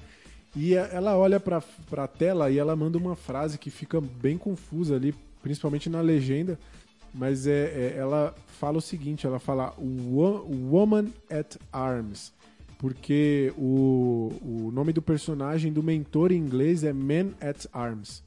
[0.56, 4.38] E a- ela olha pra, pra tela e ela manda uma frase que fica bem
[4.38, 5.14] confusa ali,
[5.44, 6.58] principalmente na legenda.
[7.18, 12.34] Mas é, é- ela fala o seguinte: ela fala "Wo- Woman at Arms.
[12.77, 18.22] Porque o, o nome do personagem do mentor em inglês é Man at Arms.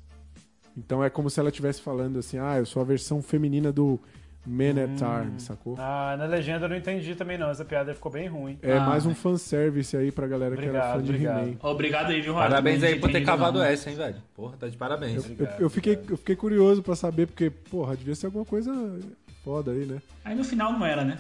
[0.77, 4.01] Então é como se ela estivesse falando assim: ah, eu sou a versão feminina do
[4.47, 5.75] Man at Arms, sacou?
[5.79, 8.59] Ah, na legenda eu não entendi também não, essa piada ficou bem ruim.
[8.63, 9.15] É Ah, mais um né?
[9.15, 11.43] fanservice aí pra galera que era Obrigado, fã de obrigado.
[11.49, 11.57] He-Man.
[11.63, 12.49] Obrigado aí, viu, Rory?
[12.49, 13.65] Parabéns aí por ter cavado não.
[13.65, 14.17] essa, hein, velho.
[14.35, 15.23] Porra, tá de parabéns.
[15.39, 18.73] Eu, eu fiquei, eu fiquei curioso pra saber, porque, porra, devia ser alguma coisa
[19.45, 19.99] foda aí, né?
[20.25, 21.19] Aí no final não era, né?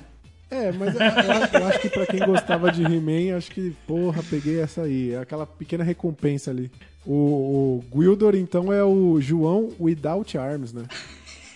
[0.50, 4.22] É, mas eu, eu- eu acho que pra quem gostava de He-Man, acho que, porra,
[4.30, 5.12] peguei essa aí.
[5.12, 6.70] É aquela pequena recompensa ali.
[7.05, 10.84] O, o Gwildor, então, é o João Without Arms, né?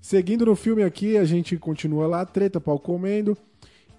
[0.00, 3.36] Seguindo no filme aqui, a gente continua lá, treta, pau comendo.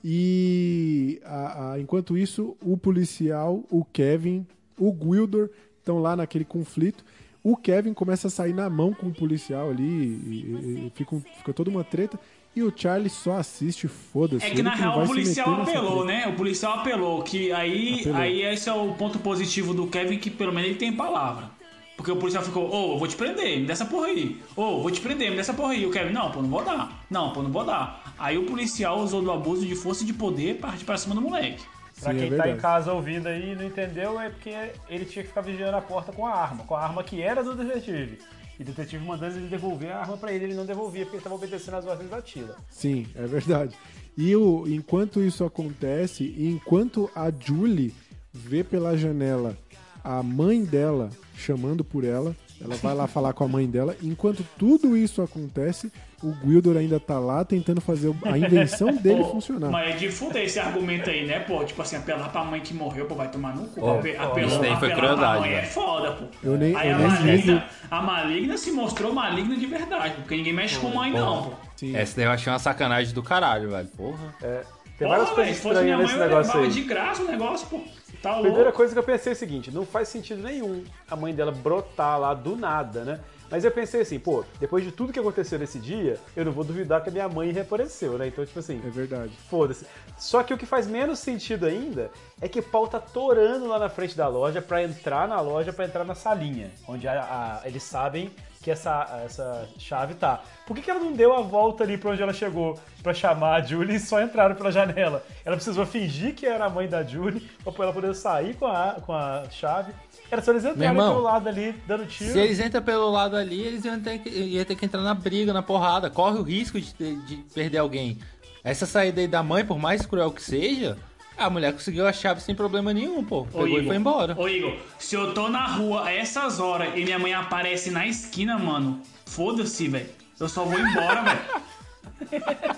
[0.03, 4.45] E a- a- enquanto isso, o policial, o Kevin,
[4.77, 7.03] o Gwildor estão lá naquele conflito.
[7.43, 11.15] O Kevin começa a sair na mão com o policial ali, e, e- e fica,
[11.37, 12.19] fica toda uma treta.
[12.55, 14.45] E o Charlie só assiste, foda-se.
[14.45, 16.27] É que ele na não real vai o se policial apelou, né?
[16.27, 18.17] O policial apelou, que aí, Apelou.
[18.17, 21.51] aí esse é o ponto positivo do Kevin, que pelo menos ele tem palavra.
[21.99, 24.41] Porque o policial ficou, ô, eu vou te prender, me dá essa porra aí.
[24.55, 25.85] Ô, vou te prender, me dá essa porra aí.
[25.85, 27.03] O Kevin, não, pô, não vou dar.
[27.09, 28.13] Não, pô, não vou dar.
[28.17, 31.13] Aí o policial usou do abuso de força e de poder para partir pra cima
[31.13, 31.61] do moleque.
[31.99, 32.57] Pra Sim, é quem tá verdade.
[32.57, 34.55] em casa ouvindo aí e não entendeu, é porque
[34.87, 37.43] ele tinha que ficar vigiando a porta com a arma, com a arma que era
[37.43, 38.19] do detetive.
[38.57, 41.23] E o detetive mandando ele devolver a arma pra ele, ele não devolvia porque ele
[41.23, 42.55] tava obedecendo as ordens da Tila.
[42.69, 43.75] Sim, é verdade.
[44.17, 47.93] E o, enquanto isso acontece, e enquanto a Julie
[48.31, 49.57] vê pela janela
[50.01, 53.95] a mãe dela chamando por ela, ela vai lá falar com a mãe dela.
[54.03, 59.29] Enquanto tudo isso acontece, o Gwildor ainda tá lá tentando fazer a invenção dele Pô,
[59.31, 59.69] funcionar.
[59.71, 61.63] Mas é de fuder esse argumento aí, né, pô?
[61.63, 63.81] Tipo assim, apelar pra mãe que morreu, pô, vai tomar no cu.
[63.81, 66.25] Ó, Ape- ó, apelou, isso daí foi apelar crueldade, pra mãe é foda, pô.
[66.43, 70.35] Eu nem- aí eu a, nem maligna, a maligna se mostrou maligna de verdade, porque
[70.35, 71.51] ninguém mexe com mãe, não, pô.
[71.77, 71.95] Sim.
[71.95, 73.87] Essa daí eu achei uma sacanagem do caralho, velho.
[73.95, 74.35] Porra.
[74.43, 74.63] É,
[74.97, 76.69] tem várias Porra, coisas velho, se fosse minha estranhas mãe, nesse eu negócio aí.
[76.69, 77.79] de graça o negócio, pô.
[78.21, 78.47] Tá A louco.
[78.47, 81.51] primeira coisa que eu pensei é o seguinte, não faz sentido nenhum a mãe dela
[81.51, 83.19] brotar lá do nada, né?
[83.51, 86.63] Mas eu pensei assim, pô, depois de tudo que aconteceu nesse dia, eu não vou
[86.63, 88.27] duvidar que a minha mãe reapareceu, né?
[88.27, 89.31] Então, tipo assim, É verdade.
[89.49, 89.87] foda-se.
[90.19, 93.89] Só que o que faz menos sentido ainda é que Paul tá torando lá na
[93.89, 97.21] frente da loja pra entrar na loja, pra entrar na salinha, onde a-
[97.63, 98.29] a- eles sabem
[98.61, 100.41] que essa, essa chave tá.
[100.65, 103.55] Por que, que ela não deu a volta ali pra onde ela chegou pra chamar
[103.55, 105.23] a Julie e só entraram pela janela?
[105.45, 108.97] Ela precisou fingir que era a mãe da Julie pra ela poder sair com a,
[109.05, 109.93] com a chave.
[110.29, 112.33] Era só eles entrarem irmão, pelo lado ali, dando tiro.
[112.33, 115.13] Se eles entram pelo lado ali, eles iam ter, que, iam ter que entrar na
[115.13, 116.09] briga, na porrada.
[116.09, 118.19] Corre o risco de, de perder alguém.
[118.63, 120.97] Essa saída aí da mãe, por mais cruel que seja,
[121.39, 123.41] a mulher conseguiu a chave sem problema nenhum, pô.
[123.41, 124.35] Ô, Pegou e Igor, foi embora.
[124.37, 128.05] Ô, Igor, se eu tô na rua a essas horas e minha mãe aparece na
[128.05, 130.09] esquina, mano, foda-se, velho.
[130.39, 131.39] Eu só vou embora, velho.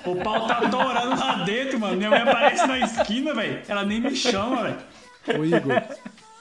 [0.06, 1.98] O pau tá torando lá dentro, mano.
[1.98, 3.62] Minha mãe aparece na esquina, velho.
[3.68, 4.78] Ela nem me chama, velho.
[5.40, 5.82] Ô Igor,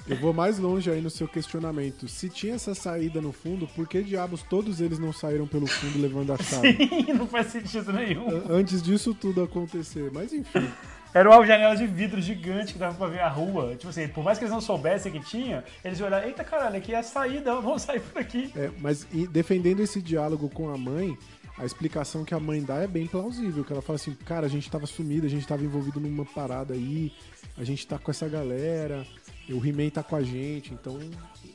[0.07, 2.09] eu vou mais longe aí no seu questionamento.
[2.09, 6.01] Se tinha essa saída no fundo, por que diabos todos eles não saíram pelo fundo
[6.01, 6.77] levando a chave?
[7.17, 8.43] não faz sentido nenhum.
[8.51, 10.11] Antes disso tudo acontecer.
[10.13, 10.69] Mas enfim.
[11.13, 13.75] Era uma janela de vidro gigante que dava pra ver a rua.
[13.77, 16.77] Tipo assim, por mais que eles não soubessem que tinha, eles iam olhar, eita caralho,
[16.77, 18.53] aqui é a saída, vamos sair por aqui.
[18.57, 21.17] É, mas defendendo esse diálogo com a mãe,
[21.59, 23.65] a explicação que a mãe dá é bem plausível.
[23.65, 26.75] Que ela fala assim, cara, a gente tava sumido, a gente tava envolvido numa parada
[26.75, 27.13] aí,
[27.59, 29.05] a gente tá com essa galera,
[29.49, 30.99] o He-Man tá com a gente, então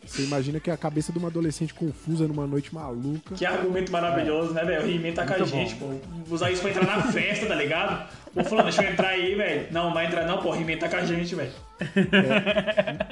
[0.06, 3.35] você imagina que é a cabeça de uma adolescente confusa numa noite maluca.
[3.35, 4.85] Que argumento maravilhoso, né, velho?
[4.85, 5.90] O He-Man tá com a Muito gente, pô.
[6.30, 8.09] Usar isso pra entrar na festa, tá ligado?
[8.34, 9.67] Pô, falando, deixa eu entrar aí, velho.
[9.72, 10.51] Não, vai entrar não, pô.
[10.51, 11.51] O He-Man tá com a gente, velho.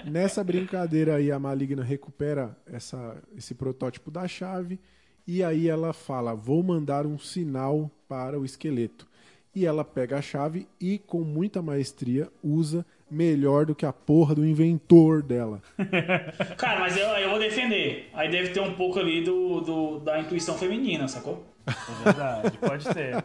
[0.05, 4.79] Nessa brincadeira aí, a Maligna recupera essa, esse protótipo da chave
[5.25, 9.07] e aí ela fala: Vou mandar um sinal para o esqueleto.
[9.55, 14.33] E ela pega a chave e, com muita maestria, usa melhor do que a porra
[14.35, 15.61] do inventor dela.
[16.57, 18.09] Cara, mas eu, eu vou defender.
[18.13, 21.45] Aí deve ter um pouco ali do, do- da intuição feminina, sacou?
[21.67, 23.23] É verdade, pode ser.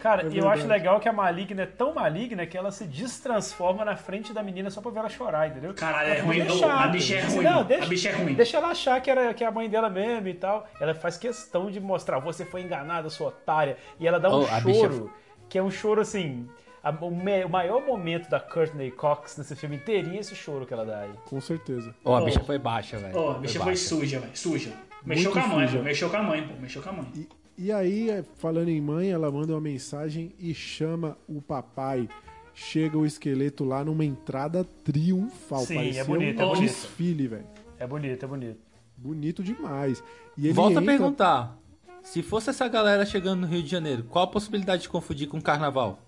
[0.00, 2.84] Cara, É e eu acho legal que a maligna é tão maligna que ela se
[2.86, 5.74] destransforma na frente da menina só pra ver ela chorar, entendeu?
[5.74, 6.48] Caralho, é ruim.
[6.48, 6.72] chata.
[6.84, 8.34] a bicha é ruim, Não, deixa, A bicha é ruim.
[8.34, 10.66] Deixa ela achar que, era, que é a mãe dela mesmo e tal.
[10.80, 13.76] Ela faz questão de mostrar, você foi enganada, sua otária.
[13.98, 15.12] E ela dá um Oh, bicha- choro,
[15.48, 16.48] que é um choro assim...
[16.82, 20.64] a- o, me- o maior momento da Courtney Cox nesse filme inteirinho é esse choro
[20.66, 21.10] que ela dá aí.
[21.26, 21.94] Com certeza.
[22.04, 22.24] Ó, a Ô.
[22.24, 23.16] bicha foi baixa, velho.
[23.16, 23.88] Ó, a bicha foi baixa.
[23.88, 24.36] suja, velho.
[24.36, 24.72] Suja.
[25.04, 25.78] Mexeu Muito com a mãe, suja.
[25.78, 25.84] pô.
[25.84, 26.54] Mexeu com a mãe, pô.
[26.60, 27.06] Mexeu com a mãe.
[27.14, 32.08] E, e aí, é, falando em mãe, ela manda uma mensagem e chama o papai.
[32.54, 35.60] Chega o esqueleto lá numa entrada triunfal.
[35.60, 36.60] Sim, é Parecia bonito, um é bonito.
[36.62, 37.46] desfile, velho.
[37.78, 38.58] É bonito, é bonito.
[38.96, 40.02] Bonito demais.
[40.36, 40.82] E ele Volta entra...
[40.82, 41.58] a perguntar.
[42.02, 45.40] Se fosse essa galera chegando no Rio de Janeiro, qual a possibilidade de confundir com
[45.40, 46.00] carnaval?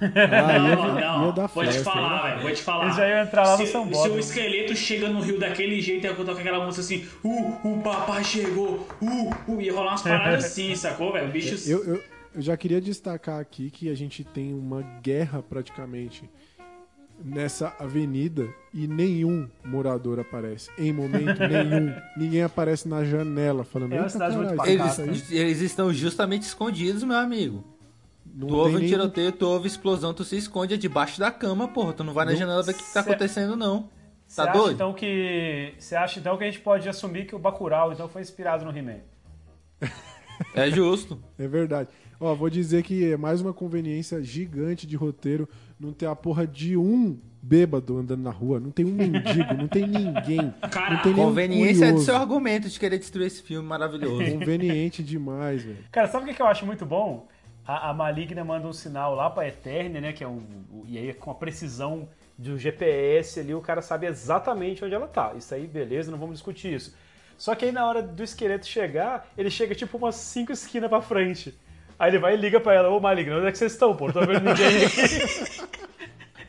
[0.00, 1.32] Ah, ia, Não, ia não.
[1.32, 2.30] dar Vou te festa, falar, né?
[2.30, 2.42] velho.
[2.42, 2.84] Vou te falar.
[2.86, 4.04] Eles já iam entrar lá no se, sambódromo.
[4.04, 7.80] Se o esqueleto chega no Rio daquele jeito, ia tocar aquela música assim, uh, o
[7.82, 11.28] papai chegou, uh, uh, ia rolar umas paradas assim, sacou, velho?
[11.28, 11.70] O bicho.
[11.70, 12.02] Eu, eu,
[12.34, 16.28] eu já queria destacar aqui que a gente tem uma guerra praticamente
[17.24, 20.70] nessa avenida e nenhum morador aparece.
[20.78, 21.92] Em momento nenhum.
[22.16, 23.92] Ninguém aparece na janela falando.
[23.92, 27.64] É uma "Eita, cidade muito pacata, isso Eles, eles estão justamente escondidos, meu amigo.
[28.38, 31.30] Não tu ouve um nem- tiroteio, tu ouve explosão, tu se esconde é debaixo da
[31.30, 31.92] cama, porra.
[31.92, 33.88] Tu não vai na Não- janela ver o que tá acontecendo, não.
[34.34, 34.74] Tá acha, doido?
[34.74, 38.20] então que você acha então que a gente pode assumir que o Bacurau então foi
[38.22, 38.98] inspirado no He-Man?
[40.54, 41.18] É justo.
[41.38, 41.88] É verdade.
[42.20, 46.46] Ó, vou dizer que é mais uma conveniência gigante de roteiro não ter a porra
[46.46, 50.52] de um bêbado andando na rua, não tem um mendigo, não tem ninguém.
[50.70, 52.04] Cara, não tem Conveniência é do curioso.
[52.06, 54.16] seu argumento de querer destruir esse filme maravilhoso.
[54.32, 55.78] Conveniente demais, velho.
[55.92, 57.28] Cara, sabe o que que eu acho muito bom?
[57.68, 60.12] A, a Maligna manda um sinal lá pra Eternia, né?
[60.14, 60.38] Que é um.
[60.72, 65.06] o- E aí, com a precisão do GPS ali, o cara sabe exatamente onde ela
[65.06, 65.34] tá.
[65.36, 66.96] Isso aí, beleza, não vamos discutir isso.
[67.36, 71.02] Só que aí na hora do esqueleto chegar, ele chega tipo umas cinco esquinas pra
[71.02, 71.54] frente.
[71.98, 74.06] Aí ele vai e liga pra ela, ô Maligno, onde é que vocês estão, pô?
[74.06, 75.68] Não tô vendo ninguém aqui.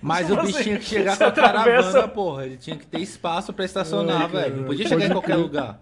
[0.02, 2.46] Mas Tipo o bicho assim, tinha que chegar com a caravana, atravessa- porra.
[2.46, 4.56] Ele tinha que ter espaço pra estacionar, É, velho.
[4.58, 5.80] Não podia chegar em qualquer lugar.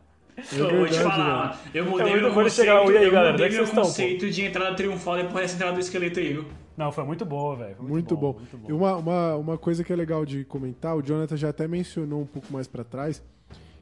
[0.53, 3.11] Eu vou te falar, eu mudei É muito meu bom conceito, chegar, "E aí, eu
[3.11, 5.80] galera, mudei é meu vocês estão, pô?" conceito de entrada triunfal depois dessa entrada do
[5.80, 6.45] esqueleto aí, viu?
[6.77, 7.75] Não, foi muito boa, velho.
[7.75, 8.33] foi Muito bom.
[8.33, 11.67] muito E uma, uma, uma coisa que é legal de comentar, o Jonathan já até
[11.67, 13.22] mencionou um pouco mais pra trás,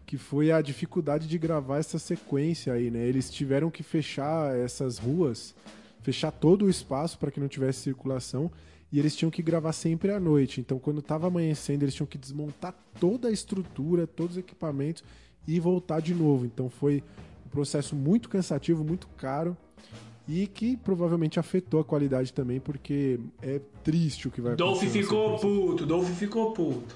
[0.05, 3.05] que foi a dificuldade de gravar essa sequência aí, né?
[3.05, 5.53] Eles tiveram que fechar essas ruas,
[6.01, 8.49] fechar todo o espaço para que não tivesse circulação,
[8.93, 10.61] e eles tinham que gravar sempre à noite.
[10.61, 15.03] Então, quando tava amanhecendo, eles tinham que desmontar toda a estrutura, todos os equipamentos
[15.47, 16.45] e voltar de novo.
[16.45, 17.03] Então, foi
[17.45, 19.55] um processo muito cansativo, muito caro.
[20.27, 25.03] E que provavelmente afetou a qualidade também, porque é triste o que vai Dolph acontecer.
[25.03, 26.95] ficou puto, Dolph ficou puto.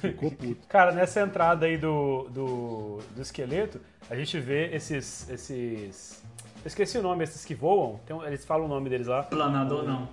[0.00, 0.66] Ficou puto.
[0.68, 5.26] Cara, nessa entrada aí do, do, do esqueleto, a gente vê esses.
[5.30, 6.22] esses.
[6.62, 7.98] Eu esqueci o nome, esses que voam.
[8.04, 9.22] Tem um- eles falam o nome deles lá.
[9.22, 10.08] Planador não.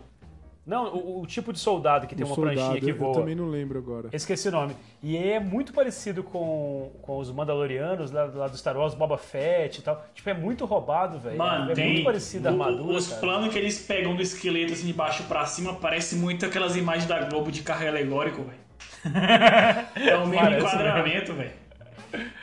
[0.66, 3.09] Não, o, o tipo de soldado que tem O uma soldado, pranchinha que voa.
[3.11, 4.09] Eu também não lembro agora.
[4.14, 4.74] Esqueci o nome.
[5.01, 9.80] E é muito parecido com, com os Mandalorianos lá, lá do Star Wars, Boba Fett
[9.80, 10.06] e tal.
[10.16, 11.38] Tipo, é muito roubado, velho.
[11.38, 11.92] Mano, é tem.
[11.93, 12.98] muito parecido a o- armadura.
[12.98, 13.19] Os cara.
[13.19, 17.08] planos que eles pegam do esqueleto assim de baixo pra cima parece muito aquelas imagens
[17.08, 18.64] da Globo de carro alegórico, velho.
[20.09, 21.51] é o mesmo Parece enquadramento, velho.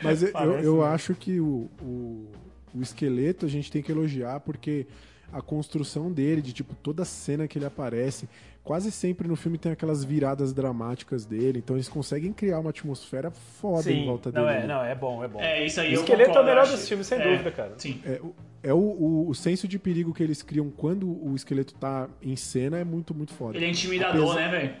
[0.01, 2.27] Mas eu, eu, Parece, eu acho que o, o,
[2.75, 4.85] o esqueleto a gente tem que elogiar porque
[5.31, 8.27] a construção dele, de tipo, toda cena que ele aparece,
[8.63, 13.31] quase sempre no filme tem aquelas viradas dramáticas dele, então eles conseguem criar uma atmosfera
[13.31, 14.57] foda em Sim, volta não dele.
[14.57, 14.67] é, né?
[14.67, 15.39] não, é bom, é bom.
[15.41, 17.73] É, isso aí O esqueleto concordo, é o melhor dos filmes, sem É, dúvida, cara.
[17.77, 18.01] Sim.
[18.05, 21.73] É, o, é o, o, o senso de perigo que eles criam quando o esqueleto
[21.75, 23.57] tá em cena é muito, muito foda.
[23.57, 24.75] Ele é intimidador, Apesar- né, velho?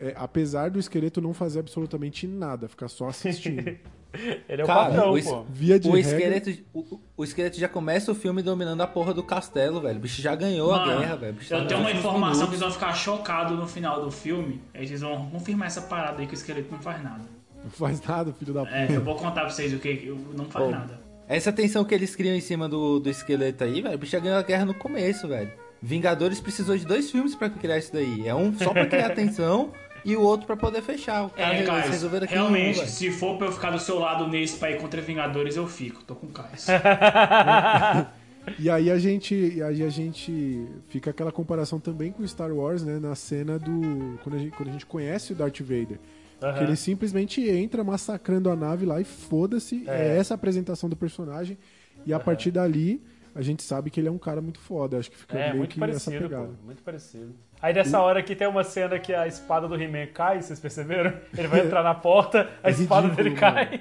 [0.00, 3.62] É, apesar do esqueleto não fazer absolutamente nada, ficar só assistindo.
[4.48, 5.44] Ele é o Cara, patrão, o es- pô.
[5.50, 9.12] Via de O regra, esqueleto, o, o esqueleto já começa o filme dominando a porra
[9.14, 9.98] do castelo, velho.
[9.98, 11.34] O bicho já ganhou a Mano, guerra, velho.
[11.48, 12.52] Tá eu nos tenho uma informação que minutos.
[12.52, 14.60] eles vão ficar chocados no final do filme.
[14.74, 17.24] Aí vocês vão confirmar essa parada aí que o esqueleto não faz nada.
[17.62, 18.74] não faz nada, filho da puta.
[18.76, 20.70] É, eu vou contar pra vocês o que eu não faz Pô.
[20.70, 21.00] nada.
[21.26, 23.94] Essa tensão que eles criam em cima do, do esqueleto aí, velho.
[23.94, 25.50] O bicho já ganhou a guerra no começo, velho.
[25.80, 28.26] Vingadores precisou de dois filmes pra criar isso daí.
[28.26, 29.70] É um só pra criar tensão
[30.04, 31.24] e o outro pra poder fechar.
[31.26, 33.78] O cara É, eles Caio, resolveram aqui um, realmente, se for pra eu ficar do
[33.78, 36.02] seu lado nesse pra ir contra Vingadores, eu fico.
[36.04, 36.48] Tô com o Caio.
[38.58, 42.82] E aí a gente, e aí a gente fica aquela comparação também com Star Wars,
[42.84, 45.98] né, na cena do quando a gente, quando a gente conhece o Darth Vader,
[46.42, 46.58] Aham.
[46.58, 50.08] que ele simplesmente entra massacrando a nave lá e foda-se, é.
[50.08, 50.18] É.
[50.18, 51.56] essa a apresentação do personagem
[52.04, 53.00] e a partir dali
[53.34, 55.56] a gente sabe que ele é um cara muito foda, acho que fica É, meio
[55.56, 56.46] muito que essa parecido, pegada.
[56.48, 56.66] pô.
[56.66, 57.34] Muito parecido.
[57.64, 61.14] Aí nessa hora que tem uma cena que a espada do He-Man cai, vocês perceberam?
[61.36, 63.80] Ele vai entrar na porta, a É espada ridículo, dele cai.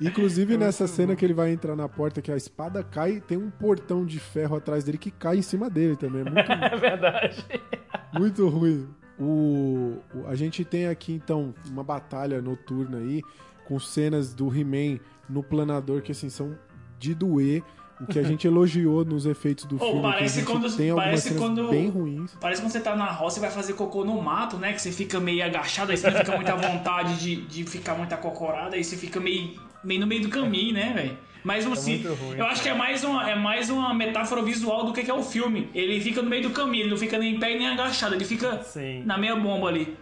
[0.00, 3.48] Inclusive nessa cena que ele vai entrar na porta que a espada cai, tem um
[3.48, 7.44] portão de ferro atrás dele que cai em cima dele também, é muito é verdade.
[8.12, 8.88] Muito ruim.
[9.18, 13.22] O, o- a gente tem aqui então uma batalha noturna aí
[13.64, 14.98] com cenas do He-Man
[15.30, 16.58] no planador que assim são
[16.98, 17.62] de doer.
[18.02, 21.38] O que a gente elogiou nos efeitos do Ô, filme, parece quando- tem parece cenas
[21.40, 22.36] quando- bem ruins.
[22.40, 24.72] Parece quando você tá na roça e vai fazer cocô no mato, né?
[24.72, 28.12] Que você fica meio agachado, aí você não fica muita vontade de, de ficar muito
[28.12, 29.52] acocorado, aí você fica meio,
[29.84, 31.18] meio no meio do caminho, né, velho?
[31.44, 34.84] Mas assim, muito ruim, eu acho que é mais, uma, é mais uma metáfora visual
[34.84, 35.68] do que, é o filme.
[35.74, 38.14] Ele fica no meio do caminho, ele não fica nem em pé e nem agachado,
[38.14, 39.02] ele fica Sim.
[39.04, 39.96] na meia bomba ali.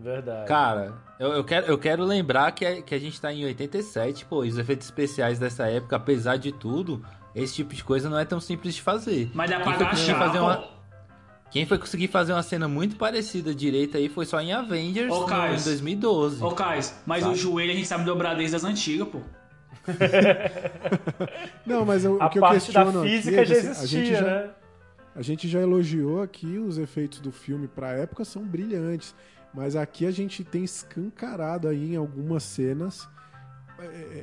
[0.00, 0.48] Verdade.
[0.48, 4.24] Cara, eu, eu quero, eu quero lembrar que a, que a gente tá em 87,
[4.24, 8.18] pô, e os efeitos especiais dessa época, apesar de tudo, esse tipo de coisa não
[8.18, 9.30] é tão simples de fazer.
[9.34, 10.64] Mas dá pra Quem foi conseguir agachar, fazer uma,
[11.50, 15.26] Quem foi conseguir fazer uma cena muito parecida direita aí foi só em Avengers Ô,
[15.26, 16.42] no- em 2012.
[16.44, 17.34] Ô, Cais, mas Sabe?
[17.34, 19.20] o joelho a gente sabe dobrar desde as antigas, pô.
[21.66, 23.66] Não, mas o, o a que eu parte da questiono aqui física é já assim,
[23.66, 24.50] a existia, gente já, né?
[25.14, 29.14] A gente já elogiou aqui os efeitos do filme pra época são brilhantes,
[29.52, 33.08] mas aqui a gente tem escancarado aí em algumas cenas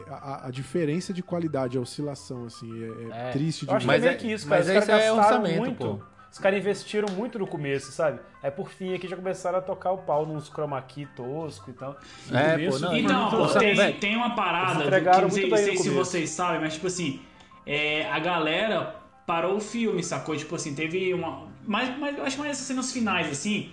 [0.10, 3.32] a, a diferença de qualidade, a oscilação, assim, é, é É.
[3.32, 3.94] triste de Eu acho ver.
[3.94, 4.60] que é Mas meio é- que isso, cara.
[4.60, 5.76] mas Os caras é gastaram orçamento, muito.
[5.78, 6.00] pô.
[6.30, 8.20] Os caras investiram muito no começo, sabe?
[8.44, 11.74] Aí por fim aqui já começaram a tocar o pau nos chroma key tosco e
[11.74, 11.96] tal.
[12.30, 15.50] No É, começo, pô, não, Então, pô, tem, velho, tem uma parada, que não sei,
[15.58, 17.22] sei se vocês sabem, mas tipo assim,
[17.66, 18.96] é, a galera
[19.26, 20.36] parou o filme, sacou?
[20.36, 21.48] Tipo assim, teve uma.
[21.66, 23.72] Mas, mas eu acho mais assim nos finais, assim.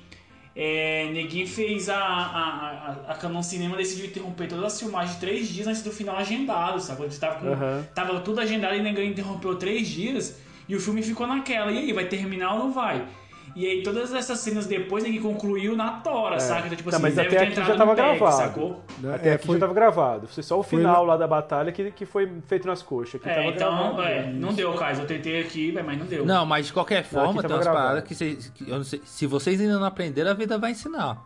[0.57, 5.49] É, Neguinho fez a, a, a, a Canon Cinema decidiu interromper todas as filmagens três
[5.49, 7.05] dias antes do final agendado, sacou?
[7.07, 7.85] Eles Tava, com- Aham.
[7.95, 11.73] tava tudo agendado e Neguinho interrompeu três dias e o filme ficou naquela.
[11.73, 13.05] E aí, vai terminar ou não vai?
[13.57, 16.67] E aí todas essas cenas depois ninguém concluiu na tora, saca?
[16.67, 18.37] Então, tipo Tá, assim, mas deve até ter aqui entrado já no tava pack, gravado.
[18.37, 18.85] sacou?
[18.99, 19.15] Né?
[19.15, 20.27] Até É, aqui foi- já tava gravado.
[20.27, 23.15] Foi só o Foi final lá da batalha que, que foi feito nas coxas.
[23.21, 24.03] Aqui É, tava então, gravado.
[24.03, 24.99] é, não deu, Caio.
[25.01, 26.27] Eu tentei aqui, mas não deu.
[26.27, 29.01] Não, mas de qualquer forma, tem umas paradas que, vocês, que eu não sei.
[29.05, 31.23] Se vocês ainda não aprenderam, a vida vai ensinar.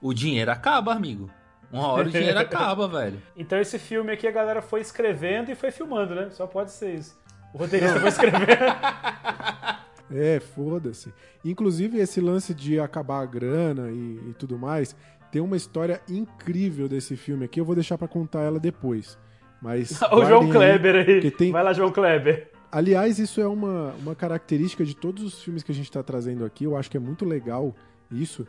[0.00, 1.30] O dinheiro acaba, amigo.
[1.72, 3.22] Uma hora o dinheiro acaba, velho.
[3.34, 6.28] Então esse filme aqui a galera foi escrevendo e foi filmando, né?
[6.32, 7.18] Só pode ser isso.
[7.54, 8.46] O roteirista foi escrevendo.
[10.14, 11.12] É, foda-se.
[11.44, 14.94] Inclusive, esse lance de acabar a grana e, e tudo mais,
[15.30, 17.60] tem uma história incrível desse filme aqui.
[17.60, 19.18] Eu vou deixar pra contar ela depois.
[19.60, 20.00] Mas.
[20.12, 21.04] o João Kleber aí.
[21.14, 22.50] porque tem- Vai lá, João Kleber.
[22.70, 26.44] Aliás, isso é uma, uma característica de todos os filmes que a gente tá trazendo
[26.44, 26.64] aqui.
[26.64, 27.74] Eu acho que é muito legal
[28.10, 28.46] isso.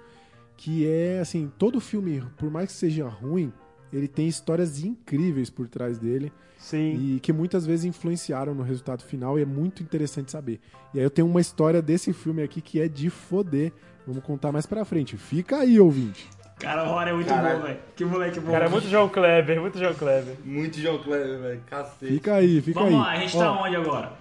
[0.55, 3.51] Que é, assim, todo filme, por mais que seja ruim,
[3.93, 6.31] ele tem histórias incríveis por trás dele.
[6.57, 7.15] Sim.
[7.15, 10.61] e que muitas vezes influenciaram no resultado final e é muito interessante saber.
[10.93, 13.73] E aí eu tenho uma história desse filme aqui que é de foder.
[14.07, 15.17] Vamos contar mais pra frente.
[15.17, 16.25] Fica aí, ouvinte.
[16.59, 17.79] Cara, o Rora é muito bom, velho.
[17.97, 18.51] Que moleque bom.
[18.53, 20.35] Cara, é muito João Kleber, muito João Kleber.
[20.45, 21.61] Muito João Kleber, velho.
[21.69, 22.13] Cacete.
[22.13, 22.99] Fica aí, fica Vamos aí.
[23.01, 24.11] lá, a gente Ó, tá onde agora?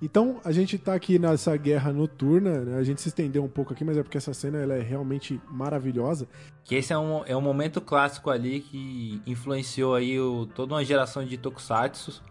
[0.00, 2.78] Então, a gente tá aqui nessa guerra noturna, né?
[2.78, 5.40] A gente se estendeu um pouco aqui, mas é porque essa cena ela é realmente
[5.50, 6.28] maravilhosa.
[6.64, 10.84] Que esse é um, é um momento clássico ali que influenciou aí o, toda uma
[10.84, 12.22] geração de tokusatsu.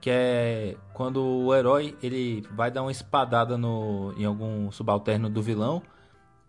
[0.00, 5.40] Que é quando o herói ele vai dar uma espadada no, em algum subalterno do
[5.40, 5.82] vilão.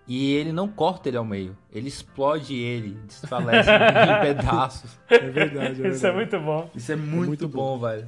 [0.08, 1.56] E ele não corta ele ao meio.
[1.72, 5.00] Ele explode ele, desfalece em pedaços.
[5.10, 6.16] É verdade, é Isso é verdade.
[6.16, 6.70] muito bom.
[6.76, 8.08] Isso é muito, muito bom, velho.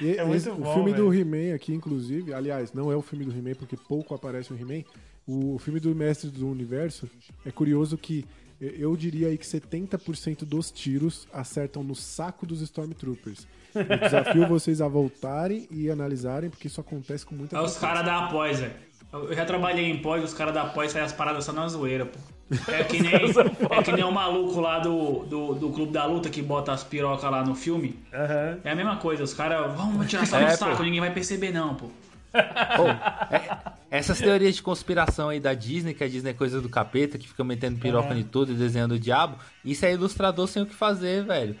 [0.00, 1.20] E É muito esse- bom, o filme do velho.
[1.20, 4.84] He-Man aqui, inclusive, aliás, não é o filme do He-Man porque pouco aparece o He-Man.
[5.26, 7.08] O filme do Mestre do Universo
[7.44, 8.24] é curioso que
[8.60, 13.46] eu diria aí que 70% dos tiros acertam no saco dos Stormtroopers.
[13.74, 18.04] Eu desafio vocês a voltarem e analisarem, porque isso acontece com muita É os caras
[18.04, 18.72] da pós, velho.
[19.12, 22.06] Eu já trabalhei em pós, os caras da pós fazem as paradas só na zoeira,
[22.06, 22.18] pô.
[22.68, 26.30] É que nem, é que nem o maluco lá do, do, do Clube da Luta
[26.30, 27.98] que bota as pirocas lá no filme.
[28.12, 28.58] Aham.
[28.64, 30.56] É a mesma coisa, os caras vão tirar só É, no pô.
[30.56, 31.86] saco, ninguém vai perceber não, pô.
[32.34, 32.88] Ô,
[33.34, 33.58] é-
[33.90, 37.26] essas teorias de conspiração aí da Disney, que a Disney é coisa do capeta, que
[37.26, 40.74] fica metendo piroca em tudo e desenhando o diabo, isso é ilustrador sem o que
[40.74, 41.56] fazer, velho.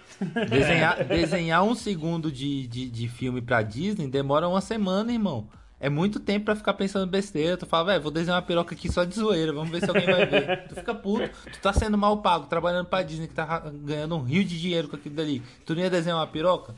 [0.50, 5.48] Desenhar, desenhar um segundo de, de, de filme pra Disney demora uma semana, irmão.
[5.80, 7.56] É muito tempo pra ficar pensando besteira.
[7.56, 10.06] Tu fala, velho, vou desenhar uma piroca aqui só de zoeira, vamos ver se alguém
[10.06, 10.66] vai ver.
[10.68, 14.22] Tu fica puto, tu tá sendo mal pago, trabalhando pra Disney, que tá ganhando um
[14.22, 15.40] rio de dinheiro com aquilo dali.
[15.64, 16.74] Tu não ia desenhar uma piroca?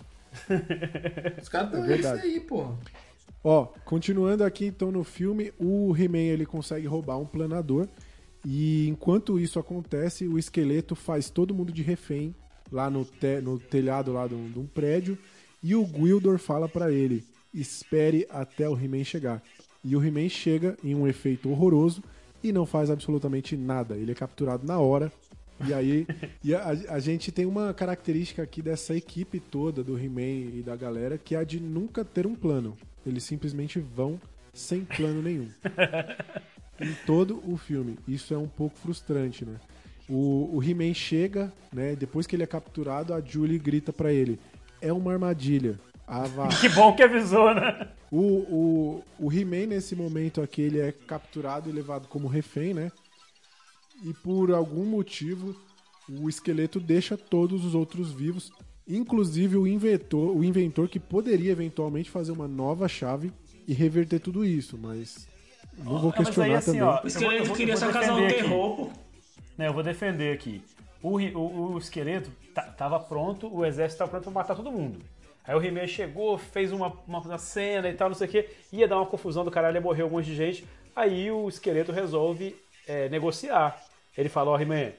[1.40, 2.22] Os caras estão É verdade.
[2.22, 2.76] aí, porra.
[3.42, 7.88] Ó, continuando aqui então no filme, o He-Man ele consegue roubar um planador
[8.44, 12.34] e enquanto isso acontece, o esqueleto faz todo mundo de refém
[12.70, 15.16] lá no, te- no telhado lá de um, de um prédio
[15.62, 19.42] e o Gwildor fala pra ele: espere até o He-Man chegar.
[19.84, 22.02] E o He-Man chega em um efeito horroroso
[22.42, 23.96] e não faz absolutamente nada.
[23.96, 25.12] Ele é capturado na hora.
[25.66, 26.06] E aí,
[26.42, 30.76] e a, a gente tem uma característica aqui dessa equipe toda do He-Man e da
[30.76, 32.76] galera que é a de nunca ter um plano.
[33.06, 34.20] Eles simplesmente vão
[34.52, 35.48] sem plano nenhum.
[36.80, 37.98] em todo o filme.
[38.08, 39.56] Isso é um pouco frustrante, né?
[40.08, 41.94] O, o He-Man chega, né?
[41.94, 44.38] Depois que ele é capturado, a Julie grita pra ele:
[44.80, 45.78] é uma armadilha.
[46.12, 46.48] Ah, vá.
[46.48, 47.89] Que bom que avisou, né?
[48.10, 52.90] O, o, o He-Man, nesse momento aqui, ele é capturado e levado como refém, né?
[54.05, 55.55] E por algum motivo,
[56.08, 58.50] o esqueleto deixa todos os outros vivos,
[58.89, 63.32] inclusive o inventor, o inventor que poderia eventualmente fazer uma nova chave
[63.68, 65.28] e reverter tudo isso, mas
[65.78, 66.82] não vou Não, mas aí, questionar assim, também.
[66.82, 68.90] ó, O Eu vou- eu esqueleto vou- queria eu vou só casar um terror.
[69.56, 70.60] Né, eu vou defender aqui.
[71.02, 74.98] O, o, o esqueleto ta- tava pronto, o exército tava pronto pra matar todo mundo.
[75.44, 78.49] Aí o He-Man chegou, fez uma, uma, uma cena e tal, não sei o que,
[78.73, 80.67] ia dar uma confusão do caralho, ia morrer um monte de gente.
[80.94, 83.81] Aí o esqueleto resolve é, negociar.
[84.17, 84.93] Ele fala, ó, He-Man,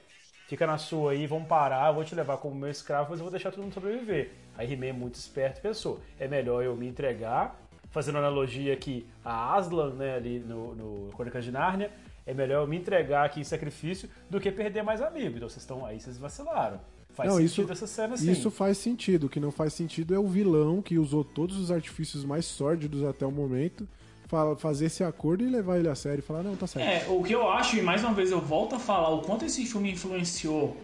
[0.48, 3.24] fica na sua aí, vamos parar, eu vou te levar como meu escravo, mas eu
[3.24, 4.30] vou deixar todo mundo sobreviver.
[4.56, 7.58] Aí He-Man, muito esperto, pensou, é melhor eu me entregar,
[7.90, 11.90] fazendo analogia aqui a Aslan, né, ali no, no de Nárnia,
[12.26, 15.36] é melhor eu me entregar aqui em sacrifício do que perder mais amigos.
[15.36, 16.80] Então vocês estão aí, vocês vacilaram.
[17.14, 18.30] Faz Não, sentido isso- essa cena assim.
[18.32, 19.24] Isso faz sentido.
[19.24, 23.04] O que não faz sentido é o vilão que usou todos os artifícios mais sórdidos
[23.04, 23.86] até o momento
[24.26, 26.86] fa- fazer esse acordo e levar ele a sério e falar, não, tá certo.
[26.88, 29.44] É, o que eu acho, e mais uma vez eu volto a falar, o quanto
[29.44, 30.76] esse filme influenciou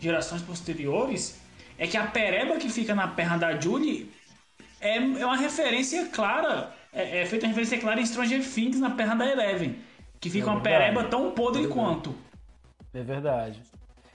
[0.00, 1.36] gerações posteriores,
[1.78, 4.10] é que a pereba que fica na perna da Julie
[4.80, 6.72] é, é uma referência clara.
[6.92, 9.76] É, é feita uma referência clara em Stranger Things na perna da Eleven.
[10.20, 12.14] Que fica É uma pereba tão podre quanto.
[12.94, 13.62] É verdade.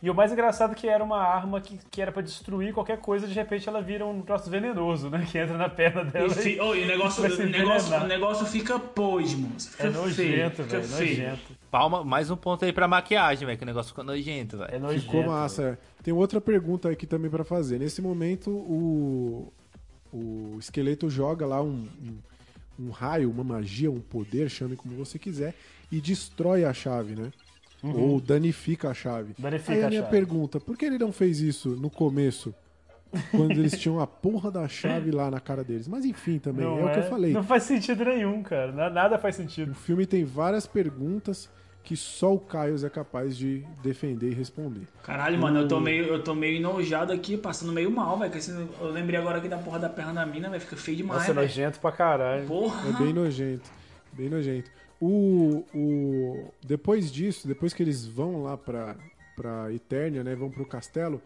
[0.01, 2.99] E o mais engraçado é que era uma arma que, que era pra destruir qualquer
[2.99, 5.25] coisa, de repente ela vira um troço venenoso, né?
[5.31, 6.27] Que entra na perna dela.
[6.27, 9.51] E, fi- oh, e o negócio, o negócio, o negócio fica posmo.
[9.59, 11.09] Fica É nojento, fica velho, feio.
[11.29, 11.51] nojento.
[11.71, 14.75] Palma, mais um ponto aí pra maquiagem, velho, que o negócio ficou nojento, velho.
[14.75, 15.01] É nojento.
[15.05, 15.63] Ficou massa.
[15.63, 15.77] é.
[16.03, 17.79] Tem outra pergunta aqui também pra fazer.
[17.79, 19.51] Nesse momento, o,
[20.13, 21.87] o esqueleto joga lá um,
[22.79, 25.55] um, um raio, uma magia, um poder, chame como você quiser,
[25.91, 27.31] e destrói a chave, né?
[27.95, 29.29] Ou danifica a chave.
[29.29, 29.35] Uhum.
[29.43, 30.11] Danifica Aí a a minha chave.
[30.11, 32.53] pergunta, por que ele não fez isso no começo?
[33.31, 35.87] Quando eles tinham a porra da chave lá na cara deles.
[35.87, 37.31] Mas enfim, também, Não é, o que eu falei.
[37.31, 38.71] Não faz sentido nenhum, cara.
[38.73, 39.71] Na- Nada faz sentido.
[39.71, 41.49] O filme tem várias perguntas
[41.83, 44.81] que só o Caio é capaz de defender e responder.
[45.03, 48.33] Caralho, mano, eu tô meio, eu tô meio enojado aqui, passando meio mal, velho.
[48.81, 50.59] Eu lembrei agora aqui da porra da perna da mina, velho.
[50.61, 51.47] Fica feio demais, Nossa, é velho.
[51.47, 52.45] nojento pra caralho.
[52.45, 52.89] Porra.
[52.89, 53.69] É bem nojento.
[54.11, 54.69] Bem nojento.
[54.99, 58.95] O, o, depois disso, depois que eles vão lá pra,
[59.35, 60.35] pra Eternia, né?
[60.35, 61.21] Vão pro castelo,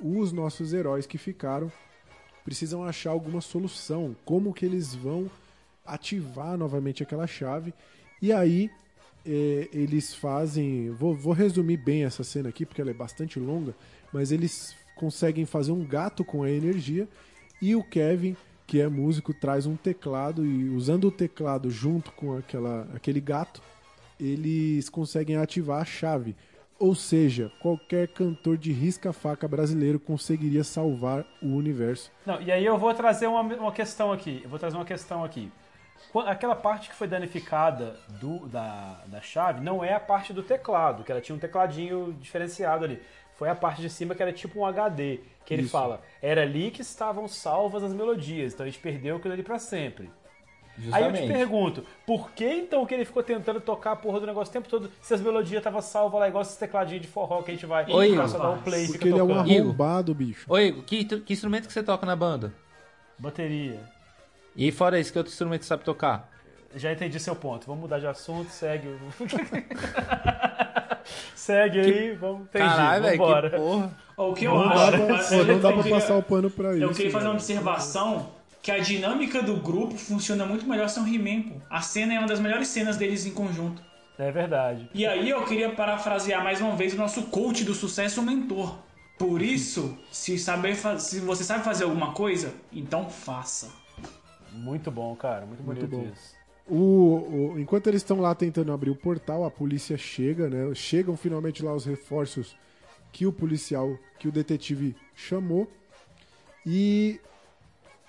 [0.00, 1.72] os nossos heróis que ficaram
[2.44, 4.14] precisam achar alguma solução.
[4.24, 5.30] Como que eles vão
[5.84, 7.74] ativar novamente aquela chave.
[8.20, 8.70] E aí
[9.26, 10.90] é, eles fazem.
[10.90, 13.74] Vou, vou resumir bem essa cena aqui, porque ela é bastante longa,
[14.12, 17.08] mas eles conseguem fazer um gato com a energia.
[17.60, 18.36] E o Kevin,
[18.66, 23.62] que é músico, traz um teclado e usando o teclado junto com aquela, aquele gato,
[24.18, 26.34] eles conseguem ativar a chave.
[26.78, 32.10] Ou seja, qualquer cantor de risca-faca brasileiro conseguiria salvar o universo.
[32.26, 34.40] Não, e aí eu vou trazer uma, uma questão aqui.
[34.42, 35.50] Eu vou trazer uma questão aqui.
[36.26, 41.02] Aquela parte que foi danificada do, da, da chave não é a parte do teclado,
[41.04, 43.00] que ela tinha um tecladinho diferenciado ali.
[43.36, 45.72] Foi a parte de cima que era tipo um HD, que ele Isso.
[45.72, 49.58] fala, era ali que estavam salvas as melodias, então a gente perdeu aquilo ali pra
[49.58, 50.10] sempre.
[50.90, 51.32] Aí eu te Justamente.
[51.32, 54.68] pergunto, por que então que ele ficou tentando tocar a porra do negócio o tempo
[54.68, 57.64] todo se as melodias estavam salvas lá, igual esses tecladinhos de forró que a gente
[57.64, 59.46] vai Oi, só dar um play e Porque fica ele é um?
[59.46, 59.60] Igor.
[59.62, 60.44] arrombado, bicho.
[60.52, 62.52] Ô, Igor, que, que instrumento que você toca na banda?
[63.16, 63.78] Bateria.
[64.56, 66.28] E fora isso, que outro instrumento você sabe tocar?
[66.74, 67.68] Já entendi seu ponto.
[67.68, 68.88] Vamos mudar de assunto, segue.
[68.88, 68.98] o-
[71.34, 72.42] segue aí, vamos.
[72.48, 73.50] Entendi, Caralho, velho, que vambora.
[73.50, 73.96] porra.
[74.16, 74.90] O que eu Não dá acho.
[74.92, 76.82] pra, mas pô, não dá eu pra queria- passar o pano pra isso.
[76.82, 77.42] Eu queria fazer uma velho.
[77.42, 78.28] observação
[78.62, 81.54] que a dinâmica do grupo funciona muito melhor sem o He-Man, pô.
[81.68, 83.82] A cena é uma das melhores cenas deles em conjunto.
[84.18, 84.88] É verdade.
[84.94, 88.78] E aí eu queria parafrasear mais uma vez o nosso coach do sucesso, o mentor.
[89.18, 93.68] Por isso, se, saber se você sabe fazer alguma coisa, então faça.
[94.52, 95.44] Muito bom, cara.
[95.44, 96.06] Muito bonito bom.
[96.12, 96.34] isso.
[96.66, 96.74] O,
[97.54, 100.72] o- enquanto eles estão lá tentando abrir o portal, a polícia chega, né?
[100.74, 102.56] Chegam finalmente lá os reforços
[103.14, 105.70] que o policial, que o detetive chamou.
[106.66, 107.20] E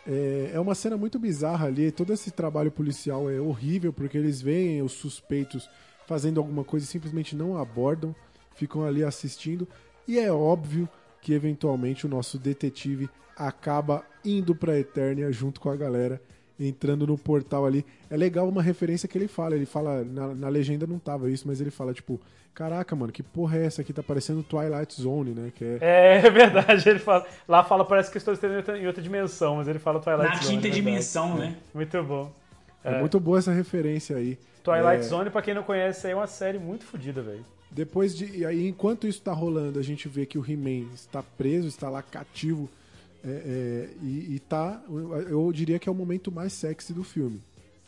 [0.06, 1.92] é, é uma cena muito bizarra ali.
[1.92, 5.70] Todo esse trabalho policial é horrível porque eles veem os suspeitos
[6.08, 8.16] fazendo alguma coisa e simplesmente não abordam,
[8.56, 9.68] ficam ali assistindo.
[10.08, 10.90] E é óbvio
[11.22, 16.20] que eventualmente o nosso detetive acaba indo pra Eternia junto com a galera,
[16.60, 17.86] entrando no portal ali.
[18.10, 19.56] É legal uma referência que ele fala.
[19.56, 22.20] Ele fala, na, na legenda não tava isso, mas ele fala tipo:
[22.54, 23.92] Caraca, mano, que porra é essa aqui?
[23.92, 25.52] Tá parecendo Twilight Zone, né?
[25.54, 26.88] Que é, É, é verdade.
[26.88, 30.00] Ele fala, lá fala, parece que estou em outra, em outra dimensão, mas ele fala
[30.00, 30.48] Twilight Na Zone.
[30.56, 30.76] quinta é verdade.
[30.76, 31.56] dimensão, né?
[31.74, 32.32] Muito bom.
[32.84, 34.38] é muito boa essa referência aí.
[34.64, 37.46] Twilight É, Zone, pra quem não conhece, é uma série muito fodida, velho.
[37.70, 38.38] Depois de.
[38.38, 41.90] E aí, enquanto isso tá rolando, a gente vê que o He-Man está preso, está
[41.90, 42.70] lá cativo.
[43.26, 44.82] É, é, e, e tá.
[45.30, 47.42] Eu diria que é o momento mais sexy do filme.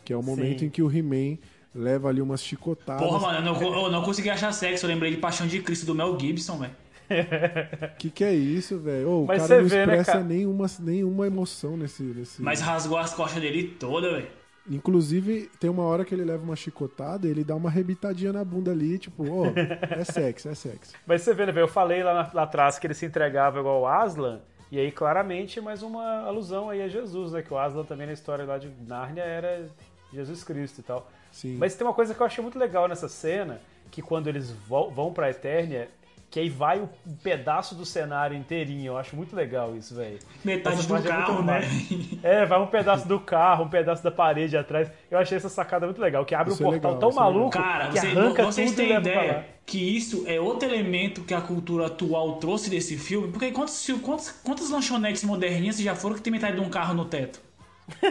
[0.03, 0.65] Que é o momento Sim.
[0.65, 1.37] em que o He-Man
[1.75, 3.05] leva ali umas chicotadas.
[3.05, 4.85] Porra, mano, eu não, eu não consegui achar sexo.
[4.85, 6.75] Eu lembrei de Paixão de Cristo do Mel Gibson, velho.
[7.97, 9.09] Que que é isso, velho?
[9.09, 10.23] Ô, O Mas cara você não vê, né, expressa cara?
[10.23, 12.41] nenhuma, nenhuma emoção nesse, nesse.
[12.41, 14.27] Mas rasgou as costas dele toda, velho.
[14.69, 18.43] Inclusive, tem uma hora que ele leva uma chicotada e ele dá uma rebitadinha na
[18.43, 20.93] bunda ali, tipo, ó, é sexy, é sexy.
[21.07, 21.63] Mas você vê, né, velho?
[21.63, 24.91] Eu falei lá, na- lá atrás que ele se entregava igual o Aslan, e aí
[24.91, 27.41] claramente mais uma alusão aí a Jesus, né?
[27.41, 29.67] Que o Aslan também na história lá de Nárnia era
[30.13, 31.09] Jesus Cristo e tal.
[31.31, 31.57] Sim.
[31.57, 35.13] Mas tem uma coisa que eu achei muito legal nessa cena, que quando eles vão
[35.13, 35.89] pra Eternia,
[36.29, 38.87] que aí vai o- um pedaço do cenário inteirinho.
[38.87, 40.19] Eu acho muito legal isso, velho.
[40.43, 41.61] Metade Essa do é carro, né?
[41.61, 42.19] massa.
[42.27, 44.91] É, vai um pedaço do carro, um pedaço da parede atrás.
[45.09, 47.11] Eu achei essa sacada muito legal, que abre Isso um é portal legal, tão é
[47.25, 47.33] legal.
[47.33, 51.21] maluco Cara, que você- arranca vocês tudo e têm ideia que isso é outro elemento
[51.23, 53.29] que a cultura atual trouxe desse filme?
[53.31, 57.05] Porque quantos, quantos, quantas lanchonetes moderninhas já foram que tem metade de um carro no
[57.05, 57.39] teto?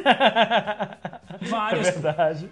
[1.39, 1.91] É Várias.
[1.91, 2.49] verdade.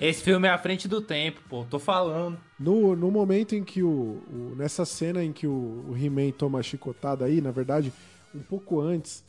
[0.00, 1.64] Esse filme é à frente do tempo, pô.
[1.64, 2.38] Tô falando.
[2.58, 3.88] No, no momento em que o,
[4.32, 7.92] o- Nessa cena em que o, o He-Man toma a chicotada aí, na verdade,
[8.34, 9.22] um pouco antes,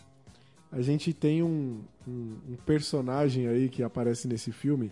[0.71, 4.91] a gente tem um, um, um personagem aí que aparece nesse filme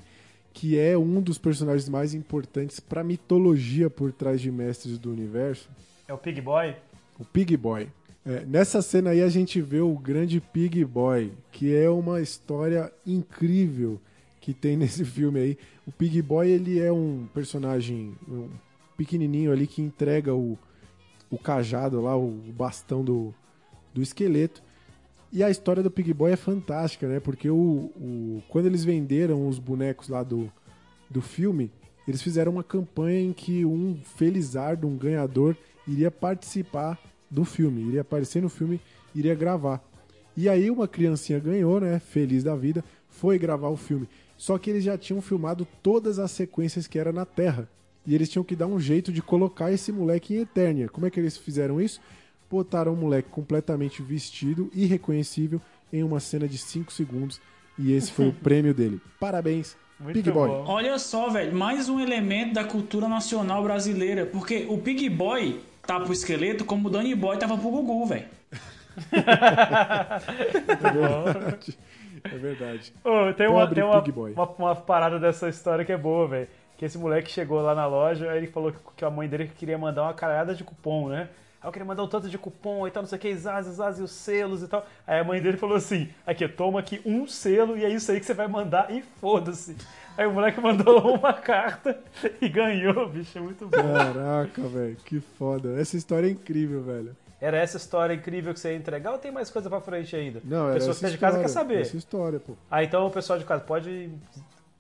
[0.52, 5.70] que é um dos personagens mais importantes pra mitologia por trás de Mestres do Universo,
[6.08, 6.76] É o Pig Boy?
[7.20, 7.88] O Pig Boy.
[8.26, 12.92] É, nessa cena aí a gente vê o grande Pig Boy, que é uma história
[13.06, 14.02] incrível
[14.50, 15.58] que tem nesse filme aí.
[15.86, 18.50] O Pig Boy ele é um personagem um
[18.98, 20.58] pequenininho ali que entrega o,
[21.30, 23.34] o cajado lá, o bastão do,
[23.94, 24.64] do esqueleto.
[25.32, 27.20] E a história do Pig Boy é fantástica, né?
[27.20, 30.52] Porque o, o, quando eles venderam os bonecos lá do,
[31.08, 31.72] do filme,
[32.08, 35.56] eles fizeram uma campanha em que um felizardo, um ganhador,
[35.88, 38.82] iria participar do filme, iria aparecer no filme,
[39.14, 39.88] iria gravar.
[40.36, 42.00] E aí uma criancinha ganhou, né?
[42.00, 44.10] Feliz da vida, foi gravar o filme.
[44.40, 47.68] Só que eles já tinham filmado todas as sequências que era na Terra.
[48.08, 50.88] E eles tinham que dar um jeito de colocar esse moleque em Eternia.
[50.88, 52.00] Como é que eles fizeram isso?
[52.50, 55.62] Botaram um moleque completamente vestido, irreconhecível,
[55.92, 57.42] em uma cena de 5 segundos.
[57.78, 59.02] E esse foi o prêmio dele.
[59.20, 60.48] Parabéns, Muito Pig Boy.
[60.48, 60.64] bom.
[60.68, 64.26] Olha só, velho, mais um elemento da cultura nacional brasileira.
[64.26, 68.26] Porque o Pig Boy tá pro esqueleto como o Danny Boy tava pro Gugu, velho.
[72.24, 72.94] É verdade.
[73.04, 74.04] Ô, tem uma, tem uma,
[74.36, 76.48] uma, uma parada dessa história que é boa, velho.
[76.78, 79.52] Que esse moleque chegou lá na loja, aí ele falou que, que a mãe dele
[79.58, 81.30] queria mandar uma caralhada de cupom, né?
[81.62, 83.66] Aí eu queria mandar um tanto de cupom e tal, não sei o que, zaz,
[83.66, 84.86] zaz, e os selos e tal.
[85.06, 88.20] Aí a mãe dele falou assim: aqui, toma aqui um selo e é isso aí
[88.20, 89.76] que você vai mandar e foda-se.
[90.18, 92.00] Aí o moleque mandou uma carta
[92.42, 93.72] e ganhou, bicho, é muito bom.
[93.72, 95.80] Caraca, velho, que foda.
[95.80, 97.16] Essa história é incrível, velho.
[97.42, 100.42] Era essa história incrível que você ia entregar ou tem mais coisa pra frente ainda?
[100.44, 101.82] Não, a era pessoa essa que tá de casa quer saber.
[101.82, 102.54] Essa história, pô.
[102.70, 104.10] Ah, então o pessoal de casa pode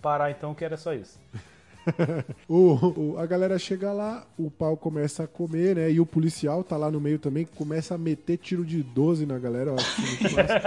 [0.02, 1.20] parar então que era só isso.
[2.48, 5.90] O, o- a galera chega lá, o pau começa a comer, né?
[5.92, 9.40] E o policial tá lá no meio também, começa a meter tiro de 12 na
[9.40, 9.72] galera.
[9.72, 10.62] Eu acho muito massa.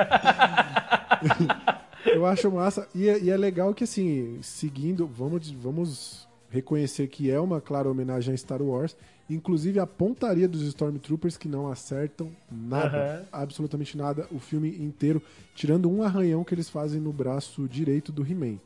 [2.07, 2.89] eu acho massa.
[2.95, 7.89] E, é- e é legal que, assim, seguindo, vamos, vamos reconhecer que é uma clara
[7.89, 8.97] homenagem a Star Wars.
[9.35, 13.25] Inclusive a pontaria dos Stormtroopers que não acertam nada, Aham.
[13.33, 15.23] absolutamente nada, o filme inteiro,
[15.55, 18.57] tirando um arranhão que eles fazem no braço direito do He-Man.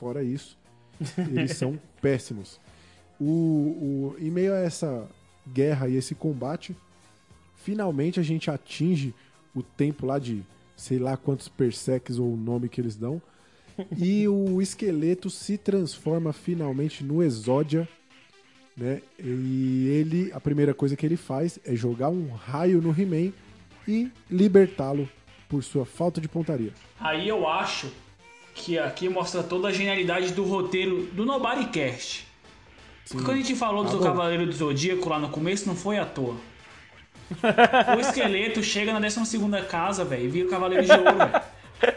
[0.00, 0.56] Fora isso,
[1.30, 2.58] eles são péssimos.
[3.20, 5.06] O, o- em meio a essa
[5.52, 6.76] guerra e esse combate,
[7.56, 9.14] finalmente a gente atinge
[9.54, 10.42] o tempo lá de
[10.76, 13.20] sei lá quantos persecs ou o nome que eles dão.
[13.98, 17.88] E o esqueleto se transforma finalmente no Exódia,
[18.76, 19.00] né?
[19.18, 23.32] E ele, a primeira coisa que ele faz é jogar um raio no He-Man
[23.86, 25.08] e libertá-lo
[25.48, 26.72] por sua falta de pontaria.
[26.98, 27.90] Aí eu acho
[28.54, 32.26] que aqui mostra toda a genialidade do roteiro do Nobodycast.
[33.08, 34.04] Porque quando a gente falou Tá do bom.
[34.04, 36.36] Cavaleiro do Zodíaco lá no começo, não foi à toa.
[37.96, 39.38] o esqueleto chega na 12
[39.68, 41.42] casa, velho, e vira o Cavaleiro de Ouro, velho.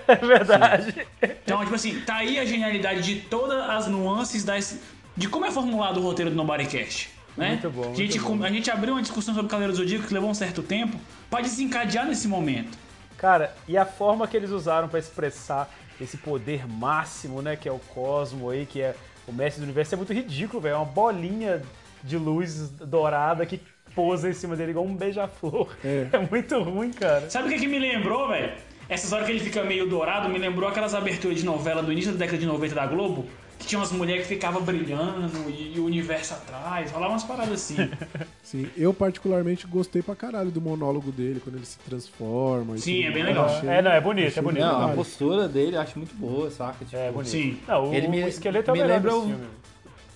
[0.08, 1.08] É verdade.
[1.44, 4.80] Então, tipo assim, tá aí a genialidade de todas as nuances das,
[5.18, 7.10] de como é formulado o roteiro do Nobodycast.
[7.36, 7.50] Né?
[7.50, 8.44] Muito bom, a, gente, muito bom.
[8.44, 10.98] a gente abriu uma discussão sobre o Cavaleiro do Zodíaco que levou um certo tempo
[11.30, 12.78] pra desencadear nesse momento.
[13.18, 17.72] Cara, e a forma que eles usaram pra expressar esse poder máximo, né, que é
[17.72, 18.96] o Cosmo aí, que é
[19.28, 20.74] o mestre do universo, é muito ridículo, velho.
[20.74, 21.62] É uma bolinha
[22.04, 23.60] de luz dourada que
[23.94, 25.76] pousa em cima dele igual um beija-flor.
[25.84, 26.08] É.
[26.14, 27.30] É muito ruim, cara.
[27.30, 28.54] Sabe o que, que me lembrou, velho?
[28.88, 32.12] Essas horas que ele fica meio dourado, me lembrou aquelas aberturas de novela do início
[32.14, 33.26] da década de 90 da Globo,
[33.60, 37.54] que tinha umas mulheres que ficavam brilhando e, e o universo atrás, rolava umas paradas
[37.54, 37.76] assim.
[38.44, 42.76] Sim, eu particularmente gostei pra caralho do monólogo dele, quando ele se transforma.
[42.76, 43.46] e Sim, tudo é bem legal.
[43.46, 44.62] Achei- É, não, é bonito, achei é bonito.
[44.64, 46.86] Não, a postura dele eu acho muito boa, saca?
[46.86, 47.30] Tipo, É bonito.
[47.32, 47.60] Sim.
[47.68, 49.36] Não, o, Ele me- o esqueleto é o me melhor lembra o-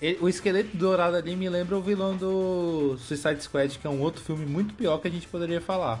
[0.00, 4.00] ele- o esqueleto dourado ali me lembra o vilão do Suicide Squad, que é um
[4.00, 6.00] outro filme muito pior que a gente poderia falar.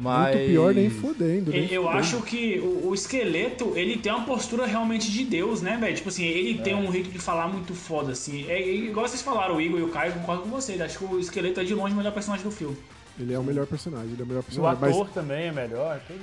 [0.00, 0.34] Mas...
[0.34, 1.50] Muito pior nem fodendo.
[1.50, 1.98] nem Eu fudendo.
[1.98, 5.94] acho que o, o esqueleto, ele tem uma postura realmente de Deus, né, velho?
[5.94, 8.46] Tipo assim, ele tem um jeito de falar muito foda, assim.
[8.48, 10.80] É, é igual vocês falaram, o Igor e o Caio, eu concordo com vocês.
[10.80, 12.76] Acho que o esqueleto é de longe o melhor personagem do filme.
[13.18, 14.80] Ele é o melhor personagem, ele é o melhor E o personagem.
[14.80, 16.00] Mas ator também é melhor.
[16.06, 16.20] Tudo...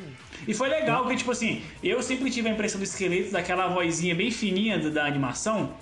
[0.47, 4.15] E foi legal, porque, tipo assim, eu sempre tive a impressão do esqueleto, daquela vozinha
[4.15, 5.73] bem fininha da, da animação.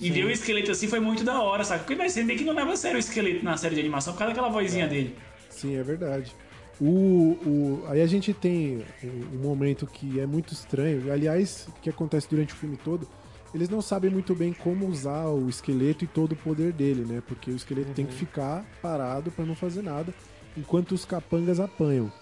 [0.00, 1.80] E ver o esqueleto assim foi muito da hora, sabe?
[1.80, 4.12] Porque vai ser bem que não leva a sério o esqueleto na série de animação
[4.12, 5.16] por causa daquela vozinha dele.
[5.48, 6.34] Sim, é verdade.
[6.80, 11.12] O, o, aí a gente tem um, um momento que é muito estranho.
[11.12, 13.08] Aliás, que acontece durante o filme todo.
[13.54, 17.22] Eles não sabem muito bem como usar o esqueleto e todo o poder dele, né?
[17.24, 20.12] Porque o esqueleto tem que ficar parado pra não fazer nada,
[20.56, 22.12] enquanto os capangas apanham.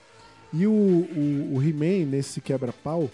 [0.53, 3.11] E o, o, o He-Man, nesse quebra-pau,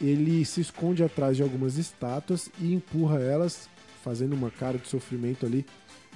[0.00, 3.68] ele se esconde atrás de algumas estátuas e empurra elas,
[4.02, 5.66] fazendo uma cara de sofrimento ali,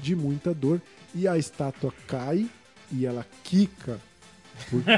[0.01, 0.81] de muita dor.
[1.15, 2.49] E a estátua cai
[2.91, 4.01] e ela quica,
[4.71, 4.91] porque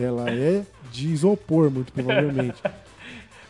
[0.00, 2.60] ela é de isopor, muito provavelmente.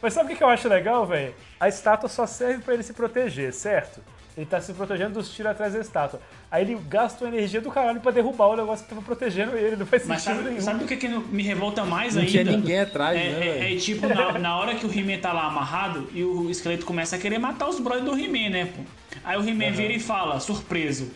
[0.02, 1.34] Mas sabe o que eu acho legal, velho?
[1.58, 4.00] A estátua só serve pra ele se proteger, certo?
[4.36, 6.18] ele tá se protegendo dos tiros atrás da estátua.
[6.50, 9.76] Aí ele gasta uma energia do caralho pra derrubar o negócio que tava protegendo ele,
[9.76, 10.60] não faz Mas sentido sabe, nenhum.
[10.62, 12.30] sabe o que, que me revolta mais Não ainda?
[12.30, 13.74] tinha ninguém atrás, é, né, é- velho?
[13.74, 17.16] é tipo, na, na hora que o He-Man tá lá amarrado e o esqueleto começa
[17.16, 18.82] a querer matar os brothers do He-Man, né, pô?
[19.24, 21.10] Aí o He-Man vira e fala, surpreso.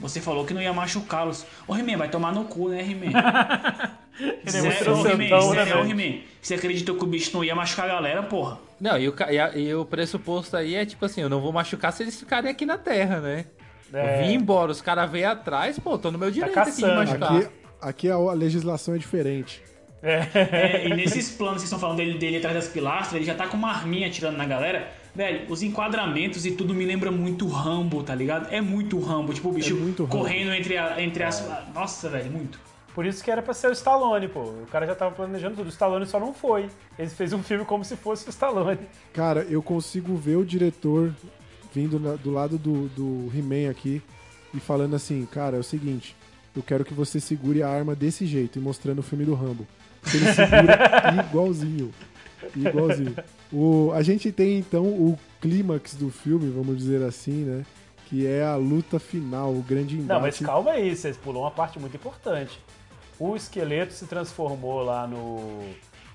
[0.00, 1.46] Você falou que não ia machucá-los.
[1.66, 3.12] Ô He-Man, vai tomar no cu, né, He-Man?
[4.18, 5.84] É ô, He-Man, né, ô?
[5.84, 6.20] He-Man.
[6.40, 8.58] Você acreditou que o bicho não ia machucar a galera, porra?
[8.80, 11.52] Não, e o, e, a- e o pressuposto aí é tipo assim, eu não vou
[11.52, 13.44] machucar se eles ficarem aqui na Terra, né?
[13.92, 14.22] É.
[14.22, 17.36] Eu vim embora, os caras veio atrás, pô, tô no meu direito aqui de machucar.
[17.36, 17.48] Aqui,
[17.80, 19.62] aqui a a legislação é diferente.
[20.02, 23.46] É, e nesses planos que estão falando dele, dele atrás das pilastras, ele já tá
[23.48, 24.88] com uma arminha atirando na galera.
[25.16, 28.52] Velho, os enquadramentos e tudo me lembra muito Rambo, tá ligado?
[28.52, 29.32] É muito Rambo.
[29.32, 30.18] Tipo, o bicho É muito Rambo.
[30.18, 31.42] correndo entre, a- entre as.
[31.74, 32.60] Nossa, velho, muito.
[32.94, 34.40] Por isso que era pra ser o Stallone, pô.
[34.40, 35.66] O cara já tava planejando tudo.
[35.66, 36.66] O Stallone só não foi.
[36.98, 38.78] Ele fez um filme como se fosse o Stallone.
[39.14, 41.14] Cara, eu consigo ver o diretor
[41.74, 44.02] vindo na- do lado do, do He-Man aqui
[44.54, 46.14] e falando assim, cara, é o seguinte,
[46.54, 49.66] eu quero que você segure a arma desse jeito e mostrando o filme do Rambo.
[50.14, 50.78] Ele segura
[51.28, 51.90] igualzinho.
[52.54, 53.14] Igualzinho.
[53.52, 57.64] O, a gente tem então o clímax do filme, vamos dizer assim, né?
[58.06, 60.08] Que é a luta final, o grande embate.
[60.08, 62.58] Não, mas calma aí, vocês pulou uma parte muito importante.
[63.18, 65.60] O esqueleto se transformou lá no,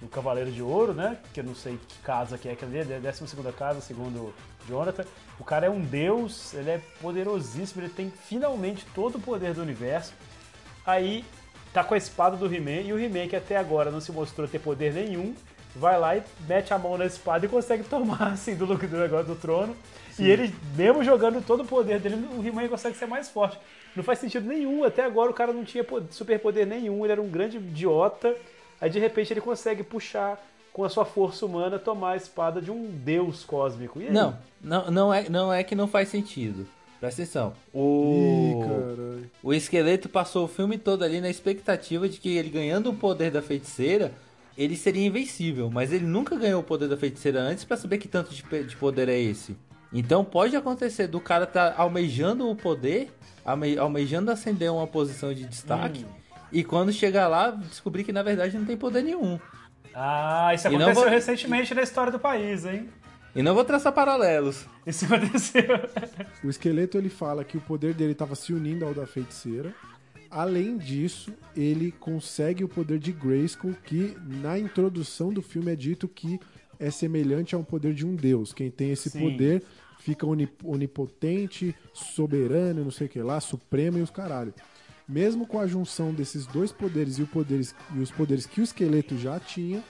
[0.02, 1.18] no Cavaleiro de Ouro, né?
[1.34, 4.34] Que eu não sei que casa que é ali, é a 12 casa, segundo
[4.68, 5.06] Jonathan.
[5.40, 9.62] O cara é um deus, ele é poderosíssimo, ele tem finalmente todo o poder do
[9.62, 10.14] universo.
[10.86, 11.26] Aí
[11.74, 14.48] tá com a espada do He-Man e o He-Man, que até agora não se mostrou
[14.48, 15.34] ter poder nenhum,
[15.76, 18.98] vai lá e mete a mão na espada e consegue tomar assim do, lugar- do
[18.98, 19.76] negócio do trono.
[20.20, 23.58] E ele, mesmo jogando todo o poder dele, o He-Man consegue ser mais forte.
[23.96, 24.84] Não faz sentido nenhum.
[24.84, 28.36] Até agora o cara não tinha po- superpoder nenhum, ele era um grande idiota.
[28.80, 30.40] Aí de repente ele consegue puxar
[30.74, 34.00] com a sua força humana, tomar a espada de um deus cósmico.
[34.02, 34.14] E aí?
[34.14, 36.68] Não, não, não, é, não é que não faz sentido.
[37.00, 37.54] Presta atenção.
[37.74, 37.78] Ih,
[38.54, 39.32] O, caralho.
[39.44, 43.32] o esqueleto passou o filme todo ali na expectativa de que ele ganhando o poder
[43.32, 44.12] da feiticeira,
[44.58, 45.70] ele seria invencível.
[45.72, 48.44] Mas ele nunca ganhou o poder da feiticeira antes pra saber que tanto de,
[48.76, 49.56] poder é esse.
[49.94, 53.12] Então pode acontecer do cara tá almejando o poder,
[53.44, 56.06] alme- almejando ascender uma posição de destaque.
[56.52, 59.40] E quando chegar lá, descobrir que na verdade não tem poder nenhum.
[59.94, 62.90] Ah, isso não aconteceu vou- recentemente na história do país, hein?
[63.36, 64.66] E não vou traçar paralelos.
[64.86, 65.64] Isso aconteceu.
[66.44, 69.74] O esqueleto ele fala que o poder dele estava se unindo ao da feiticeira.
[70.32, 76.08] Além disso, ele consegue o poder de Grayskull, que na introdução do filme é dito
[76.08, 76.40] que
[76.80, 78.54] é semelhante a um poder de um deus.
[78.54, 79.20] Quem tem esse Sim.
[79.20, 79.62] poder
[80.00, 84.54] fica onip- onipotente, soberano, não sei o que lá, supremo e os caralho.
[85.08, 89.18] Mesmo com a junção desses dois poderes e, poderes e os poderes que o esqueleto
[89.18, 89.84] já tinha,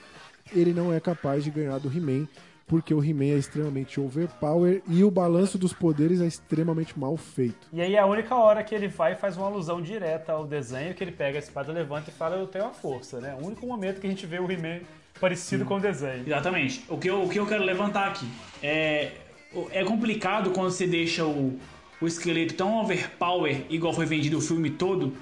[0.52, 2.26] ele não é capaz de ganhar do He-Man,
[2.66, 7.68] porque o He-Man é extremamente overpower e o balanço dos poderes é extremamente mal feito.
[7.72, 11.02] E aí a única hora que ele vai faz uma alusão direta ao desenho, que
[11.02, 13.36] ele pega a espada, levanta e fala, eu tenho a força, né?
[13.40, 14.80] O único momento que a gente vê o He-Man
[15.20, 16.24] parecido com o desenho.
[16.26, 16.84] Exatamente.
[16.88, 18.26] O que eu, o que eu quero levantar aqui
[18.62, 19.12] é.
[19.70, 21.58] É complicado quando você deixa o,
[22.00, 25.12] o esqueleto tão overpower, igual foi vendido o filme todo,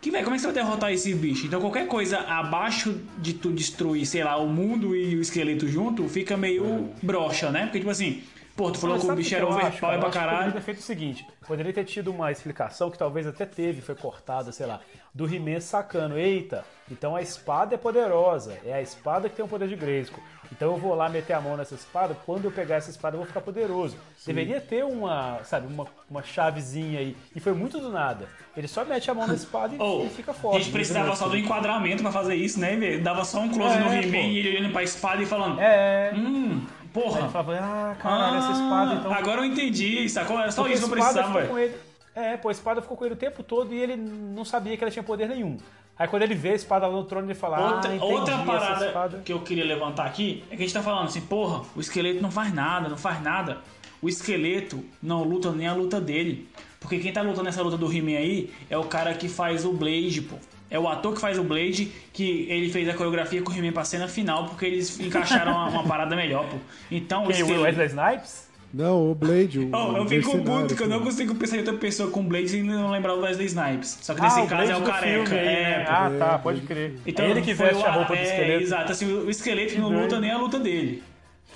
[0.00, 1.46] que, velho, como é que você vai derrotar esse bicho?
[1.46, 6.08] Então qualquer coisa abaixo de tu destruir, sei lá, o mundo e o esqueleto junto,
[6.08, 7.64] fica meio broxa, né?
[7.64, 8.22] Porque, tipo assim,
[8.56, 10.52] pô, tu falou Mas que o bicho que era overpower pra que Poderia caralho.
[10.52, 14.52] ter feito o seguinte, poderia ter tido uma explicação, que talvez até teve, foi cortada,
[14.52, 14.80] sei lá,
[15.14, 19.48] do He-Man sacando, eita, então a espada é poderosa, é a espada que tem o
[19.48, 20.22] poder de Grayskull.
[20.52, 23.18] Então eu vou lá meter a mão nessa espada, quando eu pegar essa espada eu
[23.18, 23.96] vou ficar poderoso.
[24.26, 27.16] Deveria ter uma, sabe, uma, uma chavezinha aí.
[27.34, 28.28] E foi muito do nada.
[28.56, 30.56] Ele só mete a mão na espada e, Oh, e fica forte.
[30.56, 32.76] a gente precisava só do enquadramento pra fazer isso, né?
[32.98, 36.12] Dava só um close É, no He-Man e ele olhando pra espada e falando: É,
[36.16, 37.20] Hum, Aí porra.
[37.20, 39.12] ele falava, ah, caralho, essa espada então.
[39.14, 40.38] Agora eu entendi, sacou?
[40.40, 41.74] Era só Porque isso que eu precisava, velho.
[42.14, 44.82] É, pô, a espada ficou com ele o tempo todo e ele não sabia que
[44.82, 45.56] ela tinha poder nenhum.
[45.98, 49.18] Aí quando ele vê a espada lá no trono, ele fala, Outra, ah, outra parada
[49.22, 52.22] que eu queria levantar aqui é que a gente tá falando assim, porra, o esqueleto
[52.22, 53.58] não faz nada, não faz nada.
[54.00, 56.48] O esqueleto não luta nem a luta dele.
[56.80, 59.72] Porque quem tá lutando nessa luta do He-Man aí é o cara que faz o
[59.72, 60.36] Blade, pô.
[60.70, 63.72] É o ator que faz o Blade, que ele fez a coreografia com o He-Man
[63.72, 66.56] pra cena final, porque eles encaixaram uma, uma parada melhor, pô.
[66.90, 67.62] Então, Quem, o esqueleto...
[67.62, 68.49] Wesley Snipes?
[68.72, 71.74] Não, o Blade, o, Oh, eu fico puto que eu não consigo pensar em outra
[71.74, 73.98] pessoa com Blade e não lembrar o Wesley Snipes.
[74.00, 75.26] Só que Ah, nesse o caso é o careca.
[75.26, 75.84] filme é, né?
[75.88, 76.94] Ah, tá, É, pode crer.
[77.04, 78.62] Então, é ele que foi veste o- a roupa do é, esqueleto.
[78.62, 80.02] Exato, assim, o esqueleto que não doido.
[80.02, 81.02] luta nem a luta dele.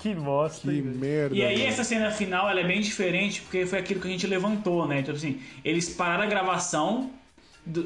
[0.01, 0.69] Que bosta.
[0.69, 1.33] Que merda.
[1.35, 1.69] E aí mano.
[1.69, 4.99] essa cena final ela é bem diferente porque foi aquilo que a gente levantou, né?
[4.99, 7.09] Então assim, eles pararam a gravação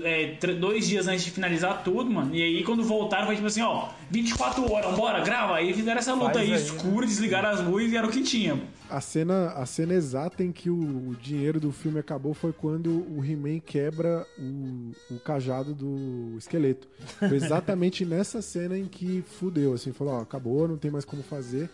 [0.04, 2.36] é, dois dias antes de finalizar tudo, mano.
[2.36, 5.56] E aí quando voltaram foi tipo assim, ó, 24 horas, bora, grava.
[5.56, 8.56] Aí fizeram essa luta aí, aí, escura, desligaram as luzes e era o que tinha.
[8.56, 8.68] mano.
[8.90, 13.24] A cena, a cena exata em que o, dinheiro do filme acabou foi quando o
[13.24, 16.88] He-Man quebra o, o cajado do esqueleto.
[17.20, 21.22] Foi exatamente nessa cena em que fudeu, assim, falou, ó, acabou, não tem mais como
[21.24, 21.70] fazer.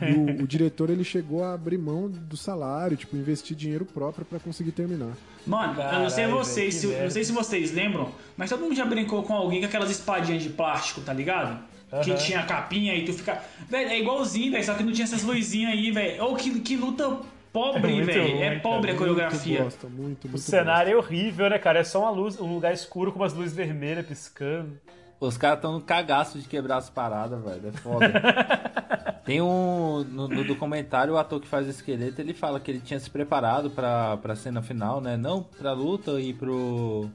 [0.00, 4.24] E o, o diretor, ele chegou a abrir mão do salário, tipo, investir dinheiro próprio
[4.24, 5.16] pra conseguir terminar.
[5.46, 8.60] Mano, eu não sei Caralho, vocês, que se, não sei se vocês lembram, mas todo
[8.62, 11.58] mundo já brincou com alguém com aquelas espadinhas de plástico, tá ligado?
[12.02, 12.18] Que Aham.
[12.18, 13.40] tinha a capinha e tu fica.
[13.68, 16.24] Velho, é igualzinho, velho, só que não tinha essas luzinhas aí, velho.
[16.24, 17.18] Ô, que, que luta
[17.52, 18.42] pobre, muito velho.
[18.42, 18.60] É cara.
[18.60, 19.62] pobre a Muito coreografia.
[19.62, 21.78] bosta, muito, muito O cenário é horrível, né, cara?
[21.78, 24.78] É só uma luz, um lugar escuro com umas luzes vermelhas piscando.
[25.20, 27.68] Os caras estão no cagaço de quebrar as paradas, velho.
[27.68, 28.12] É foda.
[29.26, 30.04] Tem um.
[30.04, 33.10] No, no documentário, o ator que faz o esqueleto, ele fala que ele tinha se
[33.10, 35.16] preparado pra, pra cena final, né?
[35.16, 37.10] Não pra luta e pro.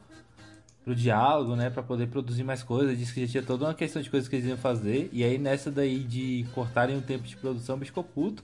[0.84, 1.70] pro diálogo, né?
[1.70, 2.98] Pra poder produzir mais coisas.
[2.98, 5.10] Disse que já tinha toda uma questão de coisas que eles iam fazer.
[5.14, 8.44] E aí nessa daí de cortarem o tempo de produção, o bicho ficou puto.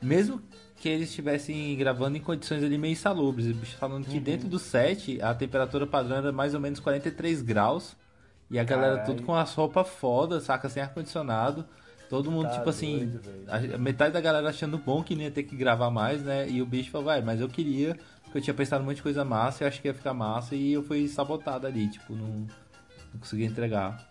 [0.00, 0.40] Mesmo
[0.76, 3.48] que eles estivessem gravando em condições ali meio insalubres.
[3.48, 7.42] O bicho falando que dentro do set a temperatura padrão era mais ou menos 43
[7.42, 7.96] graus.
[8.48, 9.16] E a galera Caralho.
[9.16, 10.68] tudo com as roupas foda, saca?
[10.68, 11.66] Sem ar-condicionado.
[12.08, 15.30] Todo mundo, Tá tipo assim, doido, a- metade da galera achando bom que não ia
[15.30, 16.48] ter que gravar mais, né?
[16.48, 19.02] E o bicho falou, vai, mas eu queria, porque eu tinha pensado um monte de
[19.02, 22.46] coisa massa, eu acho que ia ficar massa, e eu fui sabotado ali, tipo, não,
[23.12, 24.08] não consegui entregar.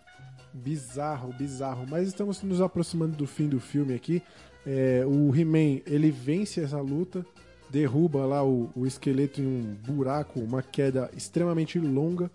[0.54, 1.86] Bizarro, bizarro.
[1.88, 4.22] Mas estamos nos aproximando do fim do filme aqui.
[4.66, 7.24] É, o He-Man, ele vence essa luta,
[7.70, 12.30] derruba lá o, o esqueleto em um buraco, uma queda extremamente longa.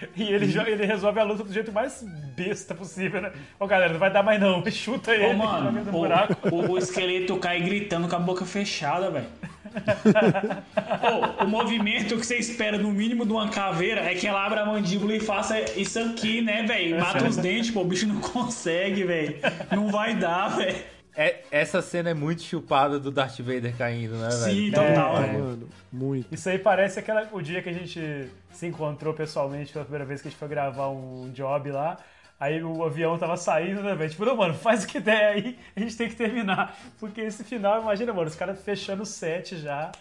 [0.16, 2.04] E ele, ele resolve a luta do jeito mais
[2.36, 3.32] besta possível, né?
[3.58, 4.64] Ô galera, não vai dar mais não.
[4.70, 9.10] Chuta ele, Ô, joga mano, o, o, o esqueleto cai gritando com a boca fechada,
[9.10, 9.26] velho.
[11.42, 14.66] O movimento que você espera no mínimo de uma caveira é que ela abra a
[14.66, 16.98] mandíbula e faça isso aqui, né, velho?
[17.00, 19.36] Mata os dentes, pô, o bicho não consegue, velho.
[19.72, 20.76] Não vai dar, velho.
[21.16, 24.54] É, essa cena é muito chupada do Darth Vader caindo, né, velho?
[24.54, 25.16] Sim, total.
[25.16, 25.32] Ah, É.
[25.32, 26.26] mano, muito.
[26.34, 30.20] Isso aí parece aquela, o dia que a gente se encontrou pessoalmente pela primeira vez
[30.20, 31.96] que a gente foi gravar um job lá.
[32.40, 34.10] Aí o avião tava saindo, né, velho?
[34.10, 36.76] Tipo, não, mano, faz o que der aí, a gente tem que terminar.
[36.98, 39.92] Porque esse final, imagina, mano, os caras fechando o set já.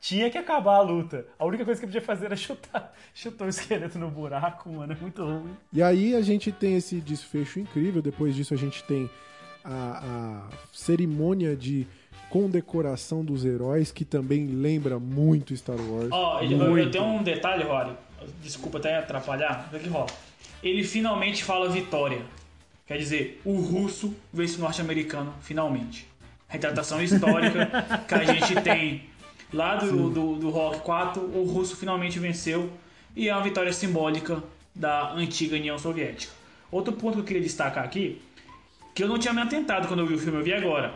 [0.00, 1.24] Tinha que acabar a luta.
[1.38, 4.92] A única coisa que podia fazer era chutar, chutar o esqueleto no buraco, mano.
[4.92, 5.56] É muito ruim.
[5.72, 8.00] E aí a gente tem esse desfecho incrível.
[8.00, 9.10] Depois disso a gente tem
[9.64, 11.86] a, a cerimônia de
[12.30, 16.08] condecoração dos heróis, que também lembra muito Star Wars.
[16.10, 17.92] Ó, eu, eu tenho um detalhe, Rory.
[18.42, 19.68] Desculpa até atrapalhar.
[19.68, 20.08] O que, que rola?
[20.62, 22.22] Ele finalmente fala vitória.
[22.86, 26.06] Quer dizer, o russo vence o norte-americano, finalmente.
[26.48, 27.68] Retratação histórica
[28.08, 29.02] que a gente tem
[29.52, 32.70] lá do, do, do Rock 4, o russo finalmente venceu.
[33.14, 34.42] E é uma vitória simbólica
[34.74, 36.32] da antiga União Soviética.
[36.70, 38.20] Outro ponto que eu queria destacar aqui,
[38.98, 40.92] que eu não tinha me atentado quando eu vi o filme, eu vi agora.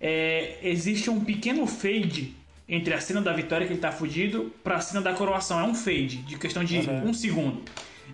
[0.00, 2.32] É, existe um pequeno fade
[2.68, 5.58] entre a cena da vitória que ele tá fugido pra cena da coroação.
[5.58, 7.60] É um fade, de questão de um segundo.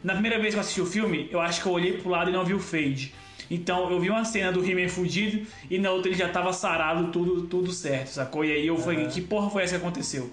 [0.02, 2.30] Na primeira vez que eu assisti o filme, eu acho que eu olhei pro lado
[2.30, 3.12] e não vi o fade.
[3.50, 7.12] Então eu vi uma cena do He-Man fugido e na outra ele já tava sarado,
[7.12, 8.42] tudo, tudo certo, sacou?
[8.42, 10.32] E aí eu falei, que porra foi essa que aconteceu?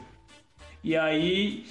[0.82, 1.66] E aí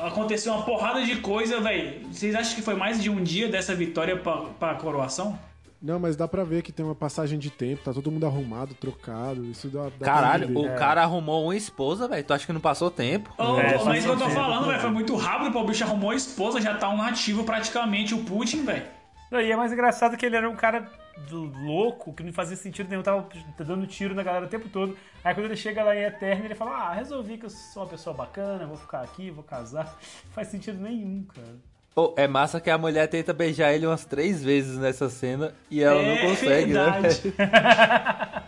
[0.00, 2.08] aconteceu uma porrada de coisa, velho.
[2.08, 5.38] Vocês acham que foi mais de um dia dessa vitória pra, pra coroação?
[5.82, 8.72] Não, mas dá pra ver que tem uma passagem de tempo, tá todo mundo arrumado,
[8.74, 9.44] trocado.
[9.46, 12.22] Isso dá, dá Caralho, o cara arrumou uma esposa, velho.
[12.22, 13.34] Tu acha que não passou tempo?
[13.36, 15.60] Ô, É, mas isso que eu tô faz falando, velho, foi muito rápido, pô.
[15.60, 18.86] O bicho arrumou a esposa, já tá um nativo praticamente, o Putin, velho.
[19.32, 20.88] E é mais engraçado que ele era um cara
[21.28, 23.26] do- louco, que não fazia sentido nenhum, tava
[23.58, 24.96] dando tiro na galera o tempo todo.
[25.24, 27.88] Aí quando ele chega lá em Eterno, ele fala: Ah, resolvi que eu sou uma
[27.88, 29.86] pessoa bacana, vou ficar aqui, vou casar.
[30.26, 31.56] Não faz sentido nenhum, cara.
[31.94, 35.82] Pô, é massa que a mulher tenta beijar ele umas três vezes nessa cena e
[35.82, 36.90] ela é não consegue, né?
[36.90, 37.34] verdade.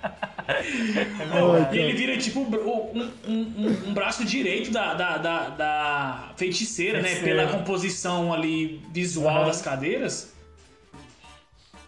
[0.47, 6.33] É E ele vira tipo um, um- um- um braço direito da, da, da, da
[6.37, 7.09] feiticeira, né?
[7.09, 7.47] Feiticeira.
[7.47, 9.47] Pela composição ali visual Aham.
[9.47, 10.33] das cadeiras.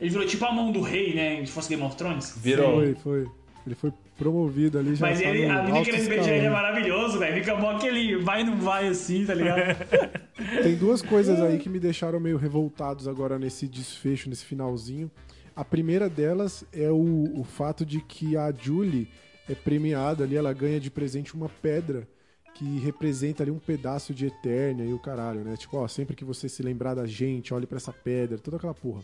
[0.01, 1.44] Ele virou tipo a mão do rei, né?
[1.44, 2.35] Se fosse Game of Thrones.
[2.36, 2.76] Virou.
[2.81, 3.26] Foi, foi.
[3.67, 6.50] Ele foi promovido ali, já Mas tá ele, a menina alto querendo beijar ele é
[6.50, 7.34] maravilhoso, velho.
[7.34, 9.76] Fica bom que ele vai e não vai assim, tá ligado?
[10.62, 15.10] Tem duas coisas aí que me deixaram meio revoltados agora nesse desfecho, nesse finalzinho.
[15.54, 19.08] A primeira delas é o, o fato de que a Julie
[19.48, 22.06] é premiada ali, ela ganha de presente uma pedra
[22.54, 25.56] que representa ali um pedaço de Eternia e o caralho, né?
[25.56, 28.74] Tipo, ó, sempre que você se lembrar da gente, olhe pra essa pedra, toda aquela
[28.74, 29.02] porra.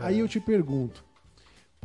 [0.00, 1.04] Aí eu te pergunto,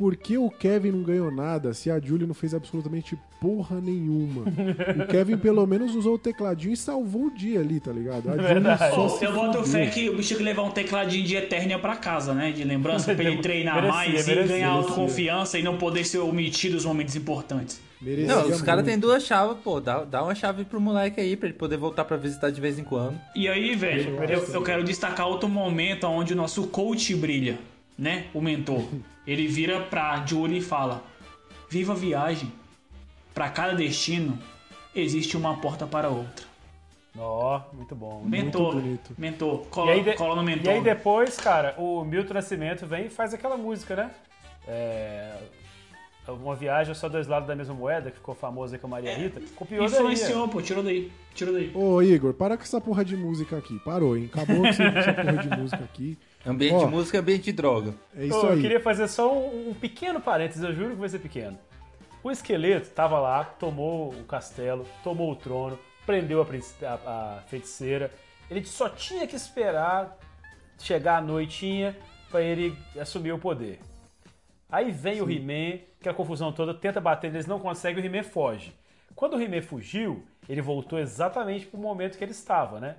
[0.01, 4.45] por que o Kevin não ganhou nada se a Julie não fez absolutamente porra nenhuma?
[4.99, 8.27] o Kevin pelo menos usou o tecladinho e salvou o dia ali, tá ligado?
[8.29, 8.95] A Julie Verdade.
[8.95, 11.95] só eu boto fé que o bicho tinha que levar um tecladinho de Eternia pra
[11.95, 12.51] casa, né?
[12.51, 14.67] De lembrança, pra ele treinar Merecia, mais merecia, e ganhar merecia.
[14.69, 17.79] autoconfiança e não poder ser omitido os momentos importantes.
[18.01, 19.79] Merecia Não, os caras têm duas chaves, pô.
[19.79, 22.79] Dá, dá uma chave pro moleque aí pra ele poder voltar pra visitar de vez
[22.79, 23.21] em quando.
[23.35, 27.59] E aí, velho, eu, eu quero destacar outro momento onde o nosso coach brilha,
[27.95, 28.25] né?
[28.33, 28.83] O mentor.
[29.25, 31.03] Ele vira pra Julie e fala:
[31.69, 32.51] Viva a viagem.
[33.33, 34.37] Pra cada destino
[34.93, 36.45] existe uma porta para outra.
[37.17, 38.23] Ó, muito bom.
[38.25, 39.13] Mentor, bonito.
[39.17, 40.73] mentor, E cola, de- cola no e mentor.
[40.73, 44.11] aí depois, cara, o Milton Nascimento vem e faz aquela música, né?
[44.67, 45.37] É...
[46.27, 49.13] Uma viagem só dois lados da mesma moeda, que ficou famosa aí com a Maria
[49.17, 49.41] Rita.
[49.55, 49.93] Copiou daí.
[49.99, 51.11] Influenciou, pô, tirou daí.
[51.33, 51.71] Tirou daí.
[51.73, 53.77] Ô, Igor, para com essa porra de música aqui.
[53.79, 54.29] Parou, hein?
[54.31, 56.17] Acabou com essa porra de música aqui.
[56.45, 56.85] Ambiente Ó.
[56.85, 57.93] de música, ambiente de droga.
[58.15, 58.55] É isso Ô, aí.
[58.55, 61.57] Eu queria fazer só um, um pequeno parênteses, eu juro que vai ser pequeno.
[62.23, 66.45] O esqueleto tava lá, tomou o castelo, tomou o trono, prendeu a,
[66.87, 68.11] a- a feiticeira.
[68.49, 70.17] Ele só tinha que esperar
[70.79, 71.95] chegar a noitinha
[72.29, 73.79] pra ele assumir o poder.
[74.69, 78.23] Aí vem o He-Man, que a confusão toda, tenta bater neles, não consegue, o He-Man
[78.23, 78.73] foge.
[79.15, 82.95] Quando o He-Man fugiu, ele voltou exatamente pro momento que ele estava, né?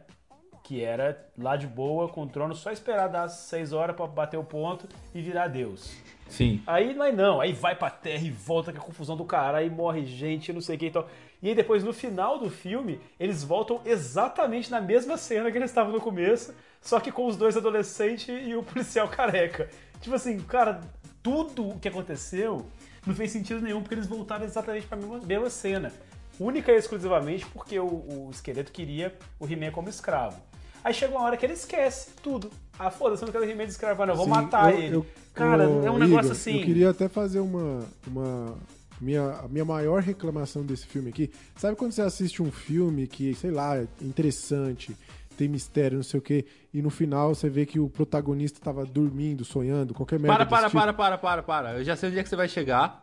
[0.63, 4.39] Que era lá de boa, com o trono, só esperar das 6 horas pra bater
[4.39, 5.97] o ponto e virar Deus.
[6.29, 6.63] Sim.
[6.67, 9.69] Aí mas não, aí vai pra terra e volta com a confusão do cara, aí
[9.69, 11.09] morre gente, não sei o que e tal.
[11.43, 15.71] E aí depois, no final do filme, eles voltam exatamente na mesma cena que eles
[15.71, 19.69] estavam no começo, só que com os dois adolescentes e o policial careca.
[20.01, 20.81] Tipo assim, cara,
[21.23, 22.65] tudo o que aconteceu
[23.05, 25.93] não fez sentido nenhum, porque eles voltaram exatamente pra mesma, mesma cena.
[26.39, 30.41] Única e exclusivamente porque o, o esqueleto queria o He-Man como escravo.
[30.85, 32.51] Aí chega uma hora que ele esquece tudo.
[32.79, 34.97] Ah, foda-se, eu não quero de escravo, não, eu vou Sim, matar eu- ele.
[34.97, 36.59] eu- Cara, é um negócio Igor, assim.
[36.59, 37.81] Eu queria até fazer uma.
[38.07, 38.55] uma
[39.01, 41.31] minha, a minha maior reclamação desse filme aqui.
[41.57, 44.97] Sabe quando você assiste um filme que, sei lá, é interessante,
[45.37, 48.85] tem mistério, não sei o quê, e no final você vê que o protagonista tava
[48.85, 50.37] dormindo, sonhando, qualquer merda.
[50.37, 50.79] Para, para, tipo?
[50.81, 51.73] para, para, para, para.
[51.79, 53.03] Eu já sei onde é que você vai chegar.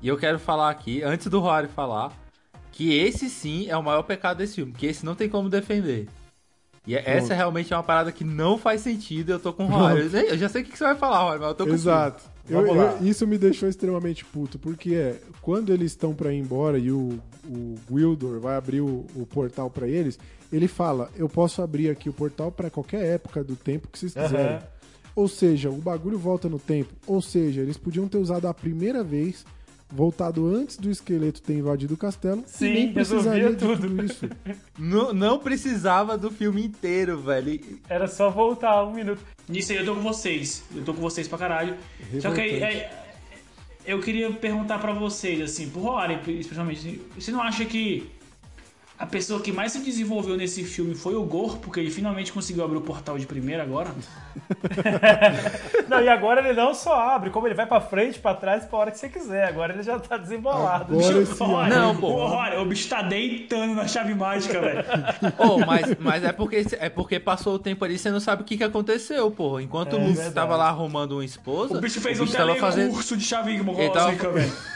[0.00, 2.12] E eu quero falar aqui, antes do Rory falar,
[2.72, 6.08] que esse sim é o maior pecado desse filme, que esse não tem como defender.
[6.86, 9.68] E é- essa realmente é uma parada que não faz sentido, eu tô com o
[9.68, 10.02] Rory.
[10.12, 12.22] Eu, eu já sei o que você vai falar, Rory, mas eu tô com Exato.
[12.48, 16.78] Eu- eu- isso me deixou extremamente puto, porque é, quando eles estão pra ir embora
[16.78, 20.18] e o, o Wildor vai abrir o, o portal pra eles,
[20.52, 24.12] ele fala: Eu posso abrir aqui o portal pra qualquer época do tempo que vocês
[24.12, 24.56] quiserem.
[24.56, 24.62] Aham.
[25.16, 26.92] Ou seja, o bagulho volta no tempo.
[27.06, 29.46] Ou seja, eles podiam ter usado a primeira vez,
[29.94, 33.88] voltado antes do esqueleto ter invadido o castelo, Sim, nem precisaria resolvia de tudo.
[33.88, 34.28] tudo isso.
[34.76, 37.60] Não, não precisava do filme inteiro, velho.
[37.88, 39.22] Era só voltar um minuto.
[39.48, 40.64] Nisso aí eu tô com vocês.
[40.74, 41.76] Eu tô com vocês pra caralho.
[42.20, 42.76] Só que aí, Revoltante.
[42.82, 43.04] é,
[43.86, 48.10] eu queria perguntar pra vocês, assim, pro Rory, especialmente, você não acha que
[48.96, 52.64] a pessoa que mais se desenvolveu nesse filme foi o Gor, porque ele finalmente conseguiu
[52.64, 53.90] abrir o portal de primeira agora?
[55.88, 58.78] Não, e agora ele não só abre, como ele vai pra frente, pra trás, pra
[58.78, 59.48] hora que você quiser.
[59.48, 60.96] Agora ele já tá desembolado.
[60.98, 61.20] Agora
[61.68, 62.08] Não, pô.
[62.08, 64.84] O Rory, o bicho tá deitando na chave mágica, velho.
[65.38, 68.44] Oh, mas, mas é porque é porque passou o tempo ali, você não sabe o
[68.44, 69.62] que, que aconteceu, porra.
[69.62, 70.34] Enquanto É o Luffy verdade.
[70.34, 73.24] tava lá arrumando uma esposa, O bicho fez o um bicho tava fazendo, telecurso de
[73.24, 74.12] chave ele tava,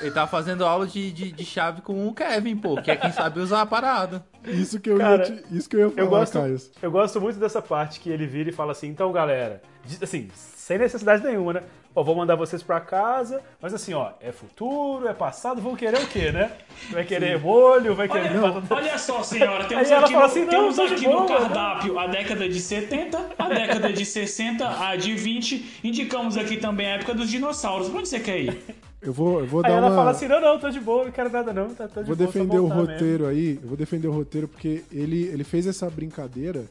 [0.01, 3.13] ele tava fazendo aula de, de, de chave com o Kevin, pô, que é quem
[3.13, 4.08] sabe usar a parada.
[4.47, 6.57] Isso que eu, Cara, ia, te- isso que eu ia falar, Eu gosto, Caio.
[6.83, 10.29] eu gosto muito dessa parte que ele vira e fala assim, então galera, diz- assim,
[10.35, 11.63] sem necessidade nenhuma, né?
[11.95, 15.99] Ó, vou mandar vocês pra casa, mas assim, ó, é futuro, é passado, vão querer
[15.99, 16.53] o quê, né?
[16.91, 18.39] Vai querer molho, vai querer...
[18.39, 22.07] Olha, olha só, senhora, temos Aí ela aqui, no, assim, temos aqui no cardápio a
[22.07, 25.81] década de 70, a década de 60, a de 20.
[25.83, 27.89] Indicamos aqui também a época dos dinossauros.
[27.89, 28.63] Pra onde você quer ir?
[29.01, 29.97] Eu vou, eu vou Aí dar ela uma.
[29.97, 32.17] fala assim, não, não, tô de boa, não quero nada não, tá, tô de Vou
[32.17, 32.93] boa, só defender o voltar mesmo.
[32.93, 36.65] roteiro aí, eu vou defender o roteiro porque ele, ele fez essa brincadeira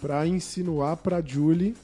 [0.00, 1.74] pra insinuar pra Julie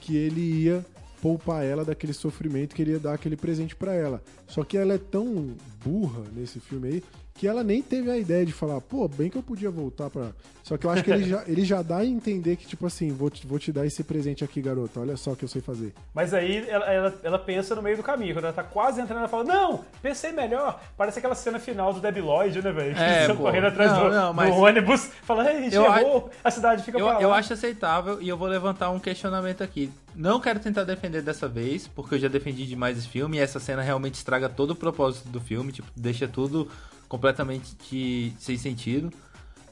[0.00, 0.84] que ele ia
[1.20, 4.22] poupar ela daquele sofrimento, que ele ia dar aquele presente pra ela.
[4.46, 5.48] Só que ela é tão
[5.84, 7.02] burra nesse filme aí
[7.40, 10.28] que ela nem teve a ideia de falar, pô, bem que eu podia voltar pra.
[10.62, 13.10] Só que eu acho que ele já, ele já dá a entender que, tipo assim,
[13.14, 15.62] vou te, vou te dar esse presente aqui, garota, olha só o que eu sei
[15.62, 15.94] fazer.
[16.14, 18.34] Mas aí ela, ela, ela pensa no meio do caminho.
[18.34, 20.78] Quando ela tá quase entrando, ela fala: Não, pensei melhor.
[20.98, 22.94] Parece aquela cena final do Debi Lloyd, né, velho?
[22.94, 23.36] Que É, pô.
[23.44, 25.10] correndo atrás Não, do, não, do mas- ônibus.
[25.22, 27.22] Fala, ei, Eu chegou, a cidade fica Eu, pra lá.
[27.22, 29.90] eu acho aceitável e eu vou levantar um questionamento aqui.
[30.14, 33.58] Não quero tentar defender dessa vez, porque eu já defendi demais esse filme e essa
[33.58, 36.68] cena realmente estraga todo o propósito do filme, tipo, deixa tudo
[37.10, 39.12] completamente de- sem sentido.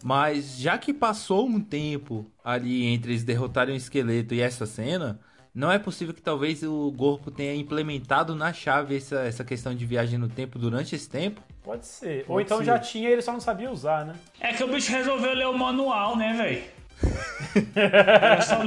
[0.05, 5.18] Mas já que passou um tempo ali entre eles derrotarem o esqueleto e essa cena,
[5.55, 9.84] Não é possível que talvez o Gorpo tenha implementado na chave essa, essa questão de
[9.84, 11.41] viagem no tempo durante esse tempo?
[11.65, 12.20] Pode ser.
[12.28, 12.65] Ou Pode então ser.
[12.67, 14.15] já tinha e ele só não sabia usar, né?
[14.39, 16.62] É que o bicho resolveu ler o manual, né, velho?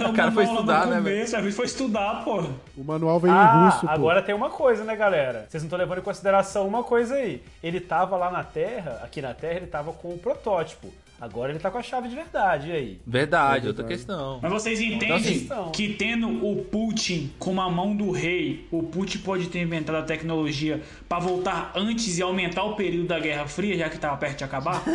[0.09, 1.51] O cara foi estudar, né, velho?
[1.51, 2.43] foi estudar, pô.
[2.77, 3.89] O manual veio em Ah, russo, pô.
[3.89, 5.45] agora tem uma coisa, né, galera?
[5.49, 7.43] Vocês não estão levando em consideração uma coisa aí.
[7.61, 10.87] Ele tava lá na Terra, aqui na Terra, ele tava com o protótipo.
[11.19, 13.01] Agora ele tá com a chave de verdade, e aí?
[13.05, 14.39] Verdade, É outra questão.
[14.41, 19.45] Mas vocês entendem que tendo o Putin com a mão do rei, o Putin pode
[19.47, 23.87] ter inventado a tecnologia pra voltar antes e aumentar o período da Guerra Fria, já
[23.87, 24.81] que tava perto de acabar?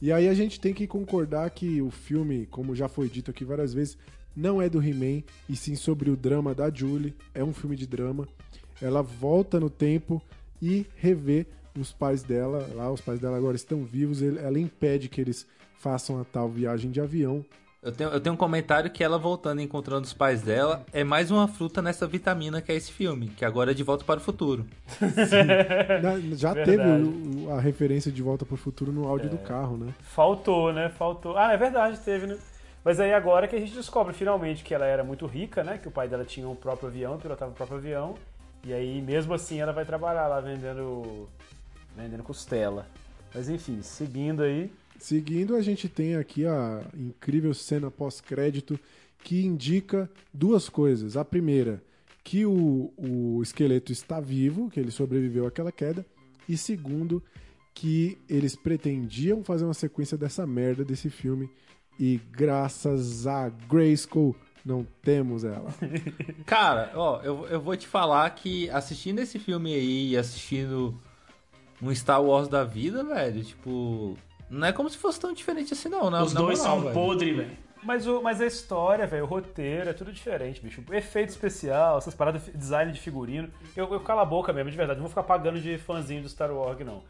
[0.00, 3.44] E aí a gente tem que concordar que o filme, como já foi dito aqui
[3.44, 3.96] várias vezes,
[4.34, 7.14] não é do He-Man, e sim sobre o drama da Julie.
[7.34, 8.26] É um filme de drama.
[8.80, 10.20] Ela volta no tempo
[10.60, 11.46] e revê
[11.78, 12.68] os pais dela.
[12.74, 14.22] Lá, os pais dela agora estão vivos.
[14.22, 15.46] Ela impede que eles
[15.78, 17.44] façam a tal viagem de avião.
[17.82, 21.02] Eu tenho, eu tenho um comentário que ela voltando e encontrando os pais dela é
[21.02, 24.20] mais uma fruta nessa vitamina que é esse filme, que agora é de volta para
[24.20, 24.64] o futuro.
[26.00, 27.02] Na- Já teve Verdade.
[27.02, 29.92] o- o- a referência de Volta pro Futuro no áudio do carro, né?
[30.00, 30.90] Faltou, né?
[30.90, 31.36] Faltou.
[31.36, 32.38] Ah, é verdade, teve, né?
[32.84, 35.76] Mas aí agora que a gente descobre finalmente que ela era muito rica, né?
[35.76, 38.14] Que o pai dela tinha um próprio avião, pilotava o próprio avião.
[38.64, 41.28] E aí, mesmo assim, ela vai trabalhar lá vendendo,
[41.96, 42.86] vendendo costela.
[43.34, 44.70] Mas enfim, seguindo aí.
[45.02, 48.78] Seguindo, a gente tem aqui a incrível cena pós-crédito
[49.18, 51.16] que indica duas coisas.
[51.16, 51.82] A primeira,
[52.22, 56.06] que o, o esqueleto está vivo, que ele sobreviveu àquela queda.
[56.48, 57.20] E segundo,
[57.74, 61.50] que eles pretendiam fazer uma sequência dessa merda desse filme.
[61.98, 65.74] E graças a Grayskull, não temos ela.
[66.46, 70.96] Cara, ó, eu, eu vou te falar que assistindo esse filme aí e assistindo
[71.82, 74.16] um Star Wars da vida, velho, tipo.
[74.52, 76.10] Não é como se fosse tão diferente assim, não.
[76.10, 76.94] Na, Os na dois moral, são velho.
[76.94, 77.50] podres, velho.
[77.82, 80.84] Mas, o, mas a história, velho, o roteiro, é tudo diferente, bicho.
[80.92, 83.48] Efeito especial, essas paradas, de design de figurino.
[83.74, 84.98] Eu, eu calo a boca mesmo, de verdade.
[84.98, 87.02] Não vou ficar pagando de fãzinho do Star Wars, não.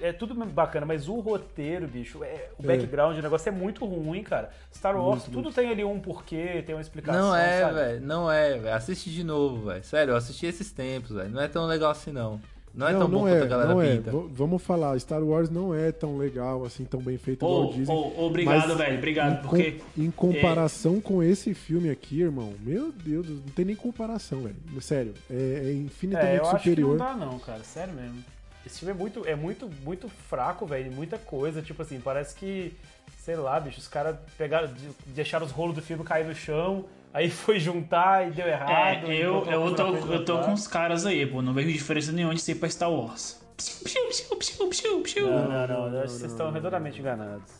[0.00, 4.22] É tudo bacana, mas o roteiro, bicho, é, o background, o negócio é muito ruim,
[4.22, 4.50] cara.
[4.74, 7.28] Star Wars, tudo tem ali um porquê, tem uma explicação.
[7.28, 8.00] Não é, velho.
[8.00, 8.74] Não é, velho.
[8.74, 9.84] Assiste de novo, velho.
[9.84, 11.30] Sério, eu assisti esses tempos, velho.
[11.30, 12.40] Não é tão legal assim, não.
[12.72, 13.96] Não é tão bom quanto a galera não é.
[13.96, 14.10] pinta.
[14.12, 17.72] V- vamos falar, Star Wars não é tão legal, assim, tão bem feito igual Ô,
[17.72, 17.94] dizem.
[17.94, 22.92] ô, obrigado, Mas velho, obrigado, em porque Em comparação com esse filme aqui, irmão, meu
[22.92, 24.56] Deus, não tem nem comparação, velho.
[24.80, 26.98] Sério, é, é É, infinitamente eu acho que não superior.
[26.98, 28.24] dá não, cara, sério mesmo.
[28.64, 32.72] Esse filme é muito, é muito, muito fraco, velho, muita coisa, tipo assim, parece que,
[33.18, 36.84] sei lá, bicho, os caras pegaram, de- deixaram os rolos do filme cair no chão,
[37.12, 38.70] aí foi juntar e deu errado.
[39.10, 41.42] É, eu, eu, tô, eu tô com os caras aí, pô.
[41.42, 43.40] Não vejo diferença nenhuma de ser pra Star Wars.
[43.56, 45.26] Psiu, psiu, psiu, psiu, psiu.
[45.30, 47.50] Não, não, não, eu acho que vocês estão redondamente enganados.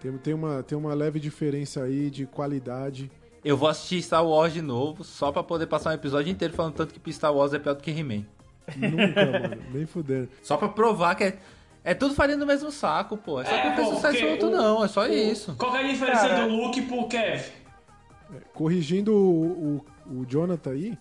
[0.00, 3.10] Tem, tem, uma, tem uma leve diferença aí de qualidade.
[3.44, 6.74] Eu vou assistir Star Wars de novo, só pra poder passar um episódio inteiro falando
[6.74, 8.24] tanto que Star Wars é pior do que He-Man.
[8.76, 9.62] Nunca, mano.
[9.72, 10.28] Nem fudendo.
[10.42, 11.38] Só pra provar que é,
[11.84, 13.40] é tudo farinha do mesmo saco, pô.
[13.40, 15.54] É só que um fez sucesso porque outro não, é só o- isso.
[15.56, 17.42] Qual é a diferença Cara, do Luke pro Kev?
[18.54, 20.98] Corrigindo o, o, o Jonathan aí,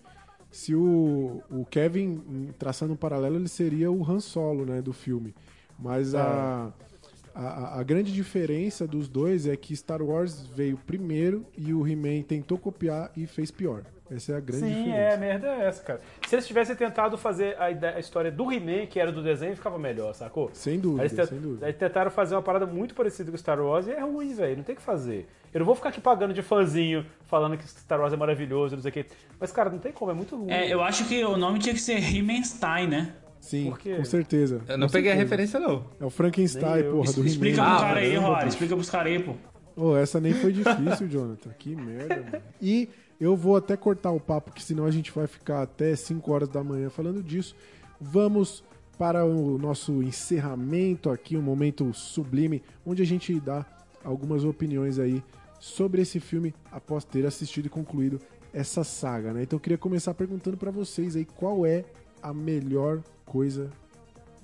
[0.51, 4.93] se o, o Kevin, em- traçando um paralelo, ele seria o Han Solo, né, do
[4.93, 5.33] filme.
[5.77, 6.71] Mas a,
[7.33, 12.21] a, a grande diferença dos dois é que Star Wars veio primeiro e o He-Man
[12.21, 13.83] tentou copiar e fez pior.
[14.09, 14.97] Essa é a grande Sim, diferença.
[14.97, 15.99] é, a merda é essa, cara.
[16.27, 19.55] Se eles tivessem tentado fazer a, ide- a história do He-Man, que era do desenho,
[19.55, 20.51] ficava melhor, sacou?
[20.53, 21.65] Sem Aí dúvida, eles, te- sem dúvida.
[21.65, 24.57] aí tentaram fazer uma parada muito parecida com Star Wars e é ruim, velho.
[24.57, 25.27] Não tem o que fazer.
[25.55, 28.81] Eu não vou ficar aqui pagando de fãzinho, falando que Star Wars é maravilhoso, não
[28.81, 29.05] sei o quê.
[29.39, 30.51] Mas, cara, não tem como, é muito ruim.
[30.51, 33.13] É, eu acho que o nome tinha que ser He-Manstein, né?
[33.39, 34.61] Sim, com certeza.
[34.67, 35.23] Eu não Com peguei a certeza.
[35.23, 35.85] referência, não.
[35.97, 37.67] É o Frankenstein, porra, do Explica He-Man.
[37.69, 38.47] pro Ah, cara aí, Rory.
[38.49, 39.33] Explica pros caras aí, pô.
[39.77, 41.51] Oh, essa nem foi difícil, Jonathan.
[41.57, 42.43] Que merda, mano.
[42.61, 46.33] E eu vou até cortar o papo, que senão a gente vai ficar até 5
[46.33, 47.55] horas da manhã falando disso.
[48.01, 48.61] Vamos
[48.97, 53.65] para o nosso encerramento aqui, um momento sublime, onde a gente dá
[54.03, 55.23] algumas opiniões aí
[55.65, 58.21] sobre esse filme após ter assistido e concluído
[58.53, 59.41] essa saga, né?
[59.41, 61.83] Então eu queria começar perguntando para vocês aí qual é
[62.21, 63.71] a melhor coisa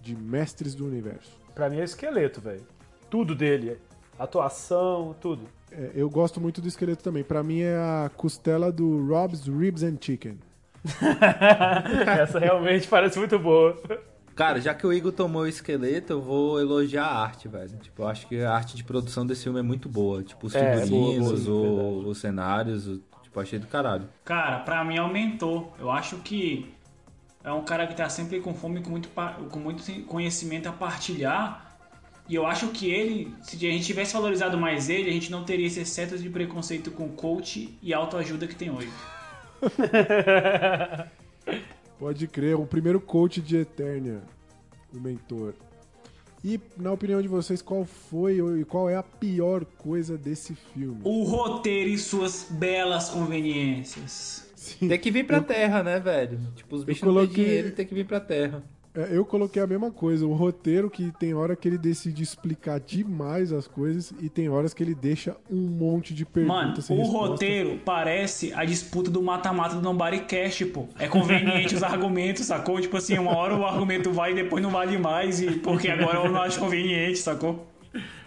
[0.01, 1.37] de Mestres do Universo.
[1.53, 2.65] Pra mim é esqueleto, velho.
[3.07, 3.77] Tudo dele.
[4.17, 5.43] Atuação, tudo.
[5.71, 7.23] É, eu gosto muito do esqueleto também.
[7.23, 10.39] Pra mim é a costela do Rob's Ribs and Chicken.
[12.19, 13.79] Essa realmente parece muito boa.
[14.41, 17.77] Cara, já que o Igor tomou o esqueleto, eu vou elogiar a arte, velho.
[17.77, 20.23] Tipo, eu acho que a arte de produção desse filme é muito boa.
[20.23, 24.09] Tipo, os É, figurinos, boa, sim, o- os cenários, o- tipo, achei do caralho.
[24.25, 25.71] Cara, pra mim aumentou.
[25.77, 26.73] Eu acho que
[27.43, 29.09] é um cara que tá sempre com fome, com muito,
[29.51, 31.77] com muito conhecimento a partilhar.
[32.27, 35.43] E eu acho que ele, se a gente tivesse valorizado mais ele, a gente não
[35.43, 38.89] teria esse excesso de preconceito com coach e autoajuda que tem hoje.
[42.01, 44.23] Pode crer, o primeiro coach de Eternia,
[44.91, 45.53] o mentor.
[46.43, 50.99] E, na opinião de vocês, qual foi e qual é a pior coisa desse filme?
[51.03, 54.47] O roteiro e suas belas conveniências.
[54.55, 56.39] Sim, Tem que vir pra terra, né, velho?
[56.55, 58.63] Tipo, os bichos não coloquei- têm dinheiro e tem que vir pra terra.
[58.93, 60.25] É, eu coloquei a mesma coisa.
[60.25, 64.73] O roteiro que tem hora que ele decide explicar demais as coisas e tem horas
[64.73, 67.27] que ele deixa um monte de Mano, perguntas sem o resposta.
[67.29, 70.87] roteiro parece a disputa do mata-mata do Nobody Cash, pô.
[70.99, 72.79] É conveniente os argumentos, sacou?
[72.81, 76.17] Tipo assim, uma hora o argumento vai e depois não vale mais, e porque agora
[76.19, 77.67] eu não acho conveniente, sacou?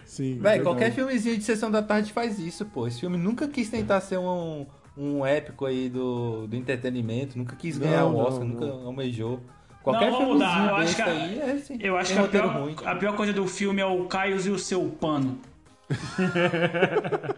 [0.05, 2.87] Sim, Véi, qualquer filmezinho de sessão da tarde faz isso, pô.
[2.87, 7.77] Esse filme nunca quis tentar ser um, um épico aí do, do entretenimento, nunca quis
[7.77, 8.85] ganhar Não, um Oscar, não, nunca não.
[8.87, 9.39] almejou.
[9.85, 10.67] Qualquer Não, vamos mudar.
[10.69, 11.77] Eu acho que a- aí é assim.
[11.79, 12.75] Eu acho tem que a pior, ruim.
[12.85, 15.39] a pior coisa do filme é o Caio e o seu pano.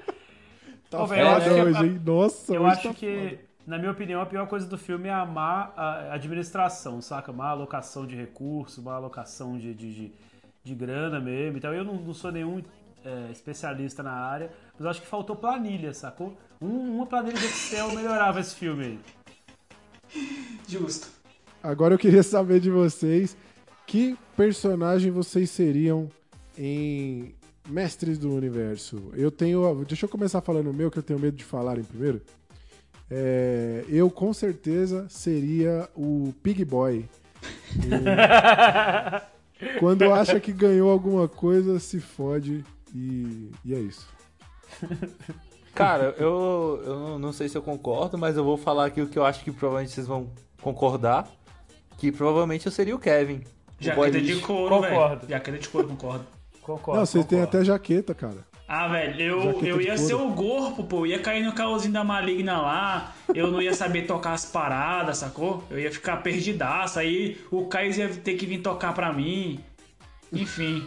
[0.89, 2.01] Tá Ô, velho, foda hoje, hein?
[2.05, 3.39] Nossa, Eu acho tá que, foda.
[3.67, 7.33] na minha opinião, a pior coisa do filme é a má a- administração, saca?
[7.33, 10.11] Má alocação de recursos, má alocação de, de, de,
[10.63, 11.57] de grana mesmo.
[11.57, 12.63] Então eu não, não sou nenhum
[13.03, 16.37] é, especialista na área, mas eu acho que faltou planilha, sacou?
[16.61, 18.99] Um- uma planilha de Excel melhorava esse filme aí.
[20.69, 21.09] Justo.
[21.67, 23.35] Agora eu queria saber de vocês
[23.85, 26.07] que personagem vocês seriam
[26.57, 27.35] em
[27.67, 29.11] Mestres do Universo.
[29.13, 29.83] Eu tenho.
[29.83, 32.21] Deixa eu começar falando o meu, que eu tenho medo de falarem primeiro.
[33.11, 37.05] É, eu com certeza seria o Pig Boy.
[37.75, 37.89] E
[39.79, 42.63] quando acha que ganhou alguma coisa, se fode
[42.95, 44.07] e, e é isso.
[45.75, 49.19] Cara, eu, eu não sei se eu concordo, mas eu vou falar aqui o que
[49.19, 50.29] eu acho que provavelmente vocês vão
[50.61, 51.29] concordar.
[51.97, 53.41] Que provavelmente eu seria o Kevin.
[53.79, 54.41] o Jaqueta de lixo.
[54.41, 55.17] couro, Concordo.
[55.27, 55.29] velho.
[55.29, 56.25] Jaqueta de couro, concordo.
[56.61, 56.99] Concordo.
[56.99, 58.45] Não, vocês têm até jaqueta, cara.
[58.67, 60.99] Ah, velho, eu, Jaqueta eu de ia ser o corpo, pô.
[60.99, 63.15] Eu ia cair no caosinho da maligna lá.
[63.33, 65.63] Eu não ia saber tocar as paradas, sacou?
[65.69, 66.99] Eu ia ficar perdidaço.
[66.99, 69.59] Aí o Caio ia ter que vir tocar pra mim.
[70.33, 70.85] Enfim.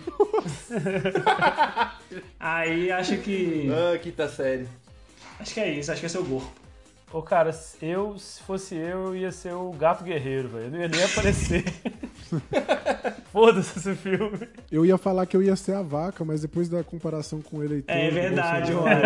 [2.38, 3.68] aí acho que.
[3.72, 4.68] Ah, quinta série.
[5.38, 6.59] Acho que é isso, acho que é seu corpo.
[7.12, 7.50] Ô, cara,
[7.82, 10.66] eu, se fosse eu, eu ia ser o gato guerreiro, velho.
[10.66, 11.64] Eu não ia nem aparecer.
[13.32, 14.48] Foda-se esse filme.
[14.70, 17.84] Eu ia falar que eu ia ser a vaca, mas depois da comparação com ele.
[17.86, 19.00] É verdade, mano.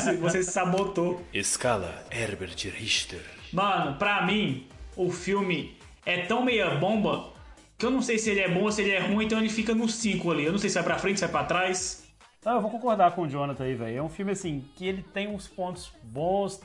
[0.00, 1.22] Você- Você se sabotou.
[1.32, 3.20] Escala Herbert Richter.
[3.52, 4.66] Mano, pra mim,
[4.96, 7.32] o filme é tão meia bomba
[7.76, 9.48] que eu não sei se ele é bom ou se ele é ruim, então ele
[9.50, 10.44] fica no 5 ali.
[10.44, 12.04] Eu não sei se vai pra frente, se vai pra trás.
[12.44, 13.98] Não, eu vou concordar com o Jonathan aí, velho.
[13.98, 16.60] É um filme, assim, que ele tem uns pontos bons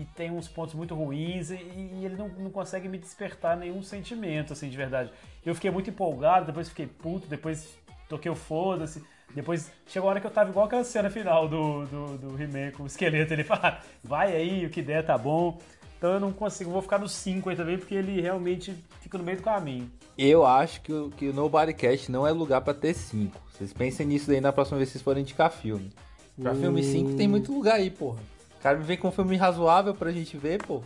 [0.00, 3.82] e tem uns pontos muito ruins e, e ele não, não consegue me despertar nenhum
[3.82, 5.10] sentimento, assim, de verdade.
[5.44, 7.76] Eu fiquei muito empolgado, depois fiquei puto, depois
[8.08, 9.02] toquei o foda-se.
[9.34, 12.72] Depois chegou a hora que eu tava igual aquela cena final do, do, do He-Man
[12.72, 13.32] com o esqueleto.
[13.32, 15.56] Ele fala, "Ah, vai aí, o que der tá bom.
[15.96, 19.22] Então eu não consigo, vou ficar no 5 aí também, porque ele realmente fica no
[19.22, 19.88] meio do caminho.
[20.16, 23.38] Eu acho que, o- que o Nobody Cast não é lugar pra ter 5.
[23.52, 25.92] Vocês pensem nisso daí na próxima vez que vocês forem indicar filme.
[26.40, 28.18] Pra filme 5 tem muito lugar aí, porra.
[28.60, 30.82] O cara me vem com um filme razoável pra gente ver, pô.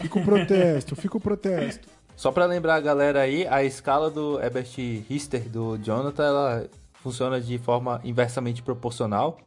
[0.00, 1.88] Fica o protesto, fica o protesto.
[2.16, 4.68] Só pra lembrar a galera aí, a escala do Herbert
[5.08, 9.38] Richter do Jonathan, ela funciona de forma inversamente proporcional.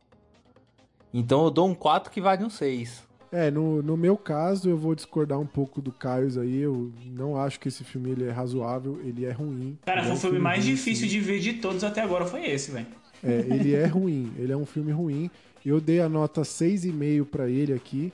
[1.13, 3.03] Então eu dou um 4 que vale um 6.
[3.29, 6.61] É, no, no meu caso, eu vou discordar um pouco do Caio aí.
[6.61, 9.77] Eu não acho que esse filme ele é razoável, ele é ruim.
[9.85, 11.11] Cara, foi o filme mais ruim, difícil sim.
[11.11, 12.87] de ver de todos até agora, foi esse, velho.
[13.25, 15.29] É, ele é ruim, ele é um filme ruim.
[15.65, 18.13] Eu dei a nota 6,5 pra ele aqui.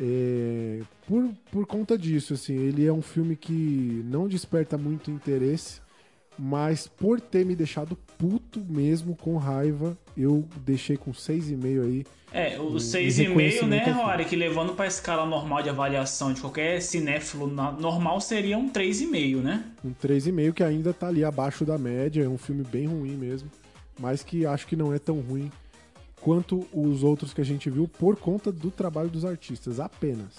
[0.00, 5.80] é, por, por conta disso, assim, ele é um filme que não desperta muito interesse,
[6.38, 12.04] mas por ter me deixado puto mesmo, com raiva, eu deixei com 6,5 aí.
[12.32, 13.92] É, o E- 6,5, e reconhecimento né.
[13.92, 19.42] Rory, que levando pra escala normal de avaliação de qualquer cinéfilo normal seria um 3,5,
[19.42, 19.64] né?
[19.84, 23.50] Um 3,5 que ainda tá ali abaixo da média, é um filme bem ruim mesmo,
[23.98, 25.50] mas que acho que não é tão ruim
[26.20, 30.38] quanto os outros que a gente viu por conta do trabalho dos artistas, apenas.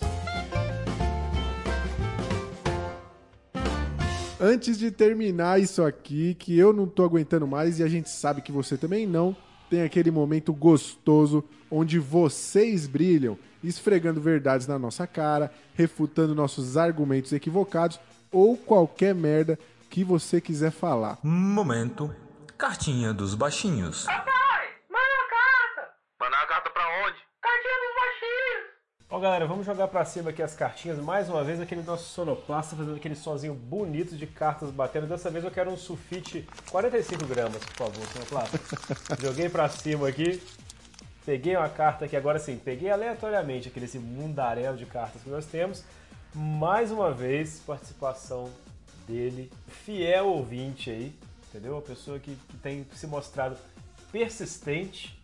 [4.39, 8.41] Antes de terminar isso aqui, que eu não tô aguentando mais e a gente sabe
[8.41, 9.35] que você também não,
[9.69, 17.31] tem aquele momento gostoso onde vocês brilham, esfregando verdades na nossa cara, refutando nossos argumentos
[17.31, 17.99] equivocados
[18.31, 19.57] ou qualquer merda
[19.89, 21.19] que você quiser falar.
[21.23, 22.13] Momento.
[22.63, 24.05] Cartinha dos baixinhos.
[29.09, 30.97] Ô galera, vamos jogar pra cima aqui as cartinhas.
[30.99, 35.07] Mais uma vez, aquele nosso sonoplasta fazendo aquele sonzinho bonito de cartas batendo.
[35.07, 38.57] Dessa vez eu quero um sulfite 45 gramas, por favor, sonoplasta.
[39.19, 40.41] Joguei pra cima aqui.
[41.25, 45.45] Peguei uma carta aqui, agora sim, peguei aleatoriamente aquele esse mundaréu de cartas que nós
[45.45, 45.83] temos.
[46.33, 48.49] Mais uma vez, participação
[49.05, 51.13] dele, fiel ouvinte aí,
[51.53, 51.73] entendeu?
[51.73, 53.55] Uma pessoa que, que tem se mostrado
[54.11, 55.19] persistente.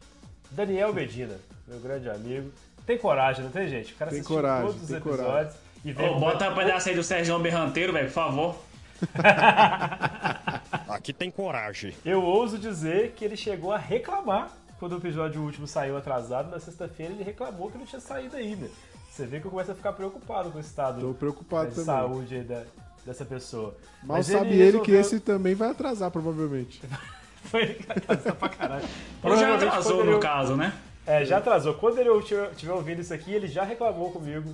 [0.51, 1.35] Daniel Medina,
[1.67, 2.51] meu grande amigo.
[2.85, 3.93] Tem coragem, não tem, gente?
[3.93, 5.53] O cara Tem assistiu coragem, todos os tem episódios coragem.
[5.85, 8.56] e veio Ô, com- bota um pedaço aí do Sérgio Berranteiro, velho, por favor.
[10.90, 11.93] Aqui tem coragem.
[12.03, 14.49] Eu ouso dizer que ele chegou a reclamar
[14.80, 16.49] quando o episódio último saiu atrasado.
[16.49, 18.67] Na sexta-feira ele reclamou que não tinha saído ainda.
[19.09, 21.85] Você vê que eu começo a ficar preocupado com o estado Tô preocupado de também.
[21.85, 22.64] saúde aí da-
[23.06, 23.76] dessa pessoa.
[24.03, 26.82] Mal Mas sabe ele, que esse também vai atrasar, provavelmente.
[27.45, 28.88] Foi atrasado pra caralho.
[29.24, 30.74] Ou já atrasou, no ele- caso, né?
[31.08, 31.74] É, já atrasou.
[31.76, 34.53] Quando ele estiver ouvindo isso aqui, ele já reclamou comigo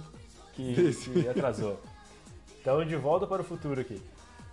[0.53, 1.80] que, que atrasou.
[2.61, 4.01] Então, de volta para o futuro aqui.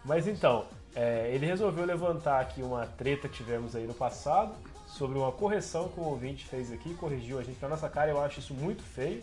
[0.04, 0.64] Mas então,
[0.96, 4.52] é, ele resolveu levantar aqui uma treta que tivemos aí no passado
[4.88, 8.10] sobre uma correção que o ouvinte fez aqui, corrigiu a gente na nossa cara.
[8.10, 9.22] Eu acho isso muito feio.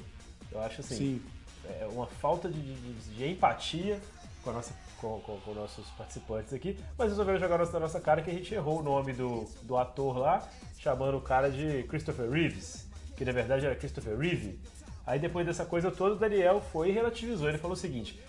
[0.52, 1.22] Eu acho assim, Sim.
[1.68, 4.00] é uma falta de, de- de empatia
[4.44, 8.30] com, nossa, com, com- com nossos participantes aqui, mas resolveram jogar na nossa cara que
[8.30, 12.88] a gente errou o nome do, do ator lá, chamando o cara de Christopher Reeves,
[13.18, 14.60] que na verdade era Christopher Reeve.
[15.06, 17.50] Aí depois dessa coisa toda, o Daniel foi e relativizou.
[17.50, 18.20] Ele falou o seguinte: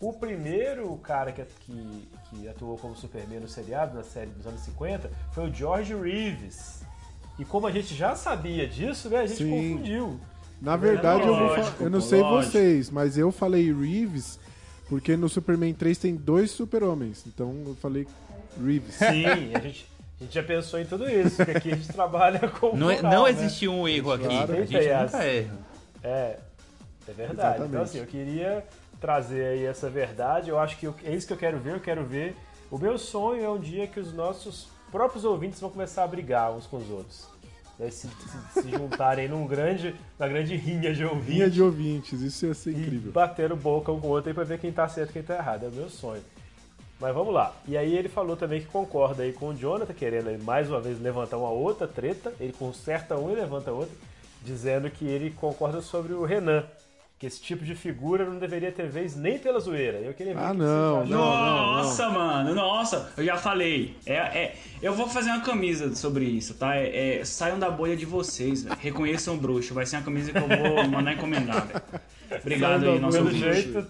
[0.00, 4.60] o primeiro cara que, que, que atuou como Superman no seriado, na série dos anos
[4.62, 6.80] 50, foi o George Reeves.
[7.38, 9.50] E como a gente já sabia disso, né, a gente Sim.
[9.74, 10.18] confundiu.
[10.60, 12.52] Na verdade, eu, Lógico, eu não sei lógico.
[12.52, 14.39] vocês, mas eu falei Reeves
[14.90, 17.24] porque no Superman 3 tem dois super-homens.
[17.26, 18.06] Então eu falei
[18.62, 18.96] Reeves.
[18.96, 19.86] Sim, a gente,
[20.20, 22.96] a gente já pensou em tudo isso, que aqui a gente trabalha com Não, é-
[22.96, 23.30] moral, não né?
[23.30, 24.24] existe um erro aqui.
[24.26, 24.52] Claro.
[24.52, 25.58] A gente Tem as- nunca erra.
[26.02, 26.08] É,
[27.08, 27.32] é verdade.
[27.38, 27.68] Exatamente.
[27.70, 28.64] Então assim, eu queria
[29.00, 31.80] trazer aí essa verdade, eu acho que eu- é isso que eu quero ver, eu
[31.80, 32.36] quero ver.
[32.70, 36.52] O meu sonho é um dia que os nossos próprios ouvintes vão começar a brigar
[36.52, 37.28] uns com os outros.
[37.80, 41.28] Né, Se, se- se juntarem num grande, na grande rinha de ouvintes.
[41.34, 43.10] Linha de ouvintes, isso ia ser e incrível.
[43.12, 45.34] bateram boca um com o outro aí pra ver quem tá certo e quem tá
[45.36, 45.64] errado.
[45.64, 46.22] É o meu sonho.
[47.00, 47.54] Mas vamos lá.
[47.66, 51.00] E aí ele falou também que concorda aí com o Jonathan, querendo mais uma vez
[51.00, 52.30] levantar uma outra treta.
[52.38, 53.94] Ele conserta uma e levanta outra,
[54.44, 56.62] dizendo que ele concorda sobre o Renan.
[57.20, 59.98] Que esse tipo de figura não deveria ter vez nem pela zoeira.
[59.98, 61.18] Eu queria ver Ah, que não, vocês acham.
[61.18, 61.72] não.
[61.76, 63.94] Nossa, mano, nossa, eu já falei.
[64.06, 66.74] É, é, eu vou fazer uma camisa sobre isso, tá?
[66.76, 68.74] É, é, saiam da bolha de vocês, velho.
[68.80, 69.74] Reconheçam o bruxo.
[69.74, 71.82] Vai ser uma camisa que eu vou mandar encomendar, velho.
[72.40, 73.86] Obrigado aí, nosso Pelo jeito,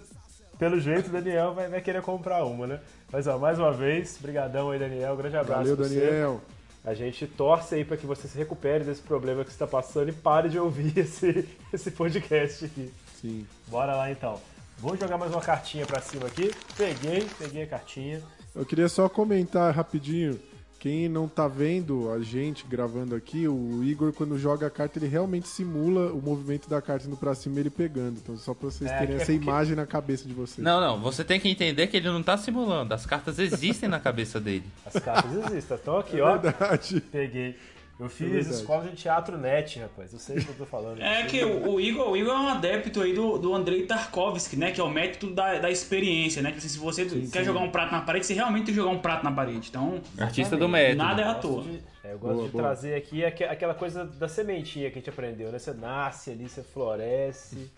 [0.58, 2.80] pelo jeito, o Daniel vai, vai querer comprar uma, né?
[3.12, 5.16] Mas ó, mais uma vez, brigadão aí, Daniel.
[5.16, 6.00] Grande abraço Valeu, pra você.
[6.00, 6.40] Daniel.
[6.84, 10.08] A gente torce aí para que você se recupere desse problema que você está passando
[10.08, 12.90] e pare de ouvir esse, esse podcast aqui.
[13.20, 13.46] Sim.
[13.68, 14.40] Bora lá então.
[14.78, 16.50] Vou jogar mais uma cartinha pra cima aqui.
[16.76, 18.22] Peguei, peguei a cartinha.
[18.54, 20.38] Eu queria só comentar rapidinho.
[20.78, 25.06] Quem não tá vendo a gente gravando aqui, o Igor, quando joga a carta, ele
[25.08, 28.18] realmente simula o movimento da carta indo pra cima e ele pegando.
[28.18, 30.64] Então, só pra vocês É, terem que é essa porque- imagem na cabeça de vocês.
[30.64, 32.94] Não, não, você tem que entender que ele não tá simulando.
[32.94, 34.64] As cartas existem na cabeça dele.
[34.86, 35.76] As cartas existem.
[35.76, 36.38] Estão aqui, É ó.
[36.38, 36.98] verdade.
[37.12, 37.58] Peguei.
[38.00, 38.54] Eu fiz verdade.
[38.54, 40.12] escola de teatro net, rapaz.
[40.12, 41.00] Eu sei o que eu tô falando.
[41.02, 44.56] É que o, o Igor, o Igor é um adepto aí do, do Andrei Tarkovsky,
[44.56, 44.70] né?
[44.72, 46.50] Que é o método da, da experiência, né?
[46.52, 48.98] Que se você quer jogar um prato na parede, você realmente tem que jogar um
[49.00, 49.68] prato na parede.
[49.68, 50.96] Então, Artista do método.
[50.98, 51.62] nada é à toa.
[51.62, 52.64] de- é, eu gosto Boa, de boa.
[52.64, 55.58] trazer aqui aque- aquela coisa da sementinha que a gente aprendeu, né?
[55.58, 57.70] Você nasce ali, você floresce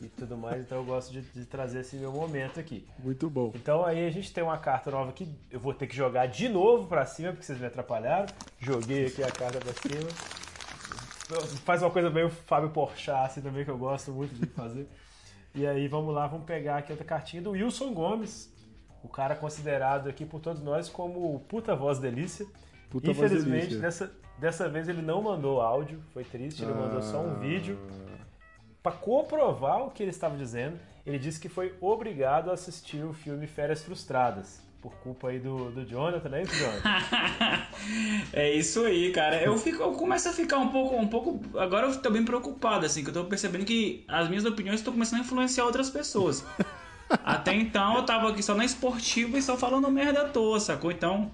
[0.00, 0.62] e tudo mais.
[0.62, 2.86] Então eu gosto de, de trazer esse meu momento aqui.
[2.98, 3.52] Muito bom.
[3.54, 6.48] Então aí a gente tem uma carta nova que eu vou ter que jogar de
[6.48, 8.26] novo pra cima, porque vocês me atrapalharam.
[8.58, 10.08] Joguei aqui a carta pra cima.
[11.64, 14.88] Faz uma coisa meio Fábio Porchat, assim, também, que eu gosto muito de fazer.
[15.54, 18.54] E aí vamos lá, vamos pegar aqui outra cartinha do Wilson Gomes.
[19.02, 22.46] O cara considerado aqui por todos nós como o puta voz delícia.
[22.90, 23.80] Puta voz Infelizmente, delícia.
[23.80, 27.78] dessa, dessa vez ele não mandou áudio, foi triste, ele mandou só um vídeo.
[28.86, 33.12] Pra comprovar o que ele estava dizendo, ele disse que foi obrigado a assistir o
[33.12, 34.60] filme Férias Frustradas.
[34.80, 37.66] Por culpa aí do, do Jonathan, é isso, Jonathan?
[38.32, 39.42] É isso aí, cara.
[39.42, 41.58] Eu, fico, eu começo a ficar um pouco, um pouco.
[41.58, 44.92] Agora eu tô bem preocupado, assim, que eu tô percebendo que as minhas opiniões estão
[44.92, 46.44] começando a influenciar outras pessoas.
[47.24, 50.92] Até então eu tava aqui só na esportiva e só falando merda à toa, sacou?
[50.92, 51.32] Então,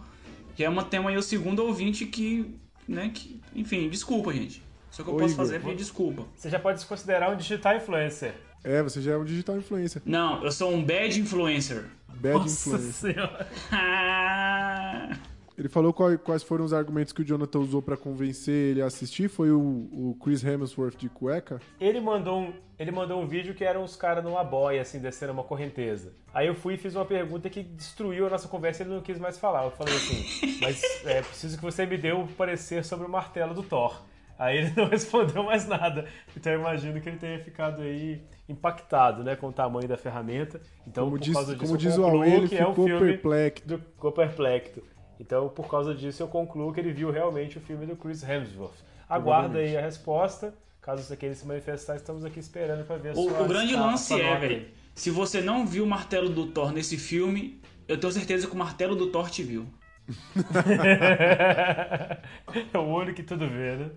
[0.57, 2.59] já é uma tema aí o segundo ouvinte que,
[2.89, 3.43] né, que.
[3.55, 4.72] Enfim, desculpa, gente.
[4.93, 6.23] Só que eu Ô, posso Igor, fazer é pedir desculpa.
[6.37, 8.35] Você já pode se considerar um digital influencer.
[8.63, 10.01] É, você já é um digital influencer.
[10.05, 11.87] Não, eu sou um bad influencer.
[12.09, 13.15] Bad Nossa influencer.
[13.15, 13.49] senhora.
[15.59, 18.87] Ele falou qual- quais foram os argumentos que o Jonathan usou pra convencer ele a
[18.87, 19.29] assistir.
[19.29, 21.61] Foi o, o Chris Hemsworth de cueca.
[21.79, 25.33] Ele mandou um, ele mandou um vídeo que eram os caras numa boia, assim, descendo
[25.33, 26.15] uma correnteza.
[26.33, 29.03] Aí eu fui e fiz uma pergunta que destruiu a nossa conversa e ele não
[29.03, 29.65] quis mais falar.
[29.65, 33.53] Eu falei assim, mas é preciso que você me dê um parecer sobre o martelo
[33.55, 34.01] do Thor.
[34.43, 36.05] Aí ele não respondeu mais nada.
[36.37, 40.61] Então eu imagino que ele tenha ficado aí impactado, né, com o tamanho da ferramenta.
[40.85, 42.67] Então, Como por diz, causa disso, como eu diz o concluo Aue, ele que é
[42.67, 43.69] um ficou filme perplexo.
[43.69, 44.83] do ficou perplexo.
[45.21, 48.83] Então, por causa disso, eu concluo que ele viu realmente o filme do Chris Hemsworth.
[49.09, 50.53] Aguarda aí a resposta.
[50.81, 53.77] Caso você queira se manifestar, estamos aqui esperando para ver a O, sua o grande
[53.77, 58.13] lance é, velho, se você não viu o martelo do Thor nesse filme, eu tenho
[58.13, 59.69] certeza que o martelo do Thor te viu.
[62.75, 63.91] é o olho que tudo vê, né?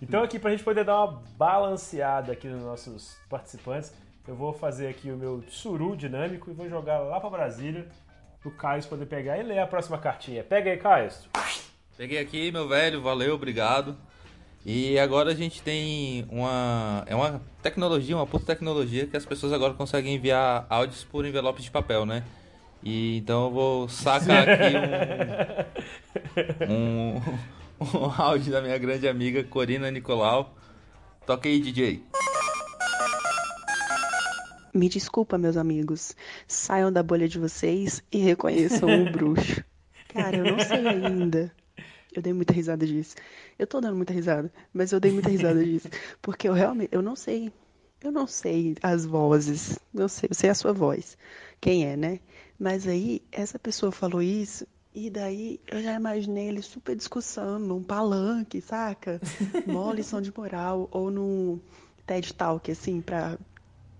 [0.00, 3.92] Então aqui pra gente poder dar uma balanceada aqui nos nossos participantes,
[4.26, 7.88] eu vou fazer aqui o meu suru dinâmico e vou jogar lá pra Brasília
[8.40, 10.44] pro Caio poder pegar e ler a próxima cartinha.
[10.44, 11.10] Pega aí, Caio.
[11.96, 13.96] Peguei aqui, meu velho, valeu, obrigado.
[14.64, 17.02] E agora a gente tem uma.
[17.06, 21.62] É uma tecnologia, uma puta tecnologia que as pessoas agora conseguem enviar áudios por envelope
[21.62, 22.22] de papel, né?
[22.82, 24.74] E então eu vou sacar aqui
[26.68, 27.16] um.
[27.16, 27.38] um,
[27.80, 30.56] um áudio da minha grande amiga Corina Nicolau.
[31.26, 32.02] Toca aí, DJ.
[34.74, 36.14] Me desculpa, meus amigos.
[36.46, 39.62] Saiam da bolha de vocês e reconheçam o bruxo.
[40.08, 41.52] Cara, eu não sei ainda.
[42.14, 43.14] Eu dei muita risada disso.
[43.58, 45.88] Eu tô dando muita risada, mas eu dei muita risada disso.
[46.22, 47.52] Porque eu realmente, eu não sei.
[48.02, 49.78] Eu não sei as vozes.
[49.94, 51.18] Eu sei, eu sei a sua voz.
[51.60, 52.20] Quem é, né?
[52.58, 57.82] Mas aí, essa pessoa falou isso, e daí eu já imaginei ele super discussão num
[57.82, 59.20] palanque, saca?
[59.66, 61.60] Mó lição de moral, ou num
[62.06, 63.38] TED Talk, assim, pra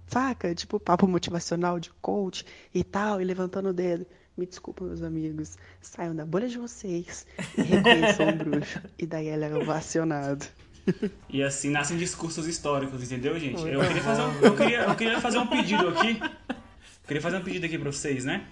[0.06, 0.54] saca?
[0.54, 2.44] Tipo, papo motivacional de coach
[2.74, 4.06] e tal, e levantando o dedo.
[4.36, 5.58] Me desculpa, meus amigos.
[5.80, 7.26] Saiam da bolha de vocês
[7.56, 8.80] e reconheçam o bruxo.
[8.98, 10.46] E daí ele é ovacionado.
[11.28, 13.60] E assim nascem discursos históricos, entendeu, gente?
[13.60, 16.18] Eu queria, fazer um, eu, queria, eu queria fazer um pedido aqui.
[16.18, 18.46] Eu queria fazer um pedido aqui pra vocês, né?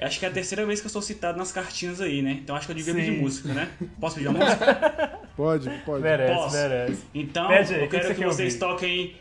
[0.00, 2.32] Acho que é a terceira vez que eu sou citado nas cartinhas aí, né?
[2.42, 3.00] Então acho que eu devia Sim.
[3.00, 3.68] pedir música, né?
[4.00, 5.18] Posso pedir uma música?
[5.36, 6.02] Pode, pode.
[6.02, 6.56] Merece, Posso?
[6.56, 7.02] merece.
[7.14, 8.74] Então, Pede eu que quero que, quer vocês ouvir?
[8.74, 9.16] toquem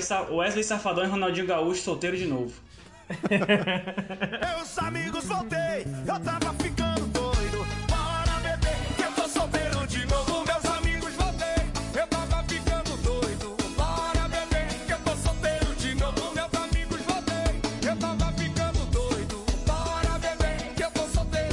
[0.00, 2.52] Sa- Wesley Safadão e Ronaldinho Gaúcho solteiro de novo.
[4.58, 6.85] Meus amigos, voltei, eu tava ficando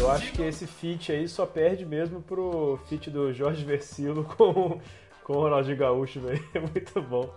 [0.04, 4.78] Eu acho que esse feat aí só perde mesmo pro feat do Jorge Versilo com,
[5.24, 6.44] com o Ronaldinho Gaúcho, velho.
[6.54, 7.34] É muito bom.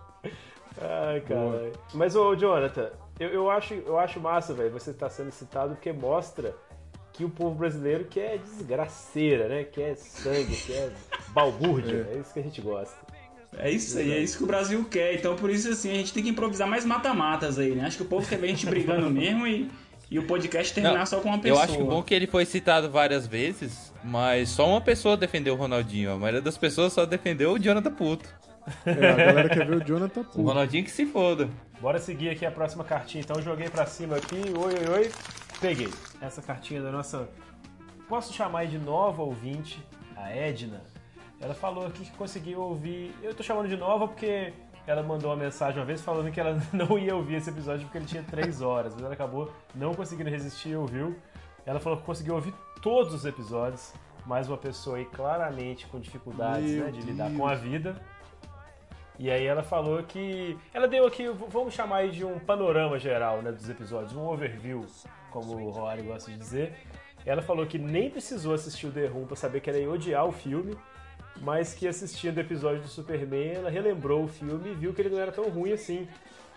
[0.76, 1.72] Ai, caralho.
[1.94, 5.92] Mas, ô, Jonathan, eu, eu, acho, eu acho massa, velho, você tá sendo citado porque
[5.92, 6.56] mostra
[7.12, 9.62] que o povo brasileiro quer desgraceira, né?
[9.62, 10.90] Quer sangue, quer
[11.28, 12.08] balbúrdia.
[12.12, 12.18] É.
[12.18, 12.96] isso que a gente gosta.
[13.56, 15.14] É isso aí, é isso que o Brasil quer.
[15.14, 17.86] Então por isso assim, a gente tem que improvisar mais mata-matas aí, né?
[17.86, 19.70] Acho que o povo quer ver a gente brigando mesmo e,
[20.10, 21.62] e o podcast terminar Não, só com uma Eu pessoa.
[21.64, 25.54] acho que o bom que ele foi citado várias vezes, mas só uma pessoa defendeu
[25.54, 26.12] o Ronaldinho.
[26.12, 28.28] A maioria das pessoas só defendeu o Jonathan Puto.
[28.84, 30.42] É, a galera quer ver o Jonathan O puto.
[30.42, 31.48] Ronaldinho que se foda.
[31.80, 33.22] Bora seguir aqui a próxima cartinha.
[33.22, 34.36] Então, joguei pra cima aqui.
[34.36, 35.12] Oi, oi, oi.
[35.60, 35.88] Peguei.
[36.20, 37.28] Essa cartinha da nossa.
[38.08, 39.78] Posso chamar de nova ouvinte,
[40.16, 40.82] a Edna.
[41.40, 43.14] Ela falou aqui que conseguiu ouvir.
[43.22, 44.52] Eu tô chamando de nova porque
[44.86, 47.98] ela mandou uma mensagem uma vez falando que ela não ia ouvir esse episódio porque
[47.98, 48.94] ele tinha três horas.
[48.94, 51.16] Mas ela acabou não conseguindo resistir e ouviu.
[51.64, 53.92] Ela falou que conseguiu ouvir todos os episódios.
[54.24, 58.00] Mais uma pessoa aí claramente com dificuldades né, de lidar com a vida.
[59.18, 60.58] E aí ela falou que.
[60.74, 64.84] Ela deu aqui, vamos chamar aí de um panorama geral né, dos episódios, um overview,
[65.30, 66.74] como o Rory gosta de dizer.
[67.24, 70.26] Ela falou que nem precisou assistir o The Room pra saber que ela ia odiar
[70.26, 70.76] o filme,
[71.40, 75.10] mas que assistindo o episódio do Superman, ela relembrou o filme e viu que ele
[75.10, 76.08] não era tão ruim assim.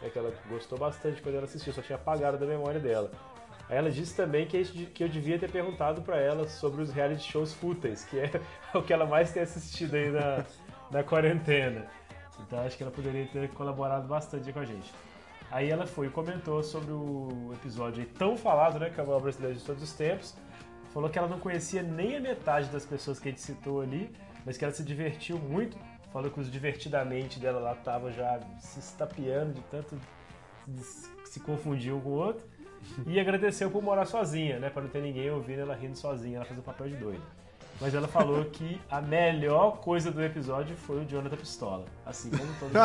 [0.01, 3.11] É que ela gostou bastante quando ela assistiu, só tinha apagado da memória dela.
[3.69, 7.31] Aí ela disse também que, que eu devia ter perguntado pra ela sobre os reality
[7.31, 8.31] shows fúteis, que é
[8.73, 10.43] o que ela mais tem assistido aí na,
[10.89, 11.85] na quarentena.
[12.39, 14.91] Então acho que ela poderia ter colaborado bastante com a gente.
[15.51, 18.89] Aí ela foi e comentou sobre o episódio tão falado, né?
[18.89, 20.35] Que é o maior brasileiro de todos os tempos.
[20.93, 24.11] Falou que ela não conhecia nem a metade das pessoas que a gente citou ali,
[24.45, 25.77] mas que ela se divertiu muito.
[26.11, 29.95] Falou que os divertidamente dela lá tava já se estapeando de tanto
[31.25, 32.47] se confundir um com o outro.
[33.05, 34.69] E agradeceu por morar sozinha, né?
[34.69, 37.39] Pra não ter ninguém ouvindo ela rindo sozinha, ela faz o papel de doida.
[37.81, 41.85] Mas ela falou que a melhor coisa do episódio foi o Jonathan Pistola.
[42.05, 42.81] Assim como todo mundo.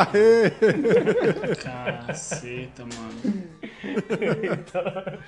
[2.07, 3.45] Caceta, mano.
[4.63, 5.19] então,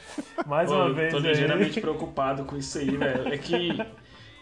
[0.46, 1.24] mais Pô, uma eu vez tô aí.
[1.24, 3.26] ligeiramente preocupado com isso aí, velho.
[3.26, 3.70] É que,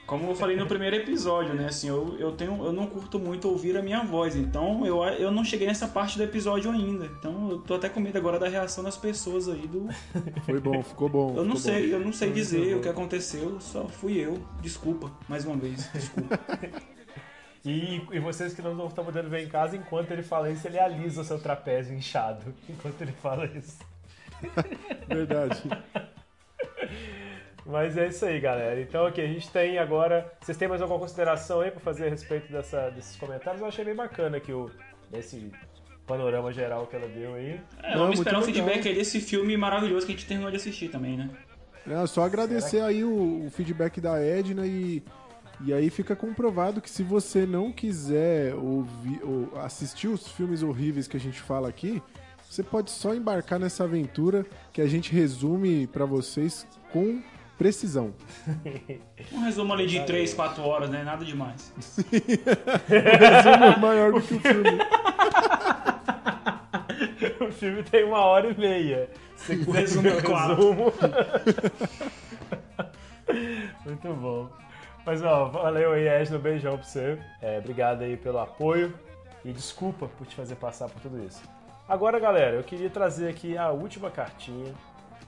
[0.06, 1.66] como eu falei no primeiro episódio, né?
[1.66, 4.36] Assim, eu, eu, tenho, eu não curto muito ouvir a minha voz.
[4.36, 7.06] Então, eu, eu não cheguei nessa parte do episódio ainda.
[7.06, 9.88] Então, eu tô até com medo agora da reação das pessoas aí do...
[10.44, 11.34] Foi bom, ficou bom.
[11.36, 11.96] Eu não sei, bom.
[11.96, 13.58] eu não sei dizer o que aconteceu.
[13.60, 14.38] Só fui eu.
[14.60, 15.90] Desculpa, mais uma vez.
[15.92, 16.38] Desculpa.
[17.64, 20.78] E, e vocês que não estão podendo ver em casa, enquanto ele fala isso, ele
[20.78, 22.54] alisa o seu trapézio inchado.
[22.68, 23.78] Enquanto ele fala isso.
[25.08, 25.62] Verdade.
[27.66, 28.80] Mas é isso aí, galera.
[28.80, 30.30] Então, aqui, a gente tem agora.
[30.40, 33.62] Vocês têm mais alguma consideração aí pra fazer a respeito dessa, desses comentários?
[33.62, 34.70] Eu achei bem bacana aqui o,
[35.12, 35.50] esse
[36.06, 37.60] panorama geral que ela deu aí.
[37.82, 38.54] É, Não, vamos esperar um legal.
[38.54, 41.30] feedback aí desse filme maravilhoso que a gente terminou de assistir também, né?
[41.86, 45.02] É, só agradecer aí o, o feedback da Edna e,
[45.64, 51.06] e aí fica comprovado que se você não quiser ouvir, ou assistir os filmes horríveis
[51.08, 52.02] que a gente fala aqui,
[52.48, 57.22] você pode só embarcar nessa aventura que a gente resume pra vocês com
[57.58, 58.14] precisão.
[59.32, 61.02] Um resumo ali de 3, 4 horas, né?
[61.02, 61.72] Nada demais.
[62.88, 64.70] Resumo maior do que o filme.
[67.40, 69.08] o filme tem uma hora e meia.
[69.36, 70.56] Se você quiser resumo é o quatro.
[70.56, 70.92] resumo.
[73.84, 74.48] Muito bom.
[75.04, 77.18] Mas ó, valeu aí, Edna, um beijão pra você.
[77.42, 78.94] É, obrigado aí pelo apoio
[79.44, 81.42] e desculpa por te fazer passar por tudo isso.
[81.86, 84.72] Agora, galera, eu queria trazer aqui a última cartinha,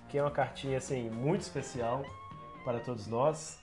[0.09, 2.05] que é uma cartinha assim muito especial
[2.65, 3.59] para todos nós,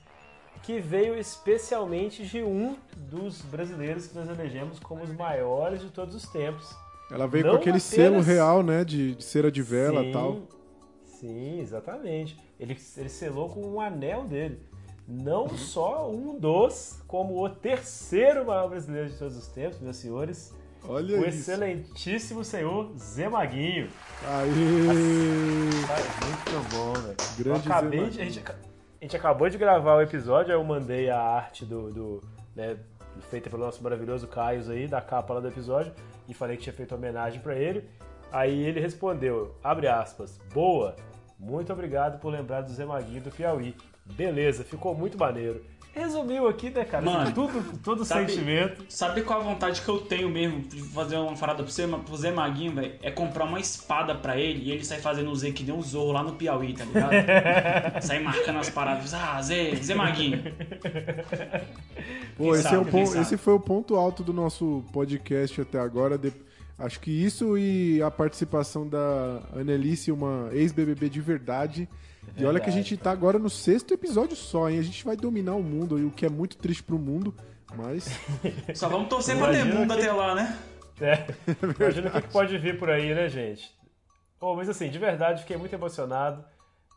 [0.61, 6.15] que veio especialmente de um dos brasileiros que nós elegemos como os maiores de todos
[6.15, 6.73] os tempos.
[7.11, 8.83] Ela veio Não com aquele apenas- selo real, né?
[8.83, 10.37] De, de cera de vela e Sim, tal.
[11.05, 12.39] Sim, exatamente.
[12.59, 14.59] Ele, ele selou com um anel dele.
[15.05, 20.55] Não só um dos, como o terceiro maior brasileiro de todos os tempos, meus senhores.
[20.87, 21.51] Olha o isso.
[21.51, 23.89] excelentíssimo senhor Zé Maguinho.
[25.87, 25.95] Tá
[26.25, 27.15] muito bom, velho.
[27.37, 28.55] Eu Grande acabei Zé de, a, gente, a
[29.01, 32.21] gente acabou de gravar o episódio, aí eu mandei a arte do, do
[32.55, 32.77] né,
[33.29, 35.93] feita pelo nosso maravilhoso Caios aí, da capa lá do episódio,
[36.27, 37.89] e falei que tinha feito homenagem pra ele.
[38.31, 40.95] Aí ele respondeu, abre aspas, boa,
[41.39, 43.75] muito obrigado por lembrar do Zé Maguinho do Piauí.
[44.05, 45.63] Beleza, ficou muito maneiro.
[45.95, 47.05] Resumiu aqui, né, cara?
[47.05, 48.83] Mano, tudo, todo o sabe- sentimento.
[48.89, 52.17] Sabe qual a vontade que eu tenho mesmo de fazer uma parada pra você, pro
[52.17, 52.93] Zé Maguinho, velho?
[53.01, 55.83] É comprar uma espada pra ele e ele sair fazendo o Z que nem um
[55.83, 57.11] zorro lá no Piauí, tá ligado?
[58.01, 59.13] sair marcando as paradas.
[59.13, 60.41] Ah, Zé, Zé Maguinho.
[62.35, 65.79] Pô, esse, sabe, é o ponto- esse foi o ponto alto do nosso podcast até
[65.79, 66.17] agora.
[66.17, 66.33] De-
[66.79, 71.87] Acho que isso e a participação da Annelice, uma ex-BBB de verdade.
[72.35, 74.79] E olha que a gente tá agora no sexto episódio só, hein?
[74.79, 77.33] A gente vai dominar o mundo, e o que é muito triste pro mundo,
[77.75, 78.07] mas
[78.75, 80.59] Só vamos torcer pra ter Imagina mundo que- até lá, né?
[81.01, 81.25] É,
[81.79, 83.69] imagina o que que pode vir por aí, né, gente?
[84.39, 86.43] Oh, mas assim, de verdade, fiquei muito emocionado.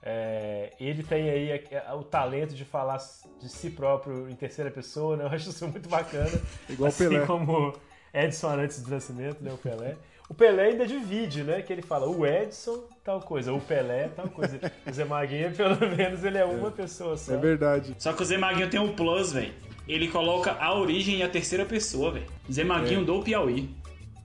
[0.02, 2.98] É, ele tem aí a- a- o talento de falar
[3.40, 5.24] de si próprio em terceira pessoa, né?
[5.24, 6.30] Eu acho isso muito bacana.
[6.68, 7.26] Igual o assim Pelé.
[7.26, 7.74] como
[8.14, 9.52] Edson antes do nascimento, né?
[9.52, 9.96] O Pelé.
[10.28, 11.62] O Pelé ainda divide, né?
[11.62, 14.58] Que ele fala o Edson, tal coisa, o Pelé, tal coisa.
[14.86, 17.34] O Zé Maguinha, pelo menos, ele é uma pessoa só.
[17.34, 17.94] é verdade.
[17.98, 19.54] Só que o Zé Maguinho tem um plus, velho.
[19.86, 22.26] Ele coloca a origem e a terceira pessoa, velho.
[22.50, 23.70] Zé Maguinho do Piauí.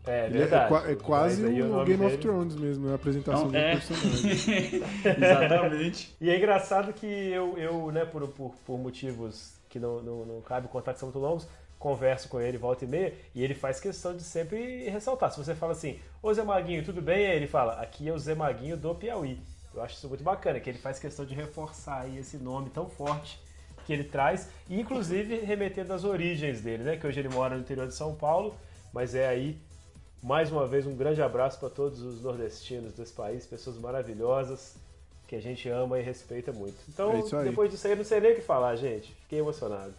[0.07, 0.91] É, é, verdade.
[0.91, 3.51] é quase Mas aí o, nome Game of dele- Thrones mesmo, é a apresentação Não,
[3.51, 3.71] do é.
[3.73, 4.81] personagem.
[5.05, 6.15] Exatamente.
[6.19, 10.41] E é engraçado que eu, eu né, por, por, por motivos que não, não, não
[10.41, 11.47] cabe contar que são muito longos,
[11.81, 15.31] converso com ele volta e meia, e ele faz questão de sempre ressaltar.
[15.31, 17.25] Se você fala assim, ô Zé Maguinho, tudo bem?
[17.25, 19.39] Aí ele fala, aqui é o Zé Maguinho do Piauí.
[19.73, 22.87] Eu acho isso muito bacana, que ele faz questão de reforçar aí esse nome tão
[22.87, 23.41] forte
[23.85, 26.97] que ele traz, inclusive remetendo às origens dele, né?
[26.97, 28.55] Que hoje ele mora no interior de São Paulo,
[28.93, 29.57] mas é aí,
[30.21, 34.75] mais uma vez, um grande abraço para todos os nordestinos desse país, pessoas maravilhosas,
[35.27, 36.77] que a gente ama e respeita muito.
[36.87, 37.11] Então,
[37.47, 39.13] É depois disso aí, eu não sei nem o que falar, gente.
[39.23, 39.93] Fiquei emocionado.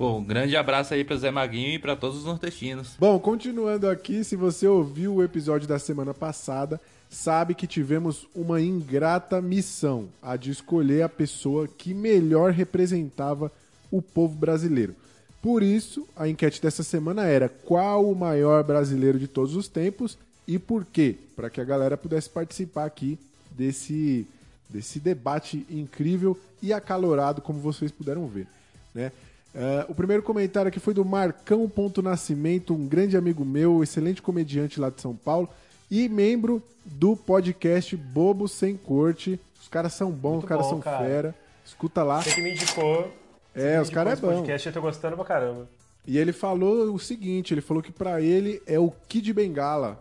[0.00, 2.96] Pô, um grande abraço aí pro Zé Maguinho e pra todos os nordestinos.
[2.98, 6.80] Bom, continuando aqui, se você ouviu o episódio da semana passada,
[7.10, 13.52] sabe que tivemos uma ingrata missão, a de escolher a pessoa que melhor representava
[13.90, 14.96] o povo brasileiro.
[15.42, 20.16] Por isso, a enquete dessa semana era qual o maior brasileiro de todos os tempos
[20.48, 21.14] e por quê?
[21.36, 23.18] Para que a galera pudesse participar aqui
[23.50, 24.26] desse,
[24.66, 28.46] desse debate incrível e acalorado, como vocês puderam ver.
[28.94, 29.12] Né?
[29.54, 34.22] É, o primeiro comentário aqui foi do Marcão Ponto Nascimento, um grande amigo meu, excelente
[34.22, 35.48] comediante lá de São Paulo
[35.90, 39.40] e membro do podcast Bobo Sem Corte.
[39.60, 41.04] Os caras são bons, Muito os caras bom, são cara.
[41.04, 41.34] fera.
[41.64, 42.22] Escuta lá.
[42.22, 43.12] Você que me indicou.
[43.54, 44.34] É, me os caras é bom.
[44.34, 45.68] podcast, eu tô gostando pra caramba.
[46.06, 49.98] E ele falou o seguinte, ele falou que pra ele é o Kid Bengala.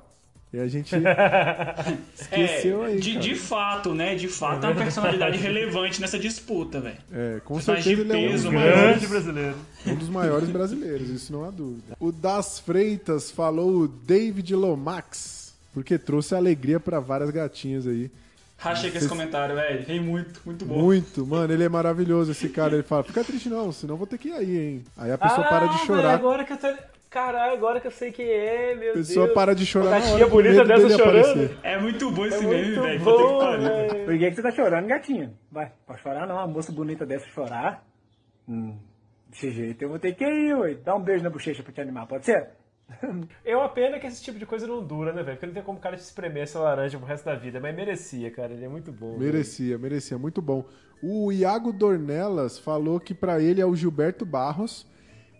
[0.51, 0.95] E a gente
[2.19, 2.99] esqueceu é, aí.
[2.99, 4.15] de, de fato, né?
[4.15, 6.97] De fato, é uma personalidade relevante nessa disputa, velho.
[7.11, 8.49] É, com certeza ele é um peso.
[8.49, 9.55] Grande brasileiro.
[9.85, 11.95] Um dos maiores brasileiros, isso não há dúvida.
[11.99, 18.09] O Das Freitas falou o David Lomax, porque trouxe alegria pra várias gatinhas aí.
[18.57, 19.85] Rachei com esse comentário, velho.
[19.85, 20.79] Rei muito, muito bom.
[20.81, 22.73] Muito, mano, ele é maravilhoso esse cara.
[22.73, 24.83] Ele fala, fica triste não, senão vou ter que ir aí, hein.
[24.97, 26.01] Aí a pessoa para de Ah, chorar.
[26.01, 26.67] velho, agora que eu tô...
[27.09, 29.07] Caralho, agora que eu sei quem é, meu A Deus.
[29.07, 31.19] pessoa para de chorar Uma na gatinha bonita dessa chorando.
[31.29, 31.57] aparecer.
[31.63, 33.03] É muito bom esse É meme, velho.
[33.03, 33.57] Puta
[33.95, 34.05] que.
[34.05, 35.33] Por que, que você tá chorando, gatinho?
[35.51, 37.83] Vai, pode chorar não, uma moça bonita dessa chorar.
[38.47, 38.77] Hum,
[39.27, 40.75] desse jeito eu vou ter que ir, ué.
[40.75, 42.49] Dá um beijo na bochecha pra te animar, pode ser?
[43.45, 45.35] É uma pena que esse tipo de coisa não dura, né, velho?
[45.37, 47.59] Porque não tem como o cara te espremer essa laranja pro resto da vida.
[47.59, 48.53] Mas merecia, cara.
[48.53, 49.17] Ele é muito bom.
[49.17, 50.63] Merecia, merecia, muito bom.
[51.01, 54.87] O Iago Dornelas falou que pra ele é o Gilberto Barros,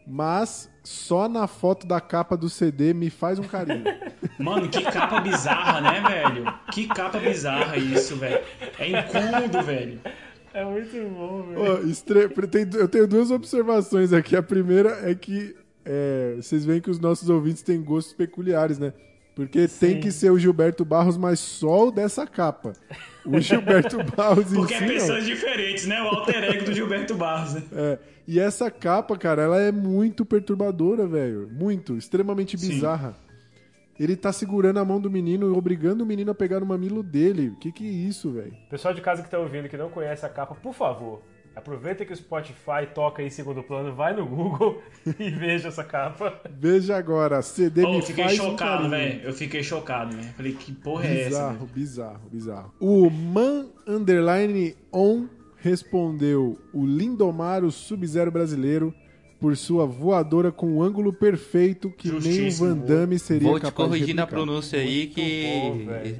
[0.08, 3.84] mas só na foto da capa do CD me faz um carinho.
[4.40, 6.54] Mano, que capa bizarra, né, velho?
[6.72, 8.44] Que capa bizarra isso, velho.
[8.78, 10.00] É incômodo, velho.
[10.54, 11.62] É muito bom, velho.
[11.62, 12.30] Ó, estre-
[12.80, 14.36] Eu tenho duas observações aqui.
[14.36, 15.56] A primeira é que
[15.86, 18.94] é, vocês veem que os nossos ouvintes têm gostos peculiares, né?
[19.36, 22.74] Porque tem que ser o Gilberto Barros, mas só o dessa capa.
[23.26, 26.02] O Gilberto Barros em Porque si, é pessoas diferentes, né?
[26.02, 27.64] O alter ego do Gilberto Barros, né?
[27.74, 31.50] É, e essa capa, cara, ela é muito perturbadora, velho.
[31.52, 32.70] Muito, extremamente Sim.
[32.70, 33.16] bizarra.
[34.00, 37.54] Ele tá segurando a mão do menino, obrigando o menino a pegar no mamilo dele.
[37.60, 38.54] Que que é isso, velho?
[38.70, 41.22] Pessoal de casa que tá ouvindo que não conhece a capa, por favor,
[41.56, 44.82] aproveita que o Spotify toca aí em segundo plano, vai no Google
[45.20, 46.40] e veja essa capa.
[46.50, 48.90] Veja agora, CD Ô, me eu fiquei faz um chocado, carinho.
[48.90, 49.22] velho.
[49.24, 50.30] Eu fiquei chocado, velho.
[50.36, 51.30] Falei, que porra é essa?
[51.30, 51.70] Bizarro, velho?
[51.74, 52.74] bizarro, bizarro.
[52.80, 58.94] O Man Underline On respondeu o Lindomaro Sub-Zero brasileiro
[59.40, 62.52] por sua voadora com um ângulo perfeito que nem o.
[62.52, 65.46] Van Damme seria Vou te capaz de corrigir na pronúncia aí que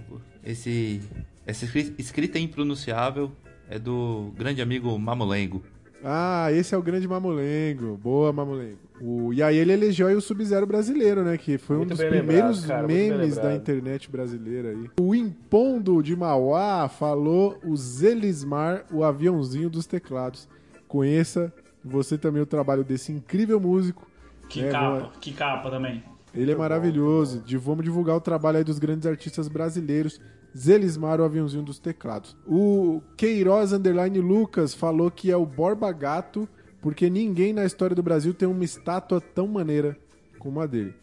[0.10, 1.02] bom, esse
[1.46, 3.32] essa escri- escrita impronunciável
[3.70, 5.64] é do grande amigo Mamolengo.
[6.04, 7.98] Ah, esse é o grande Mamolengo.
[7.98, 8.78] Boa, Mamolengo.
[9.02, 9.34] O...
[9.34, 11.38] E aí ele elegeu aí o Sub-Zero brasileiro, né?
[11.38, 14.90] Que foi um Muito dos bem primeiros lembrado, cara, muito memes da internet brasileira aí.
[15.00, 20.48] O Impondo de Mauá falou o Zelismar, o aviãozinho dos teclados.
[20.88, 24.08] Conheça você também o trabalho desse incrível músico.
[24.48, 25.12] Que É, capa, boa.
[25.20, 26.04] que capa também.
[26.34, 27.42] Ele é maravilhoso.
[27.42, 30.20] De, vamos divulgar o trabalho aí dos grandes artistas brasileiros.
[30.58, 32.36] Zelismar, o aviãozinho dos teclados.
[32.48, 36.48] O Queiroz Underline Lucas falou que é o Borba Gato,
[36.82, 39.98] porque ninguém na história do Brasil tem uma estátua tão maneira
[40.38, 40.94] como a dele.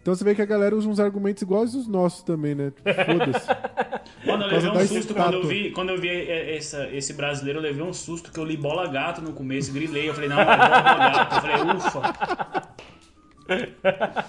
[0.00, 2.70] Então você vê que a galera usa uns argumentos iguais os nossos também, né?
[2.70, 3.48] Tipo, Foda-se.
[4.26, 5.48] Mano, eu levei um susto quando eu estátua.
[5.48, 8.56] vi, quando eu vi é, essa- esse brasileiro, eu levei um susto que eu li
[8.56, 10.08] bola gato no começo, grilei.
[10.08, 11.34] Eu falei, não, é bola gato.
[11.36, 12.68] Eu falei, ufa.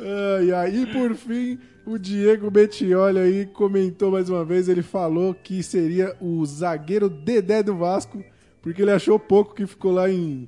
[0.00, 1.58] Ah, e aí, por fim,
[1.88, 7.62] o Diego Bettioli aí comentou mais uma vez, ele falou que seria o zagueiro Dedé
[7.62, 8.22] do Vasco,
[8.60, 10.46] porque ele achou pouco que ficou lá em,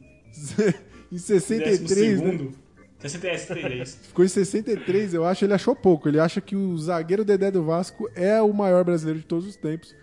[1.10, 2.30] em 63, né?
[2.30, 2.52] segundo.
[2.98, 3.94] 63.
[4.02, 6.06] Ficou em 63, eu acho, ele achou pouco.
[6.06, 9.56] Ele acha que o zagueiro Dedé do Vasco é o maior brasileiro de todos os
[9.56, 9.96] tempos.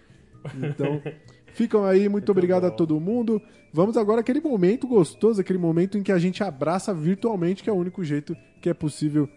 [0.56, 1.00] Então,
[1.54, 3.40] ficam aí, muito obrigado a todo mundo.
[3.72, 7.74] Vamos agora àquele momento gostoso, aquele momento em que a gente abraça virtualmente, que é
[7.74, 9.30] o único jeito que é possível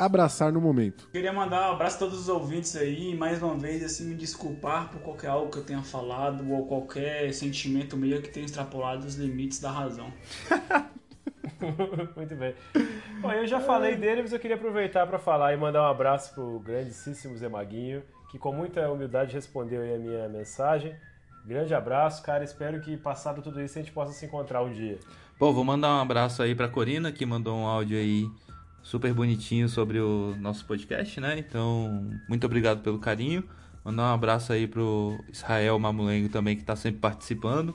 [0.00, 1.08] abraçar no momento.
[1.12, 4.14] Queria mandar um abraço a todos os ouvintes aí e mais uma vez assim me
[4.14, 9.06] desculpar por qualquer algo que eu tenha falado ou qualquer sentimento meu que tenha extrapolado
[9.06, 10.10] os limites da razão.
[12.16, 12.54] Muito bem.
[13.20, 16.32] Bom, eu já falei dele, mas eu queria aproveitar para falar e mandar um abraço
[16.32, 20.94] pro grandíssimo Zé Maguinho, que com muita humildade respondeu aí a minha mensagem.
[21.44, 22.42] Grande abraço, cara.
[22.42, 24.98] Espero que passado tudo isso a gente possa se encontrar um dia.
[25.38, 28.26] Pô, vou mandar um abraço aí pra Corina, que mandou um áudio aí
[28.90, 31.38] super bonitinho sobre o nosso podcast, né?
[31.38, 33.44] Então, muito obrigado pelo carinho.
[33.84, 37.72] Mandar um abraço aí pro Israel Mamulengo também, que tá sempre participando.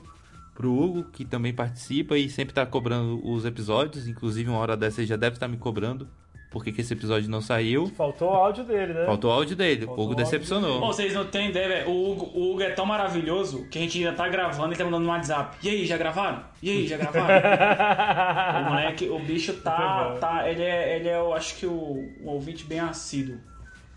[0.54, 4.06] Pro Hugo, que também participa e sempre tá cobrando os episódios.
[4.06, 6.06] Inclusive, uma hora dessa ele já deve estar me cobrando.
[6.56, 7.86] Porque que esse episódio não saiu.
[7.88, 9.04] Faltou o áudio dele, né?
[9.04, 9.84] Faltou o áudio dele.
[9.84, 10.80] Faltou o Hugo decepcionou.
[10.80, 11.90] Bom, vocês não têm ideia, velho.
[11.90, 14.82] O Hugo, o Hugo é tão maravilhoso que a gente ainda tá gravando e tá
[14.82, 15.58] mandando no WhatsApp.
[15.62, 16.42] E aí, já gravaram?
[16.62, 17.28] E aí, já gravaram?
[18.64, 20.16] o moleque, o bicho tá.
[20.18, 23.38] tá ele, é, ele é, eu acho que, o, um ouvinte bem assíduo.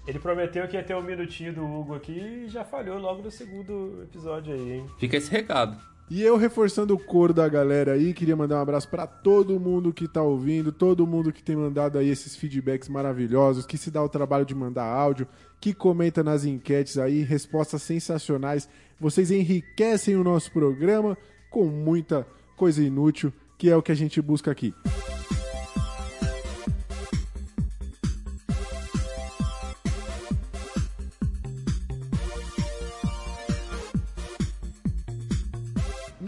[0.05, 3.31] Ele prometeu que ia ter um minutinho do Hugo aqui e já falhou logo no
[3.31, 4.85] segundo episódio aí, hein?
[4.97, 5.77] Fica esse recado.
[6.09, 9.93] E eu reforçando o coro da galera aí, queria mandar um abraço pra todo mundo
[9.93, 14.03] que tá ouvindo, todo mundo que tem mandado aí esses feedbacks maravilhosos, que se dá
[14.03, 15.27] o trabalho de mandar áudio,
[15.61, 18.67] que comenta nas enquetes aí, respostas sensacionais.
[18.99, 21.15] Vocês enriquecem o nosso programa
[21.51, 22.25] com muita
[22.57, 24.73] coisa inútil, que é o que a gente busca aqui.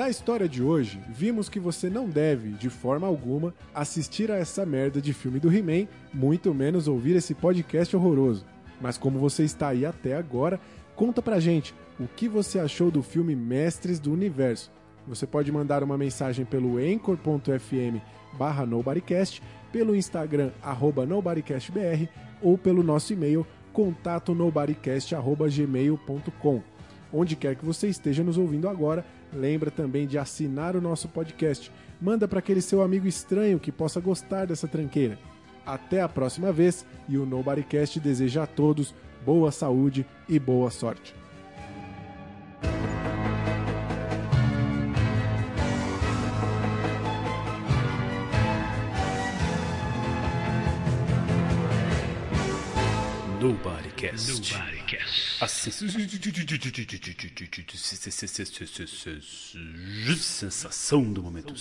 [0.10, 5.02] História de hoje, vimos que você não deve, de forma alguma, assistir a essa merda
[5.02, 8.46] de filme do He-Man, muito menos ouvir esse podcast horroroso.
[8.80, 10.62] Mas como você está aí até agora,
[10.96, 14.72] conta pra gente o que você achou do filme Mestres do Universo.
[15.08, 18.00] Você pode mandar uma mensagem pelo anchor.fm
[18.38, 22.08] barra nobodycast, pelo Instagram arroba nobodycastbr
[22.42, 26.64] ou pelo nosso e-mail contato nobodycast.gmail.com.
[27.14, 31.72] Onde quer que você esteja nos ouvindo agora, lembra também de assinar o nosso podcast.
[32.02, 35.18] Manda para aquele seu amigo estranho que possa gostar dessa tranqueira.
[35.66, 38.94] Até a próxima vez e o Nobodycast deseja a todos
[39.26, 41.21] boa saúde e boa sorte.
[53.42, 54.54] Nobodycast.
[55.42, 56.00] A sensação
[61.12, 61.56] do momento.